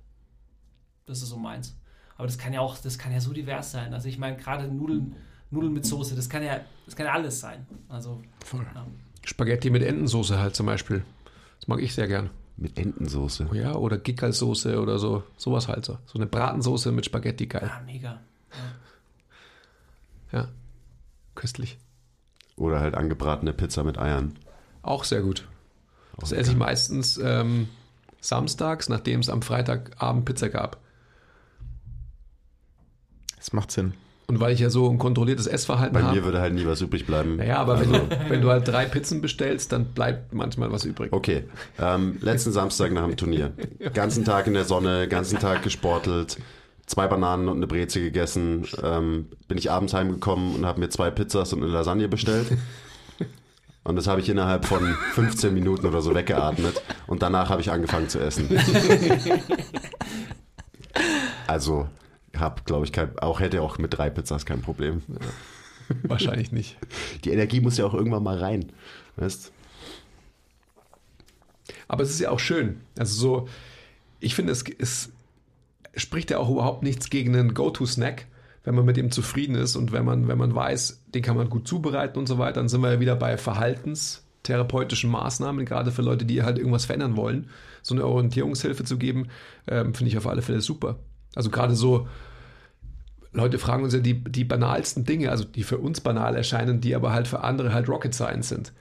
Das 1.05 1.21
ist 1.21 1.29
so 1.29 1.37
meins. 1.37 1.77
Aber 2.17 2.27
das 2.27 2.39
kann 2.39 2.55
ja 2.55 2.61
auch, 2.61 2.79
das 2.79 2.97
kann 2.97 3.13
ja 3.13 3.21
so 3.21 3.35
divers 3.35 3.73
sein. 3.73 3.93
Also 3.93 4.09
ich 4.09 4.17
meine, 4.17 4.39
gerade 4.39 4.69
Nudeln, 4.69 5.17
Nudeln 5.51 5.75
mit 5.75 5.85
Soße, 5.85 6.17
das 6.17 6.31
kann 6.31 6.43
ja, 6.43 6.61
das 6.87 6.97
kann 6.97 7.05
ja 7.05 7.13
alles 7.13 7.41
sein. 7.41 7.67
Also 7.91 8.23
Voll. 8.43 8.65
ja. 8.75 8.87
Spaghetti 9.27 9.71
mit 9.71 9.83
Entensoße 9.83 10.39
halt 10.39 10.55
zum 10.55 10.67
Beispiel. 10.67 11.05
Das 11.59 11.69
mag 11.69 11.81
ich 11.81 11.95
sehr 11.95 12.07
gern. 12.09 12.31
Mit 12.57 12.79
Entensoße. 12.79 13.49
Oh 13.51 13.55
ja, 13.55 13.75
oder 13.75 13.99
Gickerlsoße 13.99 14.81
oder 14.81 14.99
so. 14.99 15.25
Sowas 15.37 15.69
halt 15.69 15.85
so. 15.85 15.99
So 16.07 16.15
eine 16.15 16.27
Bratensoße 16.27 16.93
mit 16.93 17.05
Spaghetti, 17.05 17.47
geil. 17.47 17.67
ja, 17.71 17.83
mega. 17.85 18.21
Ja. 20.33 20.49
Köstlich. 21.35 21.77
Oder 22.57 22.81
halt 22.81 22.95
angebratene 22.95 23.53
Pizza 23.53 23.85
mit 23.85 23.99
Eiern. 23.99 24.39
Auch 24.83 25.05
sehr 25.05 25.21
gut. 25.21 25.47
Das 26.19 26.33
esse 26.33 26.53
ich 26.53 26.57
meistens 26.57 27.19
ähm, 27.19 27.69
samstags, 28.21 28.89
nachdem 28.89 29.21
es 29.21 29.29
am 29.29 29.43
Freitagabend 29.43 30.25
Pizza 30.25 30.49
gab. 30.49 30.79
Das 33.37 33.53
macht 33.53 33.71
Sinn. 33.71 33.93
Und 34.29 34.41
weil 34.41 34.53
ich 34.53 34.61
ja 34.61 34.71
so 34.71 34.91
ein 34.91 34.99
kontrolliertes 34.99 35.47
Essverhalten 35.47 35.95
Bei 35.95 36.03
habe. 36.03 36.17
mir 36.17 36.25
würde 36.25 36.41
halt 36.41 36.53
nie 36.53 36.67
was 36.67 36.81
übrig 36.81 37.07
bleiben. 37.07 37.37
Naja, 37.37 37.59
aber 37.59 37.79
wenn, 37.81 37.93
du, 37.93 38.01
wenn 38.29 38.41
du 38.41 38.51
halt 38.51 38.67
drei 38.67 38.85
Pizzen 38.85 39.21
bestellst, 39.21 39.71
dann 39.71 39.85
bleibt 39.87 40.35
manchmal 40.35 40.73
was 40.73 40.85
übrig. 40.85 41.13
Okay, 41.13 41.45
ähm, 41.79 42.19
letzten 42.21 42.51
Samstag 42.51 42.91
nach 42.93 43.07
dem 43.07 43.17
Turnier. 43.17 43.53
Ganzen 43.95 44.25
Tag 44.25 44.49
in 44.49 44.55
der 44.55 44.65
Sonne, 44.65 45.07
ganzen 45.07 45.39
Tag 45.39 45.63
gesportelt, 45.63 46.39
zwei 46.87 47.07
Bananen 47.07 47.49
und 47.49 47.59
eine 47.59 47.69
Breze 47.69 48.01
gegessen. 48.01 48.67
Ähm, 48.83 49.27
bin 49.47 49.59
ich 49.59 49.71
abends 49.71 49.95
heimgekommen 49.95 50.57
und 50.57 50.67
habe 50.67 50.81
mir 50.81 50.89
zwei 50.89 51.11
Pizzas 51.11 51.53
und 51.53 51.63
eine 51.63 51.71
Lasagne 51.71 52.09
bestellt. 52.09 52.49
Und 53.85 53.95
das 53.95 54.09
habe 54.09 54.21
ich 54.21 54.29
innerhalb 54.29 54.65
von 54.65 54.83
15 55.13 55.55
Minuten 55.55 55.87
oder 55.87 56.03
so 56.03 56.13
weggeatmet. 56.13 56.83
Und 57.07 57.23
danach 57.23 57.51
habe 57.51 57.61
ich 57.61 57.71
angefangen 57.71 58.09
zu 58.09 58.19
essen. 58.19 58.49
Also, 61.47 61.87
habe, 62.41 62.63
glaube 62.65 62.85
ich, 62.85 62.93
kein, 62.93 63.19
auch 63.19 63.41
hätte 63.41 63.63
auch 63.63 63.79
mit 63.79 63.97
drei 63.97 64.11
Pizzas 64.11 64.47
kein 64.47 64.63
Problem. 64.63 65.03
Wahrscheinlich 66.03 66.53
nicht. 66.53 66.77
Die 67.25 67.31
Energie 67.31 67.61
muss 67.61 67.79
ja 67.79 67.87
auch 67.87 67.95
irgendwann 67.95 68.23
mal 68.23 68.39
rein. 68.39 68.73
Weißt? 69.17 69.53
Aber 71.89 72.03
es 72.03 72.11
ist 72.11 72.21
ja 72.21 72.31
auch 72.31 72.41
schön. 72.41 72.81
Also 72.99 73.19
so, 73.19 73.49
ich 74.21 74.35
finde, 74.35 74.53
es, 74.53 74.65
es 74.79 75.13
spricht 75.97 76.31
ja 76.31 76.39
auch 76.39 76.51
überhaupt 76.51 76.83
nichts 76.83 77.11
gegen 77.11 77.35
einen 77.35 77.55
Go-To-Snack, 77.55 78.27
wenn 78.65 78.75
man 78.75 78.85
mit 78.85 78.99
ihm 78.99 79.11
zufrieden 79.11 79.55
ist 79.55 79.77
und 79.77 79.93
wenn 79.93 80.05
man, 80.05 80.29
wenn 80.29 80.39
man 80.39 80.55
weiß, 80.55 81.05
den 81.15 81.23
kann 81.23 81.37
man 81.37 81.49
gut 81.49 81.69
zubereiten 81.69 82.19
und 82.19 82.27
so 82.27 82.39
weiter, 82.39 82.61
dann 82.61 82.69
sind 82.69 82.81
wir 82.81 82.93
ja 82.93 83.01
wieder 83.01 83.17
bei 83.17 83.39
verhaltenstherapeutischen 83.39 85.11
Maßnahmen, 85.11 85.65
gerade 85.65 85.93
für 85.93 86.03
Leute, 86.03 86.25
die 86.25 86.43
halt 86.43 86.59
irgendwas 86.59 86.85
verändern 86.85 87.17
wollen. 87.17 87.49
So 87.83 87.95
eine 87.95 88.05
Orientierungshilfe 88.05 88.83
zu 88.83 88.99
geben, 88.99 89.29
ähm, 89.69 89.95
finde 89.95 90.11
ich 90.11 90.19
auf 90.19 90.27
alle 90.27 90.43
Fälle 90.43 90.61
super. 90.61 90.99
Also 91.37 91.51
gerade 91.51 91.77
so, 91.77 92.09
Leute 93.33 93.59
fragen 93.59 93.85
uns 93.85 93.93
ja 93.95 94.01
die, 94.01 94.25
die 94.25 94.45
banalsten 94.45 95.05
Dinge, 95.05 95.31
also 95.31 95.45
die 95.45 95.63
für 95.63 95.79
uns 95.79 96.01
banal 96.01 96.35
erscheinen, 96.35 96.81
die 96.81 96.97
aber 96.97 97.13
halt 97.13 97.29
für 97.29 97.45
andere 97.45 97.73
halt 97.73 97.89
Rocket 97.89 98.15
Science 98.15 98.49
sind. 98.49 98.73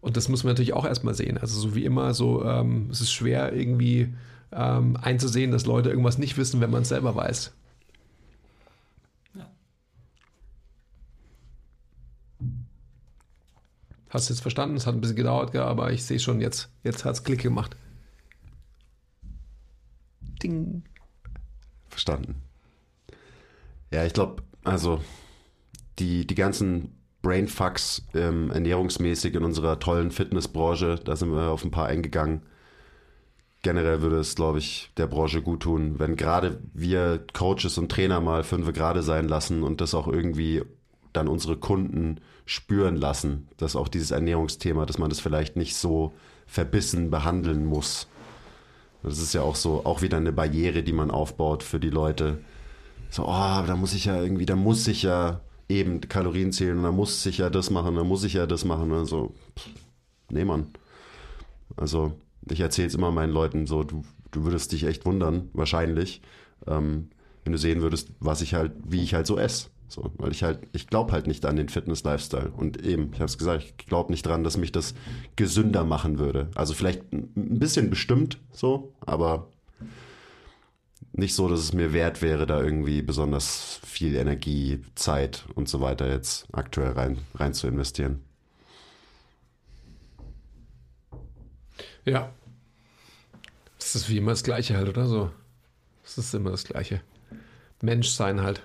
Und 0.00 0.16
das 0.16 0.28
muss 0.30 0.44
man 0.44 0.52
natürlich 0.52 0.72
auch 0.72 0.86
erstmal 0.86 1.14
sehen. 1.14 1.36
Also 1.36 1.60
so 1.60 1.74
wie 1.74 1.84
immer, 1.84 2.14
so 2.14 2.44
ähm, 2.44 2.88
es 2.90 3.02
ist 3.02 3.12
schwer 3.12 3.52
irgendwie 3.52 4.14
ähm, 4.52 4.96
einzusehen, 5.02 5.50
dass 5.50 5.66
Leute 5.66 5.90
irgendwas 5.90 6.16
nicht 6.16 6.38
wissen, 6.38 6.60
wenn 6.60 6.70
man 6.70 6.82
es 6.82 6.88
selber 6.88 7.14
weiß. 7.14 7.52
Hast 14.10 14.28
du 14.28 14.34
jetzt 14.34 14.42
verstanden? 14.42 14.76
Es 14.76 14.86
hat 14.86 14.94
ein 14.94 15.00
bisschen 15.00 15.16
gedauert, 15.16 15.54
aber 15.54 15.92
ich 15.92 16.04
sehe 16.04 16.18
schon 16.18 16.40
jetzt. 16.40 16.68
Jetzt 16.82 17.04
hat 17.04 17.14
es 17.14 17.24
Klick 17.24 17.42
gemacht. 17.42 17.76
Ding. 20.42 20.82
Verstanden. 21.90 22.36
Ja, 23.90 24.04
ich 24.04 24.12
glaube, 24.12 24.42
also 24.64 25.00
die, 25.98 26.26
die 26.26 26.34
ganzen 26.34 26.96
Brainfucks 27.22 28.02
ähm, 28.14 28.50
ernährungsmäßig 28.50 29.34
in 29.34 29.44
unserer 29.44 29.78
tollen 29.78 30.10
Fitnessbranche, 30.10 31.00
da 31.04 31.16
sind 31.16 31.32
wir 31.32 31.50
auf 31.50 31.64
ein 31.64 31.70
paar 31.70 31.86
eingegangen. 31.86 32.42
Generell 33.62 34.00
würde 34.00 34.18
es, 34.18 34.34
glaube 34.34 34.58
ich, 34.58 34.90
der 34.96 35.06
Branche 35.06 35.42
gut 35.42 35.60
tun, 35.60 35.98
wenn 35.98 36.16
gerade 36.16 36.60
wir 36.72 37.22
Coaches 37.34 37.76
und 37.76 37.92
Trainer 37.92 38.20
mal 38.20 38.42
fünf 38.42 38.72
gerade 38.72 39.02
sein 39.02 39.28
lassen 39.28 39.62
und 39.62 39.82
das 39.82 39.92
auch 39.92 40.08
irgendwie 40.08 40.62
dann 41.12 41.28
unsere 41.28 41.56
Kunden 41.56 42.20
spüren 42.46 42.96
lassen, 42.96 43.48
dass 43.58 43.76
auch 43.76 43.88
dieses 43.88 44.12
Ernährungsthema, 44.12 44.86
dass 44.86 44.98
man 44.98 45.10
das 45.10 45.20
vielleicht 45.20 45.56
nicht 45.56 45.76
so 45.76 46.14
verbissen 46.46 47.10
behandeln 47.10 47.66
muss. 47.66 48.08
Das 49.02 49.18
ist 49.18 49.32
ja 49.32 49.42
auch 49.42 49.56
so, 49.56 49.84
auch 49.84 50.02
wieder 50.02 50.18
eine 50.18 50.32
Barriere, 50.32 50.82
die 50.82 50.92
man 50.92 51.10
aufbaut 51.10 51.62
für 51.62 51.80
die 51.80 51.90
Leute. 51.90 52.38
So, 53.10 53.24
oh, 53.24 53.62
da 53.66 53.76
muss 53.76 53.94
ich 53.94 54.04
ja 54.04 54.20
irgendwie, 54.22 54.46
da 54.46 54.56
muss 54.56 54.86
ich 54.86 55.02
ja 55.02 55.40
eben 55.68 56.00
Kalorien 56.00 56.52
zählen 56.52 56.76
und 56.76 56.84
da 56.84 56.92
muss 56.92 57.24
ich 57.26 57.38
ja 57.38 57.48
das 57.50 57.70
machen, 57.70 57.96
da 57.96 58.04
muss 58.04 58.24
ich 58.24 58.34
ja 58.34 58.46
das 58.46 58.64
machen. 58.64 58.92
Also, 58.92 59.32
pff, 59.58 59.68
nee, 60.30 60.44
Mann. 60.44 60.66
Also, 61.76 62.12
ich 62.48 62.60
erzähle 62.60 62.88
es 62.88 62.94
immer 62.94 63.10
meinen 63.10 63.32
Leuten 63.32 63.66
so, 63.66 63.84
du, 63.84 64.04
du 64.30 64.44
würdest 64.44 64.72
dich 64.72 64.84
echt 64.84 65.06
wundern, 65.06 65.48
wahrscheinlich, 65.52 66.20
ähm, 66.66 67.08
wenn 67.44 67.52
du 67.52 67.58
sehen 67.58 67.80
würdest, 67.80 68.10
was 68.20 68.42
ich 68.42 68.54
halt, 68.54 68.72
wie 68.84 69.02
ich 69.02 69.14
halt 69.14 69.26
so 69.26 69.38
esse. 69.38 69.68
So, 69.90 70.12
weil 70.18 70.30
ich 70.30 70.44
halt, 70.44 70.60
ich 70.72 70.86
glaube 70.86 71.10
halt 71.10 71.26
nicht 71.26 71.44
an 71.44 71.56
den 71.56 71.68
Fitness-Lifestyle. 71.68 72.52
Und 72.56 72.80
eben, 72.80 73.10
ich 73.12 73.18
habe 73.18 73.24
es 73.24 73.38
gesagt, 73.38 73.64
ich 73.64 73.86
glaube 73.86 74.12
nicht 74.12 74.24
dran, 74.24 74.44
dass 74.44 74.56
mich 74.56 74.70
das 74.70 74.94
gesünder 75.34 75.84
machen 75.84 76.20
würde. 76.20 76.48
Also 76.54 76.74
vielleicht 76.74 77.12
ein 77.12 77.58
bisschen 77.58 77.90
bestimmt 77.90 78.38
so, 78.52 78.92
aber 79.00 79.48
nicht 81.12 81.34
so, 81.34 81.48
dass 81.48 81.58
es 81.58 81.72
mir 81.72 81.92
wert 81.92 82.22
wäre, 82.22 82.46
da 82.46 82.62
irgendwie 82.62 83.02
besonders 83.02 83.80
viel 83.84 84.14
Energie, 84.14 84.80
Zeit 84.94 85.44
und 85.56 85.68
so 85.68 85.80
weiter 85.80 86.08
jetzt 86.08 86.46
aktuell 86.52 86.92
rein, 86.92 87.18
rein 87.34 87.52
zu 87.52 87.66
investieren. 87.66 88.20
Ja. 92.04 92.32
Das 93.80 93.96
ist 93.96 94.08
wie 94.08 94.18
immer 94.18 94.30
das 94.30 94.44
Gleiche 94.44 94.76
halt, 94.76 94.88
oder 94.88 95.06
so? 95.06 95.32
Das 96.04 96.16
ist 96.16 96.32
immer 96.32 96.52
das 96.52 96.62
Gleiche. 96.62 97.00
Menschsein 97.82 98.40
halt. 98.40 98.62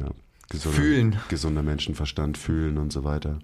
Ja, 0.00 0.10
gesunder, 0.48 0.78
Fühlen. 0.78 1.20
Gesunder 1.28 1.62
Menschenverstand, 1.62 2.38
fühlen 2.38 2.78
und 2.78 2.92
so 2.92 3.04
weiter. 3.04 3.38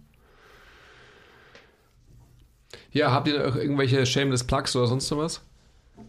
Ja, 2.92 3.12
habt 3.12 3.28
ihr 3.28 3.46
noch 3.46 3.56
irgendwelche 3.56 4.04
Shameless 4.06 4.44
Plugs 4.44 4.74
oder 4.76 4.86
sonst 4.86 5.10
was? 5.16 5.42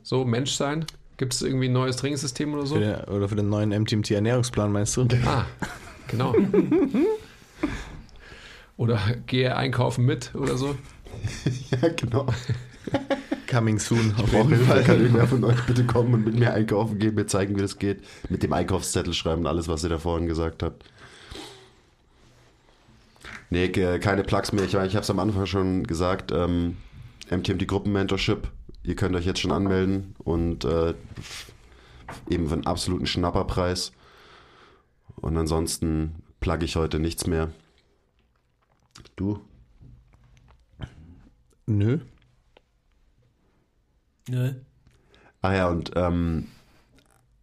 So, 0.04 0.26
Menschsein? 0.26 0.86
Gibt 1.18 1.34
es 1.34 1.42
irgendwie 1.42 1.68
ein 1.68 1.74
neues 1.74 1.98
Trainingssystem 1.98 2.54
oder 2.54 2.66
so? 2.66 2.76
Für 2.76 2.82
den, 2.82 2.96
oder 3.14 3.28
für 3.28 3.36
den 3.36 3.50
neuen 3.50 3.70
MTMT 3.70 4.12
Ernährungsplan 4.12 4.72
meinst 4.72 4.96
du? 4.96 5.08
Ah, 5.26 5.46
genau. 6.08 6.34
oder 8.78 9.00
gehe 9.28 9.56
einkaufen 9.56 10.06
mit 10.06 10.34
oder 10.34 10.58
so. 10.58 10.78
ja, 11.72 11.90
genau. 11.90 12.28
Coming 13.50 13.80
soon 13.80 14.14
auf 14.16 14.32
jeden 14.32 14.64
Fall 14.66 14.84
kann 14.84 15.02
irgendwer 15.02 15.28
von 15.28 15.44
euch 15.44 15.60
bitte 15.66 15.84
kommen 15.86 16.14
und 16.14 16.26
mit 16.26 16.36
mir 16.36 16.54
einkaufen 16.54 17.00
gehen, 17.00 17.16
mir 17.16 17.26
zeigen, 17.26 17.56
wie 17.56 17.62
das 17.62 17.80
geht. 17.80 18.04
Mit 18.30 18.44
dem 18.44 18.54
Einkaufszettel 18.54 19.14
schreiben, 19.14 19.48
alles, 19.48 19.68
was 19.68 19.84
ihr 19.84 19.90
da 19.90 19.98
vorhin 19.98 20.28
gesagt 20.28 20.62
habt. 20.62 20.84
Nee, 23.50 23.70
ge- 23.70 24.00
keine 24.00 24.24
Plugs 24.24 24.52
mehr. 24.52 24.64
Ich, 24.66 24.74
ich 24.76 24.96
habe 24.96 25.00
es 25.00 25.10
am 25.10 25.20
Anfang 25.20 25.46
schon 25.48 25.84
gesagt. 25.86 26.32
Ähm, 26.32 26.78
MTMT 27.32 27.68
Gruppenmentorship. 27.68 28.50
Ihr 28.84 28.96
könnt 28.96 29.16
euch 29.16 29.26
jetzt 29.26 29.40
schon 29.40 29.52
anmelden 29.52 30.16
und 30.20 30.64
äh, 30.66 30.94
eben 32.30 32.48
für 32.48 32.54
einen 32.54 32.68
absoluten 32.68 33.08
Schnapperpreis. 33.08 33.92
Und 35.16 35.36
ansonsten 35.38 36.16
plug 36.40 36.60
ich 36.62 36.76
heute 36.76 37.00
nichts 37.00 37.28
mehr. 37.28 37.50
Du? 39.16 39.40
Nö. 41.66 42.00
Nö. 44.30 44.54
Ah 45.42 45.54
ja, 45.54 45.70
und 45.70 45.92
ähm, 45.96 46.48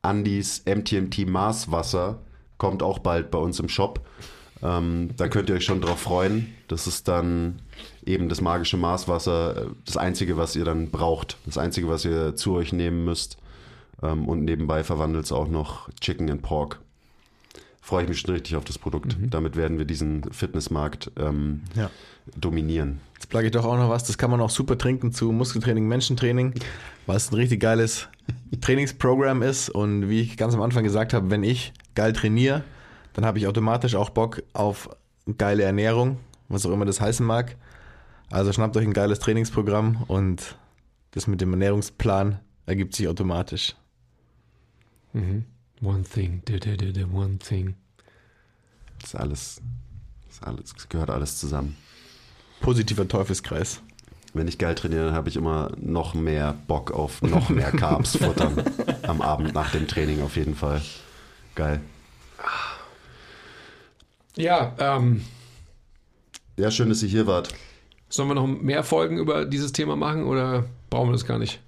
Andys 0.03 0.65
MTMT 0.67 1.27
Marswasser 1.27 2.21
kommt 2.59 2.83
auch 2.83 2.99
bald 3.01 3.31
bei 3.31 3.39
uns 3.39 3.59
im 3.59 3.69
Shop. 3.69 4.07
Ähm, 4.63 5.11
da 5.17 5.29
könnt 5.29 5.49
ihr 5.49 5.57
euch 5.57 5.65
schon 5.65 5.81
drauf 5.81 6.01
freuen. 6.01 6.55
Das 6.69 6.87
ist 6.87 7.09
dann 7.09 7.61
eben 8.05 8.29
das 8.29 8.41
magische 8.41 8.77
Marswasser, 8.77 9.57
äh, 9.57 9.67
das 9.85 9.97
Einzige, 9.97 10.37
was 10.37 10.57
ihr 10.57 10.65
dann 10.65 10.91
braucht. 10.91 11.37
Das 11.45 11.59
Einzige, 11.59 11.89
was 11.89 12.05
ihr 12.05 12.37
zu 12.37 12.55
euch 12.55 12.73
nehmen 12.73 13.05
müsst. 13.05 13.37
Ähm, 14.03 14.29
und 14.29 14.45
nebenbei 14.45 14.85
verwandelt 14.85 15.25
es 15.25 15.33
auch 15.33 15.49
noch 15.49 15.91
Chicken 16.01 16.31
and 16.31 16.43
Pork. 16.43 16.81
Freue 17.87 18.03
ich 18.03 18.09
mich 18.09 18.19
schon 18.19 18.35
richtig 18.35 18.57
auf 18.57 18.65
das 18.65 18.79
Produkt. 18.79 19.17
Damit 19.31 19.55
werden 19.55 19.79
wir 19.79 19.85
diesen 19.85 20.25
Fitnessmarkt 20.33 21.13
ähm, 21.21 21.61
Ja. 21.77 21.89
dominieren. 22.37 22.99
Jetzt 23.15 23.29
plugge 23.29 23.47
ich 23.47 23.53
doch 23.53 23.65
auch 23.65 23.77
noch 23.77 23.89
was. 23.89 24.03
Das 24.03 24.19
kann 24.19 24.29
man 24.29 24.41
auch 24.41 24.51
super 24.51 24.77
trinken 24.77 25.13
zu 25.13 25.31
Muskeltraining, 25.31 25.87
Menschentraining, 25.87 26.55
weil 27.07 27.17
es 27.17 27.31
ein 27.31 27.37
richtig 27.37 27.61
geiles 27.61 28.09
Trainingsprogramm 28.61 29.41
ist. 29.43 29.71
Und 29.71 30.09
wie 30.09 30.21
ich 30.21 30.37
ganz 30.37 30.53
am 30.53 30.63
Anfang 30.63 30.83
gesagt 30.83 31.15
habe, 31.15 31.31
wenn 31.31 31.45
ich 31.45 31.73
geil 31.95 32.13
trainiere, 32.13 32.65
dann 33.13 33.25
habe 33.25 33.39
ich 33.39 33.47
automatisch 33.47 33.95
auch 33.95 34.11
Bock 34.11 34.43
auf 34.53 34.91
geile 35.39 35.63
Ernährung, 35.63 36.19
was 36.49 36.67
auch 36.67 36.73
immer 36.73 36.87
das 36.87 37.01
heißen 37.01 37.25
mag. 37.25 37.55
Also 38.33 38.53
schnappt 38.53 38.77
euch 38.77 38.85
ein 38.85 38.95
geiles 38.95 39.21
Trainingsprogramm 39.21 40.03
und 40.09 40.57
das 41.13 41.29
mit 41.29 41.41
dem 41.41 41.53
Ernährungsplan 41.53 42.41
ergibt 42.67 42.97
sich 42.97 43.07
automatisch. 43.07 43.77
One 45.83 46.03
thing, 46.05 46.43
da, 46.47 46.57
da, 46.59 46.75
da, 46.77 46.87
da, 46.87 47.03
one 47.13 47.39
thing. 47.39 47.75
Das 49.01 49.11
ist 49.11 49.15
alles, 49.17 49.61
das, 50.27 50.37
ist 50.37 50.43
alles, 50.43 50.73
das 50.75 50.89
gehört 50.89 51.11
alles 51.11 51.39
zusammen. 51.39 51.77
Positiver 52.61 53.07
Teufelskreis. 53.07 53.83
Wenn 54.33 54.49
ich 54.49 54.59
geil 54.59 54.75
trainiere, 54.75 55.07
dann 55.07 55.15
habe 55.15 55.29
ich 55.29 55.37
immer 55.37 55.71
noch 55.79 56.15
mehr 56.15 56.55
Bock 56.67 56.91
auf 56.93 57.23
noch 57.23 57.49
mehr 57.51 57.71
Carbs 57.73 58.17
futtern. 58.17 58.63
Am 59.03 59.21
Abend 59.23 59.55
nach 59.55 59.71
dem 59.73 59.87
Training 59.87 60.23
auf 60.23 60.37
jeden 60.37 60.55
Fall. 60.55 60.83
Geil. 61.55 61.81
Ja, 64.37 64.75
ähm, 64.79 65.23
Ja, 66.57 66.71
schön, 66.71 66.89
dass 66.89 67.03
ihr 67.03 67.09
hier 67.09 67.27
wart. 67.27 67.55
sollen 68.09 68.29
wir 68.29 68.35
noch 68.35 68.47
mehr 68.47 68.83
Folgen 68.85 69.19
über 69.19 69.45
dieses 69.47 69.73
Thema 69.73 69.97
machen 69.97 70.25
oder 70.25 70.65
brauchen 70.91 71.09
wir 71.09 71.13
das 71.13 71.25
gar 71.27 71.39
nicht? 71.39 71.61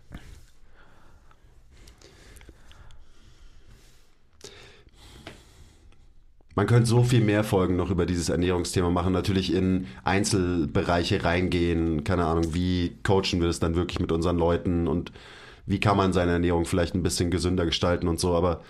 Man 6.58 6.66
könnte 6.66 6.88
so 6.88 7.04
viel 7.04 7.20
mehr 7.20 7.44
Folgen 7.44 7.76
noch 7.76 7.88
über 7.88 8.04
dieses 8.04 8.30
Ernährungsthema 8.30 8.90
machen. 8.90 9.12
Natürlich 9.12 9.54
in 9.54 9.86
Einzelbereiche 10.02 11.22
reingehen. 11.22 12.02
Keine 12.02 12.24
Ahnung, 12.24 12.52
wie 12.52 12.96
coachen 13.04 13.38
wir 13.38 13.46
das 13.46 13.60
dann 13.60 13.76
wirklich 13.76 14.00
mit 14.00 14.10
unseren 14.10 14.38
Leuten 14.38 14.88
und 14.88 15.12
wie 15.66 15.78
kann 15.78 15.96
man 15.96 16.12
seine 16.12 16.32
Ernährung 16.32 16.64
vielleicht 16.64 16.96
ein 16.96 17.04
bisschen 17.04 17.30
gesünder 17.30 17.64
gestalten 17.64 18.08
und 18.08 18.18
so. 18.18 18.34
Aber 18.34 18.62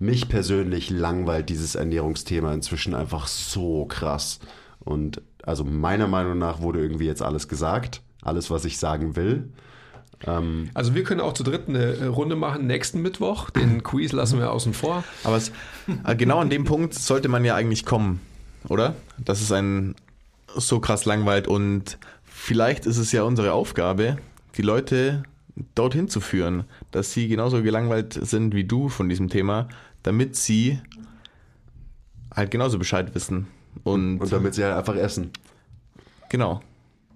mich 0.00 0.28
persönlich 0.28 0.90
langweilt 0.90 1.50
dieses 1.50 1.76
Ernährungsthema 1.76 2.52
inzwischen 2.52 2.96
einfach 2.96 3.28
so 3.28 3.84
krass. 3.84 4.40
Und 4.80 5.22
also 5.44 5.62
meiner 5.62 6.08
Meinung 6.08 6.36
nach 6.36 6.60
wurde 6.60 6.80
irgendwie 6.80 7.06
jetzt 7.06 7.22
alles 7.22 7.46
gesagt. 7.46 8.02
Alles, 8.22 8.50
was 8.50 8.64
ich 8.64 8.76
sagen 8.76 9.14
will. 9.14 9.50
Also 10.74 10.94
wir 10.94 11.02
können 11.02 11.20
auch 11.20 11.32
zu 11.32 11.42
dritt 11.42 11.68
eine 11.68 11.94
äh, 11.96 12.04
Runde 12.06 12.36
machen 12.36 12.66
nächsten 12.66 13.00
Mittwoch. 13.00 13.50
Den 13.50 13.82
Quiz 13.82 14.12
lassen 14.12 14.38
wir 14.38 14.52
außen 14.52 14.74
vor. 14.74 15.02
Aber 15.24 15.36
es, 15.36 15.50
äh, 16.04 16.14
genau 16.14 16.38
an 16.40 16.50
dem 16.50 16.64
Punkt 16.64 16.94
sollte 16.94 17.28
man 17.28 17.44
ja 17.44 17.54
eigentlich 17.54 17.86
kommen, 17.86 18.20
oder? 18.68 18.94
Dass 19.18 19.40
es 19.40 19.50
einen 19.50 19.94
so 20.54 20.80
krass 20.80 21.04
langweilt 21.04 21.48
und 21.48 21.98
vielleicht 22.24 22.84
ist 22.86 22.98
es 22.98 23.12
ja 23.12 23.22
unsere 23.22 23.52
Aufgabe, 23.52 24.18
die 24.56 24.62
Leute 24.62 25.22
dorthin 25.74 26.08
zu 26.08 26.20
führen, 26.20 26.64
dass 26.90 27.12
sie 27.12 27.28
genauso 27.28 27.62
gelangweilt 27.62 28.18
sind 28.20 28.54
wie 28.54 28.64
du 28.64 28.88
von 28.88 29.08
diesem 29.08 29.28
Thema, 29.28 29.68
damit 30.02 30.36
sie 30.36 30.80
halt 32.34 32.50
genauso 32.50 32.78
Bescheid 32.78 33.14
wissen. 33.14 33.46
Und, 33.84 34.18
Und 34.18 34.32
damit 34.32 34.54
sie 34.54 34.64
halt 34.64 34.74
einfach 34.74 34.96
essen. 34.96 35.30
genau. 36.28 36.60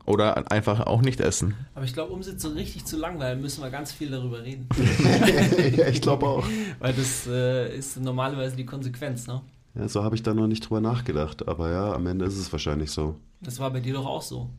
Oder 0.07 0.51
einfach 0.51 0.81
auch 0.81 1.01
nicht 1.01 1.21
essen. 1.21 1.55
Aber 1.75 1.85
ich 1.85 1.95
glaube, 1.95 2.13
um 2.13 2.23
sie 2.23 2.39
so 2.39 2.51
richtig 2.51 2.85
zu 2.85 2.99
langweilen, 2.99 3.41
müssen 3.41 3.63
wir 3.63 3.71
ganz 3.71 3.91
viel 3.91 4.11
darüber 4.11 4.43
reden. 4.43 4.69
ja, 5.77 5.87
ich 5.89 6.03
glaube 6.03 6.27
auch. 6.27 6.47
Weil 6.79 6.93
das 6.93 7.27
äh, 7.27 7.75
ist 7.75 7.99
normalerweise 7.99 8.55
die 8.55 8.67
Konsequenz, 8.67 9.27
ne? 9.27 9.41
Ja, 9.75 9.89
so 9.89 10.05
habe 10.05 10.15
ich 10.15 10.23
da 10.23 10.35
noch 10.35 10.47
nicht 10.47 10.69
drüber 10.69 10.81
nachgedacht. 10.81 11.49
Aber 11.49 11.71
ja, 11.71 11.93
am 11.95 12.07
Ende 12.07 12.27
ist 12.27 12.37
es 12.37 12.53
wahrscheinlich 12.53 12.91
so. 12.91 13.17
Das 13.41 13.59
war 13.59 13.71
bei 13.71 13.81
dir 13.81 13.95
doch 13.95 14.07
auch 14.07 14.23
so. 14.23 14.51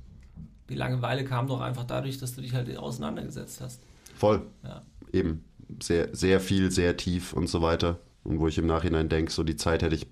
Die 0.69 0.75
Langeweile 0.75 1.23
kam 1.23 1.47
doch 1.47 1.61
einfach 1.61 1.83
dadurch, 1.83 2.17
dass 2.17 2.35
du 2.35 2.41
dich 2.41 2.53
halt 2.53 2.75
auseinandergesetzt 2.75 3.61
hast. 3.61 3.81
Voll. 4.15 4.41
Ja. 4.63 4.81
Eben. 5.13 5.43
Sehr, 5.81 6.15
sehr 6.15 6.39
viel, 6.39 6.71
sehr 6.71 6.97
tief 6.97 7.33
und 7.33 7.47
so 7.47 7.61
weiter. 7.61 7.99
Und 8.23 8.39
wo 8.39 8.47
ich 8.47 8.57
im 8.57 8.65
Nachhinein 8.65 9.09
denke, 9.09 9.31
so 9.31 9.43
die 9.43 9.55
Zeit 9.55 9.83
hätte 9.83 9.95
ich 9.95 10.07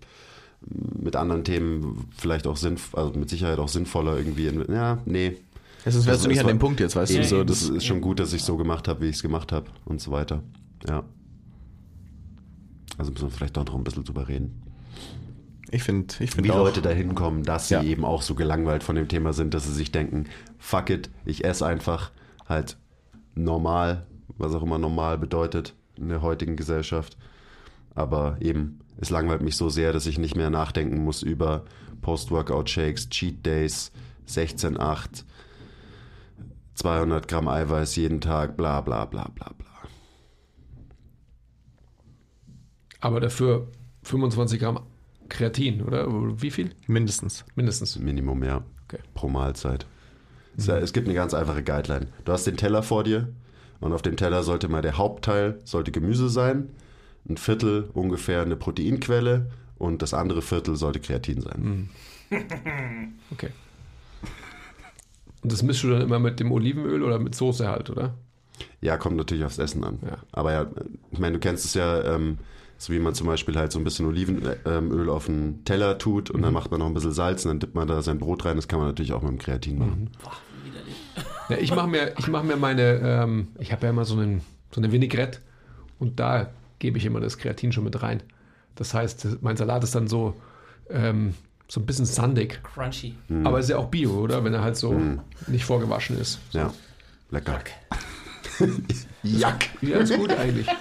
mit 0.69 1.15
anderen 1.15 1.44
Themen 1.44 2.06
vielleicht 2.15 2.48
auch 2.48 2.57
sinnvoll, 2.57 3.03
also 3.03 3.19
mit 3.19 3.30
Sicherheit 3.30 3.60
auch 3.60 3.68
sinnvoller 3.68 4.18
irgendwie. 4.18 4.48
In, 4.48 4.65
ja, 4.73 4.99
nee. 5.06 5.38
Es 5.85 5.95
ist, 5.95 6.06
wärst 6.06 6.19
Also 6.19 6.23
du 6.23 6.30
nicht 6.30 6.40
an 6.40 6.45
war- 6.45 6.53
dem 6.53 6.60
Punkt 6.60 6.80
jetzt, 6.80 6.95
weißt 6.95 7.14
du? 7.15 7.23
so, 7.26 7.44
das 7.44 7.64
ist 7.64 7.85
schon 7.85 7.99
gut, 8.02 8.19
dass 8.19 8.31
ich 8.34 8.44
so 8.44 8.56
gemacht 8.56 8.88
habe, 8.88 9.02
wie 9.02 9.10
ich 9.10 9.18
es 9.18 9.22
gemacht 9.22 9.52
habe 9.52 9.65
und 9.85 9.99
so 10.02 10.11
weiter. 10.11 10.41
Ja. 10.88 11.03
Also 12.98 13.11
müssen 13.11 13.27
wir 13.27 13.31
vielleicht 13.31 13.57
doch 13.57 13.65
noch 13.65 13.76
ein 13.76 13.84
bisschen 13.84 14.03
drüber 14.03 14.27
reden. 14.27 14.61
Ich 15.72 15.84
finde, 15.84 16.14
ich 16.19 16.19
Wie 16.19 16.27
finde 16.35 16.53
auch. 16.53 16.57
Leute 16.60 16.81
dahin 16.81 17.15
kommen, 17.15 17.44
dass 17.44 17.68
sie 17.68 17.73
Ja. 17.76 17.84
eben 17.84 18.06
auch 18.06 18.22
so 18.22 18.35
gelangweilt 18.35 18.84
von 18.84 18.95
dem 18.95 19.07
Thema 19.07 19.34
sind, 19.34 19.53
dass 19.53 19.65
sie 19.65 19.73
sich 19.73 19.91
denken, 19.91 20.26
fuck 20.60 20.90
it, 20.91 21.10
ich 21.26 21.44
esse 21.44 21.65
einfach 21.65 22.11
halt 22.48 22.77
normal, 23.35 24.06
was 24.38 24.53
auch 24.53 24.61
immer 24.61 24.77
normal 24.77 25.18
bedeutet 25.18 25.73
in 25.98 26.10
der 26.10 26.22
heutigen 26.22 26.56
Gesellschaft. 26.56 27.18
Aber 27.95 28.38
eben, 28.40 28.80
es 28.98 29.10
langweilt 29.10 29.41
mich 29.41 29.56
so 29.56 29.70
sehr, 29.70 29.94
dass 29.94 30.06
ich 30.06 30.18
nicht 30.18 30.36
mehr 30.36 30.49
nachdenken 30.49 31.03
muss 31.03 31.22
über 31.22 31.65
Post-Workout-Shakes, 32.02 33.10
Cheat 33.10 33.45
Days, 33.45 33.91
16,8, 34.28 35.24
200 36.76 37.28
Gramm 37.28 37.48
Eiweiß 37.48 37.95
jeden 37.95 38.22
Tag, 38.22 38.57
bla 38.57 38.82
bla 38.82 39.06
bla 39.06 39.30
bla 39.34 39.52
bla. 39.57 39.68
Aber 42.99 43.20
dafür 43.20 43.68
25 44.03 44.60
Gramm 44.60 44.80
Kreatin, 45.30 45.82
oder? 45.82 46.07
Wie 46.41 46.52
viel? 46.52 46.72
Mindestens. 46.88 47.45
Mindestens. 47.56 47.98
Minimum, 47.98 48.44
ja. 48.44 48.64
Okay. 48.86 48.99
Pro 49.14 49.28
Mahlzeit. 49.28 49.86
Es, 50.57 50.68
es 50.68 50.94
gibt 50.94 51.07
eine 51.07 51.15
ganz 51.15 51.34
einfache 51.34 51.64
Guideline. 51.64 52.07
Du 52.26 52.32
hast 52.32 52.45
den 52.45 52.57
Teller 52.57 52.84
vor 52.84 53.03
dir 53.03 53.30
und 53.80 53.94
auf 53.94 54.02
dem 54.02 54.18
Teller 54.18 54.44
sollte 54.44 54.68
mal 54.68 54.82
der 54.82 54.98
Hauptteil 54.98 55.60
sollte 55.64 55.91
Gemüse 55.91 56.30
sein, 56.30 56.70
ein 57.28 57.38
Viertel 57.38 57.90
ungefähr 57.94 58.41
eine 58.41 58.56
Proteinquelle 58.56 59.52
und 59.78 60.02
das 60.02 60.14
andere 60.14 60.41
Viertel 60.41 60.76
sollte 60.76 61.00
Kreatin 61.00 61.41
sein. 61.41 61.90
Okay. 63.32 63.50
Und 65.44 65.52
das 65.52 65.62
mischst 65.62 65.84
du 65.84 65.90
dann 65.90 66.02
immer 66.02 66.20
mit 66.20 66.40
dem 66.40 66.52
Olivenöl 66.52 67.04
oder 67.04 67.20
mit 67.20 67.36
Soße 67.36 67.68
halt, 67.68 67.90
oder? 67.90 68.16
Ja, 68.82 68.98
kommt 68.98 69.18
natürlich 69.18 69.44
aufs 69.44 69.60
Essen 69.60 69.84
an. 69.84 70.00
Ja. 70.04 70.18
Aber 70.32 70.54
ja, 70.54 70.68
ich 71.12 71.20
meine, 71.20 71.34
du 71.34 71.40
kennst 71.40 71.66
es 71.66 71.74
ja, 71.74 72.16
ähm, 72.16 72.38
so 72.78 72.94
wie 72.94 73.00
man 73.00 73.14
zum 73.14 73.28
Beispiel 73.28 73.56
halt 73.56 73.72
so 73.72 73.80
ein 73.80 73.84
bisschen 73.84 74.06
Olivenöl 74.06 75.10
auf 75.10 75.28
einen 75.28 75.64
Teller 75.66 75.98
tut 75.98 76.30
und 76.30 76.41
dann 76.41 76.54
macht 76.54 76.72
man 76.72 76.80
noch 76.80 76.88
ein 76.88 76.94
bisschen 76.94 77.12
Salz 77.12 77.45
und 77.45 77.50
dann 77.50 77.60
dippt 77.60 77.76
man 77.76 77.88
da 77.88 78.02
sein 78.02 78.20
Brot 78.20 78.45
rein. 78.45 78.56
Das 78.56 78.68
kann 78.68 78.80
man 78.80 78.88
natürlich 78.88 79.14
auch 79.14 79.22
mit 79.22 79.32
dem 79.32 79.38
Kreatin 79.38 79.80
machen. 79.80 80.10
Widerlich. 80.64 80.95
Ja, 81.50 81.58
ich 81.58 81.76
mache 81.76 81.88
mir, 81.88 82.14
ich 82.18 82.28
mach 82.28 82.44
mir 82.44 82.56
meine, 82.56 83.00
ähm, 83.04 83.50
ich 83.60 83.72
habe 83.72 83.84
ja 83.84 83.90
immer 83.90 84.06
so, 84.06 84.18
einen, 84.18 84.41
so 84.72 84.80
eine 84.80 84.91
Vinaigrette 84.91 85.40
und 86.00 86.20
da 86.20 86.50
gebe 86.84 86.97
ich 86.97 87.05
immer 87.05 87.22
das 87.22 87.38
Kreatin 87.38 87.72
schon 87.72 87.85
mit 87.85 88.03
rein. 88.03 88.22
Das 88.76 88.93
heißt, 88.93 89.41
mein 89.41 89.55
Salat 89.55 89.85
ist 89.85 89.95
dann 89.95 90.10
so, 90.10 90.35
ähm, 90.89 91.34
so 91.69 91.80
ein 91.80 91.85
bisschen 91.85 92.05
sandig. 92.05 92.61
Crunchy. 92.61 93.15
Aber 93.45 93.60
ist 93.60 93.69
ja 93.69 93.77
auch 93.77 93.88
Bio, 93.88 94.11
oder? 94.19 94.43
Wenn 94.43 94.53
er 94.53 94.61
halt 94.61 94.76
so 94.76 94.93
nicht 95.47 95.64
vorgewaschen 95.64 96.19
ist. 96.19 96.39
Ja, 96.51 96.73
lecker. 97.31 97.61
Jack. 99.23 99.69
Ja, 99.81 99.97
ist 99.97 100.14
gut 100.15 100.31
eigentlich. 100.31 100.68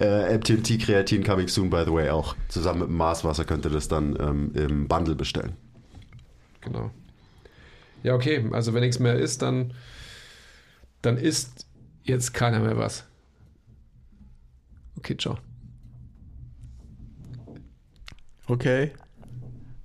Äh, 0.00 0.36
MTMT 0.36 0.80
Kreatin 0.80 1.24
coming 1.24 1.48
soon, 1.48 1.70
by 1.70 1.82
the 1.84 1.92
way, 1.92 2.08
auch. 2.10 2.36
Zusammen 2.48 2.80
mit 2.80 2.88
dem 2.88 2.96
Marswasser 2.96 3.44
könnt 3.44 3.64
ihr 3.64 3.70
das 3.70 3.88
dann 3.88 4.16
ähm, 4.20 4.52
im 4.54 4.86
Bundle 4.86 5.16
bestellen. 5.16 5.54
Genau. 6.60 6.92
Ja, 8.04 8.14
okay. 8.14 8.48
Also 8.52 8.74
wenn 8.74 8.82
nichts 8.82 9.00
mehr 9.00 9.16
ist, 9.16 9.42
dann, 9.42 9.72
dann 11.02 11.16
isst 11.16 11.67
jetzt 12.08 12.34
keiner 12.34 12.60
mehr 12.60 12.76
was. 12.76 13.04
Okay, 14.96 15.16
ciao. 15.16 15.38
Okay. 18.46 18.92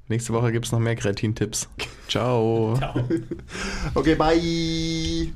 Nächste 0.08 0.34
Woche 0.34 0.52
gibt 0.52 0.66
es 0.66 0.72
noch 0.72 0.80
mehr 0.80 0.96
Kreatin-Tipps. 0.96 1.70
Ciao. 2.08 2.76
Ciao. 2.78 3.08
Okay, 3.96 4.16
bye. 4.16 5.34